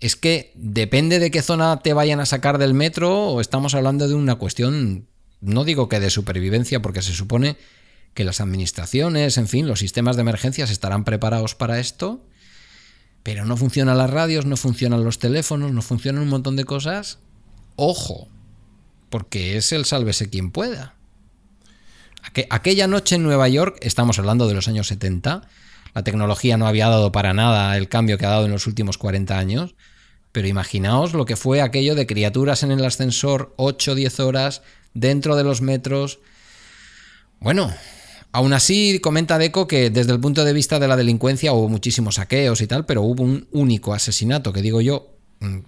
Es 0.00 0.14
que 0.14 0.52
depende 0.54 1.18
de 1.18 1.30
qué 1.30 1.42
zona 1.42 1.80
te 1.80 1.92
vayan 1.92 2.20
a 2.20 2.26
sacar 2.26 2.58
del 2.58 2.72
metro 2.72 3.30
o 3.30 3.40
estamos 3.40 3.74
hablando 3.74 4.06
de 4.06 4.14
una 4.14 4.36
cuestión, 4.36 5.08
no 5.40 5.64
digo 5.64 5.88
que 5.88 5.98
de 5.98 6.10
supervivencia, 6.10 6.80
porque 6.80 7.02
se 7.02 7.12
supone 7.12 7.56
que 8.14 8.24
las 8.24 8.40
administraciones, 8.40 9.38
en 9.38 9.48
fin, 9.48 9.66
los 9.66 9.80
sistemas 9.80 10.16
de 10.16 10.22
emergencias 10.22 10.70
estarán 10.70 11.04
preparados 11.04 11.56
para 11.56 11.80
esto, 11.80 12.24
pero 13.24 13.44
no 13.44 13.56
funcionan 13.56 13.98
las 13.98 14.10
radios, 14.10 14.46
no 14.46 14.56
funcionan 14.56 15.04
los 15.04 15.18
teléfonos, 15.18 15.72
no 15.72 15.82
funcionan 15.82 16.22
un 16.22 16.28
montón 16.28 16.54
de 16.54 16.64
cosas. 16.64 17.18
Ojo, 17.74 18.28
porque 19.10 19.56
es 19.56 19.72
el 19.72 19.84
sálvese 19.84 20.30
quien 20.30 20.50
pueda. 20.50 20.94
Aqu- 22.22 22.46
aquella 22.50 22.86
noche 22.86 23.16
en 23.16 23.22
Nueva 23.22 23.48
York, 23.48 23.78
estamos 23.80 24.18
hablando 24.18 24.48
de 24.48 24.54
los 24.54 24.68
años 24.68 24.88
70, 24.88 25.42
la 25.94 26.04
tecnología 26.04 26.56
no 26.56 26.66
había 26.66 26.88
dado 26.88 27.12
para 27.12 27.32
nada 27.34 27.76
el 27.76 27.88
cambio 27.88 28.18
que 28.18 28.26
ha 28.26 28.30
dado 28.30 28.44
en 28.46 28.52
los 28.52 28.66
últimos 28.66 28.98
40 28.98 29.38
años, 29.38 29.74
pero 30.32 30.46
imaginaos 30.46 31.14
lo 31.14 31.24
que 31.24 31.36
fue 31.36 31.62
aquello 31.62 31.94
de 31.94 32.06
criaturas 32.06 32.62
en 32.62 32.70
el 32.70 32.84
ascensor 32.84 33.54
8 33.56 33.92
o 33.92 33.94
10 33.94 34.20
horas 34.20 34.62
dentro 34.94 35.36
de 35.36 35.44
los 35.44 35.62
metros. 35.62 36.20
Bueno, 37.40 37.72
aún 38.32 38.52
así 38.52 38.98
comenta 39.00 39.38
Deco 39.38 39.66
que 39.66 39.90
desde 39.90 40.12
el 40.12 40.20
punto 40.20 40.44
de 40.44 40.52
vista 40.52 40.78
de 40.78 40.88
la 40.88 40.96
delincuencia 40.96 41.52
hubo 41.52 41.68
muchísimos 41.68 42.16
saqueos 42.16 42.60
y 42.60 42.66
tal, 42.66 42.84
pero 42.84 43.02
hubo 43.02 43.22
un 43.22 43.48
único 43.52 43.94
asesinato, 43.94 44.52
que 44.52 44.60
digo 44.62 44.80
yo, 44.80 45.17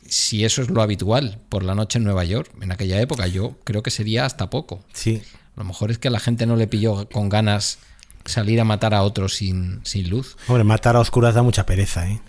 si 0.07 0.45
eso 0.45 0.63
es 0.63 0.71
lo 0.71 0.83
habitual 0.83 1.39
por 1.49 1.63
la 1.63 1.75
noche 1.75 1.99
en 1.99 2.05
Nueva 2.05 2.25
York, 2.25 2.51
en 2.61 2.73
aquella 2.73 3.01
época, 3.01 3.27
yo 3.27 3.57
creo 3.65 3.83
que 3.83 3.91
sería 3.91 4.25
hasta 4.27 4.51
poco. 4.51 4.85
Sí. 4.93 5.23
A 5.57 5.61
lo 5.61 5.65
mejor 5.65 5.91
es 5.91 5.99
que 5.99 6.11
la 6.11 6.21
gente 6.21 6.47
no 6.47 6.57
le 6.57 6.67
pilló 6.67 7.09
con 7.09 7.29
ganas 7.29 7.79
salir 8.25 8.61
a 8.61 8.65
matar 8.65 8.95
a 8.95 9.03
otros 9.03 9.35
sin, 9.35 9.81
sin 9.85 10.11
luz. 10.11 10.37
Hombre, 10.49 10.65
matar 10.65 10.97
a 10.97 11.01
oscuras 11.01 11.35
da 11.35 11.43
mucha 11.43 11.67
pereza, 11.67 12.09
¿eh? 12.09 12.21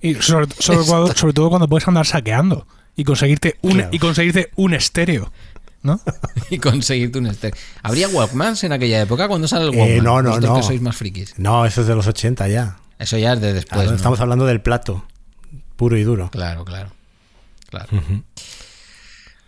Y 0.00 0.14
sobre, 0.16 0.48
sobre 0.58 0.84
cuando- 0.86 1.14
sobre 1.14 1.32
todo 1.32 1.48
cuando 1.50 1.68
puedes 1.68 1.86
andar 1.88 2.06
saqueando 2.06 2.66
y 2.96 3.04
conseguirte 3.04 3.58
un, 3.62 3.72
Claro. 3.74 3.88
y 3.92 3.98
conseguirte 3.98 4.50
un 4.56 4.74
estéreo. 4.74 5.32
¿No? 5.80 6.00
y 6.50 6.58
conseguirte 6.58 7.18
un 7.20 7.28
estéreo. 7.28 7.56
¿Habría 7.84 8.08
Walkmans 8.08 8.64
en 8.64 8.72
aquella 8.72 9.00
época? 9.00 9.28
cuando 9.28 9.46
sale 9.46 9.68
el 9.68 9.74
Eh, 9.74 9.78
Walkman? 9.78 10.04
no, 10.04 10.22
no, 10.22 10.28
Vosotros 10.30 10.50
no. 10.50 10.56
que 10.56 10.62
sois 10.66 10.80
más 10.80 10.96
frikis. 10.96 11.34
No, 11.38 11.64
eso 11.66 11.82
es 11.82 11.86
de 11.86 11.94
los 11.94 12.06
80 12.08 12.48
ya. 12.48 12.78
Eso 12.98 13.16
ya 13.16 13.34
es 13.34 13.40
de 13.40 13.52
después. 13.52 13.74
Claro, 13.76 13.90
¿no? 13.90 13.96
Estamos 13.96 14.18
hablando 14.20 14.44
del 14.44 14.60
plato, 14.60 15.04
puro 15.78 15.96
y 15.96 16.02
duro. 16.02 16.28
Claro, 16.30 16.66
claro. 16.66 16.90
claro. 17.70 17.88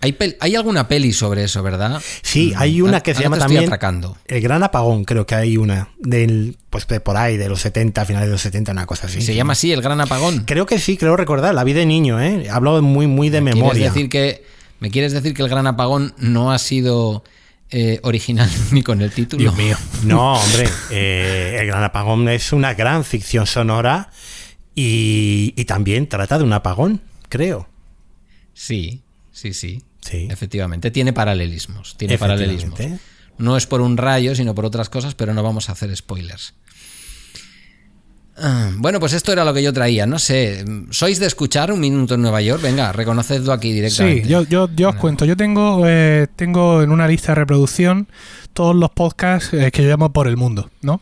¿Hay, 0.02 0.12
pel- 0.12 0.36
hay 0.40 0.56
alguna 0.56 0.88
peli 0.88 1.12
sobre 1.12 1.44
eso, 1.44 1.62
¿verdad? 1.62 2.00
Sí, 2.22 2.52
Mm, 2.54 2.58
hay 2.58 2.80
una 2.80 3.00
que 3.02 3.14
se 3.14 3.22
llama 3.22 3.36
también 3.36 3.64
atracando. 3.64 4.16
El 4.26 4.40
Gran 4.40 4.62
Apagón, 4.62 5.04
creo 5.04 5.26
que 5.26 5.34
hay 5.34 5.58
una 5.58 5.90
del 5.98 6.56
pues 6.70 6.86
de 6.86 7.00
por 7.00 7.18
ahí 7.18 7.36
de 7.36 7.50
los 7.50 7.60
70, 7.60 8.06
finales 8.06 8.28
de 8.28 8.32
los 8.32 8.40
70, 8.40 8.72
una 8.72 8.86
cosa 8.86 9.08
así. 9.08 9.20
¿Se 9.20 9.34
llama 9.34 9.52
así 9.52 9.72
el 9.72 9.82
Gran 9.82 10.00
Apagón? 10.00 10.44
Creo 10.46 10.64
que 10.64 10.78
sí, 10.78 10.96
creo 10.96 11.16
recordar, 11.18 11.54
la 11.54 11.64
vi 11.64 11.74
de 11.74 11.84
niño, 11.84 12.18
¿eh? 12.18 12.48
Hablo 12.50 12.80
muy 12.80 13.06
muy 13.08 13.28
de 13.28 13.40
¿Quieres 13.40 13.56
memoria. 13.56 13.84
decir 13.88 14.08
que 14.08 14.42
me 14.78 14.90
quieres 14.90 15.12
decir 15.12 15.34
que 15.34 15.42
el 15.42 15.50
Gran 15.50 15.66
Apagón 15.66 16.14
no 16.16 16.50
ha 16.50 16.58
sido 16.58 17.22
eh, 17.70 18.00
original 18.02 18.48
ni 18.70 18.82
con 18.82 19.02
el 19.02 19.10
título? 19.10 19.42
Dios 19.42 19.54
mío. 19.56 19.76
No, 20.04 20.34
hombre, 20.40 20.66
eh, 20.90 21.58
El 21.60 21.66
Gran 21.66 21.84
Apagón 21.84 22.26
es 22.30 22.54
una 22.54 22.72
gran 22.72 23.04
ficción 23.04 23.46
sonora 23.46 24.08
y, 24.74 25.54
y 25.56 25.64
también 25.64 26.08
trata 26.08 26.38
de 26.38 26.44
un 26.44 26.52
apagón, 26.52 27.00
creo. 27.28 27.68
Sí, 28.54 29.02
sí, 29.32 29.54
sí. 29.54 29.82
Sí. 30.00 30.28
Efectivamente, 30.30 30.90
tiene 30.90 31.12
paralelismos. 31.12 31.96
Tiene 31.96 32.18
paralelismos. 32.18 32.80
No 33.38 33.56
es 33.56 33.66
por 33.66 33.80
un 33.80 33.96
rayo, 33.96 34.34
sino 34.34 34.54
por 34.54 34.64
otras 34.64 34.88
cosas, 34.88 35.14
pero 35.14 35.34
no 35.34 35.42
vamos 35.42 35.68
a 35.68 35.72
hacer 35.72 35.94
spoilers. 35.96 36.54
Ah, 38.42 38.70
Bueno, 38.76 38.98
pues 39.00 39.12
esto 39.12 39.32
era 39.32 39.44
lo 39.44 39.52
que 39.52 39.62
yo 39.62 39.72
traía. 39.72 40.06
No 40.06 40.18
sé, 40.18 40.64
¿sois 40.90 41.20
de 41.20 41.26
escuchar 41.26 41.72
un 41.72 41.80
minuto 41.80 42.14
en 42.14 42.22
Nueva 42.22 42.40
York? 42.40 42.62
Venga, 42.62 42.92
reconocedlo 42.92 43.52
aquí 43.52 43.72
directamente. 43.72 44.24
Sí, 44.24 44.28
yo, 44.28 44.42
yo, 44.44 44.68
yo 44.74 44.88
os 44.90 44.96
cuento. 44.96 45.24
Yo 45.24 45.36
tengo, 45.36 45.82
eh, 45.86 46.26
tengo 46.36 46.82
en 46.82 46.90
una 46.90 47.06
lista 47.06 47.32
de 47.32 47.36
reproducción 47.36 48.08
todos 48.52 48.74
los 48.74 48.90
podcasts 48.90 49.52
eh, 49.52 49.70
que 49.70 49.82
yo 49.82 49.88
llamo 49.88 50.12
por 50.12 50.26
el 50.26 50.36
mundo, 50.36 50.70
¿no? 50.82 51.00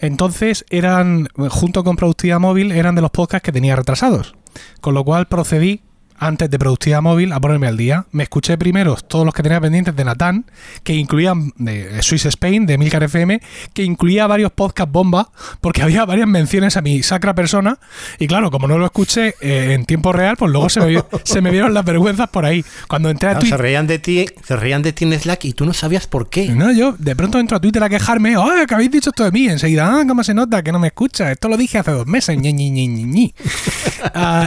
Entonces 0.00 0.64
eran, 0.70 1.28
junto 1.48 1.84
con 1.84 1.96
Productividad 1.96 2.40
Móvil, 2.40 2.72
eran 2.72 2.94
de 2.94 3.02
los 3.02 3.10
podcasts 3.10 3.44
que 3.44 3.52
tenía 3.52 3.76
retrasados. 3.76 4.34
Con 4.80 4.94
lo 4.94 5.04
cual 5.04 5.26
procedí 5.28 5.80
antes 6.22 6.48
de 6.50 6.58
Productividad 6.58 7.02
Móvil 7.02 7.32
a 7.32 7.40
ponerme 7.40 7.66
al 7.66 7.76
día. 7.76 8.06
Me 8.12 8.22
escuché 8.22 8.56
primero 8.56 8.94
todos 8.96 9.24
los 9.24 9.34
que 9.34 9.42
tenía 9.42 9.60
pendientes 9.60 9.94
de 9.96 10.04
Natán, 10.04 10.46
que 10.84 10.94
incluían 10.94 11.52
de 11.56 12.00
Swiss 12.02 12.26
Spain, 12.26 12.64
de 12.66 12.78
Milcar 12.78 13.02
FM, 13.02 13.40
que 13.74 13.82
incluía 13.82 14.26
varios 14.26 14.52
podcast 14.52 14.90
bomba, 14.90 15.30
porque 15.60 15.82
había 15.82 16.04
varias 16.04 16.28
menciones 16.28 16.76
a 16.76 16.82
mi 16.82 17.02
sacra 17.02 17.34
persona. 17.34 17.78
Y 18.18 18.26
claro, 18.28 18.50
como 18.50 18.68
no 18.68 18.78
lo 18.78 18.84
escuché 18.86 19.34
eh, 19.40 19.72
en 19.74 19.84
tiempo 19.84 20.12
real, 20.12 20.36
pues 20.36 20.50
luego 20.52 20.68
se 20.68 20.80
me, 20.80 20.86
vio- 20.86 21.06
se 21.24 21.40
me 21.40 21.50
vieron 21.50 21.74
las 21.74 21.84
vergüenzas 21.84 22.28
por 22.28 22.44
ahí. 22.44 22.64
Cuando 22.88 23.10
entré 23.10 23.30
a 23.30 23.38
Twitter. 23.38 23.58
se 23.58 23.62
reían 23.62 23.86
de 23.88 23.98
ti, 23.98 24.26
se 24.44 24.54
reían 24.56 24.82
de 24.82 24.92
ti 24.92 25.04
en 25.04 25.18
Slack 25.18 25.44
y 25.46 25.52
tú 25.54 25.66
no 25.66 25.72
sabías 25.72 26.06
por 26.06 26.30
qué. 26.30 26.48
No, 26.50 26.70
yo 26.72 26.92
de 26.98 27.16
pronto 27.16 27.38
entro 27.40 27.56
a 27.56 27.60
Twitter 27.60 27.82
a 27.82 27.88
quejarme, 27.88 28.36
¡ay, 28.38 28.66
que 28.66 28.74
habéis 28.74 28.90
dicho 28.92 29.10
esto 29.10 29.24
de 29.24 29.32
mí! 29.32 29.48
Enseguida, 29.48 29.88
¡ah, 30.00 30.04
cómo 30.06 30.22
se 30.22 30.34
nota 30.34 30.62
que 30.62 30.70
no 30.70 30.78
me 30.78 30.86
escucha! 30.88 31.32
Esto 31.32 31.48
lo 31.48 31.56
dije 31.56 31.78
hace 31.78 31.90
dos 31.90 32.06
meses, 32.06 32.38
ñi, 32.38 32.52
ñi, 32.52 32.70
ñi, 32.70 32.86
ñi, 32.86 33.04
ñi. 33.04 33.34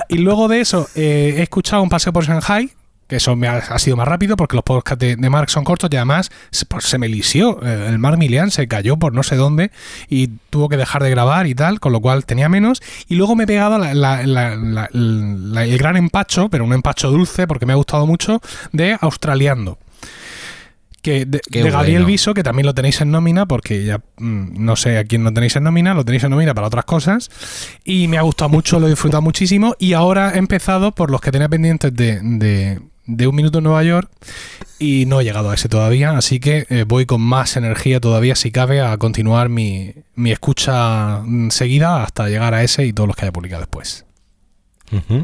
Y 0.10 0.18
luego 0.20 0.48
de 0.48 0.62
eso, 0.62 0.88
eh, 0.96 1.36
he 1.38 1.42
escuchado 1.44 1.65
un 1.74 1.90
paseo 1.90 2.14
por 2.14 2.26
Shanghai, 2.26 2.72
que 3.08 3.18
eso 3.18 3.36
me 3.36 3.48
ha, 3.48 3.78
sido 3.78 3.98
más 3.98 4.08
rápido 4.08 4.36
porque 4.36 4.56
los 4.56 4.64
podcasts 4.64 5.00
de, 5.00 5.16
de 5.16 5.30
Mark 5.30 5.50
son 5.50 5.64
cortos 5.64 5.90
y 5.92 5.96
además 5.96 6.32
se, 6.50 6.66
pues, 6.66 6.98
me 6.98 7.08
lisió. 7.08 7.60
Eh, 7.64 7.88
el 7.90 8.00
Mark 8.00 8.18
Milian 8.18 8.50
se 8.52 8.68
cayó 8.68 8.98
por 8.98 9.14
no 9.14 9.22
sé 9.24 9.36
dónde 9.36 9.72
y 10.10 10.30
tuvo 10.50 10.70
que 10.70 10.78
dejar 10.78 11.04
de 11.04 11.10
grabar 11.12 11.46
y 11.48 11.54
tal, 11.54 11.80
con 11.80 11.92
lo 11.92 12.02
cual 12.02 12.26
tenía 12.26 12.50
menos. 12.50 12.82
Y 13.08 13.16
luego 13.16 13.36
me 13.36 13.44
he 13.44 13.48
pegado 13.48 13.84
el 13.84 15.78
gran 15.78 15.98
empacho, 15.98 16.50
pero 16.50 16.64
un 16.64 16.74
empacho 16.74 17.12
dulce 17.12 17.48
porque 17.48 17.66
me 17.66 17.74
ha 17.74 17.78
gustado 17.78 18.08
mucho, 18.08 18.42
de 18.72 18.98
Australiando 19.00 19.78
que 21.06 21.26
de, 21.28 21.40
Gabriel 21.52 22.02
bueno. 22.02 22.08
Viso, 22.08 22.34
que 22.34 22.42
también 22.42 22.66
lo 22.66 22.74
tenéis 22.74 23.00
en 23.00 23.12
nómina, 23.12 23.46
porque 23.46 23.86
ya 23.86 24.00
mm, 24.18 24.66
no 24.66 24.76
sé 24.76 24.98
a 24.98 25.04
quién 25.04 25.24
no 25.24 25.32
tenéis 25.32 25.56
en 25.56 25.64
nómina, 25.64 25.94
lo 25.94 26.04
tenéis 26.04 26.24
en 26.24 26.32
nómina 26.32 26.56
para 26.56 26.66
otras 26.66 26.86
cosas. 26.86 27.30
Y 27.84 28.08
me 28.08 28.18
ha 28.18 28.24
gustado 28.24 28.50
mucho, 28.50 28.80
lo 28.80 28.88
he 28.88 28.90
disfrutado 28.90 29.22
muchísimo. 29.30 29.76
Y 29.78 29.94
ahora 29.94 30.32
he 30.34 30.40
empezado 30.40 30.94
por 30.94 31.12
los 31.12 31.22
que 31.22 31.32
tenía 31.32 31.48
pendientes 31.48 31.94
de, 31.94 32.20
de, 32.22 32.82
de 33.06 33.28
Un 33.28 33.36
Minuto 33.36 33.60
en 33.60 33.66
Nueva 33.66 33.84
York 33.84 34.10
y 34.80 35.06
no 35.06 35.22
he 35.22 35.24
llegado 35.24 35.52
a 35.52 35.54
ese 35.54 35.70
todavía. 35.70 36.18
Así 36.18 36.40
que 36.40 36.66
eh, 36.70 36.86
voy 36.88 37.06
con 37.06 37.22
más 37.22 37.56
energía 37.56 38.00
todavía, 38.00 38.36
si 38.36 38.52
cabe, 38.52 38.82
a 38.82 38.98
continuar 38.98 39.50
mi, 39.50 39.94
mi 40.16 40.32
escucha 40.32 41.22
mm, 41.24 41.52
seguida 41.52 42.02
hasta 42.02 42.30
llegar 42.30 42.56
a 42.56 42.64
ese 42.64 42.84
y 42.84 42.94
todos 42.94 43.06
los 43.06 43.16
que 43.16 43.26
haya 43.26 43.32
publicado 43.32 43.62
después. 43.62 44.05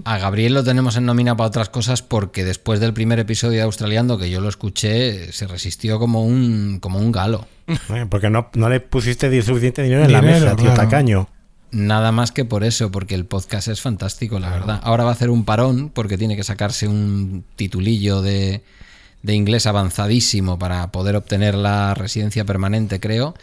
A 0.05 0.17
Gabriel 0.17 0.53
lo 0.53 0.63
tenemos 0.63 0.95
en 0.97 1.05
nómina 1.05 1.37
para 1.37 1.47
otras 1.47 1.69
cosas 1.69 2.01
porque 2.01 2.43
después 2.43 2.79
del 2.79 2.93
primer 2.93 3.19
episodio 3.19 3.57
de 3.57 3.63
Australiando, 3.63 4.17
que 4.17 4.29
yo 4.29 4.41
lo 4.41 4.49
escuché, 4.49 5.31
se 5.31 5.47
resistió 5.47 5.99
como 5.99 6.23
un, 6.25 6.79
como 6.79 6.99
un 6.99 7.11
galo. 7.11 7.47
Eh, 7.89 8.05
Porque 8.09 8.29
no, 8.29 8.49
no 8.53 8.69
le 8.69 8.79
pusiste 8.81 9.29
suficiente 9.41 9.83
dinero 9.83 10.03
en 10.03 10.11
la 10.11 10.21
mesa, 10.21 10.55
tío 10.55 10.65
claro. 10.65 10.81
tacaño. 10.81 11.29
Nada 11.71 12.11
más 12.11 12.33
que 12.33 12.43
por 12.43 12.65
eso, 12.65 12.91
porque 12.91 13.15
el 13.15 13.25
podcast 13.25 13.69
es 13.69 13.79
fantástico, 13.79 14.39
la 14.39 14.49
verdad. 14.49 14.81
Ahora 14.83 15.05
va 15.05 15.11
a 15.11 15.13
hacer 15.13 15.29
un 15.29 15.45
parón 15.45 15.89
porque 15.89 16.17
tiene 16.17 16.35
que 16.35 16.43
sacarse 16.43 16.87
un 16.87 17.45
titulillo 17.55 18.21
de, 18.21 18.61
de 19.23 19.33
inglés 19.33 19.67
avanzadísimo 19.67 20.59
para 20.59 20.91
poder 20.91 21.15
obtener 21.15 21.55
la 21.55 21.93
residencia 21.93 22.43
permanente, 22.43 22.99
creo. 22.99 23.35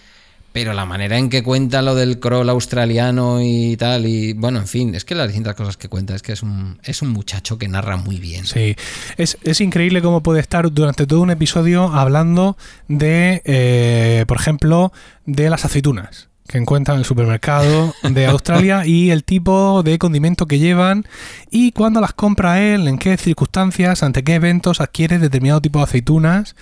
Pero 0.58 0.72
la 0.72 0.86
manera 0.86 1.16
en 1.16 1.28
que 1.28 1.44
cuenta 1.44 1.82
lo 1.82 1.94
del 1.94 2.18
crawl 2.18 2.48
australiano 2.48 3.40
y 3.40 3.76
tal, 3.76 4.06
y 4.06 4.32
bueno, 4.32 4.58
en 4.58 4.66
fin, 4.66 4.92
es 4.96 5.04
que 5.04 5.14
las 5.14 5.28
distintas 5.28 5.54
cosas 5.54 5.76
que 5.76 5.88
cuenta, 5.88 6.16
es 6.16 6.22
que 6.22 6.32
es 6.32 6.42
un, 6.42 6.80
es 6.82 7.00
un 7.00 7.10
muchacho 7.10 7.58
que 7.58 7.68
narra 7.68 7.96
muy 7.96 8.18
bien. 8.18 8.44
Sí, 8.44 8.74
es, 9.18 9.38
es 9.44 9.60
increíble 9.60 10.02
cómo 10.02 10.20
puede 10.20 10.40
estar 10.40 10.72
durante 10.72 11.06
todo 11.06 11.20
un 11.20 11.30
episodio 11.30 11.92
hablando 11.92 12.56
de, 12.88 13.40
eh, 13.44 14.24
por 14.26 14.36
ejemplo, 14.36 14.92
de 15.26 15.48
las 15.48 15.64
aceitunas 15.64 16.27
que 16.48 16.58
encuentran 16.58 16.96
en 16.96 17.00
el 17.00 17.04
supermercado 17.04 17.94
de 18.02 18.26
Australia 18.26 18.82
y 18.86 19.10
el 19.10 19.22
tipo 19.22 19.82
de 19.82 19.98
condimento 19.98 20.46
que 20.46 20.58
llevan 20.58 21.04
y 21.50 21.72
cuándo 21.72 22.00
las 22.00 22.14
compra 22.14 22.60
él, 22.60 22.88
en 22.88 22.98
qué 22.98 23.16
circunstancias, 23.16 24.02
ante 24.02 24.24
qué 24.24 24.34
eventos 24.34 24.80
adquiere 24.80 25.18
determinado 25.18 25.60
tipo 25.60 25.78
de 25.78 25.84
aceitunas. 25.84 26.56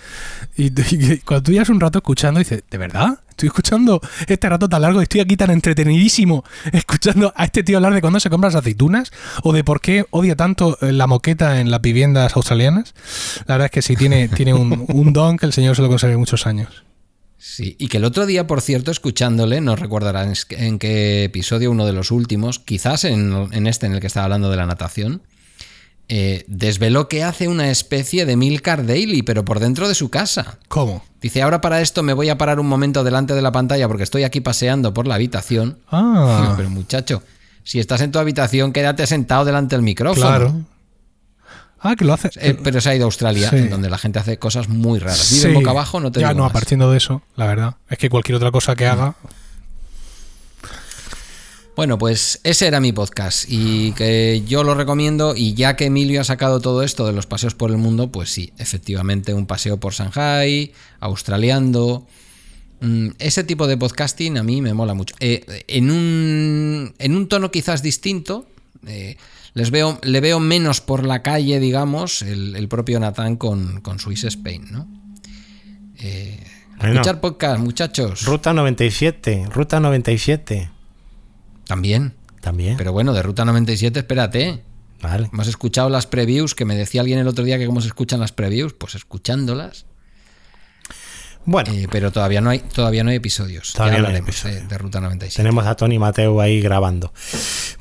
Y, 0.57 0.66
y 0.91 1.18
cuando 1.18 1.45
tú 1.45 1.53
llevas 1.53 1.70
un 1.70 1.80
rato 1.80 1.99
escuchando, 1.99 2.39
dices, 2.39 2.64
¿de 2.70 2.78
verdad? 2.78 3.20
Estoy 3.37 3.49
escuchando 3.49 4.01
este 4.28 4.49
rato 4.49 4.66
tan 4.66 4.80
largo 4.80 5.01
y 5.01 5.03
estoy 5.03 5.20
aquí 5.20 5.37
tan 5.37 5.51
entretenidísimo 5.51 6.43
escuchando 6.72 7.34
a 7.37 7.45
este 7.45 7.62
tío 7.62 7.76
hablar 7.76 7.93
de 7.93 8.01
cuándo 8.01 8.18
se 8.18 8.30
compran 8.30 8.51
las 8.51 8.61
aceitunas 8.61 9.12
o 9.43 9.53
de 9.53 9.62
por 9.62 9.82
qué 9.82 10.07
odia 10.11 10.37
tanto 10.37 10.78
eh, 10.80 10.91
la 10.93 11.07
moqueta 11.07 11.61
en 11.61 11.70
las 11.70 11.82
viviendas 11.82 12.34
australianas. 12.34 12.95
La 13.47 13.57
verdad 13.57 13.66
es 13.66 13.72
que 13.72 13.82
sí, 13.82 13.95
tiene, 13.95 14.28
tiene 14.28 14.55
un, 14.55 14.87
un 14.89 15.12
don 15.12 15.37
que 15.37 15.45
el 15.45 15.53
señor 15.53 15.76
se 15.76 15.82
lo 15.82 15.89
conserve 15.89 16.16
muchos 16.16 16.47
años. 16.47 16.87
Sí, 17.39 17.76
y 17.78 17.89
que 17.89 17.99
el 17.99 18.05
otro 18.05 18.26
día, 18.26 18.47
por 18.47 18.61
cierto, 18.61 18.91
escuchándole, 18.91 19.61
no 19.61 19.76
recordarán 19.76 20.34
en 20.51 20.78
qué 20.78 21.24
episodio, 21.24 21.70
uno 21.70 21.87
de 21.87 21.93
los 21.93 22.11
últimos, 22.11 22.59
quizás 22.59 23.05
en, 23.05 23.49
en 23.53 23.66
este 23.66 23.87
en 23.87 23.93
el 23.93 24.01
que 24.01 24.07
estaba 24.07 24.24
hablando 24.24 24.51
de 24.51 24.57
la 24.57 24.66
natación, 24.66 25.22
eh, 26.09 26.45
desveló 26.47 27.09
que 27.09 27.24
hace 27.24 27.49
una 27.49 27.68
especie 27.68 28.26
de 28.26 28.37
Milcar 28.37 28.87
Daily, 28.87 29.22
pero 29.22 29.45
por 29.45 29.59
dentro 29.59 29.89
de 29.89 29.95
su 29.95 30.09
casa. 30.09 30.59
¿Cómo? 30.68 31.05
Dice, 31.20 31.43
ahora 31.43 31.61
para 31.61 31.80
esto 31.80 32.05
me 32.05 32.12
voy 32.12 32.28
a 32.28 32.39
parar 32.39 32.61
un 32.61 32.68
momento 32.68 33.03
delante 33.03 33.34
de 33.34 33.43
la 33.43 33.51
pantalla 33.51 33.89
porque 33.89 34.05
estoy 34.05 34.22
aquí 34.22 34.41
paseando 34.41 34.95
por 34.95 35.09
la 35.09 35.16
habitación. 35.16 35.78
Ah. 35.91 36.55
Pero 36.57 36.70
muchacho, 36.70 37.24
si 37.64 37.80
estás 37.80 38.03
en 38.03 38.12
tu 38.12 38.20
habitación, 38.20 38.72
quédate 38.72 39.05
sentado 39.09 39.45
delante 39.45 39.74
del 39.74 39.82
micrófono. 39.82 40.26
Claro. 40.26 40.55
Ah, 41.87 41.97
que 41.97 42.05
lo 42.05 42.12
hace. 42.12 42.30
Eh, 42.37 42.57
pero 42.62 42.80
se 42.80 42.91
ha 42.91 42.95
ido 42.95 43.05
a 43.05 43.07
Australia, 43.07 43.51
Sí. 43.51 43.57
en 43.57 43.70
donde 43.70 43.89
la 43.91 43.99
gente 43.99 44.18
hace 44.18 44.39
cosas 44.39 44.68
muy 44.68 44.99
raras. 44.99 45.30
Vive 45.32 45.49
Sí. 45.49 45.55
boca 45.55 45.70
abajo, 45.70 46.01
no 46.01 46.11
te 46.12 46.20
Ya 46.20 46.28
digo 46.28 46.39
no, 46.39 46.45
más. 46.45 46.53
partiendo 46.53 46.91
de 46.91 46.99
eso, 46.99 47.22
la 47.37 47.47
verdad. 47.47 47.76
Es 47.89 47.99
que 47.99 48.11
cualquier 48.11 48.37
otra 48.37 48.51
cosa 48.51 48.74
que 48.74 48.87
haga. 48.87 49.14
Bueno, 51.76 51.99
pues 51.99 52.41
ese 52.43 52.66
era 52.66 52.80
mi 52.80 52.93
podcast 52.93 53.45
y 53.49 53.93
que 53.93 54.43
yo 54.47 54.64
lo 54.64 54.74
recomiendo 54.74 55.34
y 55.37 55.53
ya 55.53 55.76
que 55.76 55.87
Emilio 55.87 56.22
ha 56.22 56.24
sacado 56.24 56.59
todo 56.61 56.82
esto 56.82 57.07
de 57.07 57.12
los 57.12 57.26
paseos 57.26 57.55
por 57.55 57.70
el 57.70 57.76
mundo, 57.76 58.11
pues 58.11 58.30
sí, 58.30 58.51
efectivamente 58.57 59.34
un 59.34 59.45
paseo 59.47 59.78
por 59.78 59.93
Shanghai, 59.93 60.72
australiando. 61.01 62.07
Mm, 62.80 63.09
Ese 63.18 63.45
tipo 63.45 63.66
de 63.66 63.76
podcasting 63.76 64.39
a 64.39 64.43
mí 64.43 64.62
me 64.62 64.72
mola 64.72 64.95
mucho. 64.95 65.14
Eh, 65.20 65.64
en, 65.68 65.91
un, 65.91 66.95
en 66.99 67.14
un 67.14 67.28
tono 67.28 67.51
quizás 67.51 67.82
distinto, 67.82 68.47
eh, 68.87 69.18
les 69.57 69.70
veo, 69.70 69.98
le 70.02 70.20
veo 70.20 70.38
menos 70.38 70.80
por 70.82 71.07
la 71.07 71.22
calle, 71.22 71.59
digamos, 71.61 72.20
el, 72.20 72.54
el 72.57 72.68
propio 72.68 73.00
Nathan 73.00 73.36
con, 73.36 73.80
con 73.80 73.98
Swiss 73.98 74.24
Spain, 74.24 74.66
¿no? 74.70 74.86
Eh, 75.98 76.38
a 76.74 76.76
Bueno. 76.78 76.92
escuchar 76.96 77.20
podcast, 77.22 77.61
muchachos. 77.61 78.24
Ruta 78.26 78.52
97, 78.52 79.46
Ruta 79.50 79.80
97. 79.80 80.70
También. 81.66 82.12
También. 82.42 82.76
Pero 82.76 82.92
bueno, 82.92 83.14
de 83.14 83.22
Ruta 83.22 83.44
97, 83.46 83.98
espérate. 84.00 84.62
Vale. 85.00 85.30
¿Hemos 85.32 85.48
escuchado 85.48 85.88
las 85.88 86.07
previews? 86.07 86.54
Que 86.54 86.64
me 86.66 86.76
decía 86.76 87.00
alguien 87.00 87.18
el 87.18 87.26
otro 87.26 87.44
día 87.44 87.59
que 87.59 87.66
cómo 87.66 87.80
se 87.80 87.88
escuchan 87.88 88.20
las 88.20 88.32
previews. 88.32 88.74
Pues 88.74 88.94
escuchándolas. 88.94 89.86
Bueno. 91.47 91.72
Eh, 91.72 91.86
pero 91.90 92.11
todavía 92.11 92.40
no 92.40 92.51
hay, 92.51 92.59
todavía 92.59 93.05
no 93.05 93.11
hay 93.11 93.16
episodios. 93.16 93.72
Todavía 93.72 94.01
no 94.01 94.09
hay 94.09 94.16
hablaremos 94.16 94.42
de, 94.42 94.61
de 94.61 94.78
Ruta 94.78 95.01
97. 95.01 95.42
Tenemos 95.42 95.64
a 95.66 95.76
Tony 95.76 95.99
Mateo 95.99 96.40
ahí 96.40 96.61
grabando. 96.61 97.12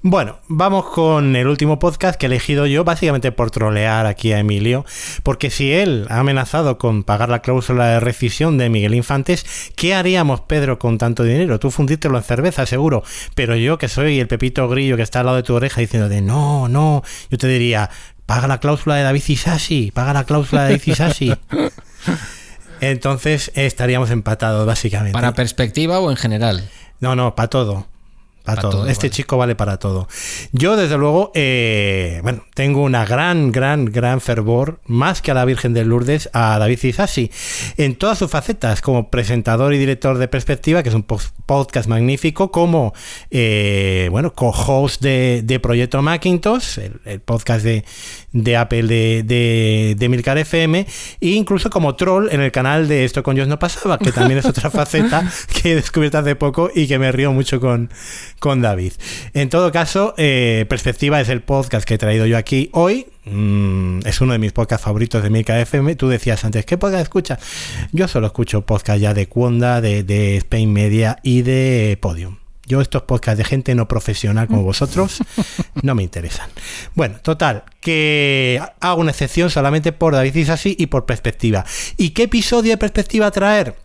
Bueno, 0.03 0.37
vamos 0.47 0.85
con 0.85 1.35
el 1.35 1.47
último 1.47 1.79
podcast 1.79 2.19
que 2.19 2.27
he 2.27 2.29
elegido 2.29 2.67
yo, 2.67 2.83
básicamente 2.83 3.31
por 3.31 3.49
trolear 3.49 4.05
aquí 4.05 4.31
a 4.33 4.39
Emilio, 4.39 4.85
porque 5.23 5.49
si 5.49 5.73
él 5.73 6.05
ha 6.09 6.19
amenazado 6.19 6.77
con 6.77 7.03
pagar 7.03 7.29
la 7.29 7.41
cláusula 7.41 7.87
de 7.87 7.99
rescisión 7.99 8.59
de 8.59 8.69
Miguel 8.69 8.93
Infantes, 8.93 9.45
¿qué 9.75 9.95
haríamos, 9.95 10.41
Pedro, 10.41 10.77
con 10.77 10.99
tanto 10.99 11.23
dinero? 11.23 11.59
Tú 11.59 11.71
fundírtelo 11.71 12.17
en 12.17 12.23
cerveza, 12.23 12.67
seguro, 12.67 13.03
pero 13.33 13.55
yo 13.55 13.79
que 13.79 13.87
soy 13.87 14.19
el 14.19 14.27
Pepito 14.27 14.69
Grillo 14.69 14.95
que 14.95 15.03
está 15.03 15.21
al 15.21 15.25
lado 15.25 15.37
de 15.37 15.43
tu 15.43 15.55
oreja 15.55 15.81
diciendo 15.81 16.07
de 16.07 16.21
no, 16.21 16.67
no, 16.67 17.01
yo 17.31 17.37
te 17.39 17.47
diría, 17.47 17.89
paga 18.27 18.47
la 18.47 18.59
cláusula 18.59 18.95
de 18.95 19.03
David 19.03 19.23
Isasi, 19.27 19.91
paga 19.91 20.13
la 20.13 20.23
cláusula 20.25 20.65
de 20.65 20.77
David 20.77 20.93
Isasi. 20.93 21.33
Entonces 22.81 23.51
estaríamos 23.55 24.11
empatados, 24.11 24.65
básicamente. 24.65 25.13
¿Para 25.13 25.33
perspectiva 25.33 25.99
o 25.99 26.09
en 26.11 26.17
general? 26.17 26.69
No, 26.99 27.15
no, 27.15 27.35
para 27.35 27.49
todo. 27.49 27.87
Para 28.43 28.57
Pa' 28.57 28.61
todo. 28.61 28.71
todo, 28.81 28.87
Este 28.87 29.07
vale. 29.07 29.15
chico 29.15 29.37
vale 29.37 29.55
para 29.55 29.77
todo. 29.77 30.07
Yo, 30.51 30.75
desde 30.77 30.99
luego, 30.99 31.31
eh, 31.33 32.19
bueno, 32.21 32.43
tengo 32.53 32.83
una 32.83 33.03
gran, 33.03 33.51
gran, 33.51 33.85
gran 33.85 34.21
fervor, 34.21 34.81
más 34.85 35.23
que 35.23 35.31
a 35.31 35.33
la 35.33 35.45
Virgen 35.45 35.73
de 35.73 35.83
Lourdes, 35.83 36.29
a 36.31 36.59
David 36.59 36.83
Isasi, 36.83 37.31
en 37.77 37.95
todas 37.95 38.19
sus 38.19 38.29
facetas, 38.29 38.81
como 38.81 39.09
presentador 39.09 39.73
y 39.73 39.79
director 39.79 40.19
de 40.19 40.27
Perspectiva, 40.27 40.83
que 40.83 40.89
es 40.89 40.95
un 40.95 41.01
podcast 41.01 41.89
magnífico, 41.89 42.51
como, 42.51 42.93
eh, 43.31 44.09
bueno, 44.11 44.31
co-host 44.33 45.01
de, 45.01 45.41
de 45.43 45.59
Proyecto 45.59 46.03
Macintosh, 46.03 46.77
el, 46.77 47.01
el 47.05 47.21
podcast 47.21 47.65
de, 47.65 47.83
de 48.35 48.57
Apple 48.57 48.83
de, 48.83 49.23
de, 49.23 49.95
de 49.97 50.09
Milcar 50.09 50.37
FM, 50.37 50.85
e 51.21 51.27
incluso 51.29 51.69
como 51.69 51.95
troll 51.95 52.27
en 52.31 52.41
el 52.41 52.51
canal 52.51 52.87
de 52.87 53.05
Esto 53.05 53.23
con 53.23 53.35
Dios 53.35 53.47
no 53.47 53.57
pasaba, 53.57 53.97
que 53.97 54.11
también 54.11 54.37
es 54.37 54.45
otra 54.45 54.69
faceta 54.71 55.31
que 55.53 55.71
he 55.71 55.75
descubierto 55.75 56.17
hace 56.17 56.35
poco 56.35 56.69
y 56.73 56.87
que 56.87 56.99
me 56.99 57.11
río 57.11 57.31
mucho 57.31 57.59
con, 57.59 57.89
con 58.39 58.61
David. 58.61 58.93
En 59.33 59.49
todo 59.49 59.71
caso, 59.71 60.13
eh, 60.17 60.65
Perspectiva 60.67 61.21
es 61.21 61.29
el 61.29 61.41
podcast 61.41 61.87
que 61.87 61.95
he 61.95 61.97
traído 61.97 62.25
yo 62.25 62.37
aquí 62.37 62.69
hoy. 62.73 63.07
Mm, 63.23 64.01
es 64.05 64.19
uno 64.21 64.33
de 64.33 64.39
mis 64.39 64.51
podcasts 64.51 64.83
favoritos 64.83 65.23
de 65.23 65.29
Milcar 65.29 65.59
FM. 65.59 65.95
Tú 65.95 66.09
decías 66.09 66.43
antes, 66.43 66.65
¿qué 66.65 66.77
podcast 66.77 67.03
escuchas? 67.03 67.39
Yo 67.93 68.07
solo 68.07 68.27
escucho 68.27 68.65
podcast 68.65 68.99
ya 68.99 69.13
de 69.13 69.27
Cuonda, 69.27 69.79
de, 69.79 70.03
de 70.03 70.37
Spain 70.37 70.71
Media 70.73 71.17
y 71.23 71.41
de 71.41 71.97
Podium. 72.01 72.44
Yo 72.65 72.81
estos 72.81 73.03
podcasts 73.03 73.37
de 73.37 73.43
gente 73.43 73.75
no 73.75 73.87
profesional 73.87 74.47
como 74.47 74.63
vosotros 74.63 75.19
no 75.83 75.95
me 75.95 76.03
interesan. 76.03 76.49
Bueno, 76.95 77.17
total, 77.21 77.63
que 77.79 78.59
hago 78.79 79.01
una 79.01 79.11
excepción 79.11 79.49
solamente 79.49 79.91
por 79.91 80.13
David 80.13 80.35
Isasi 80.35 80.75
y 80.77 80.87
por 80.87 81.05
perspectiva. 81.05 81.65
¿Y 81.97 82.11
qué 82.11 82.23
episodio 82.23 82.71
de 82.71 82.77
perspectiva 82.77 83.29
traer? 83.31 83.75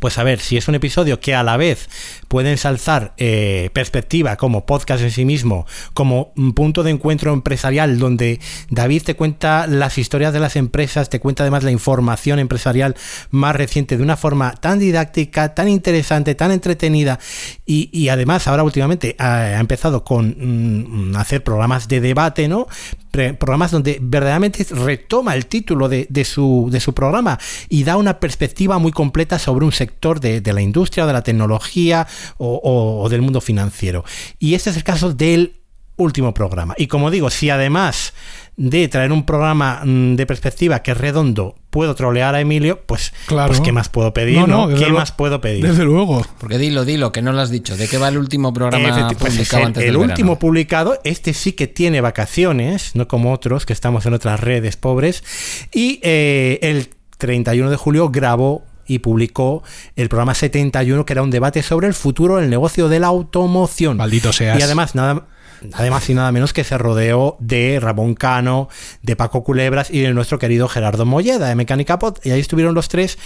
Pues 0.00 0.18
a 0.18 0.24
ver, 0.24 0.40
si 0.40 0.56
es 0.56 0.68
un 0.68 0.74
episodio 0.74 1.20
que 1.20 1.34
a 1.34 1.42
la 1.42 1.56
vez 1.56 1.88
puede 2.28 2.50
ensalzar 2.50 3.12
eh, 3.18 3.70
perspectiva 3.72 4.36
como 4.36 4.64
podcast 4.66 5.02
en 5.02 5.10
sí 5.10 5.24
mismo, 5.24 5.66
como 5.92 6.32
un 6.36 6.54
punto 6.54 6.82
de 6.82 6.90
encuentro 6.90 7.32
empresarial 7.32 7.98
donde 7.98 8.40
David 8.70 9.02
te 9.02 9.16
cuenta 9.16 9.66
las 9.66 9.98
historias 9.98 10.32
de 10.32 10.40
las 10.40 10.56
empresas, 10.56 11.10
te 11.10 11.20
cuenta 11.20 11.42
además 11.42 11.62
la 11.62 11.70
información 11.70 12.38
empresarial 12.38 12.96
más 13.30 13.54
reciente 13.54 13.96
de 13.96 14.02
una 14.02 14.16
forma 14.16 14.52
tan 14.52 14.78
didáctica, 14.78 15.54
tan 15.54 15.68
interesante, 15.68 16.34
tan 16.34 16.52
entretenida 16.52 17.18
y, 17.66 18.08
además 18.08 18.48
ahora 18.48 18.64
últimamente 18.64 19.16
ha, 19.18 19.58
empezado 19.60 20.04
con 20.04 21.12
mm, 21.12 21.16
hacer 21.16 21.42
programas 21.42 21.88
de 21.88 22.00
debate, 22.00 22.48
¿no? 22.48 22.66
Programas 23.12 23.70
donde 23.70 23.98
verdaderamente 24.00 24.66
retoma 24.70 25.34
el 25.34 25.46
título 25.46 25.88
de, 25.88 26.24
su, 26.24 26.70
programa 26.94 27.38
y 27.68 27.84
da 27.84 27.96
una 27.96 28.18
perspectiva 28.18 28.78
muy 28.78 28.90
completa 28.90 29.38
sobre 29.38 29.66
un 29.66 29.72
sector 29.72 30.18
de, 30.18 30.52
la 30.52 30.62
industria, 30.62 31.06
de 31.06 31.12
la 31.12 31.22
tecnología 31.22 32.06
o, 32.38 33.06
del 33.10 33.22
mundo 33.22 33.40
financiero. 33.40 34.04
Y 34.38 34.54
este 34.54 34.70
es 34.70 34.76
el 34.76 34.84
caso 34.84 35.12
del 35.12 35.61
último 35.96 36.34
programa. 36.34 36.74
Y 36.76 36.86
como 36.86 37.10
digo, 37.10 37.30
si 37.30 37.50
además 37.50 38.12
de 38.56 38.86
traer 38.88 39.12
un 39.12 39.24
programa 39.24 39.80
mm, 39.84 40.14
de 40.16 40.26
perspectiva 40.26 40.82
que 40.82 40.90
es 40.90 40.98
redondo, 40.98 41.56
puedo 41.70 41.94
trolear 41.94 42.34
a 42.34 42.40
Emilio, 42.40 42.82
pues, 42.86 43.12
claro. 43.26 43.48
pues 43.48 43.60
¿qué 43.60 43.72
más 43.72 43.88
puedo 43.88 44.12
pedir? 44.12 44.46
No, 44.46 44.68
¿Qué 44.68 44.88
más 44.88 45.12
puedo 45.12 45.40
pedir? 45.40 45.66
Desde 45.66 45.84
luego. 45.84 46.24
Porque 46.38 46.58
dilo, 46.58 46.84
dilo, 46.84 47.12
que 47.12 47.22
no 47.22 47.32
lo 47.32 47.40
has 47.40 47.50
dicho. 47.50 47.76
¿De 47.76 47.88
qué 47.88 47.98
va 47.98 48.08
el 48.08 48.18
último 48.18 48.52
programa 48.52 49.08
pues 49.18 49.32
publicado 49.32 49.80
el, 49.80 49.88
el 49.88 49.96
último 49.96 50.38
publicado, 50.38 51.00
este 51.04 51.32
sí 51.32 51.52
que 51.52 51.66
tiene 51.66 52.00
vacaciones, 52.00 52.94
no 52.94 53.08
como 53.08 53.32
otros 53.32 53.66
que 53.66 53.72
estamos 53.72 54.04
en 54.06 54.14
otras 54.14 54.40
redes 54.40 54.76
pobres. 54.76 55.24
Y 55.72 56.00
eh, 56.02 56.58
el 56.62 56.90
31 57.18 57.70
de 57.70 57.76
julio 57.76 58.10
grabó 58.10 58.64
y 58.86 58.98
publicó 58.98 59.62
el 59.96 60.08
programa 60.08 60.34
71, 60.34 61.04
que 61.04 61.12
era 61.12 61.22
un 61.22 61.30
debate 61.30 61.62
sobre 61.62 61.86
el 61.86 61.94
futuro 61.94 62.36
del 62.36 62.50
negocio 62.50 62.88
de 62.88 63.00
la 63.00 63.06
automoción. 63.06 63.96
Maldito 63.96 64.32
seas. 64.32 64.58
Y 64.58 64.62
además, 64.62 64.94
nada, 64.94 65.26
además 65.72 66.08
y 66.08 66.14
nada 66.14 66.32
menos 66.32 66.52
que 66.52 66.64
se 66.64 66.78
rodeó 66.78 67.36
de 67.40 67.78
Ramón 67.80 68.14
Cano, 68.14 68.68
de 69.02 69.16
Paco 69.16 69.44
Culebras 69.44 69.90
y 69.90 70.00
de 70.00 70.12
nuestro 70.12 70.38
querido 70.38 70.68
Gerardo 70.68 71.06
Molleda 71.06 71.48
de 71.48 71.54
Mecánica 71.54 71.98
Pot. 71.98 72.24
Y 72.24 72.30
ahí 72.30 72.40
estuvieron 72.40 72.74
los 72.74 72.88
tres 72.88 73.18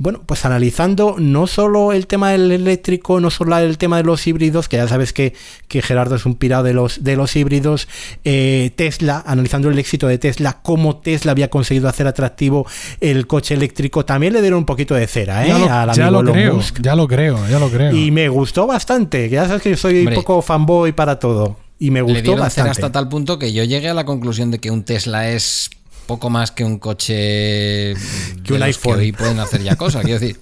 bueno, 0.00 0.22
pues 0.24 0.46
analizando 0.46 1.16
no 1.18 1.46
solo 1.46 1.92
el 1.92 2.06
tema 2.06 2.30
del 2.30 2.50
eléctrico, 2.52 3.20
no 3.20 3.28
solo 3.28 3.58
el 3.58 3.76
tema 3.76 3.98
de 3.98 4.04
los 4.04 4.26
híbridos, 4.26 4.66
que 4.66 4.78
ya 4.78 4.88
sabes 4.88 5.12
que, 5.12 5.34
Gerardo 5.68 6.16
es 6.16 6.24
un 6.24 6.36
pirado 6.36 6.62
de 6.62 6.72
los, 6.72 7.04
de 7.04 7.16
los 7.16 7.36
híbridos, 7.36 7.86
eh, 8.24 8.70
Tesla, 8.76 9.22
analizando 9.26 9.68
el 9.68 9.78
éxito 9.78 10.06
de 10.06 10.16
Tesla, 10.16 10.60
cómo 10.62 10.96
Tesla 10.96 11.32
había 11.32 11.50
conseguido 11.50 11.86
hacer 11.86 12.06
atractivo 12.06 12.66
el 13.02 13.26
coche 13.26 13.52
eléctrico, 13.52 14.06
también 14.06 14.32
le 14.32 14.40
dieron 14.40 14.60
un 14.60 14.64
poquito 14.64 14.94
de 14.94 15.06
cera, 15.06 15.46
¿eh? 15.46 15.50
Ya 15.94 16.10
lo, 16.10 16.24
creo, 16.24 16.60
ya 16.80 16.96
lo 16.96 17.06
creo, 17.06 17.46
ya 17.46 17.58
lo 17.58 17.68
creo. 17.68 17.94
Y 17.94 18.10
me 18.10 18.30
gustó 18.30 18.66
bastante, 18.66 19.28
ya 19.28 19.46
sabes 19.48 19.60
que 19.60 19.68
yo 19.68 19.76
soy 19.76 20.06
un 20.06 20.14
poco 20.14 20.40
fanboy 20.40 20.92
para 20.92 21.18
todo. 21.18 21.58
Y 21.80 21.90
me 21.90 22.02
gustó 22.02 22.34
le 22.34 22.40
bastante. 22.40 22.70
hasta 22.70 22.92
tal 22.92 23.08
punto 23.08 23.38
que 23.38 23.52
yo 23.52 23.64
llegué 23.64 23.88
a 23.88 23.94
la 23.94 24.04
conclusión 24.04 24.50
de 24.50 24.58
que 24.58 24.70
un 24.70 24.84
Tesla 24.84 25.30
es 25.30 25.70
poco 26.06 26.28
más 26.28 26.52
que 26.52 26.62
un 26.62 26.78
coche 26.78 27.94
que 28.44 28.52
un 28.52 28.62
iPhone. 28.62 28.94
Que 28.94 29.00
hoy 29.00 29.12
pueden 29.12 29.40
hacer 29.40 29.62
ya 29.62 29.76
cosas. 29.76 30.04
Quiero 30.04 30.20
decir, 30.20 30.38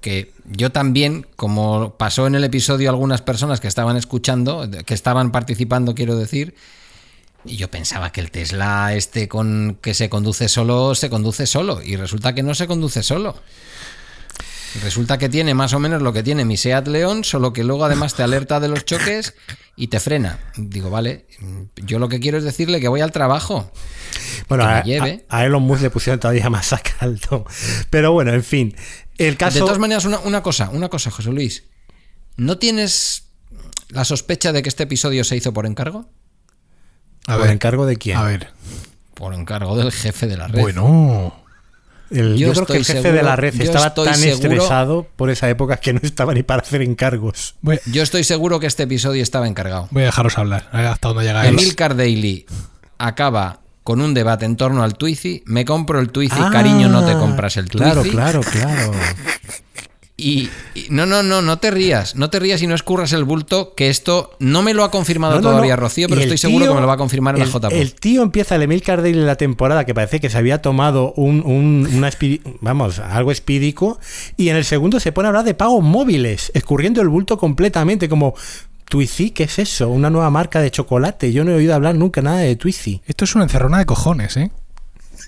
que 0.00 0.32
yo 0.46 0.72
también, 0.72 1.26
como 1.36 1.94
pasó 1.98 2.26
en 2.26 2.34
el 2.34 2.44
episodio 2.44 2.88
algunas 2.88 3.20
personas 3.20 3.60
que 3.60 3.68
estaban 3.68 3.96
escuchando, 3.98 4.68
que 4.86 4.94
estaban 4.94 5.32
participando, 5.32 5.94
quiero 5.94 6.16
decir, 6.16 6.54
y 7.44 7.56
yo 7.56 7.70
pensaba 7.70 8.10
que 8.10 8.20
el 8.20 8.30
Tesla 8.30 8.94
este 8.94 9.28
con 9.28 9.78
que 9.82 9.92
se 9.92 10.08
conduce 10.08 10.48
solo, 10.48 10.94
se 10.94 11.10
conduce 11.10 11.46
solo, 11.46 11.82
y 11.82 11.96
resulta 11.96 12.34
que 12.34 12.42
no 12.42 12.54
se 12.54 12.66
conduce 12.66 13.02
solo. 13.02 13.36
Resulta 14.82 15.18
que 15.18 15.28
tiene 15.28 15.54
más 15.54 15.72
o 15.72 15.78
menos 15.78 16.02
lo 16.02 16.12
que 16.12 16.22
tiene 16.22 16.44
mi 16.44 16.56
Seat 16.56 16.88
León, 16.88 17.24
solo 17.24 17.52
que 17.52 17.64
luego 17.64 17.84
además 17.84 18.14
te 18.14 18.22
alerta 18.22 18.60
de 18.60 18.68
los 18.68 18.84
choques 18.84 19.34
y 19.76 19.88
te 19.88 19.98
frena. 19.98 20.38
Digo, 20.56 20.90
vale, 20.90 21.26
yo 21.76 21.98
lo 21.98 22.08
que 22.08 22.20
quiero 22.20 22.38
es 22.38 22.44
decirle 22.44 22.80
que 22.80 22.88
voy 22.88 23.00
al 23.00 23.12
trabajo. 23.12 23.72
Bueno, 24.48 24.64
a, 24.64 24.82
a, 25.28 25.44
Elon 25.44 25.62
Musk 25.62 25.82
le 25.82 25.90
pusieron 25.90 26.20
todavía 26.20 26.50
más 26.50 26.72
a 26.72 26.78
caldo. 26.78 27.46
Pero 27.90 28.12
bueno, 28.12 28.32
en 28.32 28.44
fin. 28.44 28.76
El 29.16 29.36
caso... 29.36 29.54
De 29.54 29.60
todas 29.60 29.78
maneras, 29.78 30.04
una, 30.04 30.42
cosa, 30.42 30.70
una 30.70 30.88
cosa, 30.88 31.10
José 31.10 31.30
Luis. 31.30 31.64
¿No 32.36 32.58
tienes 32.58 33.24
la 33.88 34.04
sospecha 34.04 34.52
de 34.52 34.62
que 34.62 34.68
este 34.68 34.84
episodio 34.84 35.24
se 35.24 35.36
hizo 35.36 35.52
por 35.52 35.66
encargo? 35.66 36.08
¿Por 37.26 37.48
encargo 37.48 37.84
de 37.86 37.96
quién? 37.96 38.16
A 38.16 38.22
ver. 38.22 38.50
Por 39.14 39.34
encargo 39.34 39.76
del 39.76 39.92
jefe 39.92 40.26
de 40.26 40.36
la 40.36 40.48
red. 40.48 40.60
Bueno. 40.60 41.47
Yo, 42.10 42.52
creo 42.52 42.66
que 42.66 42.76
el 42.76 42.84
jefe 42.84 43.12
de 43.12 43.22
la 43.22 43.36
red 43.36 43.60
estaba 43.60 43.94
tan 43.94 44.22
estresado 44.22 45.06
por 45.16 45.30
esa 45.30 45.48
época 45.48 45.76
que 45.76 45.92
no 45.92 46.00
estaba 46.02 46.34
ni 46.34 46.42
para 46.42 46.62
hacer 46.62 46.82
encargos. 46.82 47.54
yo 47.86 48.02
estoy 48.02 48.24
seguro 48.24 48.60
que 48.60 48.66
este 48.66 48.84
episodio 48.84 49.22
estaba 49.22 49.48
encargado. 49.48 49.88
Voy 49.90 50.02
a 50.02 50.06
dejaros 50.06 50.38
hablar, 50.38 50.68
hasta 50.72 51.08
donde 51.08 51.24
llegáis. 51.24 51.50
Emil 51.50 51.74
Daily 51.76 52.46
acaba 52.98 53.60
con 53.84 54.02
un 54.02 54.12
debate 54.12 54.44
en 54.44 54.56
torno 54.56 54.82
al 54.82 54.96
Twizy. 54.96 55.42
Me 55.46 55.64
compro 55.64 55.98
el 56.00 56.10
Twizy, 56.10 56.40
cariño, 56.52 56.88
no 56.88 57.06
te 57.06 57.12
ah, 57.12 57.18
compras 57.18 57.56
el 57.56 57.70
Twizy. 57.70 57.84
Claro, 57.84 58.02
claro, 58.02 58.40
claro. 58.42 58.92
Y, 60.20 60.50
no, 60.90 61.06
no, 61.06 61.22
no, 61.22 61.42
no 61.42 61.58
te 61.60 61.70
rías, 61.70 62.16
no 62.16 62.28
te 62.28 62.40
rías 62.40 62.60
y 62.60 62.66
no 62.66 62.74
escurras 62.74 63.12
el 63.12 63.22
bulto, 63.22 63.74
que 63.76 63.88
esto 63.88 64.32
no 64.40 64.62
me 64.62 64.74
lo 64.74 64.82
ha 64.82 64.90
confirmado 64.90 65.40
todavía 65.40 65.76
Rocío, 65.76 66.08
pero 66.08 66.20
estoy 66.20 66.38
seguro 66.38 66.66
que 66.66 66.74
me 66.74 66.80
lo 66.80 66.88
va 66.88 66.94
a 66.94 66.96
confirmar 66.96 67.36
en 67.36 67.42
el, 67.42 67.48
la 67.48 67.60
JP. 67.60 67.72
El 67.72 67.94
tío 67.94 68.24
empieza 68.24 68.56
el 68.56 68.62
Emil 68.62 68.82
Cardell 68.82 69.16
en 69.16 69.26
la 69.26 69.36
temporada 69.36 69.84
que 69.84 69.94
parece 69.94 70.18
que 70.18 70.28
se 70.28 70.36
había 70.36 70.60
tomado 70.60 71.12
un, 71.12 71.44
un 71.46 71.88
una 71.94 72.10
vamos, 72.60 72.98
algo 72.98 73.30
espídico, 73.30 74.00
y 74.36 74.48
en 74.48 74.56
el 74.56 74.64
segundo 74.64 74.98
se 74.98 75.12
pone 75.12 75.26
a 75.26 75.28
hablar 75.28 75.44
de 75.44 75.54
pagos 75.54 75.84
móviles, 75.84 76.50
escurriendo 76.52 77.00
el 77.00 77.08
bulto 77.08 77.38
completamente, 77.38 78.08
como 78.08 78.34
Twizy, 78.86 79.30
¿qué 79.30 79.44
es 79.44 79.60
eso? 79.60 79.88
Una 79.88 80.10
nueva 80.10 80.30
marca 80.30 80.60
de 80.60 80.72
chocolate. 80.72 81.32
Yo 81.32 81.44
no 81.44 81.52
he 81.52 81.54
oído 81.54 81.76
hablar 81.76 81.94
nunca 81.94 82.22
nada 82.22 82.38
de 82.38 82.56
Twizy. 82.56 83.02
Esto 83.06 83.24
es 83.24 83.36
una 83.36 83.44
encerrona 83.44 83.78
de 83.78 83.86
cojones, 83.86 84.36
¿eh? 84.36 84.50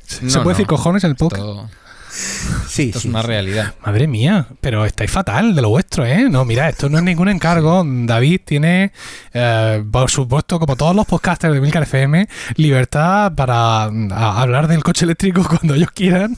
¿Se 0.06 0.40
puede 0.40 0.56
decir 0.56 0.66
cojones 0.66 1.04
en 1.04 1.10
el 1.10 1.16
podcast? 1.16 1.70
Sí, 2.10 2.88
esto 2.88 2.98
es 2.98 3.04
una 3.04 3.22
realidad. 3.22 3.74
Madre 3.84 4.06
mía, 4.06 4.46
pero 4.60 4.84
estáis 4.84 5.10
fatal 5.10 5.54
de 5.54 5.62
lo 5.62 5.70
vuestro, 5.70 6.04
¿eh? 6.04 6.28
No, 6.28 6.44
mira, 6.44 6.68
esto 6.68 6.88
no 6.88 6.98
es 6.98 7.04
ningún 7.04 7.28
encargo. 7.28 7.84
David 7.84 8.40
tiene, 8.44 8.92
eh, 9.32 9.84
por 9.90 10.10
supuesto, 10.10 10.58
como 10.58 10.76
todos 10.76 10.94
los 10.94 11.06
podcasters 11.06 11.54
de 11.54 11.60
Milcar 11.60 11.84
FM, 11.84 12.28
libertad 12.56 13.32
para 13.34 13.84
hablar 13.84 14.68
del 14.68 14.82
coche 14.82 15.04
eléctrico 15.04 15.44
cuando 15.48 15.74
ellos 15.74 15.90
quieran. 15.92 16.36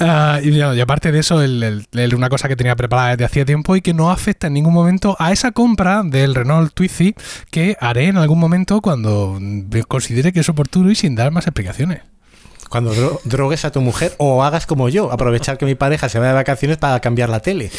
Ah, 0.00 0.40
y, 0.42 0.60
aparte 0.80 1.12
de 1.12 1.18
eso, 1.18 1.42
el, 1.42 1.86
una 2.14 2.28
cosa 2.28 2.48
que 2.48 2.56
tenía 2.56 2.76
preparada 2.76 3.10
desde 3.10 3.24
hacía 3.24 3.44
tiempo 3.44 3.76
y 3.76 3.82
que 3.82 3.94
no 3.94 4.10
afecta 4.10 4.46
en 4.46 4.54
ningún 4.54 4.72
momento 4.72 5.16
a 5.18 5.32
esa 5.32 5.52
compra 5.52 6.02
del 6.02 6.34
Renault 6.34 6.72
Twizy 6.74 7.14
que 7.50 7.76
haré 7.80 8.06
en 8.06 8.16
algún 8.16 8.38
momento 8.38 8.80
cuando 8.80 9.38
considere 9.88 10.32
que 10.32 10.40
es 10.40 10.48
oportuno 10.48 10.90
y 10.90 10.94
sin 10.94 11.14
dar 11.14 11.30
más 11.30 11.46
explicaciones 11.46 12.13
cuando 12.74 13.20
drogues 13.22 13.64
a 13.64 13.70
tu 13.70 13.80
mujer 13.80 14.16
o 14.18 14.42
hagas 14.42 14.66
como 14.66 14.88
yo, 14.88 15.12
aprovechar 15.12 15.58
que 15.58 15.64
mi 15.64 15.76
pareja 15.76 16.08
se 16.08 16.18
va 16.18 16.26
de 16.26 16.32
vacaciones 16.32 16.76
para 16.76 16.98
cambiar 16.98 17.28
la 17.28 17.38
tele. 17.38 17.70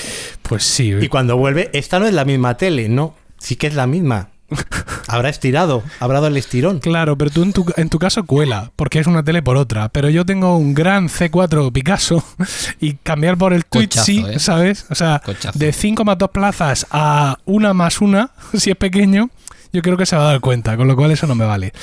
Pues 0.41 0.63
sí. 0.63 0.93
Y 1.01 1.09
cuando 1.09 1.35
vuelve, 1.35 1.69
esta 1.73 1.99
no 1.99 2.07
es 2.07 2.13
la 2.13 2.23
misma 2.23 2.55
tele, 2.55 2.87
no, 2.87 3.13
sí 3.37 3.57
que 3.57 3.67
es 3.67 3.75
la 3.75 3.87
misma. 3.87 4.29
Habrá 5.09 5.27
estirado, 5.27 5.83
habrá 5.99 6.19
dado 6.19 6.27
el 6.27 6.37
estirón. 6.37 6.79
Claro, 6.79 7.17
pero 7.17 7.29
tú 7.29 7.43
en 7.43 7.51
tu, 7.51 7.65
en 7.75 7.89
tu 7.89 7.99
caso 7.99 8.23
cuela, 8.23 8.71
porque 8.77 8.99
es 8.99 9.07
una 9.07 9.21
tele 9.21 9.43
por 9.43 9.57
otra. 9.57 9.89
Pero 9.89 10.09
yo 10.09 10.25
tengo 10.25 10.55
un 10.55 10.73
gran 10.73 11.09
C4 11.09 11.73
Picasso 11.73 12.23
y 12.79 12.93
cambiar 12.93 13.37
por 13.37 13.51
el 13.51 13.65
Twitch, 13.65 13.97
sí, 13.97 14.23
¿eh? 14.25 14.39
¿sabes? 14.39 14.85
O 14.89 14.95
sea, 14.95 15.21
de 15.55 15.73
5 15.73 16.05
más 16.05 16.17
2 16.17 16.29
plazas 16.29 16.87
a 16.89 17.37
una 17.43 17.73
más 17.73 17.99
una, 17.99 18.31
si 18.53 18.71
es 18.71 18.77
pequeño, 18.77 19.29
yo 19.75 19.81
creo 19.81 19.97
que 19.97 20.05
se 20.05 20.15
va 20.15 20.23
a 20.23 20.31
dar 20.31 20.39
cuenta, 20.39 20.77
con 20.77 20.87
lo 20.87 20.95
cual 20.95 21.11
eso 21.11 21.27
no 21.27 21.35
me 21.35 21.45
vale. 21.45 21.73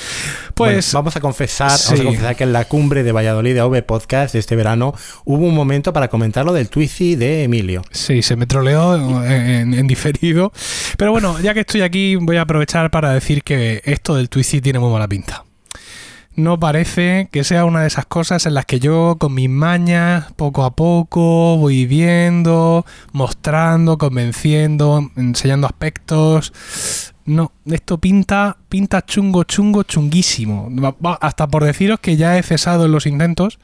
Pues 0.55 0.93
vamos 0.93 1.15
a 1.15 1.21
confesar, 1.21 1.69
vamos 1.69 1.99
a 1.99 2.03
confesar 2.03 2.35
que 2.35 2.43
en 2.43 2.51
la 2.51 2.65
cumbre 2.65 3.03
de 3.03 3.11
Valladolid 3.11 3.53
de 3.53 3.61
OV 3.61 3.83
Podcast 3.83 4.33
de 4.33 4.39
este 4.39 4.55
verano 4.55 4.95
hubo 5.25 5.45
un 5.45 5.53
momento 5.53 5.93
para 5.93 6.07
comentar 6.07 6.43
lo 6.43 6.53
del 6.53 6.69
Twizy 6.69 7.15
de 7.15 7.43
Emilio. 7.43 7.83
Sí, 7.91 8.23
se 8.23 8.35
me 8.35 8.47
troleó 8.47 9.23
en, 9.23 9.87
diferido. 9.87 10.51
Pero 10.97 11.11
bueno, 11.11 11.39
ya 11.39 11.53
que 11.53 11.59
estoy 11.59 11.81
aquí, 11.81 12.15
voy 12.15 12.37
a 12.37 12.41
aprovechar 12.41 12.89
para 12.89 13.13
decir 13.13 13.43
que 13.43 13.81
esto 13.85 14.15
del 14.15 14.29
Twizy 14.29 14.59
tiene 14.59 14.79
muy 14.79 14.91
mala 14.91 15.07
pinta 15.07 15.43
no 16.35 16.59
parece 16.59 17.29
que 17.31 17.43
sea 17.43 17.63
una 17.63 17.81
de 17.81 17.87
esas 17.87 18.07
cosas 18.07 18.47
en 18.47 18.55
las 18.55 18.65
que 18.65 18.79
yo 18.79 19.17
con 19.19 19.35
mis 19.35 19.49
mañas 19.49 20.31
poco 20.35 20.63
a 20.63 20.75
poco 20.75 21.57
voy 21.57 21.85
viendo, 21.85 22.85
mostrando, 23.11 23.99
convenciendo, 23.99 25.11
enseñando 25.15 25.67
aspectos. 25.67 27.12
No, 27.25 27.51
esto 27.65 27.97
pinta, 27.99 28.57
pinta 28.67 29.05
chungo, 29.05 29.43
chungo, 29.45 29.83
chunguísimo. 29.83 30.69
Hasta 31.21 31.47
por 31.47 31.63
deciros 31.63 31.99
que 31.99 32.17
ya 32.17 32.37
he 32.37 32.43
cesado 32.43 32.85
en 32.85 32.91
los 32.91 33.05
intentos. 33.05 33.59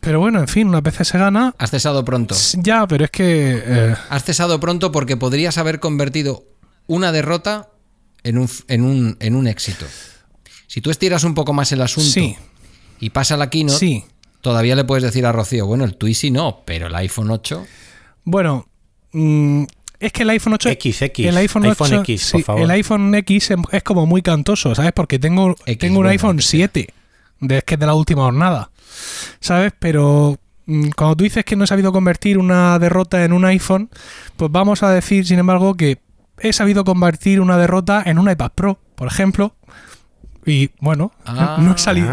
Pero 0.00 0.20
bueno, 0.20 0.38
en 0.40 0.48
fin, 0.48 0.68
una 0.68 0.80
vez 0.80 0.94
se 1.06 1.18
gana. 1.18 1.54
Has 1.58 1.70
cesado 1.70 2.04
pronto. 2.04 2.34
Ya, 2.54 2.86
pero 2.86 3.04
es 3.04 3.10
que. 3.10 3.62
eh, 3.64 3.94
Has 4.08 4.24
cesado 4.24 4.58
pronto 4.60 4.92
porque 4.92 5.16
podrías 5.16 5.58
haber 5.58 5.80
convertido 5.80 6.44
una 6.86 7.12
derrota 7.12 7.68
en 8.22 8.38
un, 8.38 8.48
en 8.68 8.82
un, 8.84 9.16
en 9.20 9.34
un 9.34 9.46
éxito. 9.46 9.84
Si 10.66 10.80
tú 10.80 10.90
estiras 10.90 11.24
un 11.24 11.34
poco 11.34 11.52
más 11.52 11.72
el 11.72 11.82
asunto 11.82 12.10
Sí. 12.10 12.36
y 13.00 13.10
pasa 13.10 13.36
la 13.36 13.50
keynote, 13.50 13.78
Sí. 13.78 14.04
todavía 14.40 14.76
le 14.76 14.84
puedes 14.84 15.02
decir 15.02 15.26
a 15.26 15.32
Rocío, 15.32 15.66
bueno, 15.66 15.84
el 15.84 15.96
Twizy 15.96 16.30
no, 16.30 16.62
pero 16.64 16.86
el 16.86 16.94
iPhone 16.94 17.30
8... 17.30 17.66
Bueno, 18.24 18.68
mm, 19.12 19.64
es 20.00 20.12
que 20.12 20.22
el 20.22 20.30
iPhone 20.30 20.54
8. 20.54 20.70
XX, 20.70 21.02
el 21.20 21.36
iPhone, 21.36 21.64
iPhone 21.64 21.86
8, 21.92 22.00
X, 22.02 22.30
por 22.32 22.42
favor. 22.42 22.62
El 22.62 22.70
iPhone 22.70 23.14
X 23.14 23.50
es- 23.50 23.56
es 23.72 23.82
como 23.82 24.06
muy 24.06 24.22
cantoso, 24.22 24.74
¿sabes? 24.74 24.92
Porque 24.92 25.18
tengo, 25.18 25.54
tengo 25.78 25.86
un 25.98 26.04
bueno, 26.04 26.10
iPhone 26.10 26.40
7, 26.40 26.88
de, 27.40 27.62
que 27.62 27.74
es 27.74 27.80
de 27.80 27.86
la 27.86 27.94
última 27.94 28.22
jornada, 28.22 28.70
¿sabes? 29.40 29.72
Pero 29.78 30.38
mm, 30.66 30.90
cuando 30.96 31.16
tú 31.16 31.24
dices 31.24 31.44
que 31.44 31.56
no 31.56 31.64
he 31.64 31.66
sabido 31.66 31.92
convertir 31.92 32.38
una 32.38 32.78
derrota 32.78 33.24
en 33.24 33.32
un 33.32 33.44
iPhone, 33.44 33.90
pues 34.36 34.50
vamos 34.52 34.82
a 34.82 34.90
decir, 34.90 35.26
sin 35.26 35.38
embargo, 35.38 35.74
que 35.74 35.98
he 36.40 36.52
sabido 36.52 36.84
convertir 36.84 37.40
una 37.40 37.56
derrota 37.58 38.02
en 38.06 38.18
un 38.18 38.30
iPad 38.30 38.52
Pro, 38.54 38.78
por 38.94 39.08
ejemplo. 39.08 39.54
Y 40.46 40.70
bueno, 40.80 41.12
Ah. 41.26 41.58
no, 41.60 41.74
he 41.74 41.78
salido, 41.78 42.08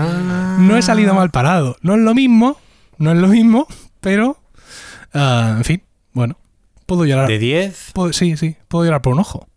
no 0.60 0.76
he 0.76 0.82
salido 0.82 1.14
mal 1.14 1.30
parado. 1.32 1.78
No 1.82 1.94
es 1.94 2.02
lo 2.02 2.14
mismo, 2.14 2.58
no 2.98 3.12
es 3.12 3.18
lo 3.18 3.28
mismo, 3.28 3.68
pero 4.02 4.38
ah, 5.14 5.54
en 5.58 5.64
fin, 5.64 5.84
bueno, 6.12 6.38
puedo 6.86 7.06
llorar. 7.06 7.28
¿De 7.28 7.40
10? 7.40 7.92
Puedo- 7.94 8.14
sí, 8.14 8.38
sí, 8.38 8.56
puedo 8.68 8.86
llorar 8.86 9.02
por 9.02 9.14
un 9.14 9.20
ojo. 9.20 9.48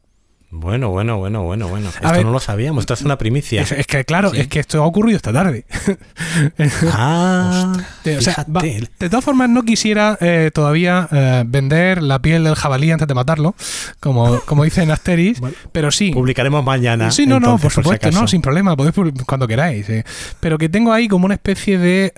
Bueno, 0.50 0.88
bueno, 0.88 1.18
bueno, 1.18 1.42
bueno, 1.42 1.68
bueno. 1.68 1.90
Esto 1.90 2.10
ver. 2.10 2.24
no 2.24 2.32
lo 2.32 2.40
sabíamos, 2.40 2.80
esto 2.84 2.94
es 2.94 3.02
una 3.02 3.18
primicia. 3.18 3.60
Es, 3.60 3.70
es 3.72 3.86
que 3.86 4.02
claro, 4.06 4.32
es 4.32 4.48
que 4.48 4.60
esto 4.60 4.82
ha 4.82 4.86
ocurrido 4.86 5.16
esta 5.18 5.30
tarde. 5.30 5.66
Ah, 6.92 7.74
De- 8.04 8.16
o 8.18 8.22
sea, 8.22 8.46
va- 8.54 8.62
de 8.62 9.10
todas 9.10 9.24
formas, 9.24 9.48
no 9.50 9.62
quisiera 9.62 10.16
eh, 10.20 10.50
todavía 10.52 11.06
eh, 11.12 11.44
vender 11.46 12.02
la 12.02 12.20
piel 12.20 12.44
del 12.44 12.54
jabalí 12.54 12.90
antes 12.90 13.06
de 13.06 13.14
matarlo, 13.14 13.54
como, 14.00 14.40
como 14.40 14.64
dice 14.64 14.82
en 14.82 14.90
Asteris, 14.90 15.40
pero 15.72 15.90
sí. 15.90 16.12
Publicaremos 16.12 16.64
mañana. 16.64 17.10
Sí, 17.10 17.26
no, 17.26 17.40
no, 17.40 17.58
por 17.58 17.70
si 17.70 17.76
supuesto, 17.82 18.10
no, 18.10 18.26
sin 18.26 18.40
problema, 18.40 18.76
podéis 18.76 18.94
cuando 19.26 19.46
queráis. 19.46 19.88
eh. 19.90 20.04
Pero 20.40 20.56
que 20.58 20.68
tengo 20.68 20.92
ahí 20.92 21.08
como 21.08 21.26
una 21.26 21.34
especie 21.34 21.78
de 21.78 22.12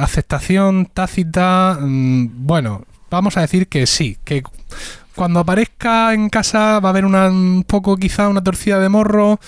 aceptación 0.00 0.86
tácita. 0.86 1.78
mm, 1.80 2.46
bueno, 2.46 2.84
vamos 3.16 3.36
a 3.36 3.42
decir 3.42 3.68
que 3.68 3.86
sí, 3.86 4.18
que 4.24 4.42
cuando 5.14 5.40
aparezca 5.40 6.14
en 6.14 6.30
casa 6.30 6.80
va 6.80 6.88
a 6.88 6.90
haber 6.90 7.04
una, 7.04 7.28
un 7.28 7.64
poco 7.66 7.96
quizá 7.96 8.28
una 8.28 8.42
torcida 8.42 8.78
de 8.78 8.88
morro, 8.88 9.38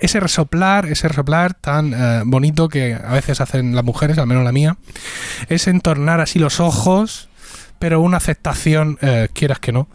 ese 0.00 0.18
resoplar, 0.20 0.86
ese 0.86 1.08
resoplar 1.08 1.54
tan 1.54 1.92
eh, 1.92 2.22
bonito 2.24 2.68
que 2.68 2.94
a 2.94 3.12
veces 3.12 3.40
hacen 3.40 3.74
las 3.74 3.84
mujeres, 3.84 4.18
al 4.18 4.26
menos 4.26 4.44
la 4.44 4.52
mía, 4.52 4.76
es 5.48 5.66
entornar 5.68 6.20
así 6.20 6.38
los 6.38 6.60
ojos, 6.60 7.28
pero 7.78 8.00
una 8.00 8.16
aceptación, 8.16 8.98
eh, 9.02 9.28
quieras 9.32 9.58
que 9.58 9.72
no. 9.72 9.88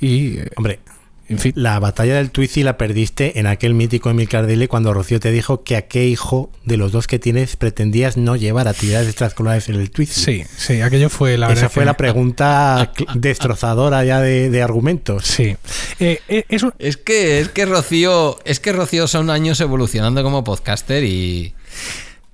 Y, 0.00 0.38
eh, 0.38 0.50
Hombre, 0.56 0.80
en 1.28 1.38
fin. 1.38 1.52
la 1.56 1.78
batalla 1.78 2.14
del 2.16 2.30
Twizy 2.30 2.62
la 2.62 2.76
perdiste 2.76 3.38
en 3.38 3.46
aquel 3.46 3.74
mítico 3.74 4.10
Emil 4.10 4.28
Cardile 4.28 4.68
cuando 4.68 4.92
Rocío 4.94 5.20
te 5.20 5.30
dijo 5.30 5.62
que 5.62 5.76
a 5.76 5.82
qué 5.88 6.06
hijo 6.06 6.50
de 6.64 6.76
los 6.76 6.92
dos 6.92 7.06
que 7.06 7.18
tienes 7.18 7.56
pretendías 7.56 8.16
no 8.16 8.36
llevar 8.36 8.68
actividades 8.68 9.08
extraescolares 9.08 9.68
en 9.68 9.76
el 9.76 9.90
Twizy. 9.90 10.20
Sí, 10.20 10.44
sí, 10.56 10.80
aquello 10.80 11.08
fue 11.10 11.36
la 11.38 11.52
Esa 11.52 11.68
fue 11.68 11.82
que- 11.82 11.86
la 11.86 11.96
pregunta 11.96 12.92
destrozadora 13.14 14.04
ya 14.04 14.20
de, 14.20 14.50
de 14.50 14.62
argumentos. 14.62 15.24
Sí. 15.26 15.56
Eh, 16.00 16.20
eh, 16.28 16.44
eso, 16.48 16.72
Es 16.78 16.96
que, 16.96 17.40
es 17.40 17.48
que 17.50 17.66
Rocío, 17.66 18.38
es 18.44 18.60
que 18.60 18.72
Rocío 18.72 19.06
son 19.08 19.30
años 19.30 19.60
evolucionando 19.60 20.22
como 20.22 20.44
podcaster 20.44 21.04
y, 21.04 21.54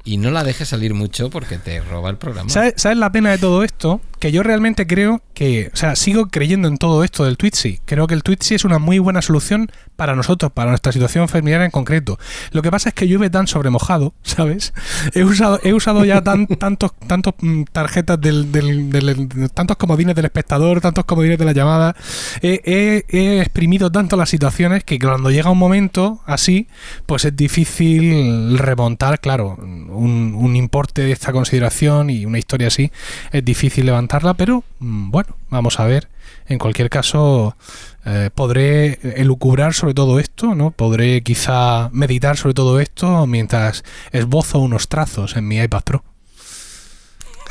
y 0.05 0.19
no 0.19 0.31
la 0.31 0.45
dejes 0.45 0.69
salir 0.69 0.93
mucho 0.95 1.31
porque 1.31 1.57
te 1.59 1.81
roba 1.81 2.11
el 2.11 2.17
programa. 2.19 2.51
¿sabes, 2.51 2.75
sabes 2.77 2.99
la 2.99 3.11
pena 3.11 3.31
de 3.31 3.39
todo 3.39 3.63
esto? 3.65 4.01
Que 4.19 4.33
yo 4.33 4.43
realmente 4.43 4.87
creo 4.87 5.21
que, 5.35 5.71
o 5.73 5.77
sea, 5.77 5.97
sigo 5.97 6.27
creyendo 6.29 6.69
en 6.69 6.79
todo 6.79 7.05
esto 7.05 7.25
del 7.25 7.37
Twitchy. 7.37 7.81
Creo 7.85 8.07
que 8.07 8.15
el 8.15 8.23
Twitchy 8.23 8.55
es 8.55 8.65
una 8.65 8.79
muy 8.79 8.99
buena 8.99 9.21
solución 9.21 9.71
para 9.97 10.15
nosotros, 10.17 10.51
para 10.53 10.71
nuestra 10.71 10.93
situación 10.93 11.29
familiar 11.29 11.61
en 11.63 11.71
concreto. 11.71 12.19
Lo 12.53 12.63
que 12.63 12.71
pasa 12.71 12.89
es 12.91 12.95
que 12.95 13.07
llueve 13.07 13.29
tan 13.31 13.47
sobremojado, 13.47 14.15
¿sabes? 14.23 14.73
He 15.15 15.25
usado, 15.25 15.61
he 15.63 15.75
usado 15.75 16.05
ya 16.05 16.23
tan, 16.23 16.47
tantos, 16.59 16.93
tantos 17.07 17.35
mm, 17.41 17.65
tarjetas 17.73 18.19
del, 18.21 18.51
del- 18.51 18.91
del- 18.91 19.51
tantos 19.53 19.77
comodines 19.77 20.15
del 20.15 20.25
espectador, 20.27 20.81
tantos 20.81 21.05
comodines 21.05 21.39
de 21.39 21.45
la 21.45 21.53
llamada. 21.53 21.97
He, 22.41 22.61
he- 22.65 23.05
he 23.09 23.41
exprimido 23.41 23.91
tanto 23.93 24.17
las 24.17 24.31
situaciones 24.31 24.85
que 24.85 24.99
cuando 24.99 25.31
llega 25.31 25.51
un 25.51 25.59
momento 25.59 26.21
así, 26.27 26.67
pues 27.07 27.25
es 27.27 27.37
difícil 27.37 28.59
remontar, 28.59 29.21
claro, 29.21 29.59
un, 29.95 30.35
un 30.37 30.57
importe 30.57 31.03
de 31.03 31.13
esta 31.13 31.33
consideración 31.33 32.11
y 32.11 32.27
una 32.27 32.39
historia 32.39 32.69
así, 32.69 32.91
es 33.33 33.45
difícil 33.45 33.87
levantarla, 33.87 34.35
pero 34.35 34.65
mm, 34.81 35.11
bueno, 35.11 35.37
vamos 35.51 35.81
a 35.81 35.85
ver. 35.87 36.09
En 36.47 36.59
cualquier 36.59 36.91
caso, 36.91 37.57
eh, 38.05 38.31
podré 38.35 38.99
elucubrar 39.21 39.73
sobre 39.73 39.95
todo 39.95 40.19
esto, 40.19 40.55
¿no? 40.55 40.71
Podré 40.73 41.23
quizá 41.23 41.89
meditar 41.93 42.37
sobre 42.37 42.55
todo 42.55 42.81
esto 42.81 43.27
mientras 43.27 43.83
esbozo 44.13 44.59
unos 44.59 44.89
trazos 44.89 45.37
en 45.37 45.49
mi 45.49 45.59
iPad 45.59 45.83
Pro. 45.85 46.14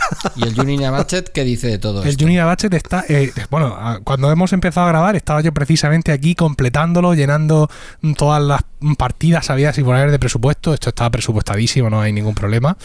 ¿Y 0.35 0.43
el 0.43 0.55
Junior 0.55 0.91
Batchet 0.91 1.29
qué 1.31 1.43
dice 1.43 1.67
de 1.67 1.77
todo 1.77 2.03
El 2.03 2.09
esto? 2.09 2.23
Junior 2.23 2.45
Batchet 2.45 2.73
está. 2.73 3.03
eh, 3.07 3.31
bueno, 3.49 3.77
cuando 4.03 4.31
hemos 4.31 4.53
empezado 4.53 4.85
a 4.87 4.89
grabar, 4.89 5.15
estaba 5.15 5.41
yo 5.41 5.53
precisamente 5.53 6.11
aquí 6.11 6.35
completándolo, 6.35 7.13
llenando 7.13 7.69
todas 8.17 8.41
las 8.41 8.61
partidas 8.97 9.49
habidas 9.49 9.77
y 9.77 9.83
por 9.83 9.95
haber 9.95 10.11
de 10.11 10.19
presupuesto. 10.19 10.73
Esto 10.73 10.89
estaba 10.89 11.09
presupuestadísimo, 11.09 11.89
no 11.89 12.01
hay 12.01 12.11
ningún 12.13 12.35
problema. 12.35 12.77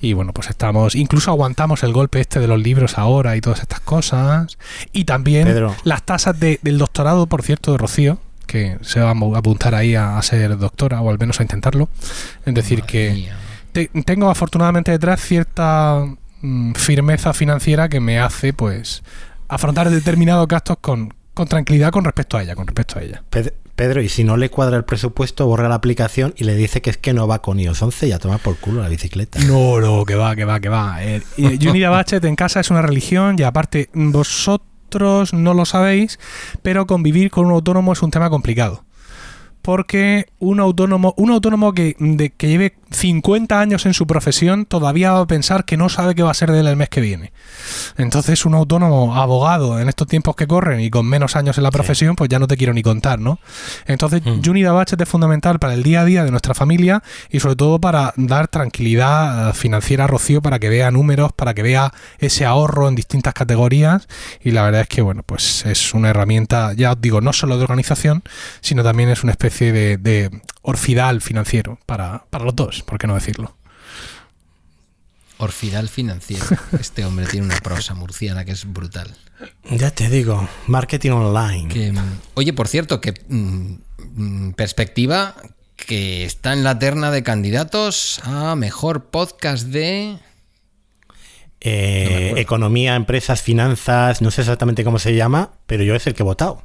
Y 0.00 0.12
bueno, 0.12 0.32
pues 0.32 0.48
estamos. 0.50 0.94
Incluso 0.94 1.30
aguantamos 1.30 1.82
el 1.82 1.92
golpe 1.92 2.20
este 2.20 2.40
de 2.40 2.46
los 2.48 2.60
libros 2.60 2.98
ahora 2.98 3.36
y 3.36 3.40
todas 3.40 3.60
estas 3.60 3.80
cosas. 3.80 4.58
Y 4.92 5.04
también 5.04 5.44
Pedro. 5.46 5.74
las 5.84 6.02
tasas 6.02 6.38
de- 6.40 6.58
del 6.62 6.78
doctorado, 6.78 7.26
por 7.26 7.42
cierto, 7.42 7.72
de 7.72 7.78
Rocío. 7.78 8.18
Que 8.46 8.78
se 8.82 9.00
va 9.00 9.10
a 9.10 9.38
apuntar 9.38 9.74
ahí 9.74 9.96
a, 9.96 10.18
a 10.18 10.22
ser 10.22 10.56
doctora 10.56 11.00
o 11.00 11.10
al 11.10 11.18
menos 11.18 11.40
a 11.40 11.42
intentarlo. 11.42 11.88
Es 12.44 12.54
decir, 12.54 12.82
que 12.84 13.28
te- 13.72 13.90
tengo 14.04 14.30
afortunadamente 14.30 14.92
detrás 14.92 15.20
cierta 15.20 16.04
mm, 16.42 16.72
firmeza 16.72 17.32
financiera 17.32 17.88
que 17.88 18.00
me 18.00 18.18
hace 18.18 18.52
pues 18.52 19.02
afrontar 19.48 19.90
determinados 19.90 20.46
gastos 20.48 20.78
con, 20.80 21.14
con 21.34 21.46
tranquilidad 21.48 21.90
con 21.90 22.04
respecto 22.04 22.36
a 22.36 22.42
ella, 22.42 22.54
con 22.54 22.66
respecto 22.66 22.98
a 22.98 23.02
ella. 23.02 23.22
Ped- 23.30 23.52
Pedro, 23.76 24.00
y 24.00 24.08
si 24.08 24.24
no 24.24 24.38
le 24.38 24.48
cuadra 24.48 24.78
el 24.78 24.84
presupuesto, 24.86 25.46
borra 25.46 25.68
la 25.68 25.74
aplicación 25.74 26.32
y 26.38 26.44
le 26.44 26.54
dice 26.54 26.80
que 26.80 26.88
es 26.88 26.96
que 26.96 27.12
no 27.12 27.28
va 27.28 27.42
con 27.42 27.60
iOS 27.60 27.82
11 27.82 28.08
y 28.08 28.12
a 28.12 28.18
tomar 28.18 28.40
por 28.40 28.56
culo 28.56 28.80
la 28.82 28.88
bicicleta. 28.88 29.38
No, 29.40 29.80
no, 29.82 30.06
que 30.06 30.14
va, 30.14 30.34
que 30.34 30.46
va, 30.46 30.60
que 30.60 30.70
va. 30.70 31.04
Eh, 31.04 31.20
Unida 31.36 31.90
Batchet 31.90 32.24
en 32.24 32.36
casa 32.36 32.60
es 32.60 32.70
una 32.70 32.80
religión 32.80 33.36
y 33.38 33.42
aparte 33.42 33.90
vosotros 33.92 35.34
no 35.34 35.52
lo 35.52 35.66
sabéis, 35.66 36.18
pero 36.62 36.86
convivir 36.86 37.30
con 37.30 37.44
un 37.44 37.52
autónomo 37.52 37.92
es 37.92 38.00
un 38.02 38.10
tema 38.10 38.30
complicado. 38.30 38.82
Porque 39.62 40.26
un 40.38 40.60
autónomo, 40.60 41.12
un 41.16 41.30
autónomo 41.30 41.74
que, 41.74 41.96
de- 41.98 42.30
que 42.30 42.48
lleve 42.48 42.76
50 42.90 43.58
años 43.58 43.86
en 43.86 43.94
su 43.94 44.06
profesión 44.06 44.64
todavía 44.64 45.12
va 45.12 45.20
a 45.20 45.26
pensar 45.26 45.64
que 45.64 45.76
no 45.76 45.88
sabe 45.88 46.14
qué 46.14 46.22
va 46.22 46.30
a 46.30 46.34
ser 46.34 46.52
de 46.52 46.60
él 46.60 46.66
el 46.68 46.76
mes 46.76 46.88
que 46.88 47.00
viene. 47.00 47.32
Entonces, 47.96 48.44
un 48.44 48.54
autónomo 48.54 49.16
abogado 49.16 49.80
en 49.80 49.88
estos 49.88 50.06
tiempos 50.06 50.36
que 50.36 50.46
corren 50.46 50.80
y 50.80 50.90
con 50.90 51.06
menos 51.06 51.36
años 51.36 51.58
en 51.58 51.64
la 51.64 51.70
profesión, 51.70 52.16
pues 52.16 52.28
ya 52.28 52.38
no 52.38 52.46
te 52.46 52.56
quiero 52.56 52.72
ni 52.72 52.82
contar, 52.82 53.18
¿no? 53.18 53.40
Entonces, 53.86 54.22
Unida 54.24 54.72
Batchet 54.72 55.00
es 55.00 55.08
fundamental 55.08 55.58
para 55.58 55.74
el 55.74 55.82
día 55.82 56.02
a 56.02 56.04
día 56.04 56.24
de 56.24 56.30
nuestra 56.30 56.54
familia 56.54 57.02
y 57.30 57.40
sobre 57.40 57.56
todo 57.56 57.80
para 57.80 58.12
dar 58.16 58.48
tranquilidad 58.48 59.50
eh, 59.50 59.52
financiera 59.52 60.04
a 60.04 60.06
Rocío 60.06 60.40
para 60.40 60.58
que 60.58 60.68
vea 60.68 60.90
números, 60.90 61.32
para 61.32 61.54
que 61.54 61.62
vea 61.62 61.92
ese 62.18 62.44
ahorro 62.44 62.88
en 62.88 62.94
distintas 62.94 63.34
categorías. 63.34 64.08
Y 64.42 64.52
la 64.52 64.62
verdad 64.62 64.82
es 64.82 64.88
que, 64.88 65.02
bueno, 65.02 65.22
pues 65.24 65.66
es 65.66 65.94
una 65.94 66.10
herramienta, 66.10 66.72
ya 66.74 66.92
os 66.92 67.00
digo, 67.00 67.20
no 67.20 67.32
solo 67.32 67.56
de 67.56 67.64
organización, 67.64 68.22
sino 68.60 68.82
también 68.82 69.08
es 69.08 69.22
una 69.24 69.32
especie 69.32 69.72
de, 69.72 69.96
de 69.96 70.30
orfidal 70.66 71.20
financiero 71.20 71.78
para, 71.86 72.24
para 72.30 72.44
los 72.44 72.56
dos, 72.56 72.75
¿por 72.82 72.98
qué 72.98 73.06
no 73.06 73.14
decirlo? 73.14 73.56
Orfidal 75.38 75.88
financiero. 75.88 76.44
Este 76.80 77.04
hombre 77.04 77.26
tiene 77.26 77.46
una 77.46 77.58
prosa 77.58 77.94
murciana 77.94 78.44
que 78.44 78.52
es 78.52 78.72
brutal. 78.72 79.14
Ya 79.70 79.90
te 79.90 80.08
digo, 80.08 80.48
marketing 80.66 81.10
online. 81.10 81.68
Que, 81.68 81.92
mm, 81.92 82.20
oye, 82.34 82.52
por 82.52 82.68
cierto, 82.68 83.00
que 83.00 83.14
mm, 83.28 83.74
mm, 84.14 84.52
perspectiva 84.52 85.34
que 85.76 86.24
está 86.24 86.52
en 86.52 86.64
la 86.64 86.78
terna 86.78 87.10
de 87.10 87.22
candidatos 87.22 88.20
a 88.24 88.56
mejor 88.56 89.06
podcast 89.10 89.66
de. 89.66 90.18
Eh, 91.60 92.34
economía, 92.36 92.96
empresas, 92.96 93.42
finanzas, 93.42 94.22
no 94.22 94.30
sé 94.30 94.42
exactamente 94.42 94.84
cómo 94.84 94.98
se 94.98 95.14
llama, 95.14 95.52
pero 95.66 95.84
yo 95.84 95.94
es 95.94 96.06
el 96.06 96.14
que 96.14 96.22
he 96.22 96.24
votado. 96.24 96.62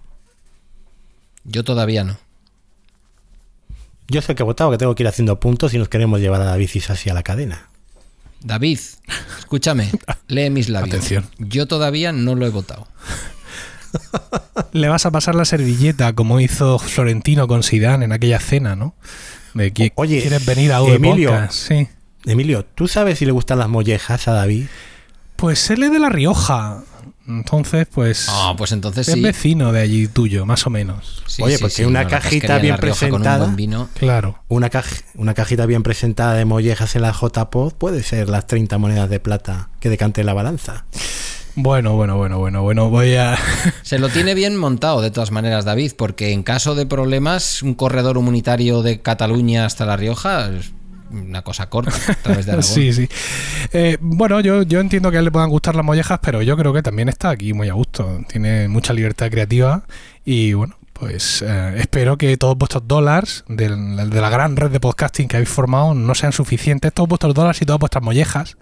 Yo 1.43 1.63
todavía 1.63 2.03
no. 2.03 2.17
Yo 4.11 4.19
es 4.19 4.27
el 4.27 4.35
que 4.35 4.43
he 4.43 4.45
votado, 4.45 4.69
que 4.71 4.77
tengo 4.77 4.93
que 4.93 5.03
ir 5.03 5.07
haciendo 5.07 5.39
puntos 5.39 5.73
y 5.73 5.77
nos 5.77 5.87
queremos 5.87 6.19
llevar 6.19 6.41
a 6.41 6.45
David 6.45 6.69
Isasi 6.73 7.09
a 7.09 7.13
la 7.13 7.23
cadena. 7.23 7.69
David, 8.43 8.79
escúchame, 9.39 9.89
lee 10.27 10.49
mis 10.49 10.67
labios. 10.67 10.95
Atención. 10.95 11.25
Yo 11.37 11.65
todavía 11.65 12.11
no 12.11 12.35
lo 12.35 12.45
he 12.45 12.49
votado. 12.49 12.89
Le 14.73 14.89
vas 14.89 15.05
a 15.05 15.11
pasar 15.11 15.35
la 15.35 15.45
servilleta 15.45 16.13
como 16.13 16.41
hizo 16.41 16.77
Florentino 16.77 17.47
con 17.47 17.63
Sidán 17.63 18.03
en 18.03 18.11
aquella 18.11 18.39
cena, 18.39 18.75
¿no? 18.75 18.95
De 19.53 19.71
que 19.71 19.93
Oye, 19.95 20.21
quieres 20.21 20.45
venir 20.45 20.73
a 20.73 20.81
V 20.81 20.95
Emilio. 20.95 21.29
Podcast, 21.29 21.53
sí. 21.53 21.87
Emilio, 22.25 22.65
¿tú 22.65 22.87
sabes 22.89 23.19
si 23.19 23.25
le 23.25 23.31
gustan 23.31 23.59
las 23.59 23.69
mollejas 23.69 24.27
a 24.27 24.33
David? 24.33 24.65
Pues 25.37 25.69
él 25.69 25.83
es 25.83 25.91
de 25.91 25.99
La 25.99 26.09
Rioja. 26.09 26.83
Entonces, 27.27 27.87
pues. 27.93 28.27
Ah, 28.29 28.53
pues 28.57 28.71
entonces 28.71 29.07
es 29.07 29.13
sí. 29.13 29.21
vecino 29.21 29.71
de 29.71 29.81
allí 29.81 30.07
tuyo, 30.07 30.45
más 30.45 30.65
o 30.65 30.69
menos. 30.69 31.23
Sí, 31.27 31.43
Oye, 31.43 31.57
sí, 31.57 31.61
porque 31.61 31.75
sí, 31.75 31.83
una 31.85 32.03
no, 32.03 32.09
cajita 32.09 32.57
bien 32.57 32.73
un 32.75 32.79
presentada. 32.79 33.37
buen 33.45 33.55
vino. 33.55 33.89
Claro. 33.97 34.39
Una, 34.47 34.69
caj- 34.69 35.03
una 35.15 35.33
cajita 35.33 35.65
bien 35.65 35.83
presentada 35.83 36.33
de 36.33 36.45
mollejas 36.45 36.95
en 36.95 37.03
la 37.03 37.11
JPod 37.13 37.73
puede 37.73 38.03
ser 38.03 38.27
las 38.29 38.47
30 38.47 38.77
monedas 38.79 39.09
de 39.09 39.19
plata 39.19 39.69
que 39.79 39.89
decante 39.89 40.23
la 40.23 40.33
balanza. 40.33 40.85
Bueno, 41.55 41.95
bueno, 41.95 42.15
bueno, 42.17 42.39
bueno, 42.39 42.61
bueno, 42.61 42.89
voy 42.89 43.15
a. 43.15 43.37
Se 43.83 43.99
lo 43.99 44.07
tiene 44.09 44.33
bien 44.33 44.55
montado 44.57 45.01
de 45.01 45.11
todas 45.11 45.31
maneras, 45.31 45.65
David, 45.65 45.91
porque 45.97 46.31
en 46.31 46.43
caso 46.43 46.75
de 46.75 46.85
problemas, 46.85 47.61
un 47.61 47.73
corredor 47.75 48.17
humanitario 48.17 48.81
de 48.81 49.01
Cataluña 49.01 49.65
hasta 49.65 49.85
La 49.85 49.97
Rioja 49.97 50.49
una 51.11 51.41
cosa 51.41 51.69
corta 51.69 51.91
a 52.11 52.15
través 52.15 52.45
de 52.45 52.51
Aragón. 52.53 52.63
sí, 52.63 52.93
sí. 52.93 53.09
Eh, 53.73 53.97
bueno, 54.01 54.39
yo, 54.39 54.63
yo 54.63 54.79
entiendo 54.79 55.11
que 55.11 55.17
a 55.17 55.19
él 55.19 55.25
le 55.25 55.31
puedan 55.31 55.49
gustar 55.49 55.75
las 55.75 55.85
mollejas, 55.85 56.19
pero 56.21 56.41
yo 56.41 56.57
creo 56.57 56.73
que 56.73 56.81
también 56.81 57.09
está 57.09 57.29
aquí 57.29 57.53
muy 57.53 57.69
a 57.69 57.73
gusto. 57.73 58.19
Tiene 58.27 58.67
mucha 58.67 58.93
libertad 58.93 59.29
creativa 59.29 59.83
y 60.25 60.53
bueno. 60.53 60.75
Pues 60.93 61.41
eh, 61.41 61.77
espero 61.79 62.15
que 62.15 62.37
todos 62.37 62.55
vuestros 62.55 62.87
dólares 62.87 63.43
de 63.47 63.69
la 63.69 64.29
gran 64.29 64.55
red 64.55 64.69
de 64.69 64.79
podcasting 64.79 65.27
que 65.27 65.37
habéis 65.37 65.49
formado 65.49 65.95
no 65.95 66.13
sean 66.13 66.31
suficientes, 66.31 66.93
todos 66.93 67.09
vuestros 67.09 67.33
dólares 67.33 67.59
y 67.59 67.65
todas 67.65 67.79
vuestras 67.79 68.03
mollejas 68.03 68.55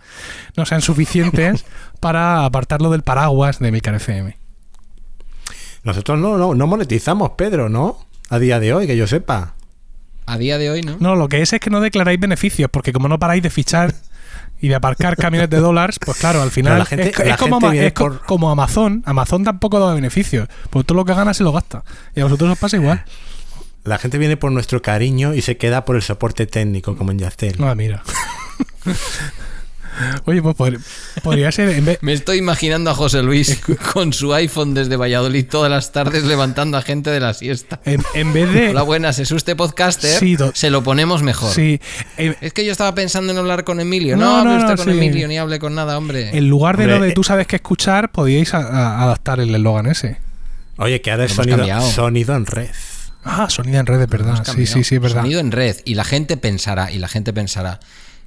no 0.56 0.66
sean 0.66 0.82
suficientes 0.82 1.66
para 2.00 2.46
apartarlo 2.46 2.92
del 2.92 3.02
paraguas 3.02 3.60
de 3.60 3.74
Milcar 3.74 3.96
FM. 3.96 4.38
Nosotros 5.84 6.18
no, 6.18 6.38
no, 6.38 6.56
no 6.56 6.66
monetizamos, 6.66 7.32
Pedro, 7.32 7.68
¿no? 7.68 8.06
A 8.30 8.40
día 8.40 8.62
de 8.62 8.74
hoy, 8.74 8.88
que 8.88 8.96
yo 8.96 9.06
sepa. 9.06 9.56
A 10.32 10.38
día 10.38 10.58
de 10.58 10.70
hoy, 10.70 10.82
¿no? 10.84 10.98
No, 11.00 11.16
lo 11.16 11.28
que 11.28 11.42
es 11.42 11.54
es 11.54 11.60
que 11.60 11.70
no 11.70 11.82
declaráis 11.82 12.20
beneficios, 12.20 12.70
porque 12.72 12.94
como 12.94 13.08
no 13.08 13.18
paráis 13.18 13.42
de 13.42 13.50
fichar 13.50 13.94
y 14.62 14.68
de 14.68 14.76
aparcar 14.76 15.16
camiones 15.18 15.50
de 15.50 15.58
dólares, 15.58 15.98
pues 16.06 16.18
claro, 16.18 16.42
al 16.42 16.52
final 16.52 16.78
la 16.78 16.86
gente- 16.86 17.10
es, 17.10 17.38
como, 17.38 17.60
gente 17.62 17.88
es 17.88 17.94
por- 17.94 18.24
como 18.26 18.52
Amazon. 18.52 19.02
Amazon 19.06 19.44
tampoco 19.44 19.80
da 19.80 19.94
beneficios, 19.94 20.48
pues 20.70 20.86
todo 20.86 20.98
lo 20.98 21.06
que 21.06 21.14
gana 21.14 21.34
se 21.34 21.44
lo 21.44 21.52
gasta. 21.52 21.84
Y 22.16 22.20
a 22.20 22.26
vosotros 22.26 22.52
os 22.52 22.58
pasa 22.60 22.78
igual. 22.78 23.04
La 23.86 23.98
gente 23.98 24.18
viene 24.18 24.38
por 24.38 24.52
nuestro 24.52 24.82
cariño 24.82 25.34
y 25.34 25.42
se 25.42 25.58
queda 25.58 25.86
por 25.86 25.96
el 25.96 26.02
soporte 26.04 26.46
técnico, 26.46 26.96
como 26.96 27.12
en 27.12 27.20
Yastel. 27.20 27.56
Ah, 27.64 27.74
mira. 27.74 28.04
Oye, 30.26 30.42
pues 30.42 30.56
pod- 30.56 30.80
podría 31.24 31.52
ser 31.52 31.70
en 31.70 31.86
vez, 31.86 32.00
Me 32.02 32.14
estoy 32.14 32.38
imaginando 32.38 32.90
a 32.90 32.94
José 32.96 33.22
Luis 33.24 33.60
con 33.94 34.14
su 34.14 34.34
iPhone 34.34 34.74
desde 34.74 34.96
Valladolid 34.96 35.46
todas 35.50 35.70
las 35.70 35.92
tardes 35.92 36.24
levantando 36.24 36.78
a 36.78 36.82
gente 36.82 37.10
de 37.10 37.20
la 37.20 37.34
siesta. 37.34 37.80
en, 37.86 38.04
en 38.14 38.34
vez 38.34 38.52
de 38.54 38.70
Hola, 38.70 38.82
buenas, 38.84 39.20
es 39.20 39.32
usted 39.32 39.56
podcaster. 39.58 40.20
Sí, 40.20 40.36
do- 40.36 40.52
se 40.54 40.70
lo 40.70 40.84
ponemos 40.84 41.24
mejor. 41.24 41.54
sí, 41.54 41.80
en, 42.18 42.36
Es 42.42 42.54
que 42.54 42.66
yo 42.66 42.72
estaba 42.72 42.94
pensando 42.96 43.32
en 43.32 43.38
hablar 43.40 43.64
con 43.64 43.80
Emilio. 43.80 44.16
No, 44.18 44.26
No, 44.26 44.38
hable 44.38 44.52
no, 44.52 44.58
usted 44.60 44.70
no, 44.72 44.78
con 44.78 44.86
sí. 44.86 44.92
Emilio, 44.98 45.28
ni 45.28 45.38
hable 45.38 45.60
con 45.60 45.76
nada, 45.76 45.98
hombre. 45.98 46.38
en 46.38 46.48
lugar 46.48 46.78
de 46.78 46.88
lo 46.88 47.00
de 47.00 47.10
eh, 47.10 47.14
tú 47.14 47.24
sabes 47.24 47.48
qué 47.48 47.58
escuchar, 47.58 48.12
podíais 48.12 48.54
a- 48.54 48.60
a- 48.60 49.04
adaptar 49.04 49.40
el 49.40 49.54
eslogan 49.54 49.88
ese. 49.88 50.18
Oye, 50.78 51.02
que 51.02 51.12
ahora 51.12 51.26
es 51.26 51.34
sonido, 51.34 51.58
cambiado. 51.58 51.90
sonido 51.92 52.36
en 52.36 52.46
red. 52.46 52.70
Ah, 53.26 53.50
sonido 53.50 53.80
en 53.82 53.86
red, 53.86 54.00
de 54.00 54.06
verdad. 54.06 54.46
Sí, 54.46 54.66
sí, 54.66 54.84
sí, 54.86 54.96
es 54.96 55.02
verdad. 55.02 55.22
Sonido 55.24 55.42
en 55.42 55.52
red. 55.52 55.76
Y 55.84 55.96
la 55.96 56.06
gente 56.06 56.38
pensará, 56.38 56.90
y 56.90 57.00
la 57.00 57.10
gente 57.10 57.34
pensará, 57.34 57.82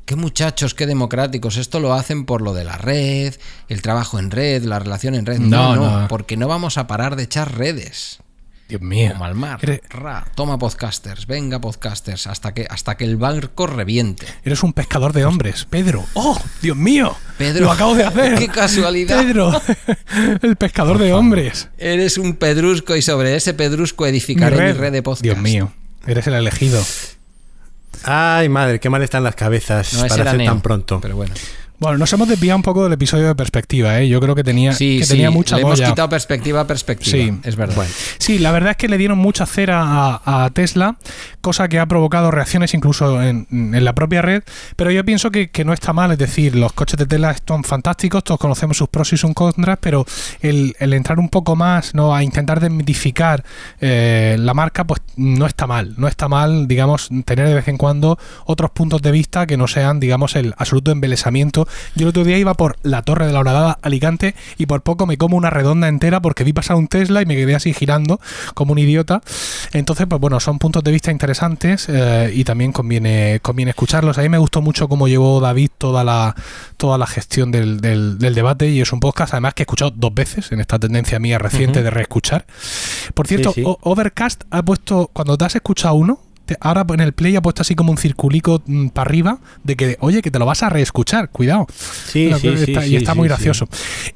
qué 0.05 0.17
muchachos, 0.17 0.75
qué 0.75 0.87
democráticos, 0.87 1.57
esto 1.57 1.81
lo 1.81 1.95
hacen 1.95 2.25
por 2.25 2.43
lo 2.43 2.55
de 2.55 2.65
la 2.65 2.77
red, 2.79 3.35
el 3.69 3.83
trabajo 3.83 4.19
en 4.19 4.31
red, 4.31 4.63
la 4.65 4.79
relación 4.79 5.15
en 5.15 5.27
red. 5.27 5.39
No, 5.39 5.77
No, 5.77 6.09
porque 6.09 6.37
no 6.37 6.49
vamos 6.49 6.79
a 6.79 6.87
parar 6.87 7.17
de 7.17 7.25
echar 7.25 7.57
redes. 7.57 8.19
Dios 8.69 8.81
mío. 8.81 9.11
Como 9.13 9.27
al 9.27 9.35
mar. 9.35 9.59
Eres, 9.61 9.81
Ra, 9.91 10.25
toma 10.35 10.59
podcasters, 10.59 11.27
venga 11.27 11.61
podcasters, 11.61 12.27
hasta 12.27 12.55
que, 12.55 12.67
hasta 12.71 12.97
que 12.97 13.05
el 13.05 13.19
barco 13.19 13.67
reviente. 13.67 14.27
eres 14.45 14.63
un 14.63 14.73
pescador 14.73 15.13
de 15.13 15.27
hombres, 15.27 15.67
Pedro. 15.69 16.07
¡Oh, 16.15 16.41
Dios 16.63 16.77
mío! 16.77 17.15
Pedro, 17.37 17.67
Lo 17.67 17.73
acabo 17.73 17.95
de 17.95 18.05
hacer. 18.05 18.37
¡Qué 18.39 18.49
casualidad! 18.49 19.23
Pedro, 19.23 19.61
el 20.43 20.57
pescador 20.57 20.97
de 20.99 21.13
hombres. 21.13 21.69
Eres 21.77 22.17
un 22.17 22.37
pedrusco 22.37 22.97
y 22.97 23.03
sobre 23.03 23.37
ese 23.37 23.53
pedrusco 23.53 24.07
edificaré 24.07 24.57
mi 24.57 24.73
red, 24.73 24.93
de 24.93 25.03
podcast. 25.03 25.23
Dios 25.23 25.37
mío, 25.39 25.71
eres 26.07 26.27
el 26.27 26.35
elegido. 26.35 26.83
Ay, 28.05 28.49
madre, 28.49 28.81
qué 28.81 28.91
mal 28.91 29.03
están 29.03 29.23
las 29.23 29.35
cabezas 29.35 29.95
No, 29.95 30.07
para 30.07 30.33
Neo, 30.33 30.51
tan 30.51 30.61
pronto. 30.61 31.01
Pero 31.01 31.17
bueno. 31.17 31.35
Bueno, 31.83 31.99
nos 31.99 32.13
hemos 32.13 32.29
desviado 32.29 32.57
un 32.57 32.63
poco 32.63 32.85
del 32.85 32.93
episodio 32.93 33.27
de 33.27 33.35
perspectiva, 33.35 33.99
¿eh? 33.99 34.09
Yo 34.09 34.21
creo 34.21 34.37
que 34.37 34.45
tenía, 34.45 34.73
Sí, 34.73 34.99
que 35.01 35.05
sí, 35.05 35.11
tenía 35.11 35.33
mucha 35.33 35.57
le 35.57 35.63
hemos 35.63 35.81
quitado 35.81 36.09
perspectiva 36.09 36.61
a 36.61 36.67
perspectiva. 36.69 37.11
Sí. 37.19 37.33
Es 37.43 37.57
verdad. 37.57 37.75
Bueno, 37.75 37.91
Sí, 38.19 38.39
la 38.39 38.53
verdad 38.53 38.71
es 38.71 38.77
que 38.77 38.87
le 38.87 38.99
dieron 38.99 39.19
mucha 39.19 39.47
cera 39.47 39.83
a, 39.83 40.45
a 40.45 40.51
Tesla, 40.51 40.97
cosa 41.41 41.67
que 41.69 41.81
ha 41.81 41.87
provocado 41.87 42.31
reacciones 42.31 42.73
incluso 42.73 43.21
en, 43.21 43.49
en 43.51 43.85
la 43.85 43.95
propia 43.97 44.23
red, 44.23 44.45
pero 44.77 44.93
yo 44.93 45.05
pienso 45.05 45.33
que, 45.33 45.51
que 45.51 45.65
no 45.65 45.73
está 45.73 45.93
mal, 45.93 46.13
es 46.13 46.19
decir, 46.19 46.55
los 46.55 46.73
coches 46.73 46.97
de 46.99 47.07
Tesla 47.07 47.35
son 47.49 47.65
fantásticos, 47.65 48.23
todos 48.23 48.39
conocemos 48.39 48.77
sus 48.77 48.89
pros 48.89 49.13
y 49.13 49.17
sus 49.17 49.35
contras, 49.35 49.79
pero 49.81 50.07
el, 50.41 50.77
el 50.79 50.95
entrar 50.95 51.19
un 51.19 51.31
poco 51.31 51.57
más, 51.57 51.97
no 51.97 52.15
a 52.15 52.23
intentar 52.23 52.61
desmitificar 52.61 53.45
eh, 53.81 54.37
la 54.39 54.55
marca, 54.55 54.85
pues 54.85 55.01
no 55.17 55.47
está 55.47 55.67
mal, 55.67 55.95
no 55.97 56.07
está 56.07 56.29
mal, 56.29 56.69
digamos, 56.69 57.09
tener 57.25 57.49
de 57.49 57.55
vez 57.55 57.67
en 57.67 57.77
cuando 57.77 58.21
otros 58.47 58.71
puntos 58.71 59.03
de 59.03 59.11
vista 59.11 59.49
que 59.49 59.57
no 59.57 59.67
sean, 59.67 59.99
digamos, 59.99 60.37
el 60.37 60.55
absoluto 60.57 60.93
embelesamiento. 60.93 61.67
Yo 61.95 62.03
el 62.05 62.09
otro 62.09 62.25
día 62.25 62.39
iba 62.39 62.55
por 62.55 62.77
la 62.83 63.03
Torre 63.03 63.27
de 63.27 63.33
la 63.33 63.41
Horadada, 63.41 63.79
Alicante, 63.83 64.35
y 64.59 64.67
por 64.67 64.83
poco 64.83 65.07
me 65.07 65.17
como 65.19 65.37
una 65.37 65.51
redonda 65.51 65.89
entera 65.89 66.21
porque 66.21 66.45
vi 66.45 66.53
pasar 66.53 66.77
un 66.77 66.89
Tesla 66.89 67.23
y 67.23 67.27
me 67.27 67.37
quedé 67.37 67.55
así 67.55 67.73
girando 67.75 68.21
como 68.55 68.73
un 68.73 68.79
idiota. 68.79 69.21
Entonces, 69.73 70.07
pues 70.09 70.21
bueno, 70.21 70.41
son 70.41 70.59
puntos 70.59 70.83
de 70.85 70.91
vista 70.91 71.11
interesantes 71.11 71.87
eh, 71.89 72.31
y 72.35 72.45
también 72.45 72.73
conviene, 72.73 73.41
conviene 73.43 73.71
escucharlos. 73.71 74.19
A 74.19 74.23
mí 74.23 74.29
me 74.29 74.39
gustó 74.39 74.61
mucho 74.63 74.89
cómo 74.89 75.09
llevó 75.09 75.41
David 75.41 75.71
toda 75.79 76.05
la, 76.05 76.35
toda 76.77 76.99
la 76.99 77.07
gestión 77.07 77.51
del, 77.51 77.81
del- 77.81 78.19
del 78.19 78.35
debate 78.35 78.69
y 78.69 78.81
es 78.81 78.93
un 78.93 79.01
podcast 79.01 79.33
además 79.35 79.55
que 79.55 79.63
he 79.63 79.65
escuchado 79.65 79.93
dos 79.95 80.15
veces 80.15 80.53
en 80.53 80.61
esta 80.61 80.79
tendencia 80.79 81.19
mía 81.19 81.39
reciente 81.39 81.83
de 81.83 81.91
reescuchar. 81.91 82.47
Por 83.15 83.27
cierto, 83.27 83.53
Sí, 83.53 83.61
sí. 83.61 83.67
O- 83.67 83.79
Overcast 83.83 84.43
ha 84.51 84.63
puesto, 84.63 85.11
cuando 85.13 85.37
te 85.39 85.45
has 85.45 85.55
escuchado 85.55 85.95
uno, 85.95 86.21
te- 86.45 86.57
ahora 86.61 86.85
en 86.93 87.01
el 87.01 87.13
play 87.13 87.37
ha 87.37 87.43
puesto 87.43 87.63
así 87.63 87.75
como 87.75 87.91
un 87.93 87.99
circulico 87.99 88.63
para 88.93 89.09
arriba 89.09 89.39
de 89.65 89.77
que, 89.77 89.97
oye, 90.01 90.23
que 90.23 90.31
te 90.31 90.39
lo 90.39 90.47
vas 90.47 90.63
a 90.63 90.69
reescuchar, 90.71 91.31
cuidado. 91.31 91.67
Sí, 92.07 92.29
Lo 92.31 92.39
sí, 92.39 92.49
está- 92.49 92.83
sí, 92.83 92.91
y 92.93 92.97
está 92.97 93.13
sí, 93.13 93.19
muy 93.19 93.27
sí. 93.27 93.35
gracioso. 93.35 93.69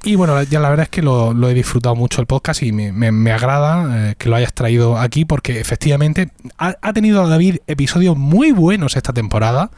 Y 0.04 0.14
bueno, 0.16 0.42
ya 0.44 0.60
la 0.60 0.68
verdad 0.70 0.84
es 0.84 0.90
que 0.90 1.02
lo, 1.02 1.32
lo 1.32 1.48
he 1.48 1.54
disfrutado 1.54 1.94
mucho 1.96 2.20
el 2.20 2.26
podcast 2.26 2.62
y 2.62 2.72
me, 2.72 2.92
me- 2.92 3.12
me 3.12 3.32
agrada 3.32 4.10
eh, 4.10 4.14
que 4.18 4.28
lo 4.28 4.36
hayas 4.36 4.52
traído 4.54 4.98
aquí 4.98 5.24
porque 5.24 5.60
efectivamente 5.60 6.30
ha, 6.58 6.76
ha 6.80 6.92
tenido 6.92 7.26
David 7.28 7.56
episodios 7.66 8.16
muy 8.16 8.52
buenos 8.52 8.96
esta 8.96 9.12
temporada, 9.12 9.70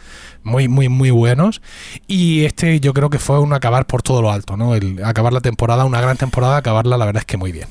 muy, 0.43 0.69
muy, 0.69 0.89
muy 0.89 1.11
buenos. 1.11 1.61
Y 2.07 2.45
este 2.45 2.81
yo 2.81 2.95
creo 2.95 3.11
que 3.11 3.19
fue 3.19 3.39
un 3.41 3.53
acabar 3.53 3.87
por 3.87 4.03
todo 4.03 4.23
lo 4.23 4.31
alto, 4.33 4.57
¿no? 4.57 4.75
El 4.75 5.05
acabar 5.05 5.33
la 5.33 5.41
temporada, 5.41 5.85
una 5.85 6.01
gran 6.01 6.16
temporada, 6.16 6.57
acabarla 6.59 6.97
la 6.97 7.05
verdad 7.07 7.20
es 7.23 7.27
que 7.27 7.37
muy 7.37 7.53
bien. 7.53 7.69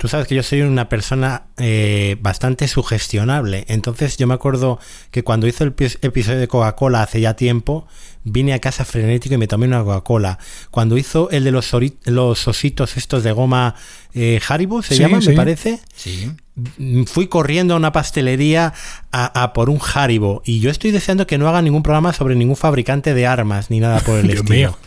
Tú 0.00 0.08
sabes 0.08 0.26
que 0.26 0.34
yo 0.34 0.42
soy 0.42 0.62
una 0.62 0.88
persona 0.88 1.42
eh, 1.58 2.16
bastante 2.22 2.66
sugestionable. 2.68 3.66
Entonces 3.68 4.16
yo 4.16 4.26
me 4.26 4.32
acuerdo 4.32 4.78
que 5.10 5.22
cuando 5.22 5.46
hizo 5.46 5.62
el 5.62 5.74
pi- 5.74 5.92
episodio 6.00 6.38
de 6.40 6.48
Coca-Cola 6.48 7.02
hace 7.02 7.20
ya 7.20 7.34
tiempo, 7.34 7.86
vine 8.24 8.54
a 8.54 8.60
casa 8.60 8.86
frenético 8.86 9.34
y 9.34 9.38
me 9.38 9.46
tomé 9.46 9.66
una 9.66 9.84
Coca-Cola. 9.84 10.38
Cuando 10.70 10.96
hizo 10.96 11.28
el 11.30 11.44
de 11.44 11.50
los, 11.50 11.70
los 12.06 12.48
ositos 12.48 12.96
estos 12.96 13.22
de 13.24 13.32
goma 13.32 13.74
eh, 14.14 14.40
Haribo, 14.48 14.80
se 14.82 14.94
Sí, 14.94 15.02
llaman, 15.02 15.20
sí. 15.20 15.28
me 15.28 15.36
parece. 15.36 15.80
Sí. 15.94 16.32
Mm, 16.78 17.04
Fui 17.04 17.26
corriendo 17.28 17.74
a 17.74 17.76
una 17.76 17.92
pastelería 17.92 18.72
a, 19.12 19.42
a 19.42 19.52
por 19.52 19.68
un 19.68 19.80
Haribo 19.94 20.40
y 20.46 20.60
yo 20.60 20.70
estoy 20.70 20.92
deseando 20.92 21.26
que 21.26 21.36
no 21.36 21.46
haga 21.46 21.60
ningún 21.60 21.82
programa 21.82 22.14
sobre 22.14 22.36
ningún 22.36 22.56
fabricante 22.56 23.12
de 23.12 23.26
armas 23.26 23.68
ni 23.70 23.80
nada 23.80 24.00
por 24.00 24.18
el 24.18 24.30
estilo. 24.30 24.54
mío. 24.54 24.78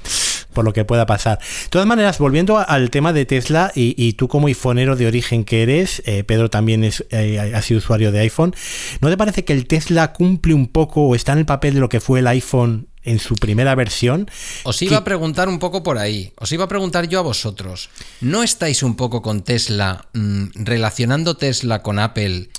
Por 0.54 0.66
lo 0.66 0.74
que 0.74 0.86
pueda 0.86 1.06
pasar. 1.06 1.40
De 1.40 1.70
todas 1.70 1.88
maneras, 1.88 2.18
volviendo 2.20 2.58
al 2.58 2.90
tema 2.90 3.14
de 3.14 3.26
Tesla 3.26 3.72
y, 3.76 3.96
y 3.98 4.14
tú 4.14 4.28
como 4.28 4.48
iPhoneero 4.48 4.96
de 4.96 5.08
origen 5.08 5.44
que 5.44 5.64
eres, 5.64 6.02
eh, 6.06 6.24
Pedro 6.24 6.50
también 6.50 6.84
es, 6.84 7.06
eh, 7.10 7.54
ha 7.54 7.62
sido 7.62 7.80
usuario 7.80 8.12
de 8.12 8.20
iPhone, 8.20 8.56
¿no 9.02 9.10
te 9.10 9.18
parece 9.18 9.44
que 9.44 9.54
el 9.54 9.68
Tesla 9.68 10.14
cumple 10.14 10.54
un 10.54 10.68
poco 10.68 11.02
o 11.02 11.16
está 11.16 11.34
en 11.34 11.40
el 11.40 11.46
papel 11.46 11.74
de 11.74 11.80
lo 11.80 11.90
que 11.90 12.00
fue 12.00 12.20
el 12.20 12.28
iPhone 12.28 12.88
en 13.04 13.20
su 13.20 13.36
primera 13.36 13.76
versión? 13.76 14.30
Os 14.64 14.82
iba 14.82 14.98
a 14.98 15.04
preguntar 15.04 15.50
un 15.50 15.60
poco 15.60 15.84
por 15.84 15.98
ahí. 15.98 16.32
Os 16.38 16.52
iba 16.52 16.66
a 16.66 16.68
preguntar 16.68 17.08
yo 17.08 17.20
a 17.20 17.24
vosotros. 17.24 17.90
¿No 18.22 18.44
estáis 18.44 18.84
un 18.84 18.96
poco 18.96 19.22
con 19.22 19.44
Tesla, 19.44 20.06
mm, 20.14 20.46
relacionando 20.56 21.36
Tesla 21.36 21.82
con 21.82 22.00
Apple 22.00 22.50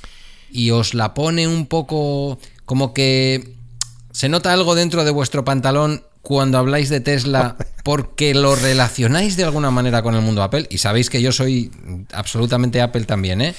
y 0.50 0.70
os 0.70 0.94
la 0.94 1.14
pone 1.14 1.48
un 1.48 1.66
poco 1.66 2.38
como 2.64 2.94
que 2.94 3.54
se 4.12 4.28
nota 4.28 4.52
algo 4.52 4.74
dentro 4.74 5.04
de 5.04 5.10
vuestro 5.10 5.44
pantalón 5.44 6.04
cuando 6.24 6.58
habláis 6.58 6.88
de 6.88 6.98
Tesla 7.00 7.54
porque 7.84 8.34
lo 8.34 8.56
relacionáis 8.56 9.36
de 9.36 9.44
alguna 9.44 9.70
manera 9.70 10.02
con 10.02 10.16
el 10.16 10.22
mundo 10.22 10.42
Apple? 10.42 10.66
Y 10.70 10.78
sabéis 10.78 11.08
que 11.10 11.22
yo 11.22 11.30
soy 11.30 11.70
absolutamente 12.12 12.80
Apple 12.80 13.04
también, 13.04 13.40
¿eh? 13.40 13.54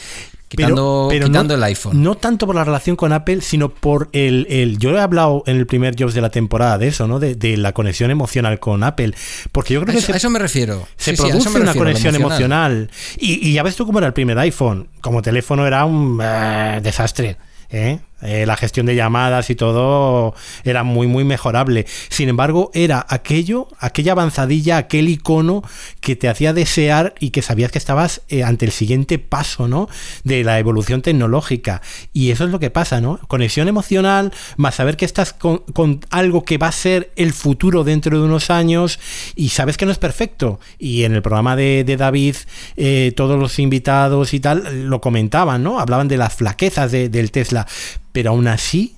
Quitando, 0.48 1.10
quitando 1.12 1.44
no, 1.44 1.54
el 1.56 1.64
iPhone. 1.64 2.04
No 2.04 2.16
tanto 2.16 2.46
por 2.46 2.56
la 2.56 2.64
relación 2.64 2.96
con 2.96 3.12
Apple, 3.14 3.42
sino 3.42 3.70
por 3.70 4.10
el, 4.14 4.46
el- 4.50 4.78
Yo 4.78 4.92
he 4.96 5.00
hablado 5.02 5.44
en 5.48 5.58
el 5.58 5.66
primer 5.66 5.96
Jobs 6.00 6.14
de 6.14 6.22
la 6.22 6.30
temporada 6.30 6.78
de 6.78 6.88
eso, 6.88 7.08
¿no? 7.08 7.20
De, 7.20 7.36
de 7.36 7.58
la 7.58 7.74
conexión 7.74 8.12
emocional 8.12 8.60
con 8.60 8.84
Apple. 8.84 9.14
Porque 9.52 9.74
yo 9.74 9.82
creo 9.82 9.92
A 9.92 9.94
que 9.94 9.98
eso, 10.00 10.08
se, 10.08 10.14
a 10.14 10.18
eso 10.18 10.30
me 10.30 10.40
refiero. 10.40 10.88
se 10.98 11.16
Sí, 11.16 11.18
produce 11.18 11.50
una 11.50 11.60
refiero, 11.60 11.80
conexión 11.80 12.16
emocional. 12.16 12.90
Y, 13.18 13.48
y 13.50 13.54
ya 13.54 13.64
ves 13.64 13.76
tú 13.76 13.86
cómo 13.86 13.98
era 13.98 14.08
el 14.08 14.14
primer 14.14 14.38
iPhone. 14.40 14.88
Como 15.02 15.22
teléfono 15.22 15.66
era 15.66 15.84
un 15.86 16.20
eh, 16.24 16.80
desastre. 16.82 17.38
¿eh? 17.72 18.00
Eh, 18.26 18.46
la 18.46 18.56
gestión 18.58 18.86
de 18.86 18.96
llamadas 18.96 19.50
y 19.50 19.56
todo 19.56 20.34
era 20.64 20.84
muy, 20.84 21.08
muy 21.08 21.24
mejorable. 21.24 21.86
Sin 22.10 22.30
embargo, 22.30 22.72
era 22.74 23.06
aquello, 23.10 23.68
aquella 23.80 24.14
avanzadilla, 24.14 24.78
aquel 24.78 25.10
icono 25.10 25.64
que 26.02 26.16
te 26.16 26.28
hacía 26.30 26.54
desear 26.54 27.14
y 27.20 27.30
que 27.30 27.42
sabías 27.42 27.72
que 27.72 27.78
estabas 27.78 28.22
eh, 28.30 28.44
ante 28.44 28.66
el 28.66 28.72
siguiente 28.72 29.20
paso, 29.20 29.68
¿no? 29.68 29.88
De 30.24 30.44
la 30.44 30.60
evolución 30.60 31.02
tecnológica. 31.02 31.82
Y 32.14 32.32
eso 32.32 32.46
es 32.46 32.52
lo 32.52 32.60
que 32.60 32.70
pasa, 32.72 33.02
¿no? 33.02 33.20
Conexión 33.28 33.68
emocional, 33.68 34.32
más 34.58 34.76
saber 34.76 34.98
que 34.98 35.06
estás 35.06 35.34
con, 35.34 35.60
con 35.74 36.00
algo 36.10 36.44
que 36.44 36.58
va 36.58 36.68
a 36.68 36.72
ser 36.72 37.12
el 37.16 37.34
futuro 37.34 37.84
dentro 37.84 38.18
de 38.20 38.26
unos 38.26 38.50
años 38.50 39.00
y 39.36 39.50
sabes 39.50 39.78
que 39.78 39.86
no 39.86 39.92
es 39.92 39.98
perfecto. 39.98 40.60
Y 40.80 41.04
en 41.04 41.14
el 41.14 41.22
programa 41.22 41.56
de, 41.56 41.84
de 41.84 41.98
David, 41.98 42.36
eh, 42.78 43.14
todos 43.16 43.40
los 43.40 43.60
invitados 43.60 44.34
y 44.34 44.40
tal 44.40 44.90
lo 44.90 45.02
comentaban, 45.02 45.64
¿no? 45.64 45.80
Hablaban 45.80 46.08
de 46.08 46.18
las 46.18 46.34
flaquezas 46.34 46.92
de- 46.92 47.10
del 47.10 47.32
Tesla. 47.32 47.68
Pero 48.16 48.30
aún 48.30 48.48
así, 48.48 48.96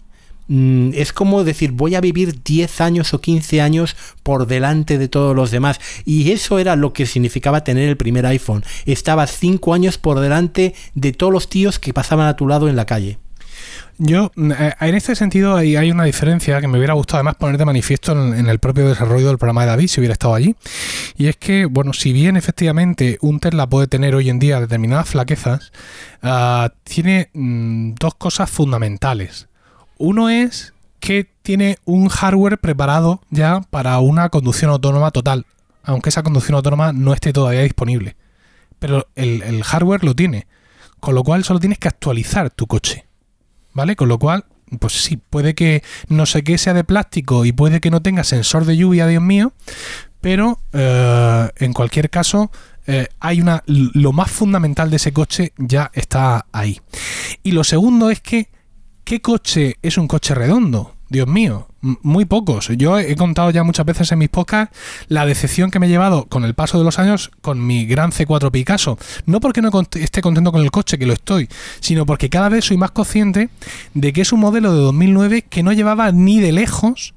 mm, 0.47 0.91
es 0.93 1.11
como 1.11 1.43
decir, 1.43 1.71
voy 1.71 1.95
a 1.95 2.01
vivir 2.01 2.43
10 2.43 2.81
años 2.81 3.15
o 3.15 3.19
15 3.19 3.61
años 3.61 3.95
por 4.21 4.45
delante 4.45 4.99
de 4.99 5.07
todos 5.07 5.35
los 5.35 5.49
demás. 5.49 5.79
Y 6.05 6.29
eso 6.29 6.59
era 6.59 6.75
lo 6.75 6.93
que 6.93 7.07
significaba 7.07 7.63
tener 7.63 7.89
el 7.89 7.97
primer 7.97 8.27
iPhone. 8.27 8.63
Estabas 8.85 9.35
5 9.35 9.73
años 9.73 9.97
por 9.97 10.19
delante 10.19 10.75
de 10.93 11.13
todos 11.13 11.33
los 11.33 11.49
tíos 11.49 11.79
que 11.79 11.95
pasaban 11.95 12.27
a 12.27 12.35
tu 12.35 12.47
lado 12.47 12.69
en 12.69 12.75
la 12.75 12.85
calle. 12.85 13.17
Yo, 13.99 14.31
mm, 14.35 14.51
eh, 14.51 14.73
en 14.79 14.95
este 14.95 15.15
sentido, 15.15 15.55
hay, 15.55 15.89
una 15.89 16.03
diferencia 16.03 16.61
que 16.61 16.67
me 16.67 16.77
hubiera 16.77 16.93
gustado 16.93 17.17
además 17.17 17.35
poner 17.35 17.57
de 17.57 17.65
manifiesto 17.65 18.11
en, 18.11 18.47
el 18.47 18.59
propio 18.59 18.87
desarrollo 18.87 19.27
del 19.27 19.37
programa 19.37 19.61
de 19.61 19.67
David 19.67 19.87
si 19.87 19.99
hubiera 19.99 20.13
estado 20.13 20.35
allí. 20.35 20.55
Y 21.17 21.27
es 21.27 21.37
que, 21.37 21.65
bueno, 21.65 21.93
si 21.93 22.13
bien 22.13 22.37
efectivamente 22.37 23.17
un 23.21 23.39
Tesla 23.39 23.67
puede 23.67 23.87
tener 23.87 24.13
hoy 24.13 24.29
en 24.29 24.39
día 24.39 24.59
determinadas 24.59 25.09
flaquezas, 25.09 25.71
ah, 26.21 26.71
tiene 26.83 27.29
mm, 27.33 27.93
dos 27.99 28.15
cosas 28.15 28.49
fundamentales. 28.49 29.47
Uno 29.97 30.29
es 30.29 30.73
que 30.99 31.27
tiene 31.41 31.77
un 31.85 32.09
hardware 32.09 32.59
preparado 32.59 33.21
ya 33.29 33.61
para 33.69 33.99
una 33.99 34.29
conducción 34.29 34.69
autónoma 34.69 35.09
total, 35.11 35.45
aunque 35.83 36.09
esa 36.09 36.21
conducción 36.21 36.55
autónoma 36.55 36.93
no 36.93 37.13
esté 37.13 37.33
todavía 37.33 37.61
disponible. 37.61 38.15
Pero 38.79 39.07
el 39.15 39.63
hardware 39.63 40.03
lo 40.03 40.13
tiene, 40.13 40.45
con 40.99 41.15
lo 41.15 41.23
cual 41.23 41.43
solo 41.43 41.59
tienes 41.59 41.79
que 41.79 41.87
actualizar 41.87 42.51
tu 42.51 42.67
coche. 42.67 43.06
¿Vale? 43.77 43.95
Con 43.95 44.09
lo 44.09 44.17
cual, 44.17 44.45
pues 44.79 44.93
sí, 44.93 45.17
puede 45.17 45.53
que 45.53 45.83
no 46.09 46.25
sé 46.25 46.43
qué 46.43 46.57
sea 46.57 46.73
de 46.73 46.83
plástico 46.83 47.45
y 47.45 47.51
puede 47.51 47.79
que 47.79 47.91
no 47.91 48.01
tenga 48.01 48.23
sensor 48.23 48.65
de 48.65 48.75
lluvia, 48.75 49.05
Dios 49.05 49.21
mío, 49.21 49.53
pero 50.19 50.59
eh, 50.73 51.47
en 51.57 51.73
cualquier 51.73 52.09
caso, 52.09 52.49
eh, 52.87 53.07
hay 53.19 53.39
una. 53.39 53.61
Lo 53.67 54.13
más 54.13 54.31
fundamental 54.31 54.89
de 54.89 54.95
ese 54.95 55.13
coche 55.13 55.53
ya 55.59 55.91
está 55.93 56.47
ahí. 56.51 56.81
Y 57.43 57.51
lo 57.51 57.63
segundo 57.63 58.09
es 58.09 58.19
que, 58.19 58.49
¿qué 59.03 59.21
coche 59.21 59.75
es 59.83 59.99
un 59.99 60.07
coche 60.07 60.33
redondo? 60.33 60.95
Dios 61.09 61.27
mío, 61.27 61.67
muy 61.81 62.25
pocos. 62.25 62.67
Yo 62.69 62.99
he 62.99 63.15
contado 63.15 63.49
ya 63.51 63.63
muchas 63.63 63.85
veces 63.85 64.11
en 64.11 64.19
mis 64.19 64.29
podcasts 64.29 64.77
la 65.07 65.25
decepción 65.25 65.71
que 65.71 65.79
me 65.79 65.87
he 65.87 65.89
llevado 65.89 66.25
con 66.25 66.43
el 66.43 66.53
paso 66.53 66.77
de 66.77 66.83
los 66.83 66.99
años 66.99 67.31
con 67.41 67.65
mi 67.65 67.85
gran 67.85 68.11
C4 68.11 68.51
Picasso. 68.51 68.97
No 69.25 69.39
porque 69.39 69.61
no 69.61 69.69
esté 69.95 70.21
contento 70.21 70.51
con 70.51 70.61
el 70.61 70.71
coche, 70.71 70.97
que 70.97 71.05
lo 71.05 71.13
estoy, 71.13 71.47
sino 71.79 72.05
porque 72.05 72.29
cada 72.29 72.49
vez 72.49 72.65
soy 72.65 72.77
más 72.77 72.91
consciente 72.91 73.49
de 73.93 74.13
que 74.13 74.21
es 74.21 74.33
un 74.33 74.39
modelo 74.39 74.73
de 74.73 74.81
2009 74.81 75.43
que 75.43 75.63
no 75.63 75.71
llevaba 75.73 76.11
ni 76.11 76.39
de 76.39 76.51
lejos 76.51 77.13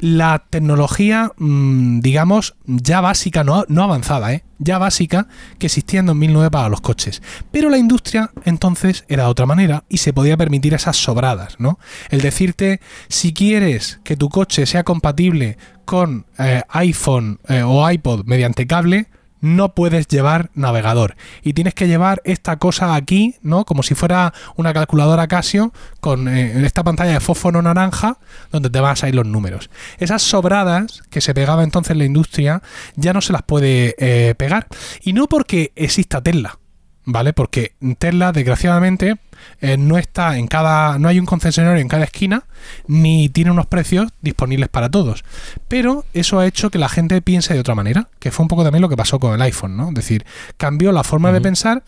la 0.00 0.46
tecnología, 0.50 1.30
mm, 1.36 2.00
digamos, 2.00 2.56
ya 2.66 3.00
básica, 3.00 3.44
no, 3.44 3.64
no 3.68 3.84
avanzada, 3.84 4.32
¿eh? 4.32 4.44
ya 4.58 4.78
básica 4.78 5.26
que 5.58 5.66
existía 5.66 6.00
en 6.00 6.06
2009 6.06 6.50
para 6.50 6.68
los 6.68 6.80
coches. 6.80 7.22
Pero 7.50 7.70
la 7.70 7.78
industria 7.78 8.30
entonces 8.44 9.04
era 9.08 9.24
de 9.24 9.30
otra 9.30 9.46
manera 9.46 9.84
y 9.88 9.98
se 9.98 10.12
podía 10.12 10.36
permitir 10.36 10.74
esas 10.74 10.96
sobradas, 10.96 11.58
¿no? 11.58 11.78
El 12.10 12.20
decirte, 12.20 12.80
si 13.08 13.32
quieres 13.32 14.00
que 14.04 14.16
tu 14.16 14.28
coche 14.28 14.66
sea 14.66 14.84
compatible 14.84 15.56
con 15.84 16.26
eh, 16.38 16.62
iPhone 16.68 17.40
eh, 17.48 17.62
o 17.62 17.88
iPod 17.90 18.24
mediante 18.24 18.66
cable, 18.66 19.08
no 19.40 19.74
puedes 19.74 20.08
llevar 20.08 20.50
navegador 20.54 21.16
y 21.42 21.52
tienes 21.52 21.74
que 21.74 21.88
llevar 21.88 22.20
esta 22.24 22.58
cosa 22.58 22.94
aquí, 22.94 23.36
¿no? 23.42 23.64
Como 23.64 23.82
si 23.82 23.94
fuera 23.94 24.32
una 24.56 24.72
calculadora 24.72 25.28
Casio 25.28 25.72
con 26.00 26.28
eh, 26.28 26.64
esta 26.64 26.84
pantalla 26.84 27.12
de 27.12 27.20
fósforo 27.20 27.62
naranja 27.62 28.18
donde 28.50 28.70
te 28.70 28.80
van 28.80 28.92
a 28.92 28.96
salir 28.96 29.14
los 29.14 29.26
números. 29.26 29.70
Esas 29.98 30.22
sobradas 30.22 31.02
que 31.10 31.20
se 31.20 31.34
pegaba 31.34 31.62
entonces 31.62 31.96
la 31.96 32.04
industria 32.04 32.62
ya 32.96 33.12
no 33.12 33.20
se 33.20 33.32
las 33.32 33.42
puede 33.42 33.94
eh, 33.98 34.34
pegar 34.36 34.66
y 35.02 35.12
no 35.12 35.26
porque 35.26 35.72
exista 35.76 36.22
Tesla, 36.22 36.58
¿vale? 37.04 37.32
Porque 37.32 37.74
Tesla, 37.98 38.32
desgraciadamente, 38.32 39.18
eh, 39.60 39.76
no 39.76 39.98
está 39.98 40.36
en 40.36 40.46
cada. 40.46 40.98
no 40.98 41.08
hay 41.08 41.18
un 41.18 41.26
concesionario 41.26 41.80
en 41.80 41.88
cada 41.88 42.04
esquina, 42.04 42.44
ni 42.86 43.28
tiene 43.28 43.50
unos 43.50 43.66
precios 43.66 44.08
disponibles 44.20 44.68
para 44.68 44.90
todos. 44.90 45.24
Pero 45.68 46.04
eso 46.14 46.38
ha 46.38 46.46
hecho 46.46 46.70
que 46.70 46.78
la 46.78 46.88
gente 46.88 47.20
piense 47.22 47.54
de 47.54 47.60
otra 47.60 47.74
manera, 47.74 48.08
que 48.18 48.30
fue 48.30 48.44
un 48.44 48.48
poco 48.48 48.64
también 48.64 48.82
lo 48.82 48.88
que 48.88 48.96
pasó 48.96 49.18
con 49.18 49.34
el 49.34 49.42
iPhone, 49.42 49.76
¿no? 49.76 49.88
Es 49.88 49.94
decir, 49.94 50.24
cambió 50.56 50.92
la 50.92 51.04
forma 51.04 51.32
de 51.32 51.40
pensar, 51.40 51.82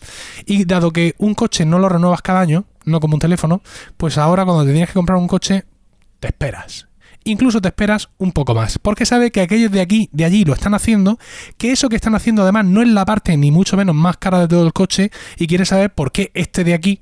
y 0.45 0.65
dado 0.65 0.91
que 0.91 1.15
un 1.17 1.35
coche 1.35 1.65
no 1.65 1.79
lo 1.79 1.89
renuevas 1.89 2.21
cada 2.21 2.41
año, 2.41 2.65
no 2.85 2.99
como 2.99 3.15
un 3.15 3.19
teléfono, 3.19 3.61
pues 3.97 4.17
ahora 4.17 4.45
cuando 4.45 4.65
te 4.65 4.71
tienes 4.71 4.89
que 4.89 4.95
comprar 4.95 5.17
un 5.17 5.27
coche, 5.27 5.65
te 6.19 6.27
esperas 6.27 6.87
incluso 7.23 7.61
te 7.61 7.69
esperas 7.69 8.09
un 8.17 8.31
poco 8.31 8.53
más, 8.53 8.79
porque 8.79 9.05
sabe 9.05 9.31
que 9.31 9.41
aquellos 9.41 9.71
de 9.71 9.81
aquí, 9.81 10.09
de 10.11 10.25
allí 10.25 10.45
lo 10.45 10.53
están 10.53 10.73
haciendo, 10.73 11.19
que 11.57 11.71
eso 11.71 11.89
que 11.89 11.95
están 11.95 12.15
haciendo 12.15 12.43
además 12.43 12.65
no 12.65 12.81
es 12.81 12.87
la 12.89 13.05
parte 13.05 13.35
ni 13.37 13.51
mucho 13.51 13.77
menos 13.77 13.95
más 13.95 14.17
cara 14.17 14.39
de 14.39 14.47
todo 14.47 14.65
el 14.65 14.73
coche 14.73 15.11
y 15.37 15.47
quiere 15.47 15.65
saber 15.65 15.93
por 15.93 16.11
qué 16.11 16.31
este 16.33 16.63
de 16.63 16.73
aquí, 16.73 17.01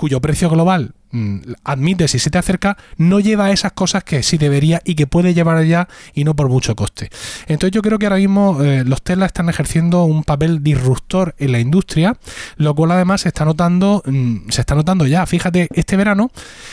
cuyo 0.00 0.18
precio 0.22 0.48
global 0.48 0.94
mm, 1.10 1.40
admite 1.62 2.08
si 2.08 2.18
se 2.18 2.30
te 2.30 2.38
acerca, 2.38 2.78
no 2.96 3.20
lleva 3.20 3.50
esas 3.50 3.72
cosas 3.72 4.02
que 4.02 4.22
sí 4.22 4.38
debería 4.38 4.80
y 4.82 4.94
que 4.94 5.06
puede 5.06 5.34
llevar 5.34 5.62
ya 5.66 5.88
y 6.14 6.24
no 6.24 6.34
por 6.34 6.48
mucho 6.48 6.74
coste. 6.74 7.10
Entonces 7.48 7.72
yo 7.72 7.82
creo 7.82 7.98
que 7.98 8.06
ahora 8.06 8.16
mismo 8.16 8.62
eh, 8.62 8.82
los 8.86 9.02
Tesla 9.02 9.26
están 9.26 9.50
ejerciendo 9.50 10.04
un 10.04 10.24
papel 10.24 10.62
disruptor 10.62 11.34
en 11.36 11.52
la 11.52 11.60
industria, 11.60 12.16
lo 12.56 12.74
cual 12.74 12.92
además 12.92 13.20
se 13.20 13.28
está 13.28 13.44
notando, 13.44 14.02
mm, 14.06 14.48
se 14.48 14.62
está 14.62 14.74
notando 14.74 15.06
ya. 15.06 15.26
Fíjate, 15.26 15.68
este 15.74 15.98
verano 15.98 16.30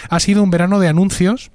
ha 0.10 0.22
sido 0.22 0.42
un 0.42 0.50
verano 0.50 0.80
de 0.80 0.88
anuncios 0.88 1.52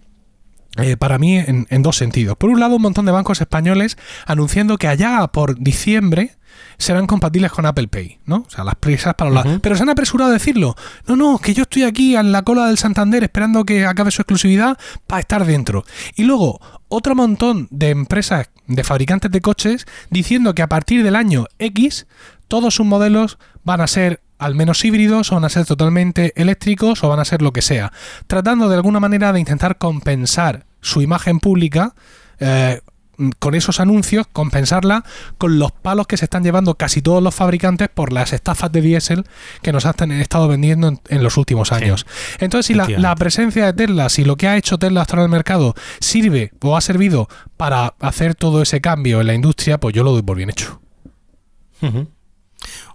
eh, 0.76 0.98
para 0.98 1.16
mí 1.16 1.38
en, 1.38 1.66
en 1.70 1.82
dos 1.82 1.96
sentidos. 1.96 2.36
Por 2.36 2.50
un 2.50 2.60
lado, 2.60 2.76
un 2.76 2.82
montón 2.82 3.06
de 3.06 3.12
bancos 3.12 3.40
españoles 3.40 3.96
anunciando 4.26 4.76
que 4.76 4.88
allá 4.88 5.26
por 5.28 5.58
diciembre 5.58 6.32
serán 6.78 7.06
compatibles 7.06 7.52
con 7.52 7.66
Apple 7.66 7.88
Pay, 7.88 8.18
¿no? 8.26 8.44
O 8.46 8.50
sea, 8.50 8.64
las 8.64 8.74
prisas 8.76 9.14
para 9.14 9.30
los... 9.30 9.60
Pero 9.60 9.76
se 9.76 9.82
han 9.82 9.90
apresurado 9.90 10.30
a 10.30 10.32
decirlo. 10.32 10.76
No, 11.06 11.16
no, 11.16 11.38
que 11.38 11.54
yo 11.54 11.62
estoy 11.62 11.84
aquí 11.84 12.16
en 12.16 12.32
la 12.32 12.42
cola 12.42 12.66
del 12.66 12.78
Santander 12.78 13.22
esperando 13.22 13.64
que 13.64 13.86
acabe 13.86 14.10
su 14.10 14.22
exclusividad 14.22 14.78
para 15.06 15.20
estar 15.20 15.44
dentro. 15.44 15.84
Y 16.16 16.24
luego, 16.24 16.60
otro 16.88 17.14
montón 17.14 17.68
de 17.70 17.90
empresas, 17.90 18.50
de 18.66 18.84
fabricantes 18.84 19.30
de 19.30 19.40
coches, 19.40 19.86
diciendo 20.10 20.54
que 20.54 20.62
a 20.62 20.68
partir 20.68 21.02
del 21.02 21.16
año 21.16 21.46
X, 21.58 22.06
todos 22.48 22.74
sus 22.74 22.86
modelos 22.86 23.38
van 23.64 23.80
a 23.80 23.86
ser 23.86 24.20
al 24.38 24.54
menos 24.54 24.84
híbridos 24.84 25.30
o 25.30 25.36
van 25.36 25.44
a 25.44 25.48
ser 25.48 25.64
totalmente 25.66 26.32
eléctricos 26.34 27.04
o 27.04 27.08
van 27.08 27.20
a 27.20 27.24
ser 27.24 27.42
lo 27.42 27.52
que 27.52 27.62
sea, 27.62 27.92
tratando 28.26 28.68
de 28.68 28.74
alguna 28.74 28.98
manera 28.98 29.32
de 29.32 29.40
intentar 29.40 29.78
compensar 29.78 30.66
su 30.80 31.00
imagen 31.00 31.38
pública 31.38 31.94
eh, 32.40 32.80
con 33.38 33.54
esos 33.54 33.80
anuncios, 33.80 34.26
compensarla 34.32 35.04
con 35.38 35.58
los 35.58 35.72
palos 35.72 36.06
que 36.06 36.16
se 36.16 36.24
están 36.24 36.42
llevando 36.42 36.74
casi 36.74 37.02
todos 37.02 37.22
los 37.22 37.34
fabricantes 37.34 37.88
por 37.88 38.12
las 38.12 38.32
estafas 38.32 38.72
de 38.72 38.80
diésel 38.80 39.24
que 39.62 39.72
nos 39.72 39.86
han 39.86 40.12
estado 40.12 40.48
vendiendo 40.48 40.88
en, 40.88 41.00
en 41.08 41.22
los 41.22 41.36
últimos 41.36 41.72
años. 41.72 42.06
Entonces, 42.38 42.66
si 42.66 42.74
la, 42.74 42.88
la 42.88 43.14
presencia 43.16 43.66
de 43.66 43.72
Tesla, 43.72 44.08
si 44.08 44.24
lo 44.24 44.36
que 44.36 44.48
ha 44.48 44.56
hecho 44.56 44.78
Tesla 44.78 45.02
hasta 45.02 45.14
ahora 45.14 45.24
en 45.24 45.30
el 45.30 45.36
mercado 45.36 45.74
sirve 46.00 46.52
o 46.60 46.76
ha 46.76 46.80
servido 46.80 47.28
para 47.56 47.94
hacer 48.00 48.34
todo 48.34 48.62
ese 48.62 48.80
cambio 48.80 49.20
en 49.20 49.26
la 49.26 49.34
industria, 49.34 49.78
pues 49.78 49.94
yo 49.94 50.04
lo 50.04 50.12
doy 50.12 50.22
por 50.22 50.36
bien 50.36 50.50
hecho. 50.50 50.80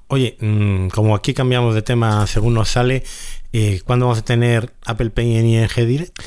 Oye, 0.08 0.38
mm, 0.40 0.88
como 0.88 1.16
aquí 1.16 1.34
cambiamos 1.34 1.76
de 1.76 1.82
tema 1.82 2.26
según 2.28 2.54
nos 2.54 2.70
sale, 2.70 3.04
eh, 3.52 3.82
¿cuándo 3.86 4.06
vamos 4.06 4.20
a 4.20 4.26
tener 4.26 4.74
Apple 4.86 5.10
Pay 5.10 5.36
en 5.38 5.46
ING 5.46 5.70
Direct? 5.76 6.18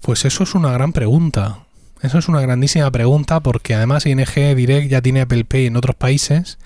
Pues 0.00 0.24
eso 0.24 0.42
es 0.44 0.54
una 0.54 0.72
gran 0.72 0.92
pregunta. 0.92 1.65
Eso 2.02 2.18
es 2.18 2.28
una 2.28 2.40
grandísima 2.40 2.90
pregunta 2.90 3.40
porque 3.40 3.74
además 3.74 4.04
ING 4.04 4.26
Direct 4.34 4.90
ya 4.90 5.00
tiene 5.00 5.22
Apple 5.22 5.44
Pay 5.44 5.66
en 5.66 5.76
otros 5.76 5.96
países 5.96 6.58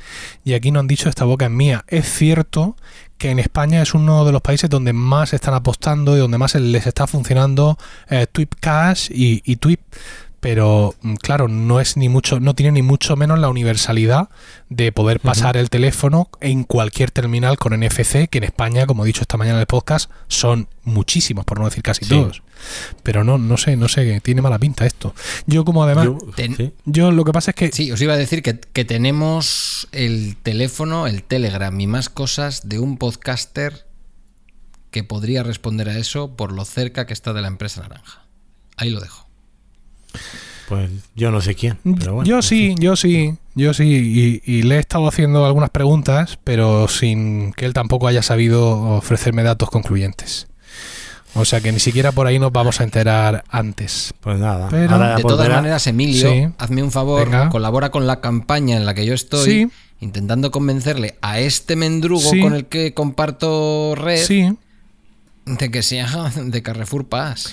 y 0.45 0.55
aquí 0.55 0.73
no 0.73 0.81
han 0.81 0.89
dicho 0.89 1.09
esta 1.09 1.25
boca 1.25 1.45
es 1.45 1.51
mía. 1.51 1.85
Es 1.87 2.13
cierto 2.13 2.77
que 3.17 3.31
en 3.31 3.39
España 3.39 3.81
es 3.81 3.95
uno 3.95 4.25
de 4.25 4.33
los 4.33 4.43
países 4.43 4.69
donde 4.69 4.93
más 4.93 5.33
están 5.33 5.55
apostando 5.55 6.17
y 6.17 6.21
donde 6.21 6.39
más 6.39 6.55
les 6.57 6.87
está 6.87 7.07
funcionando 7.07 7.79
eh, 8.09 8.27
Twip 8.31 8.55
Cash 8.61 9.11
y, 9.13 9.43
y 9.45 9.57
Twip 9.57 9.81
pero 10.41 10.95
mm, 11.03 11.15
claro, 11.17 11.49
no 11.49 11.81
es 11.81 11.97
ni 11.97 12.09
mucho, 12.09 12.41
no 12.41 12.55
tiene 12.55 12.73
ni 12.73 12.83
mucho 12.83 13.15
menos 13.17 13.39
la 13.39 13.49
universalidad 13.51 14.31
de 14.71 14.91
poder 14.91 15.21
pasar 15.21 15.57
el 15.57 15.69
teléfono 15.71 16.29
en 16.41 16.65
cualquier 16.65 17.11
terminal 17.11 17.59
con 17.59 17.73
NFC, 17.79 18.29
que 18.29 18.39
en 18.39 18.45
España, 18.45 18.87
como 18.87 19.05
he 19.05 19.07
dicho 19.07 19.21
esta 19.21 19.37
mañana 19.37 19.57
en 19.57 19.61
el 19.61 19.67
podcast, 19.67 20.11
son 20.29 20.69
muchísimos, 20.85 21.45
por 21.45 21.59
no 21.59 21.67
decir 21.67 21.83
casi 21.83 22.05
Sí. 22.05 22.11
todos. 22.11 22.43
Pero 23.03 23.25
no, 23.25 23.39
no 23.39 23.57
sé, 23.57 23.77
no 23.77 23.89
sé, 23.89 24.21
tiene 24.21 24.43
mala 24.43 24.59
pinta 24.59 24.85
esto. 24.87 25.15
Yo 25.47 25.65
como 25.65 25.85
además, 25.85 26.05
Yo- 26.07 26.19
Ten- 26.37 26.57
sí. 26.57 26.73
yo 26.85 27.11
lo 27.11 27.25
que 27.25 27.33
pasa 27.33 27.51
es 27.53 27.55
que 27.55 27.71
Sí, 27.73 27.91
os 27.93 28.01
iba 28.03 28.15
a 28.15 28.19
decir 28.19 28.43
que, 28.43 28.59
que 28.61 28.85
tenemos 28.85 29.89
el 29.93 30.37
teléfono, 30.43 31.07
el 31.07 31.23
Telegram 31.23 31.79
y 31.81 31.87
más 31.87 32.09
cosas 32.09 32.69
de 32.69 32.79
un 32.79 32.97
podcaster 32.99 33.87
que 34.91 35.05
podría 35.05 35.43
responder 35.43 35.89
a 35.89 35.97
eso 35.99 36.35
por 36.37 36.53
lo 36.53 36.65
cerca 36.65 37.07
que 37.07 37.13
está 37.13 37.33
de 37.33 37.43
la 37.43 37.49
empresa 37.49 37.81
naranja. 37.83 38.25
Ahí 38.77 38.91
lo 38.91 39.01
dejo. 39.01 39.27
Pues 40.69 40.89
yo 41.17 41.31
no 41.33 41.41
sé 41.41 41.55
quién. 41.55 41.79
Pero 41.99 42.15
bueno, 42.15 42.29
yo 42.29 42.43
sí, 42.43 42.75
yo 42.79 42.95
sí, 42.95 43.35
yo 43.57 43.75
sí. 43.75 44.41
Y, 44.47 44.53
y 44.53 44.63
le 44.63 44.77
he 44.77 44.79
estado 44.79 45.09
haciendo 45.09 45.45
algunas 45.45 45.71
preguntas, 45.71 46.39
pero 46.45 46.87
sin 46.89 47.53
que 47.55 47.65
él 47.67 47.73
tampoco 47.73 48.07
haya 48.07 48.23
sabido 48.23 48.71
ofrecerme 48.97 49.43
datos 49.43 49.69
concluyentes. 49.71 50.47
O 51.35 51.45
sea 51.45 51.61
que 51.61 51.71
ni 51.73 51.79
siquiera 51.79 52.11
por 52.13 52.27
ahí 52.27 52.39
nos 52.41 52.53
vamos 52.53 52.81
a 52.81 52.85
enterar 52.85 53.45
antes. 53.49 54.13
Pues 54.21 54.39
nada. 54.39 54.69
Pero- 54.69 54.93
ahora 54.95 55.17
De 55.17 55.23
todas 55.23 55.49
maneras, 55.49 55.87
Emilio, 55.87 56.29
Sí. 56.31 56.47
hazme 56.59 56.83
un 56.83 56.91
favor, 56.91 57.25
Venga. 57.25 57.49
colabora 57.51 57.91
con 57.91 58.07
la 58.07 58.21
campaña 58.21 58.77
en 58.77 58.85
la 58.87 58.95
que 58.95 59.07
yo 59.07 59.15
estoy, 59.15 59.45
Sí. 59.45 59.69
intentando 60.01 60.51
convencerle 60.51 61.17
a 61.21 61.39
este 61.41 61.77
mendrugo 61.77 62.31
Sí. 62.31 62.41
con 62.41 62.55
el 62.55 62.67
que 62.67 62.95
comparto 62.95 63.95
red 63.97 64.25
Sí. 64.25 64.57
de 65.47 65.71
que 65.71 65.83
sea 65.83 66.31
de 66.37 66.63
Carrefour 66.63 67.07
Pass. 67.09 67.53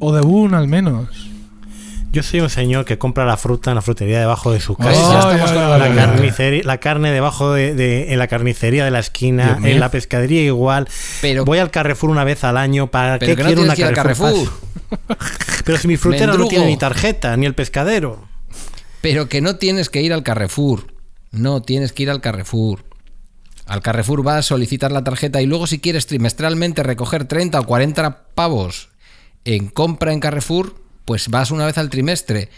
O 0.00 0.12
de 0.12 0.20
un 0.22 0.54
al 0.54 0.66
menos. 0.68 1.08
Yo 2.12 2.22
soy 2.22 2.40
un 2.40 2.50
señor 2.50 2.84
que 2.84 2.98
compra 2.98 3.24
la 3.24 3.38
fruta 3.38 3.70
en 3.70 3.76
la 3.76 3.82
frutería 3.82 4.20
debajo 4.20 4.52
de 4.52 4.60
su 4.60 4.74
Oh, 4.74 4.76
casa. 4.76 4.92
ya 4.92 5.18
estamos 5.32 5.50
con 5.52 5.70
la, 5.70 5.78
la- 5.78 5.94
carnicería- 5.94 6.62
la 6.62 6.78
carne 6.78 7.10
debajo 7.10 7.52
de, 7.54 7.74
de- 7.74 8.12
en 8.12 8.18
la 8.18 8.26
carnicería 8.28 8.84
de 8.84 8.90
la 8.90 8.98
esquina, 8.98 9.46
Dios 9.46 9.60
mío. 9.60 9.70
en 9.72 9.80
la 9.80 9.90
pescadería 9.90 10.42
igual. 10.42 10.88
Pero- 11.22 11.44
Voy 11.46 11.58
al 11.58 11.70
Carrefour 11.70 12.10
una 12.10 12.24
vez 12.24 12.44
al 12.44 12.58
año 12.58 12.88
para 12.90 13.18
Pero 13.18 13.30
qué 13.30 13.36
que 13.36 13.42
no 13.42 13.46
quiero 13.48 13.62
tienes 13.62 13.78
una 13.78 13.88
que 13.88 13.94
Carrefour. 13.94 14.28
Carrefour. 14.34 15.18
Pero 15.64 15.78
si 15.78 15.88
mi 15.88 15.96
frutero 15.96 16.36
no 16.36 16.46
tiene 16.48 16.66
ni 16.66 16.76
tarjeta, 16.76 17.34
ni 17.38 17.46
el 17.46 17.54
pescadero. 17.54 18.28
Pero 19.00 19.28
que 19.30 19.40
no 19.40 19.56
tienes 19.56 19.88
que 19.88 20.02
ir 20.02 20.12
al 20.12 20.22
Carrefour. 20.22 20.92
No 21.30 21.62
tienes 21.62 21.94
que 21.94 22.02
ir 22.02 22.10
al 22.10 22.20
Carrefour. 22.20 22.84
Al 23.64 23.80
Carrefour 23.80 24.22
vas, 24.22 24.44
solicitar 24.44 24.92
la 24.92 25.02
tarjeta 25.02 25.40
y 25.40 25.46
luego 25.46 25.66
si 25.66 25.78
quieres 25.78 26.06
trimestralmente 26.06 26.82
recoger 26.82 27.24
30 27.24 27.58
o 27.58 27.64
40 27.64 28.24
pavos 28.34 28.90
en 29.46 29.68
compra 29.68 30.12
en 30.12 30.20
Carrefour, 30.20 30.74
pues 31.04 31.28
vas 31.28 31.50
una 31.50 31.66
vez 31.66 31.78
al 31.78 31.90
trimestre. 31.90 32.48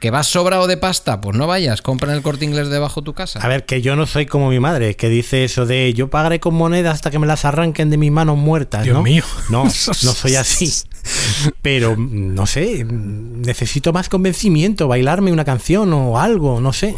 ¿Que 0.00 0.10
vas 0.10 0.26
sobrado 0.28 0.66
de 0.66 0.78
pasta? 0.78 1.20
Pues 1.20 1.36
no 1.36 1.46
vayas, 1.46 1.82
compra 1.82 2.10
en 2.10 2.16
el 2.16 2.22
corte 2.22 2.46
inglés 2.46 2.70
debajo 2.70 3.02
de 3.02 3.04
tu 3.04 3.12
casa. 3.12 3.38
A 3.40 3.48
ver, 3.48 3.66
que 3.66 3.82
yo 3.82 3.96
no 3.96 4.06
soy 4.06 4.24
como 4.24 4.48
mi 4.48 4.58
madre, 4.58 4.96
que 4.96 5.10
dice 5.10 5.44
eso 5.44 5.66
de 5.66 5.92
yo 5.92 6.08
pagaré 6.08 6.40
con 6.40 6.54
monedas 6.54 6.94
hasta 6.94 7.10
que 7.10 7.18
me 7.18 7.26
las 7.26 7.44
arranquen 7.44 7.90
de 7.90 7.98
mis 7.98 8.10
manos 8.10 8.38
muertas. 8.38 8.84
Dios 8.84 8.94
¿no? 8.94 9.02
mío. 9.02 9.22
No, 9.50 9.64
no 9.64 9.70
soy 9.70 10.36
así. 10.36 10.72
Pero, 11.60 11.96
no 11.98 12.46
sé, 12.46 12.82
necesito 12.84 13.92
más 13.92 14.08
convencimiento, 14.08 14.88
bailarme 14.88 15.32
una 15.32 15.44
canción 15.44 15.92
o 15.92 16.18
algo, 16.18 16.62
no 16.62 16.72
sé. 16.72 16.94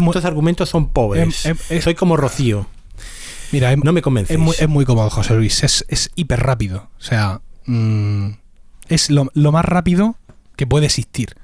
Muy- 0.00 0.08
Estos 0.10 0.24
argumentos 0.24 0.68
son 0.68 0.88
pobres. 0.88 1.46
Es- 1.46 1.84
soy 1.84 1.94
como 1.94 2.16
Rocío. 2.16 2.66
Mira, 3.52 3.74
No 3.76 3.92
me 3.92 4.02
convencéis. 4.02 4.36
es 4.38 4.44
muy, 4.44 4.56
es 4.58 4.68
muy 4.68 4.84
cómodo, 4.84 5.10
José 5.10 5.34
Luis. 5.34 5.62
Es, 5.62 5.84
es 5.88 6.10
hiper 6.16 6.40
rápido. 6.40 6.88
O 6.98 7.02
sea, 7.02 7.40
mm, 7.66 8.30
es 8.88 9.10
lo, 9.10 9.30
lo 9.34 9.52
más 9.52 9.64
rápido 9.64 10.16
que 10.56 10.66
puede 10.66 10.86
existir. 10.86 11.34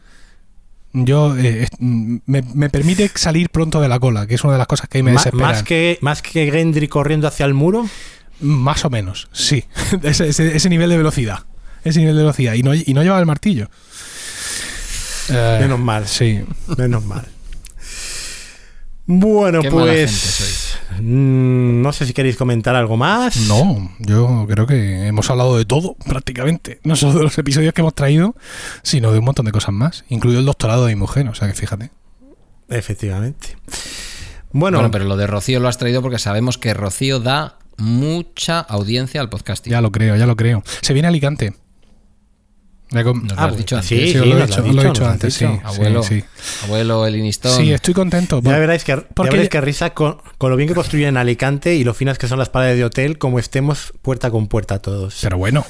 Yo 0.92 1.36
eh, 1.38 1.68
mm, 1.78 2.16
me, 2.26 2.42
me 2.54 2.68
permite 2.70 3.08
salir 3.14 3.48
pronto 3.50 3.80
de 3.80 3.88
la 3.88 3.98
cola, 4.00 4.26
que 4.26 4.34
es 4.34 4.42
una 4.44 4.54
de 4.54 4.58
las 4.58 4.66
cosas 4.66 4.88
que 4.88 4.98
a 4.98 5.00
mí 5.00 5.04
me 5.04 5.12
desespera. 5.12 5.46
más, 5.48 5.62
que, 5.62 5.98
más 6.00 6.20
que 6.22 6.50
Gendry 6.50 6.88
corriendo 6.88 7.28
hacia 7.28 7.46
el 7.46 7.54
muro. 7.54 7.88
Más 8.40 8.84
o 8.84 8.90
menos, 8.90 9.28
sí. 9.32 9.64
ese, 10.02 10.28
ese- 10.28 10.56
ese 10.56 10.68
nivel 10.68 10.90
de 10.90 10.96
velocidad. 10.96 11.40
Ese 11.84 12.00
nivel 12.00 12.16
de 12.16 12.22
velocidad. 12.22 12.54
Y 12.54 12.62
no, 12.62 12.74
y 12.74 12.92
no 12.94 13.02
lleva 13.02 13.18
el 13.20 13.26
martillo. 13.26 13.70
Eh, 15.28 15.58
Menos 15.60 15.78
mal. 15.78 16.06
Sí. 16.08 16.40
Menos 16.76 17.04
mal. 17.04 17.26
Bueno, 19.12 19.60
Qué 19.60 19.72
pues. 19.72 20.78
mm, 21.00 21.82
no 21.82 21.92
sé 21.92 22.06
si 22.06 22.12
queréis 22.12 22.36
comentar 22.36 22.76
algo 22.76 22.96
más. 22.96 23.36
No, 23.48 23.90
yo 23.98 24.46
creo 24.48 24.68
que 24.68 25.08
hemos 25.08 25.28
hablado 25.30 25.58
de 25.58 25.64
todo, 25.64 25.96
prácticamente. 26.06 26.78
No 26.84 26.94
solo 26.94 27.14
de 27.14 27.24
los 27.24 27.36
episodios 27.36 27.74
que 27.74 27.80
hemos 27.80 27.94
traído, 27.96 28.36
sino 28.84 29.10
de 29.10 29.18
un 29.18 29.24
montón 29.24 29.46
de 29.46 29.52
cosas 29.52 29.74
más, 29.74 30.04
incluido 30.10 30.38
el 30.38 30.46
doctorado 30.46 30.86
de 30.86 30.94
mi 30.94 31.00
mujer, 31.00 31.26
o 31.28 31.34
sea 31.34 31.48
que 31.48 31.54
fíjate. 31.54 31.90
Efectivamente. 32.68 33.56
Bueno, 34.52 34.78
Bueno, 34.78 34.92
pero 34.92 35.04
lo 35.06 35.16
de 35.16 35.26
Rocío 35.26 35.58
lo 35.58 35.66
has 35.66 35.76
traído 35.78 36.02
porque 36.02 36.20
sabemos 36.20 36.56
que 36.56 36.72
Rocío 36.72 37.18
da 37.18 37.58
mucha 37.78 38.60
audiencia 38.60 39.20
al 39.20 39.28
podcasting. 39.28 39.72
Ya 39.72 39.80
lo 39.80 39.90
creo, 39.90 40.14
ya 40.14 40.26
lo 40.26 40.36
creo. 40.36 40.62
Se 40.82 40.92
viene 40.92 41.08
a 41.08 41.10
Alicante. 41.10 41.54
Nos 42.92 43.04
lo 43.04 43.24
Ah, 43.36 43.44
has 43.46 43.56
dicho 43.56 43.80
sí, 43.82 43.94
antes. 43.94 44.12
Sí, 44.12 44.18
lo 44.18 44.24
he 44.38 44.46
dicho, 44.46 44.62
lo 44.62 44.82
he 45.04 45.08
antes, 45.08 45.34
sí. 45.34 45.44
Abuelo, 45.64 46.02
sí, 46.02 46.24
abuelo 46.64 47.06
el. 47.06 47.16
Inistón. 47.16 47.56
Sí, 47.56 47.72
estoy 47.72 47.94
contento. 47.94 48.40
ya 48.42 48.58
veréis 48.58 48.82
que, 48.84 48.92
ya 48.92 49.02
porque 49.14 49.30
veréis 49.30 49.46
ya- 49.48 49.50
que 49.50 49.60
risa 49.60 49.90
con, 49.94 50.18
con 50.38 50.50
lo 50.50 50.56
bien 50.56 50.68
que 50.68 50.74
construyen 50.74 51.16
Alicante 51.16 51.74
y 51.76 51.84
lo 51.84 51.94
finas 51.94 52.18
que 52.18 52.26
son 52.28 52.38
las 52.38 52.48
paredes 52.48 52.78
de 52.78 52.84
hotel, 52.84 53.18
como 53.18 53.38
estemos 53.38 53.92
puerta 54.02 54.30
con 54.30 54.48
puerta 54.48 54.80
todos. 54.80 55.18
Pero 55.22 55.38
bueno. 55.38 55.64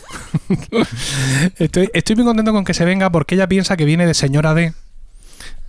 estoy, 1.59 1.91
estoy 1.93 2.17
muy 2.17 2.25
contento 2.25 2.53
con 2.53 2.65
que 2.65 2.75
se 2.75 2.85
venga 2.85 3.11
porque 3.11 3.35
ella 3.35 3.49
piensa 3.49 3.77
que 3.77 3.85
viene 3.85 4.07
de 4.07 4.15
señora 4.15 4.55
D, 4.55 4.73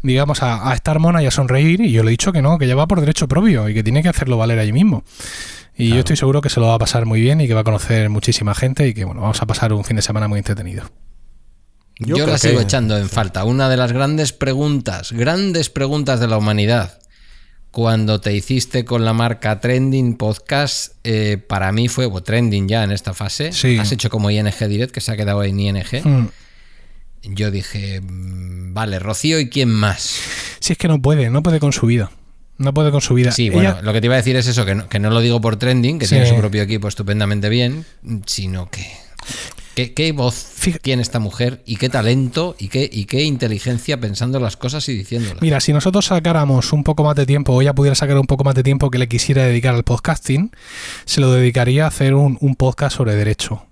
digamos, 0.03 0.41
a, 0.44 0.72
a 0.72 0.73
estar 0.73 0.99
mona 0.99 1.22
y 1.23 1.26
a 1.28 1.32
sonreír. 1.32 1.82
Y 1.82 1.91
yo 1.91 2.03
le 2.03 2.10
he 2.10 2.11
dicho 2.11 2.32
que 2.32 2.41
no, 2.41 2.57
que 2.57 2.68
ya 2.68 2.76
va 2.76 2.88
por 2.88 2.99
derecho 2.99 3.28
propio 3.28 3.68
y 3.69 3.73
que 3.73 3.84
tiene 3.84 4.02
que 4.03 4.10
hacerlo 4.10 4.38
valer 4.38 4.60
allí 4.60 4.73
mismo. 4.73 5.03
Y 5.76 5.90
yo 5.90 5.99
estoy 5.99 6.15
seguro 6.18 6.41
que 6.41 6.49
se 6.49 6.60
lo 6.60 6.68
va 6.68 6.76
a 6.76 6.80
pasar 6.80 7.06
muy 7.06 7.22
bien 7.22 7.41
y 7.41 7.48
que 7.48 7.53
va 7.53 7.61
a 7.61 7.64
conocer 7.64 8.10
muchísima 8.10 8.53
gente 8.53 8.88
y 8.88 8.94
que, 8.94 9.03
bueno, 9.06 9.22
vamos 9.22 9.41
a 9.41 9.45
pasar 9.48 9.73
un 9.73 9.84
fin 9.84 9.95
de 9.95 10.02
semana 10.02 10.28
muy 10.28 10.38
entretenido. 10.38 10.84
Yo, 12.03 12.26
la 12.28 12.38
sigo 12.38 12.57
que- 12.57 12.64
echando 12.64 12.98
en 12.98 13.10
falta. 13.10 13.44
Una 13.45 13.69
de 13.69 13.78
las 13.78 13.91
grandes 13.94 14.34
preguntas, 14.34 15.11
grandes 15.11 15.69
preguntas 15.69 16.19
de 16.19 16.28
la 16.28 16.38
humanidad. 16.38 16.98
Cuando 17.72 18.19
te 18.19 18.34
hiciste 18.34 18.84
con 18.84 19.06
la 19.06 19.14
marca 19.14 19.61
Trending 19.61 20.18
Podcast, 20.18 20.94
eh, 21.06 21.38
para 21.38 21.72
mí 21.72 21.88
fue 21.88 22.10
Trending 22.22 22.68
ya 22.68 22.84
en 22.84 22.91
esta 22.91 23.14
fase. 23.14 23.53
Sí. 23.53 23.78
Has 23.78 23.91
hecho 23.94 24.10
como 24.10 24.30
ING 24.30 24.52
Direct, 24.68 24.94
que 24.94 24.99
se 24.99 25.11
ha 25.11 25.15
quedado 25.15 25.41
en 25.44 25.57
ING. 25.60 25.78
Mm. 26.03 26.28
Yo 27.23 27.49
dije, 27.52 28.02
mm, 28.02 28.73
vale, 28.73 28.99
Rocío 28.99 29.40
y 29.40 29.48
quién 29.49 29.69
más. 29.69 30.18
Si 30.60 30.73
es 30.73 30.78
que 30.78 30.88
no 30.90 31.02
puede, 31.02 31.30
no 31.30 31.44
puede 31.44 31.60
con 31.60 31.72
su 31.72 31.86
vida. 31.86 32.11
No 32.57 32.73
puede 32.73 32.91
con 32.91 32.99
su 33.02 33.14
vida. 33.14 33.32
Sí, 33.32 33.48
Ella- 33.48 33.53
bueno, 33.53 33.82
lo 33.84 33.94
que 33.94 34.02
te 34.02 34.07
iba 34.07 34.15
a 34.15 34.18
decir 34.18 34.36
es 34.36 34.48
eso, 34.48 34.65
que 34.65 34.76
no, 34.76 34.90
que 34.90 34.99
no 34.99 35.10
lo 35.10 35.22
digo 35.22 35.40
por 35.40 35.56
Trending, 35.56 35.98
que 35.98 36.07
Sí. 36.07 36.15
tiene 36.15 36.28
su 36.30 36.36
propio 36.36 36.64
equipo 36.64 36.88
estupendamente 36.88 37.48
bien, 37.49 37.86
sino 38.26 38.69
que... 38.69 38.86
¿Qué, 39.76 39.93
qué 39.93 40.11
voz 40.11 40.35
Fija- 40.35 40.80
tiene 40.80 41.02
esta 41.02 41.19
mujer? 41.19 41.61
¿Y 41.65 41.77
qué 41.77 41.88
talento? 41.89 42.56
¿Y 42.60 42.68
qué, 42.68 42.89
¿Y 42.91 43.06
qué 43.06 43.23
inteligencia 43.23 43.99
pensando 43.99 44.39
las 44.39 44.57
cosas 44.57 44.88
y 44.89 44.98
diciéndolas? 44.98 45.41
Mira, 45.41 45.60
si 45.61 45.72
nosotros 45.72 46.06
sacáramos 46.06 46.73
un 46.73 46.84
poco 46.84 47.03
más 47.03 47.15
de 47.15 47.26
tiempo, 47.26 47.53
o 47.53 47.61
ella 47.61 47.73
pudiera 47.73 47.95
sacar 47.95 48.18
un 48.18 48.27
poco 48.27 48.43
más 48.43 48.56
de 48.56 48.64
tiempo 48.64 48.91
que 48.91 48.98
le 48.99 49.07
quisiera 49.07 49.45
dedicar 49.45 49.73
al 49.76 49.84
podcasting, 49.84 50.52
se 51.06 51.22
lo 51.22 51.31
dedicaría 51.31 51.85
a 51.85 51.88
hacer 51.88 52.14
un, 52.15 52.38
un 52.41 52.56
podcast 52.56 52.98
sobre 52.98 53.15
derecho. 53.15 53.65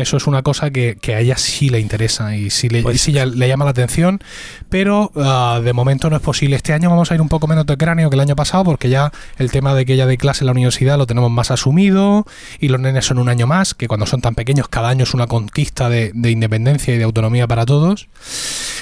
Eso 0.00 0.16
es 0.16 0.26
una 0.26 0.42
cosa 0.42 0.70
que, 0.70 0.96
que 1.00 1.14
a 1.14 1.20
ella 1.20 1.36
sí 1.36 1.68
le 1.68 1.78
interesa 1.80 2.34
y 2.36 2.50
sí 2.50 2.68
le, 2.68 2.82
Pues- 2.82 2.96
y 2.96 2.98
sí 2.98 3.12
ya 3.12 3.26
le 3.26 3.46
llama 3.48 3.64
la 3.64 3.70
atención, 3.72 4.20
pero 4.68 5.12
ah, 5.16 5.60
de 5.62 5.72
momento 5.72 6.10
no 6.10 6.16
es 6.16 6.22
posible. 6.22 6.56
Este 6.56 6.72
año 6.72 6.90
vamos 6.90 7.10
a 7.10 7.14
ir 7.14 7.20
un 7.20 7.28
poco 7.28 7.46
menos 7.46 7.66
de 7.66 7.76
cráneo 7.76 8.10
que 8.10 8.16
el 8.16 8.20
año 8.20 8.36
pasado 8.36 8.64
porque 8.64 8.88
ya 8.88 9.12
el 9.38 9.50
tema 9.50 9.74
de 9.74 9.84
que 9.84 9.94
ella 9.94 10.06
dé 10.06 10.16
clase 10.16 10.42
en 10.44 10.46
la 10.46 10.52
universidad 10.52 10.98
lo 10.98 11.06
tenemos 11.06 11.30
más 11.30 11.50
asumido 11.50 12.26
y 12.58 12.68
los 12.68 12.80
nenes 12.80 13.04
son 13.06 13.18
un 13.18 13.28
año 13.28 13.46
más, 13.46 13.74
que 13.74 13.88
cuando 13.88 14.06
son 14.06 14.20
tan 14.20 14.34
pequeños 14.34 14.68
cada 14.68 14.88
año 14.88 15.04
es 15.04 15.14
una 15.14 15.26
conquista 15.26 15.88
de, 15.88 16.12
de 16.14 16.30
independencia 16.30 16.94
y 16.94 16.98
de 16.98 17.04
autonomía 17.04 17.46
para 17.46 17.66
todos. 17.66 18.08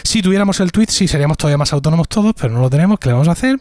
Si 0.04 0.22
tuviéramos 0.22 0.60
el 0.60 0.72
tweet, 0.72 0.86
sí 0.88 1.08
seríamos 1.08 1.36
todavía 1.36 1.58
más 1.58 1.72
autónomos 1.72 2.08
todos, 2.08 2.34
pero 2.40 2.52
no 2.54 2.60
lo 2.60 2.70
tenemos. 2.70 2.98
¿Qué 2.98 3.08
le 3.08 3.12
vamos 3.14 3.28
a 3.28 3.32
hacer? 3.32 3.60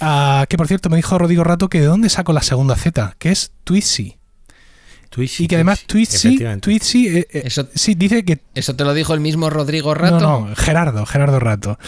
Ah, 0.00 0.46
que 0.48 0.56
por 0.56 0.68
cierto, 0.68 0.88
me 0.90 0.96
dijo 0.96 1.16
Rodrigo 1.18 1.44
Rato 1.44 1.68
que 1.68 1.80
de 1.80 1.86
dónde 1.86 2.08
saco 2.08 2.32
la 2.32 2.42
segunda 2.42 2.76
Z, 2.76 3.14
que 3.18 3.30
es 3.30 3.52
Twitzy. 3.64 4.16
Twitchy, 5.12 5.44
Y 5.44 5.46
que 5.46 5.56
además 5.56 5.80
Twitchy. 5.86 6.38
Twitzy, 6.60 7.06
eh, 7.08 7.28
eh, 7.30 7.42
Eso- 7.44 7.68
sí, 7.74 7.94
dice 7.94 8.24
que... 8.24 8.38
¿Eso 8.54 8.74
te 8.74 8.82
lo 8.82 8.94
dijo 8.94 9.12
el 9.12 9.20
mismo 9.20 9.50
Rodrigo 9.50 9.92
Rato? 9.92 10.18
No, 10.18 10.48
no, 10.48 10.56
Gerardo, 10.56 11.04
Gerardo 11.04 11.38
Rato. 11.38 11.78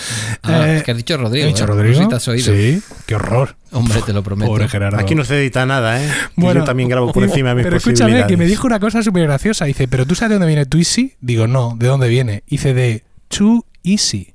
Ah, 0.43 0.69
Eh, 0.69 0.77
es 0.77 0.83
que 0.83 0.91
has 0.91 0.97
dicho 0.99 1.17
Rodrigo. 1.17 1.47
¿He 1.47 1.49
dicho 1.49 1.65
¿eh? 1.65 1.69
Rodrigo? 1.69 1.95
No 1.95 1.97
sé 2.01 2.03
si 2.05 2.09
te 2.11 2.15
has 2.17 2.29
oído. 2.29 2.55
Sí, 2.55 2.83
qué 3.07 3.15
horror. 3.15 3.57
Hombre, 3.73 4.03
te 4.03 4.13
lo 4.13 4.23
prometo. 4.23 4.51
Pobre 4.51 4.69
Gerardo. 4.69 4.99
Aquí 4.99 5.15
no 5.15 5.25
se 5.25 5.39
edita 5.41 5.65
nada, 5.65 6.05
¿eh? 6.05 6.11
Bueno, 6.37 6.61
yo 6.61 6.67
también 6.67 6.91
grabo 6.91 7.13
por 7.15 7.23
encima 7.25 7.49
de 7.49 7.55
mis 7.55 7.65
Pero 7.65 7.77
escúchame, 7.79 8.27
que 8.27 8.37
me 8.37 8.45
dijo 8.45 8.67
una 8.67 8.79
cosa 8.79 9.03
súper 9.03 9.23
graciosa. 9.25 9.65
Dice, 9.65 9.89
¿pero 9.89 10.05
tú 10.07 10.15
sabes 10.15 10.29
de 10.31 10.35
dónde 10.35 10.47
viene 10.49 10.67
Twitzy? 10.67 11.15
Digo, 11.23 11.47
no, 11.47 11.75
¿de 11.79 11.87
dónde 11.87 12.09
viene? 12.09 12.43
Dice, 12.47 12.75
de 12.75 13.05
Too 13.29 13.65
Easy. 13.83 14.35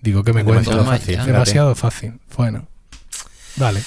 Digo, 0.00 0.22
¿qué 0.22 0.32
me 0.32 0.44
Demasiado 0.44 0.78
cuentas? 0.84 1.00
fácil, 1.00 1.14
fíjate. 1.14 1.32
Demasiado 1.32 1.74
fácil. 1.74 2.12
Bueno. 2.36 2.68
Vale. 3.56 3.80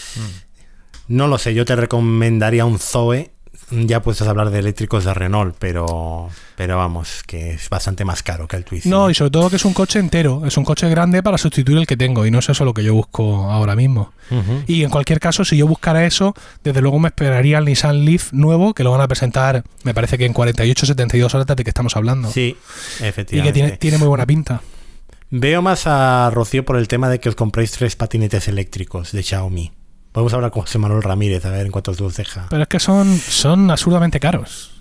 No 1.10 1.28
lo 1.28 1.38
sé, 1.40 1.54
yo 1.54 1.66
te 1.66 1.76
recomendaría 1.76 2.66
un 2.66 2.80
Zoe. 2.80 3.32
Ya 3.72 4.02
puestos 4.02 4.26
a 4.28 4.32
hablar 4.32 4.50
de 4.50 4.60
eléctricos 4.60 5.06
de 5.06 5.14
Renault, 5.14 5.56
pero, 5.60 6.30
pero 6.56 6.78
vamos, 6.78 7.24
que 7.28 7.52
es 7.52 7.70
bastante 7.70 8.04
más 8.04 8.24
caro 8.24 8.48
que 8.48 8.56
el 8.56 8.64
Twizy. 8.64 8.90
No, 8.90 9.12
y 9.12 9.14
sobre 9.14 9.30
todo 9.30 9.50
que 9.50 9.58
es 9.58 9.66
un 9.66 9.74
coche 9.74 10.00
entero. 10.00 10.44
Es 10.46 10.58
un 10.58 10.64
coche 10.64 10.90
grande 10.90 11.22
para 11.22 11.38
sustituir 11.38 11.78
el 11.78 11.86
que 11.86 11.98
tengo. 11.98 12.26
Y 12.26 12.32
no 12.32 12.40
es 12.40 12.50
eso 12.50 12.66
lo 12.66 12.74
que 12.74 12.84
yo 12.84 12.96
busco 12.96 13.52
ahora 13.52 13.76
mismo. 13.76 14.14
Y 14.68 14.84
en 14.84 14.90
cualquier 14.90 15.20
caso, 15.20 15.44
si 15.46 15.58
yo 15.58 15.68
buscara 15.68 16.06
eso, 16.06 16.34
desde 16.64 16.82
luego 16.82 17.00
me 17.00 17.10
esperaría 17.10 17.58
el 17.58 17.66
Nissan 17.66 18.06
Leaf 18.06 18.32
nuevo, 18.32 18.74
que 18.74 18.84
lo 18.84 18.92
van 18.92 19.02
a 19.02 19.08
presentar, 19.08 19.64
me 19.84 19.94
parece 19.94 20.18
que 20.18 20.26
en 20.26 20.34
48, 20.34 20.86
72 20.86 21.34
horas 21.36 21.48
de 21.48 21.64
que 21.64 21.70
estamos 21.70 21.96
hablando. 21.96 22.32
Sí, 22.32 22.56
y 23.00 23.04
efectivamente. 23.04 23.50
que 23.50 23.54
tiene, 23.54 23.78
tiene 23.78 23.98
muy 23.98 24.08
buena 24.08 24.26
pinta. 24.26 24.62
Veo 25.32 25.62
más 25.62 25.86
a 25.86 26.30
Rocío 26.32 26.66
por 26.66 26.78
el 26.78 26.88
tema 26.88 27.10
de 27.10 27.20
que 27.20 27.30
os 27.30 27.36
compréis 27.36 27.72
tres 27.72 27.96
patinetes 27.96 28.48
eléctricos 28.48 29.12
de 29.12 29.22
Xiaomi. 29.24 29.72
Podemos 30.12 30.34
hablar 30.34 30.52
con 30.52 30.64
José 30.64 30.80
Manuel 30.80 31.04
Ramírez, 31.04 31.46
a 31.46 31.52
ver 31.52 31.66
en 31.66 31.72
cuántos 31.72 32.00
los 32.00 32.16
deja. 32.16 32.48
Pero 32.50 32.64
es 32.64 32.68
que 32.68 32.80
son, 32.80 33.18
son 33.18 33.70
absurdamente 33.70 34.20
caros. 34.20 34.72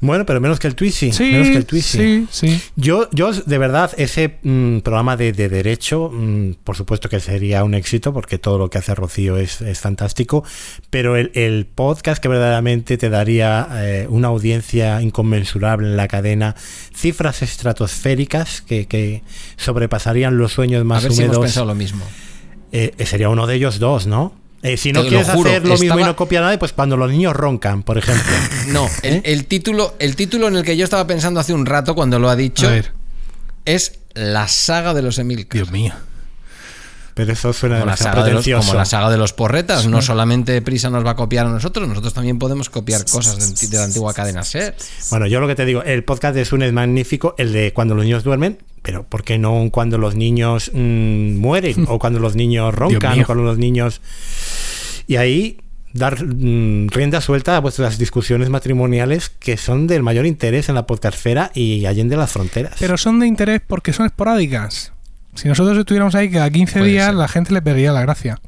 Bueno, 0.00 0.26
pero 0.26 0.40
menos 0.40 0.58
que 0.58 0.66
el 0.68 0.74
Twizy. 0.74 1.10
Sí, 1.12 1.24
menos 1.32 1.48
que 1.48 1.56
el 1.56 1.66
Twizy. 1.66 1.98
sí, 1.98 2.26
sí. 2.30 2.60
Yo, 2.76 3.08
yo, 3.12 3.32
de 3.32 3.58
verdad, 3.58 3.92
ese 3.96 4.38
mm, 4.42 4.80
programa 4.80 5.16
de, 5.16 5.32
de 5.32 5.48
derecho, 5.48 6.10
mm, 6.12 6.56
por 6.64 6.76
supuesto 6.76 7.08
que 7.08 7.18
sería 7.18 7.64
un 7.64 7.72
éxito, 7.72 8.12
porque 8.12 8.38
todo 8.38 8.58
lo 8.58 8.68
que 8.68 8.76
hace 8.76 8.94
Rocío 8.94 9.38
es, 9.38 9.62
es 9.62 9.80
fantástico, 9.80 10.44
pero 10.90 11.16
el, 11.16 11.30
el 11.34 11.66
podcast 11.66 12.22
que 12.22 12.28
verdaderamente 12.28 12.98
te 12.98 13.08
daría 13.08 13.68
eh, 13.72 14.06
una 14.10 14.28
audiencia 14.28 15.00
inconmensurable 15.00 15.88
en 15.88 15.96
la 15.96 16.08
cadena, 16.08 16.56
cifras 16.94 17.40
estratosféricas 17.40 18.60
que, 18.60 18.86
que 18.86 19.22
sobrepasarían 19.56 20.36
los 20.36 20.52
sueños 20.52 20.82
A 20.82 20.84
más 20.84 21.04
ver 21.04 21.12
si 21.12 21.22
hemos 21.22 21.36
húmedos, 21.36 21.46
pensado 21.46 21.66
lo 21.66 21.74
mismo. 21.74 22.04
Eh, 22.72 22.94
sería 23.06 23.28
uno 23.28 23.46
de 23.46 23.54
ellos 23.54 23.78
dos, 23.78 24.06
¿no? 24.06 24.32
Eh, 24.62 24.76
si 24.76 24.92
no 24.92 25.00
Te 25.00 25.04
lo 25.04 25.08
quieres 25.10 25.28
juro, 25.28 25.50
hacer 25.50 25.66
lo 25.66 25.78
mismo 25.78 26.00
y 26.00 26.04
no 26.04 26.16
copiar 26.16 26.42
nada, 26.42 26.58
pues 26.58 26.72
cuando 26.72 26.96
los 26.96 27.10
niños 27.10 27.34
roncan, 27.34 27.82
por 27.82 27.98
ejemplo. 27.98 28.32
No, 28.68 28.88
el, 29.02 29.22
el 29.24 29.46
título, 29.46 29.94
el 30.00 30.16
título 30.16 30.48
en 30.48 30.56
el 30.56 30.64
que 30.64 30.76
yo 30.76 30.82
estaba 30.82 31.06
pensando 31.06 31.38
hace 31.38 31.52
un 31.52 31.66
rato 31.66 31.94
cuando 31.94 32.18
lo 32.18 32.28
ha 32.28 32.34
dicho 32.34 32.68
es 33.64 34.00
La 34.14 34.48
saga 34.48 34.92
de 34.94 35.02
los 35.02 35.18
Emil. 35.18 35.46
Dios 35.50 35.70
mío. 35.70 35.92
Pero 37.16 37.32
eso 37.32 37.50
suena 37.54 37.76
Como 37.76 37.86
la, 37.86 37.96
demasiado 37.96 38.14
saga 38.14 38.26
de 38.26 38.32
los, 38.34 38.66
como 38.66 38.74
la 38.74 38.84
saga 38.84 39.10
de 39.10 39.16
los 39.16 39.32
porretas. 39.32 39.86
No 39.86 40.02
solamente 40.02 40.60
Prisa 40.60 40.90
nos 40.90 41.02
va 41.02 41.12
a 41.12 41.16
copiar 41.16 41.46
a 41.46 41.48
nosotros, 41.48 41.88
nosotros 41.88 42.12
también 42.12 42.38
podemos 42.38 42.68
copiar 42.68 43.06
cosas 43.06 43.58
de, 43.58 43.74
la 43.78 43.84
antigua 43.84 44.12
cadena 44.12 44.44
SER. 44.44 44.76
Bueno, 45.08 45.26
yo 45.26 45.40
lo 45.40 45.48
que 45.48 45.54
te 45.54 45.64
digo, 45.64 45.82
el 45.82 46.04
podcast 46.04 46.34
de 46.34 46.44
Sun 46.44 46.62
es 46.62 46.74
magnífico, 46.74 47.34
el 47.38 47.54
de 47.54 47.72
cuando 47.72 47.94
los 47.94 48.04
niños 48.04 48.22
duermen, 48.22 48.58
pero 48.82 49.04
¿por 49.04 49.24
qué 49.24 49.38
no 49.38 49.66
cuando 49.72 49.96
los 49.96 50.14
niños 50.14 50.70
mm, 50.74 51.36
mueren? 51.36 51.86
o 51.88 51.98
cuando 51.98 52.20
los 52.20 52.36
niños 52.36 52.74
roncan, 52.74 53.18
o 53.22 53.24
cuando 53.24 53.44
los 53.44 53.56
niños... 53.56 54.02
Y 55.06 55.16
ahí 55.16 55.56
dar 55.94 56.22
mm, 56.22 56.88
rienda 56.88 57.22
suelta 57.22 57.56
a 57.56 57.60
vuestras 57.60 57.96
discusiones 57.96 58.50
matrimoniales 58.50 59.30
que 59.30 59.56
son 59.56 59.86
del 59.86 60.02
mayor 60.02 60.26
interés 60.26 60.68
en 60.68 60.74
la 60.74 60.84
podcastfera 60.84 61.50
y 61.54 61.86
allende 61.86 62.18
las 62.18 62.30
fronteras. 62.30 62.74
Pero 62.78 62.98
son 62.98 63.20
de 63.20 63.26
interés 63.26 63.62
porque 63.66 63.94
son 63.94 64.04
esporádicas. 64.04 64.92
Si 65.36 65.48
nosotros 65.48 65.76
estuviéramos 65.78 66.14
ahí 66.14 66.30
cada 66.30 66.50
15 66.50 66.78
Puede 66.80 66.90
días, 66.92 67.06
ser. 67.06 67.14
la 67.14 67.28
gente 67.28 67.52
le 67.52 67.62
perdería 67.62 67.92
la 67.92 68.00
gracia. 68.02 68.38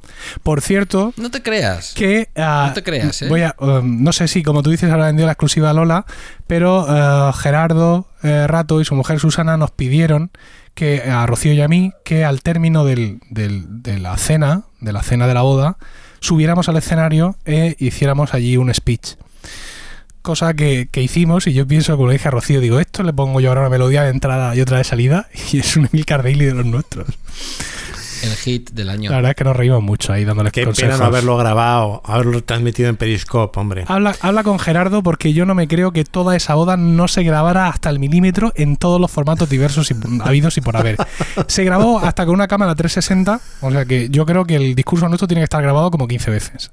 Por 0.42 0.60
cierto, 0.60 1.12
No 1.16 1.30
te 1.30 1.42
creas. 1.42 1.92
que 1.94 2.28
ah, 2.36 2.66
No 2.68 2.74
te 2.74 2.82
creas, 2.82 3.22
¿eh? 3.22 3.28
voy 3.28 3.42
a, 3.42 3.54
um, 3.60 4.02
no 4.02 4.12
sé 4.12 4.26
si 4.28 4.42
como 4.42 4.62
tú 4.62 4.70
dices 4.70 4.90
habrá 4.90 5.06
vendido 5.06 5.26
la 5.26 5.32
exclusiva 5.32 5.70
a 5.70 5.72
Lola 5.74 6.04
pero 6.46 6.84
ah, 6.88 7.32
Gerardo 7.36 8.06
eh, 8.22 8.46
Rato 8.46 8.80
y 8.80 8.84
su 8.84 8.94
mujer 8.94 9.20
Susana 9.20 9.56
nos 9.56 9.70
pidieron 9.70 10.30
que 10.74 11.02
a 11.02 11.26
Rocío 11.26 11.52
y 11.52 11.60
a 11.60 11.68
mí 11.68 11.92
que 12.04 12.24
al 12.24 12.40
término 12.42 12.84
del- 12.84 13.20
del- 13.30 13.82
de 13.82 13.98
la 13.98 14.16
cena 14.16 14.62
de 14.80 14.92
la 14.92 15.02
cena 15.02 15.26
de 15.26 15.34
la 15.34 15.42
boda 15.42 15.76
subiéramos 16.20 16.68
al 16.68 16.76
escenario 16.76 17.36
e 17.44 17.76
hiciéramos 17.78 18.34
allí 18.34 18.56
un 18.56 18.72
speech 18.74 19.14
cosa 20.28 20.52
que, 20.52 20.90
que 20.92 21.00
hicimos 21.02 21.46
y 21.46 21.54
yo 21.54 21.66
pienso 21.66 21.96
como 21.96 22.08
le 22.08 22.12
dije 22.16 22.28
a 22.28 22.30
Rocío 22.30 22.60
digo 22.60 22.80
esto 22.80 23.02
le 23.02 23.14
pongo 23.14 23.40
yo 23.40 23.48
ahora 23.48 23.62
una 23.62 23.70
melodía 23.70 24.02
de 24.02 24.10
entrada 24.10 24.54
y 24.54 24.60
otra 24.60 24.76
de 24.76 24.84
salida 24.84 25.26
y 25.52 25.60
es 25.60 25.74
un 25.74 25.88
Emil 25.90 26.04
Daily 26.04 26.44
de 26.44 26.52
los 26.52 26.66
nuestros 26.66 27.06
El 28.22 28.32
hit 28.32 28.72
del 28.72 28.90
año. 28.90 29.08
la 29.08 29.16
verdad 29.16 29.30
es 29.30 29.36
que 29.36 29.44
nos 29.44 29.56
reímos 29.56 29.82
mucho 29.82 30.12
ahí 30.12 30.26
dándoles 30.26 30.52
Qué 30.52 30.66
consejos 30.66 30.96
pena 30.96 31.02
no 31.02 31.06
haberlo 31.06 31.38
grabado, 31.38 32.02
haberlo 32.04 32.44
transmitido 32.44 32.90
en 32.90 32.98
Periscope, 32.98 33.58
hombre. 33.58 33.84
Habla, 33.88 34.16
habla 34.20 34.42
con 34.42 34.58
Gerardo 34.58 35.02
porque 35.02 35.32
yo 35.32 35.46
no 35.46 35.54
me 35.54 35.66
creo 35.66 35.92
que 35.92 36.04
toda 36.04 36.36
esa 36.36 36.54
boda 36.54 36.76
no 36.76 37.08
se 37.08 37.22
grabara 37.22 37.68
hasta 37.68 37.88
el 37.88 37.98
milímetro 37.98 38.52
en 38.54 38.76
todos 38.76 39.00
los 39.00 39.10
formatos 39.10 39.48
diversos 39.48 39.90
y 39.90 39.94
habidos 40.22 40.58
y 40.58 40.60
por 40.60 40.76
haber. 40.76 40.98
Se 41.46 41.64
grabó 41.64 42.00
hasta 42.00 42.26
con 42.26 42.34
una 42.34 42.48
cámara 42.48 42.74
360, 42.74 43.40
o 43.62 43.70
sea 43.70 43.86
que 43.86 44.10
yo 44.10 44.26
creo 44.26 44.44
que 44.44 44.56
el 44.56 44.74
discurso 44.74 45.08
nuestro 45.08 45.26
tiene 45.26 45.40
que 45.40 45.44
estar 45.44 45.62
grabado 45.62 45.90
como 45.90 46.06
15 46.06 46.30
veces. 46.30 46.70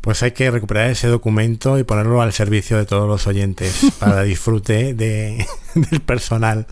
Pues 0.00 0.22
hay 0.22 0.30
que 0.32 0.50
recuperar 0.50 0.90
ese 0.90 1.08
documento 1.08 1.78
y 1.78 1.84
ponerlo 1.84 2.22
al 2.22 2.32
servicio 2.32 2.78
de 2.78 2.86
todos 2.86 3.06
los 3.06 3.26
oyentes 3.26 3.80
para 3.98 4.22
disfrute 4.22 4.94
de, 4.94 5.46
del 5.74 6.00
personal. 6.00 6.66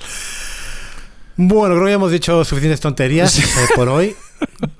Bueno, 1.37 1.75
creo 1.75 1.85
que 1.85 1.91
ya 1.91 1.95
hemos 1.97 2.11
dicho 2.11 2.45
suficientes 2.45 2.81
tonterías 2.81 3.39
eh, 3.39 3.43
por 3.77 3.89
hoy. 3.89 4.17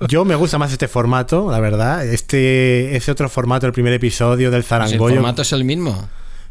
Yo 0.09 0.25
me 0.25 0.35
gusta 0.35 0.57
más 0.57 0.71
este 0.71 0.87
formato, 0.87 1.49
la 1.51 1.59
verdad. 1.59 2.05
Este, 2.05 2.95
ese 2.97 3.11
otro 3.11 3.29
formato, 3.29 3.65
el 3.65 3.71
primer 3.71 3.93
episodio 3.93 4.51
del 4.51 4.63
Pues 4.63 4.71
el 4.71 4.87
Zarangollo. 4.89 5.15
formato 5.15 5.41
es 5.41 5.53
el 5.53 5.63
mismo. 5.63 6.09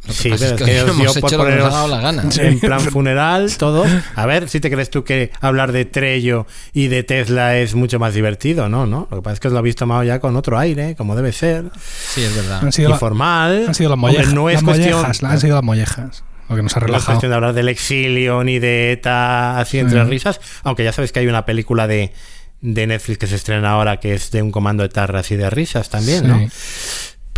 Lo 0.08 0.14
que 0.14 0.18
Sí, 0.22 0.30
pero 0.30 0.44
es 0.46 0.52
que 0.54 0.64
que 0.64 0.78
hemos 0.80 0.96
dio 0.96 1.20
por 1.20 1.30
hecho 1.30 1.38
lo 1.38 1.44
que 1.44 1.56
nos 1.56 1.64
ha 1.66 1.68
poneros 1.68 1.72
dado 1.72 1.88
la 1.88 2.00
gana. 2.00 2.22
en 2.38 2.60
plan 2.60 2.80
funeral, 2.80 3.56
todo. 3.58 3.84
A 4.16 4.26
ver 4.26 4.48
si 4.48 4.58
te 4.60 4.70
crees 4.70 4.90
tú 4.90 5.04
que 5.04 5.30
hablar 5.40 5.70
de 5.72 5.84
Trello 5.84 6.46
y 6.72 6.88
de 6.88 7.02
Tesla 7.04 7.56
es 7.58 7.74
mucho 7.74 7.98
más 7.98 8.14
divertido, 8.14 8.68
¿no? 8.68 8.86
¿no? 8.86 9.06
Lo 9.10 9.18
que 9.18 9.22
pasa 9.22 9.34
es 9.34 9.40
que 9.40 9.48
os 9.48 9.52
lo 9.52 9.58
habéis 9.60 9.76
tomado 9.76 10.02
ya 10.02 10.18
con 10.18 10.34
otro 10.36 10.58
aire, 10.58 10.96
como 10.96 11.14
debe 11.14 11.32
ser. 11.32 11.70
Sí, 11.80 12.22
es 12.22 12.34
verdad. 12.34 12.64
Han 12.64 12.72
sido, 12.72 12.88
la- 12.88 12.94
Informal. 12.96 13.64
han 13.68 13.74
sido 13.74 13.90
las 13.90 13.98
mollejas. 13.98 14.32
no 14.34 14.48
es 14.48 14.54
las 14.56 14.64
cuestión, 14.64 14.92
mollejas, 14.96 15.22
han 15.22 15.40
sido 15.40 15.54
las 15.56 15.64
mollejas. 15.64 16.24
Lo 16.48 16.56
que 16.56 16.62
nos 16.62 16.74
ha 16.74 16.80
no 16.80 16.86
es 16.86 16.86
relajado. 16.86 17.12
cuestión 17.12 17.30
de 17.30 17.34
hablar 17.36 17.52
del 17.52 17.68
exilio 17.68 18.42
ni 18.42 18.58
de 18.58 18.92
ETA 18.92 19.58
así 19.60 19.78
entre 19.78 20.02
Sí. 20.02 20.08
risas, 20.10 20.40
aunque 20.64 20.82
ya 20.82 20.92
sabes 20.92 21.12
que 21.12 21.18
hay 21.20 21.26
una 21.26 21.44
película 21.44 21.86
de, 21.86 22.14
de 22.62 22.86
Netflix 22.86 23.18
que 23.18 23.26
se 23.26 23.34
estrena 23.36 23.72
ahora 23.72 24.00
que 24.00 24.14
es 24.14 24.30
de 24.30 24.40
un 24.40 24.50
comando 24.50 24.82
de 24.82 24.88
tarras 24.88 25.30
y 25.30 25.36
de 25.36 25.50
risas 25.50 25.90
también, 25.90 26.26
¿no? 26.26 26.48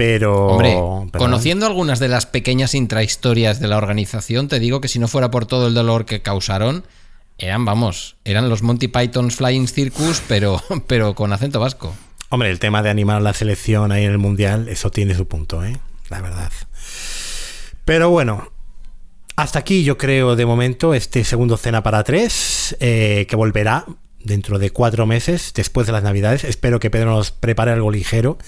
Pero, 0.00 0.46
Hombre, 0.46 0.78
conociendo 1.18 1.66
algunas 1.66 1.98
de 1.98 2.08
las 2.08 2.24
pequeñas 2.24 2.74
intrahistorias 2.74 3.60
de 3.60 3.68
la 3.68 3.76
organización, 3.76 4.48
te 4.48 4.58
digo 4.58 4.80
que 4.80 4.88
si 4.88 4.98
no 4.98 5.08
fuera 5.08 5.30
por 5.30 5.44
todo 5.44 5.66
el 5.66 5.74
dolor 5.74 6.06
que 6.06 6.22
causaron, 6.22 6.84
eran, 7.36 7.66
vamos, 7.66 8.16
eran 8.24 8.48
los 8.48 8.62
Monty 8.62 8.88
Python's 8.88 9.36
Flying 9.36 9.68
Circus, 9.68 10.22
pero, 10.26 10.58
pero 10.86 11.14
con 11.14 11.34
acento 11.34 11.60
vasco. 11.60 11.94
Hombre, 12.30 12.50
el 12.50 12.58
tema 12.58 12.82
de 12.82 12.88
animar 12.88 13.20
la 13.20 13.34
selección 13.34 13.92
ahí 13.92 14.04
en 14.04 14.12
el 14.12 14.16
Mundial, 14.16 14.68
eso 14.70 14.90
tiene 14.90 15.14
su 15.14 15.28
punto, 15.28 15.62
¿eh? 15.62 15.76
La 16.08 16.22
verdad. 16.22 16.50
Pero 17.84 18.08
bueno, 18.08 18.50
hasta 19.36 19.58
aquí 19.58 19.84
yo 19.84 19.98
creo 19.98 20.34
de 20.34 20.46
momento 20.46 20.94
este 20.94 21.24
segundo 21.24 21.58
Cena 21.58 21.82
para 21.82 22.04
tres, 22.04 22.74
eh, 22.80 23.26
que 23.28 23.36
volverá 23.36 23.84
dentro 24.22 24.58
de 24.58 24.70
cuatro 24.70 25.06
meses, 25.06 25.52
después 25.54 25.86
de 25.86 25.92
las 25.92 26.02
Navidades. 26.02 26.44
Espero 26.44 26.78
que 26.80 26.90
Pedro 26.90 27.10
nos 27.10 27.30
prepare 27.30 27.70
algo 27.72 27.90
ligero. 27.90 28.38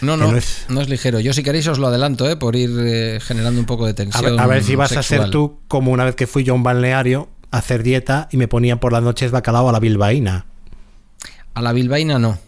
No, 0.00 0.16
no, 0.16 0.26
no 0.26 0.32
no 0.32 0.38
es- 0.38 0.66
es, 0.68 0.88
ligero. 0.88 1.18
Yo 1.20 1.32
si 1.32 1.42
queréis 1.42 1.66
os 1.66 1.78
lo 1.78 1.86
adelanto, 1.88 2.28
¿eh? 2.30 2.36
por 2.36 2.54
ir 2.56 2.70
eh, 2.78 3.18
generando 3.20 3.58
un 3.60 3.66
poco 3.66 3.84
de 3.86 3.92
A 3.92 3.94
tensión. 3.94 4.24
ver, 4.36 4.40
a 4.40 4.46
ver 4.46 4.62
si 4.62 4.76
vas 4.76 4.96
a 4.96 5.02
ser 5.02 5.30
tú 5.30 5.60
como 5.68 5.90
una 5.92 6.04
vez 6.04 6.14
que 6.14 6.26
fui 6.26 6.44
yo 6.44 6.52
a 6.52 6.56
un 6.56 6.62
balneario 6.62 7.28
a 7.50 7.58
hacer 7.58 7.82
dieta 7.82 8.28
y 8.30 8.36
me 8.36 8.46
ponían 8.48 8.78
por 8.78 8.92
las 8.92 9.02
noches 9.02 9.30
bacalao 9.30 9.68
a 9.68 9.72
la 9.72 9.80
bilbaína, 9.80 10.46
A 11.54 11.62
la 11.62 11.72
bilbaína 11.72 12.18
no. 12.18 12.38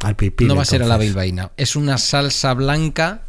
al 0.00 0.16
pipí. 0.16 0.44
no 0.46 0.56
va 0.56 0.62
a 0.62 0.66
ser 0.66 0.82
a 0.82 0.86
la 0.86 0.98
bilbaína. 0.98 1.52
Es 1.56 1.76
una 1.76 1.96
salsa 1.98 2.52
blanca 2.54 3.22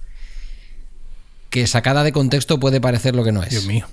que 1.49 1.67
sacada 1.67 2.03
de 2.03 2.11
contexto 2.11 2.59
puede 2.59 2.81
parecer 2.81 3.15
lo 3.15 3.23
que 3.23 3.31
no 3.31 3.43
es. 3.43 3.49
Dios 3.49 3.65
mío. 3.65 3.85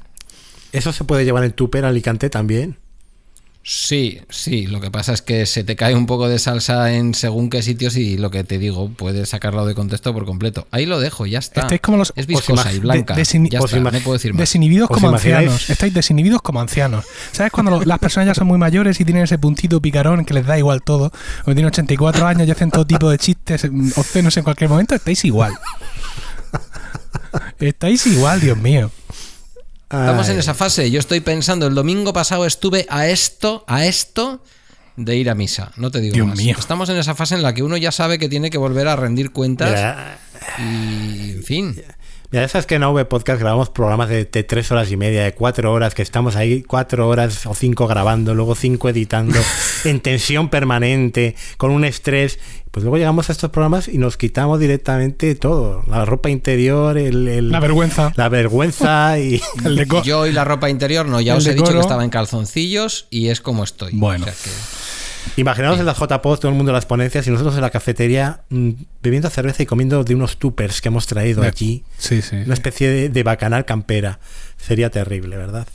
¿Eso 0.73 0.93
se 0.93 1.05
puede 1.05 1.25
llevar 1.25 1.45
en 1.45 1.53
tupper 1.53 1.85
Alicante 1.85 2.31
también? 2.31 2.79
Sí, 3.71 4.19
sí, 4.31 4.67
lo 4.67 4.81
que 4.81 4.91
pasa 4.91 5.13
es 5.13 5.21
que 5.21 5.45
se 5.45 5.63
te 5.63 5.77
cae 5.77 5.95
un 5.95 6.07
poco 6.07 6.27
de 6.27 6.39
salsa 6.39 6.91
en 6.95 7.13
según 7.13 7.51
qué 7.51 7.61
sitios 7.63 7.99
y 7.99 8.17
lo 8.17 8.31
que 8.31 8.43
te 8.43 8.57
digo, 8.59 8.89
puedes 8.89 9.29
sacarlo 9.29 9.67
de 9.67 9.75
contexto 9.75 10.15
por 10.15 10.25
completo. 10.25 10.67
Ahí 10.71 10.87
lo 10.87 10.99
dejo, 10.99 11.27
ya 11.27 11.39
está. 11.39 11.61
Estáis 11.61 11.83
como 11.83 11.99
los- 11.99 12.15
es 12.17 12.23
os 12.25 12.27
viscosa 12.29 12.73
y 12.73 12.79
blanca. 12.79 13.15
de- 13.15 13.25
ya 13.51 13.61
os 13.61 13.71
está, 13.71 13.91
no 13.91 13.99
puedo 14.01 14.15
decir 14.15 14.33
más. 14.33 14.39
Desinhibidos 14.39 14.89
¿Os 14.91 14.95
como 14.95 15.11
ancianos. 15.11 15.69
Estáis 15.69 15.93
desinhibidos 15.93 16.41
como 16.41 16.63
ancianos. 16.63 17.05
¿Sabes 17.33 17.53
cuando 17.53 17.73
lo- 17.73 17.85
las 17.85 17.99
personas 17.99 18.29
ya 18.29 18.35
son 18.35 18.47
muy 18.47 18.57
mayores 18.57 18.99
y 19.01 19.05
tienen 19.05 19.25
ese 19.25 19.37
puntito 19.37 19.83
picarón 19.83 20.25
que 20.25 20.33
les 20.33 20.47
da 20.47 20.57
igual 20.57 20.81
todo? 20.83 21.13
O 21.43 21.53
tienen 21.53 21.67
84 21.67 22.27
años 22.27 22.49
y 22.49 22.51
hacen 22.51 22.71
todo 22.71 22.87
tipo 22.87 23.11
de 23.11 23.19
chistes 23.19 23.71
mm, 23.71 23.91
obscenos 23.97 24.35
en 24.39 24.45
cualquier 24.45 24.71
momento. 24.71 24.95
Estáis 24.95 25.23
igual. 25.27 25.53
Estáis 27.59 28.07
igual, 28.07 28.41
Dios 28.41 28.57
mío. 28.57 28.91
Estamos 29.91 30.29
en 30.29 30.39
esa 30.39 30.55
fase. 30.55 30.91
Yo 30.91 31.01
estoy 31.01 31.21
pensando, 31.21 31.67
el 31.67 31.75
domingo 31.75 32.13
pasado 32.13 32.45
estuve 32.45 32.87
a 32.91 33.07
esto, 33.09 33.65
a 33.67 33.87
esto 33.87 34.43
de 34.97 35.17
ir 35.17 35.31
a 35.31 35.35
misa. 35.35 35.73
No 35.77 35.91
te 35.91 36.01
digo 36.01 36.15
Dios 36.15 36.27
más. 36.27 36.37
mío. 36.37 36.57
Estamos 36.59 36.89
en 36.91 36.99
esa 36.99 37.15
fase 37.15 37.37
en 37.37 37.43
la 37.43 37.55
que 37.55 37.63
uno 37.63 37.77
ya 37.77 37.91
sabe 37.91 38.19
que 38.19 38.29
tiene 38.29 38.51
que 38.51 38.59
volver 38.59 38.87
a 38.89 38.97
rendir 38.97 39.31
cuentas 39.33 39.71
Mira, 39.71 40.19
y, 40.59 41.31
en 41.33 41.43
fin. 41.43 41.83
Mira, 42.31 42.47
sabes 42.47 42.67
que 42.67 42.75
en 42.75 42.83
AV 42.83 43.07
Podcast 43.09 43.41
grabamos 43.41 43.71
programas 43.71 44.11
de, 44.11 44.27
de 44.27 44.43
tres 44.45 44.71
horas 44.71 44.91
y 44.91 44.99
media, 44.99 45.25
de 45.25 45.33
cuatro 45.33 45.73
horas, 45.73 45.95
que 45.95 46.03
estamos 46.03 46.37
ahí 46.37 46.63
cuatro 46.63 47.09
horas 47.09 47.47
o 47.47 47.55
cinco 47.55 47.87
grabando, 47.87 48.35
luego 48.35 48.55
cinco 48.55 48.91
editando, 48.91 49.39
en 49.85 50.01
tensión 50.01 50.51
permanente, 50.51 51.35
con 51.57 51.71
un 51.71 51.87
estrés. 51.87 52.39
Pues 52.71 52.85
luego 52.85 52.99
llegamos 52.99 53.31
a 53.31 53.33
estos 53.33 53.51
programas 53.51 53.89
y 53.89 53.97
nos 53.97 54.19
quitamos 54.19 54.61
directamente 54.61 55.35
todo: 55.37 55.83
la 55.89 56.05
ropa 56.05 56.29
interior, 56.29 56.99
el, 56.99 57.27
el- 57.29 57.51
La 57.51 57.61
vergüenza. 57.61 58.13
la 58.17 58.29
vergüenza 58.29 59.19
y. 59.19 59.41
El. 59.65 59.87
Yo 60.05 60.27
y 60.27 60.33
la 60.33 60.45
ropa 60.45 60.69
interior 60.69 61.07
no, 61.07 61.23
ya 61.23 61.33
El 61.33 61.39
os 61.39 61.47
he 61.47 61.55
dicho 61.55 61.73
que 61.73 61.81
estaba 61.81 62.05
en 62.05 62.11
calzoncillos 62.11 63.07
y 63.09 63.29
es 63.29 63.41
como 63.41 63.65
estoy. 63.65 63.93
Bueno. 63.95 64.25
O 64.25 64.29
sea 64.29 64.35
que- 64.35 64.78
Imaginaos 65.37 65.79
en 65.79 65.87
las 65.87 65.99
JPOD, 65.99 66.39
todo 66.39 66.49
el 66.51 66.57
mundo 66.57 66.71
en 66.71 66.75
las 66.75 66.87
ponencias 66.87 67.27
y 67.27 67.31
nosotros 67.31 67.55
en 67.57 67.61
la 67.63 67.71
cafetería 67.71 68.43
mm, 68.51 68.71
bebiendo 69.03 69.31
cerveza 69.31 69.63
y 69.63 69.67
comiendo 69.67 70.03
de 70.05 70.15
unos 70.15 70.39
tupers 70.39 70.81
que 70.81 70.89
hemos 70.89 71.07
traído 71.07 71.43
Me- 71.43 71.49
aquí. 71.49 71.85
Sí, 71.99 72.23
sí. 72.23 72.37
Una 72.37 72.55
especie 72.55 72.89
de, 72.89 73.09
de 73.09 73.23
bacanal 73.23 73.65
campera. 73.65 74.19
Sería 74.57 74.91
terrible, 74.91 75.37
¿verdad? 75.37 75.67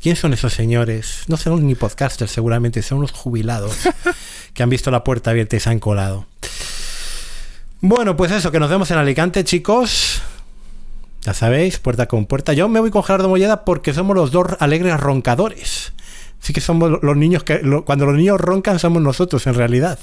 ¿Quién 0.00 0.16
son 0.16 0.32
esos 0.34 0.52
señores? 0.52 1.22
No 1.26 1.36
son 1.36 1.66
ni 1.66 1.74
podcasters 1.74 2.30
seguramente, 2.30 2.82
son 2.82 2.98
unos 2.98 3.12
jubilados 3.12 3.76
que 4.54 4.62
han 4.62 4.68
visto 4.70 4.90
la 4.90 5.02
puerta 5.04 5.30
abierta 5.30 5.56
y 5.56 5.60
se 5.60 5.70
han 5.70 5.78
colado. 5.78 6.26
Bueno, 7.80 8.16
pues 8.16 8.32
eso, 8.32 8.50
que 8.50 8.60
nos 8.60 8.70
vemos 8.70 8.90
en 8.90 8.98
Alicante, 8.98 9.44
chicos. 9.44 10.22
Ya 11.22 11.34
sabéis, 11.34 11.78
puerta 11.78 12.06
con 12.06 12.26
puerta. 12.26 12.52
Yo 12.52 12.68
me 12.68 12.80
voy 12.80 12.90
con 12.90 13.02
Gerardo 13.02 13.28
Molleda 13.28 13.64
porque 13.64 13.92
somos 13.92 14.14
los 14.16 14.30
dos 14.30 14.46
alegres 14.60 14.98
roncadores. 15.00 15.92
Así 16.46 16.52
que 16.52 16.60
somos 16.60 17.02
los 17.02 17.16
niños 17.16 17.42
que. 17.42 17.58
lo- 17.58 17.84
cuando 17.84 18.06
los 18.06 18.14
niños 18.14 18.40
roncan, 18.40 18.78
somos 18.78 19.02
nosotros 19.02 19.44
en 19.48 19.54
realidad. 19.54 19.98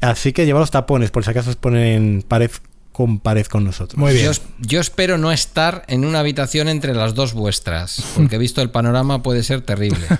Así 0.00 0.32
que 0.32 0.46
lleva 0.46 0.58
los 0.58 0.72
tapones, 0.72 1.12
por 1.12 1.22
si 1.24 1.30
acaso 1.30 1.50
os 1.50 1.54
ponen 1.56 2.24
pared 2.26 2.50
con 2.90 3.20
pared 3.20 3.46
con 3.46 3.62
nosotros. 3.62 4.00
Yo, 4.20 4.32
es- 4.32 4.42
yo 4.58 4.80
espero 4.80 5.16
no 5.16 5.30
estar 5.30 5.84
en 5.86 6.04
una 6.04 6.18
habitación 6.18 6.66
entre 6.68 6.92
las 6.92 7.14
dos 7.14 7.34
vuestras, 7.34 8.02
porque 8.16 8.34
he 8.34 8.38
visto 8.40 8.62
el 8.62 8.70
panorama 8.70 9.22
puede 9.22 9.44
ser 9.44 9.60
terrible. 9.60 10.04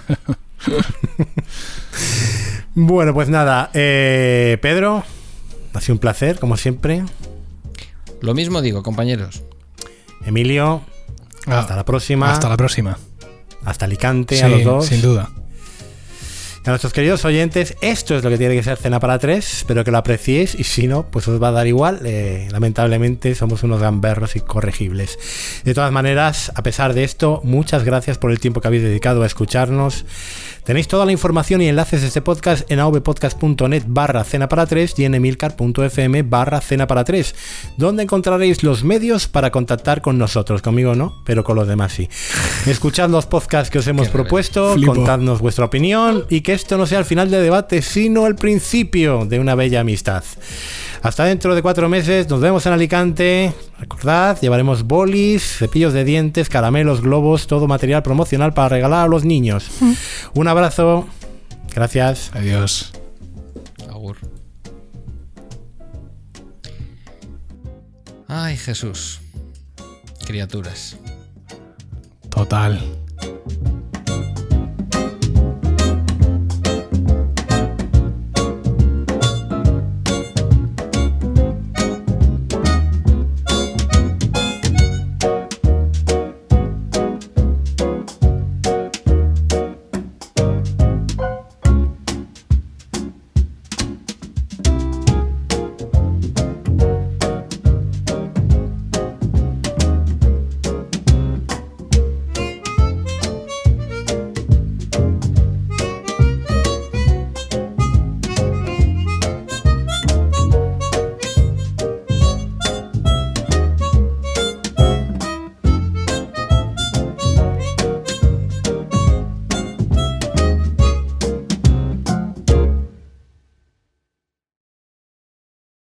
Bueno, 2.75 3.13
pues 3.13 3.29
nada, 3.29 3.71
eh, 3.75 4.57
Pedro, 4.63 5.03
ha 5.75 5.81
sido 5.81 5.95
un 5.95 5.99
placer, 5.99 6.39
como 6.39 6.57
siempre. 6.57 7.03
Lo 8.21 8.35
mismo 8.35 8.63
digo, 8.63 8.83
compañeros. 8.85 9.43
Emilio, 10.25 10.83
Ah, 11.47 11.61
hasta 11.61 11.75
la 11.77 11.85
próxima. 11.85 12.31
Hasta 12.31 12.49
la 12.49 12.57
próxima. 12.57 12.99
Hasta 13.65 13.85
Alicante, 13.87 14.37
Sí, 14.37 14.43
a 14.43 14.49
los 14.49 14.65
dos. 14.65 14.87
sin 14.87 15.03
duda. 15.03 15.31
A 16.65 16.71
nuestros 16.71 16.93
queridos 16.93 17.25
oyentes, 17.25 17.77
esto 17.81 18.15
es 18.15 18.23
lo 18.23 18.29
que 18.29 18.37
tiene 18.37 18.55
que 18.55 18.63
ser 18.63 18.77
Cena 18.77 19.01
para 19.01 19.19
Tres. 19.19 19.59
Espero 19.59 19.85
que 19.85 19.91
lo 19.91 19.97
apreciéis 19.97 20.55
y 20.55 20.65
si 20.65 20.87
no, 20.87 21.09
pues 21.11 21.27
os 21.27 21.43
va 21.43 21.49
a 21.49 21.53
dar 21.53 21.67
igual. 21.67 22.01
Eh, 22.05 22.47
lamentablemente 22.51 23.35
somos 23.35 23.63
unos 23.63 23.81
gamberros 23.81 24.37
incorregibles. 24.37 25.19
De 25.65 25.73
todas 25.73 25.91
maneras, 25.93 26.53
a 26.57 26.63
pesar 26.63 26.93
de 26.93 27.05
esto, 27.05 27.41
muchas 27.43 27.85
gracias 27.85 28.19
por 28.19 28.33
el 28.33 28.39
tiempo 28.39 28.61
que 28.61 28.69
habéis 28.69 28.83
dedicado 28.83 29.23
a 29.23 29.27
escucharnos. 29.27 30.05
Tenéis 30.69 30.87
toda 30.87 31.07
la 31.07 31.13
información 31.13 31.63
y 31.63 31.69
enlaces 31.69 32.03
de 32.03 32.09
este 32.09 32.21
podcast 32.21 32.71
en 32.71 32.79
avpodcast.net 32.79 33.85
barra 33.87 34.23
cena 34.23 34.51
para 34.51 34.67
tres 34.67 34.93
y 34.99 35.07
en 35.07 35.15
emilcar.fm 35.15 36.23
barra 36.25 36.61
cena 36.61 36.87
para 36.87 37.05
tres, 37.05 37.35
donde 37.79 38.03
encontraréis 38.03 38.63
los 38.63 38.85
medios 38.85 39.29
para 39.29 39.51
contactar 39.51 40.03
con 40.03 40.19
nosotros. 40.19 40.61
Conmigo 40.61 40.95
no, 40.95 41.23
pero 41.25 41.43
con 41.43 41.57
los 41.57 41.69
demás 41.69 41.93
sí. 41.93 42.11
Escuchad 42.67 43.09
los 43.09 43.25
podcasts 43.25 43.71
que 43.71 43.79
os 43.79 43.87
hemos 43.87 44.11
propuesto, 44.11 44.75
Flipo. 44.75 44.95
contadnos 44.95 45.41
vuestra 45.41 45.65
opinión 45.65 46.27
y 46.29 46.43
que 46.43 46.53
esto 46.53 46.77
no 46.77 46.85
sea 46.85 46.99
el 46.99 47.07
final 47.07 47.31
del 47.31 47.45
debate, 47.45 47.81
sino 47.81 48.27
el 48.27 48.35
principio 48.35 49.25
de 49.25 49.41
una 49.41 49.55
bella 49.55 49.81
amistad. 49.81 50.23
Hasta 51.03 51.25
dentro 51.25 51.55
de 51.55 51.63
cuatro 51.63 51.89
meses, 51.89 52.29
nos 52.29 52.41
vemos 52.41 52.67
en 52.67 52.73
Alicante. 52.73 53.53
Recordad, 53.79 54.39
llevaremos 54.41 54.83
bolis, 54.83 55.59
cepillos 55.59 55.93
de 55.93 56.05
dientes, 56.05 56.49
caramelos, 56.49 57.01
globos, 57.01 57.47
todo 57.47 57.69
material 57.69 58.03
promocional 58.03 58.53
para 58.53 58.69
regalar 58.69 59.05
a 59.05 59.09
los 59.09 59.25
niños. 59.25 59.71
Un 60.35 60.49
abrazo. 60.49 61.07
Gracias. 61.75 62.31
Adiós. 62.35 62.93
Agur. 63.89 64.17
Ay, 68.27 68.57
Jesús. 68.57 69.21
Criaturas. 70.27 70.97
Total. 72.29 72.79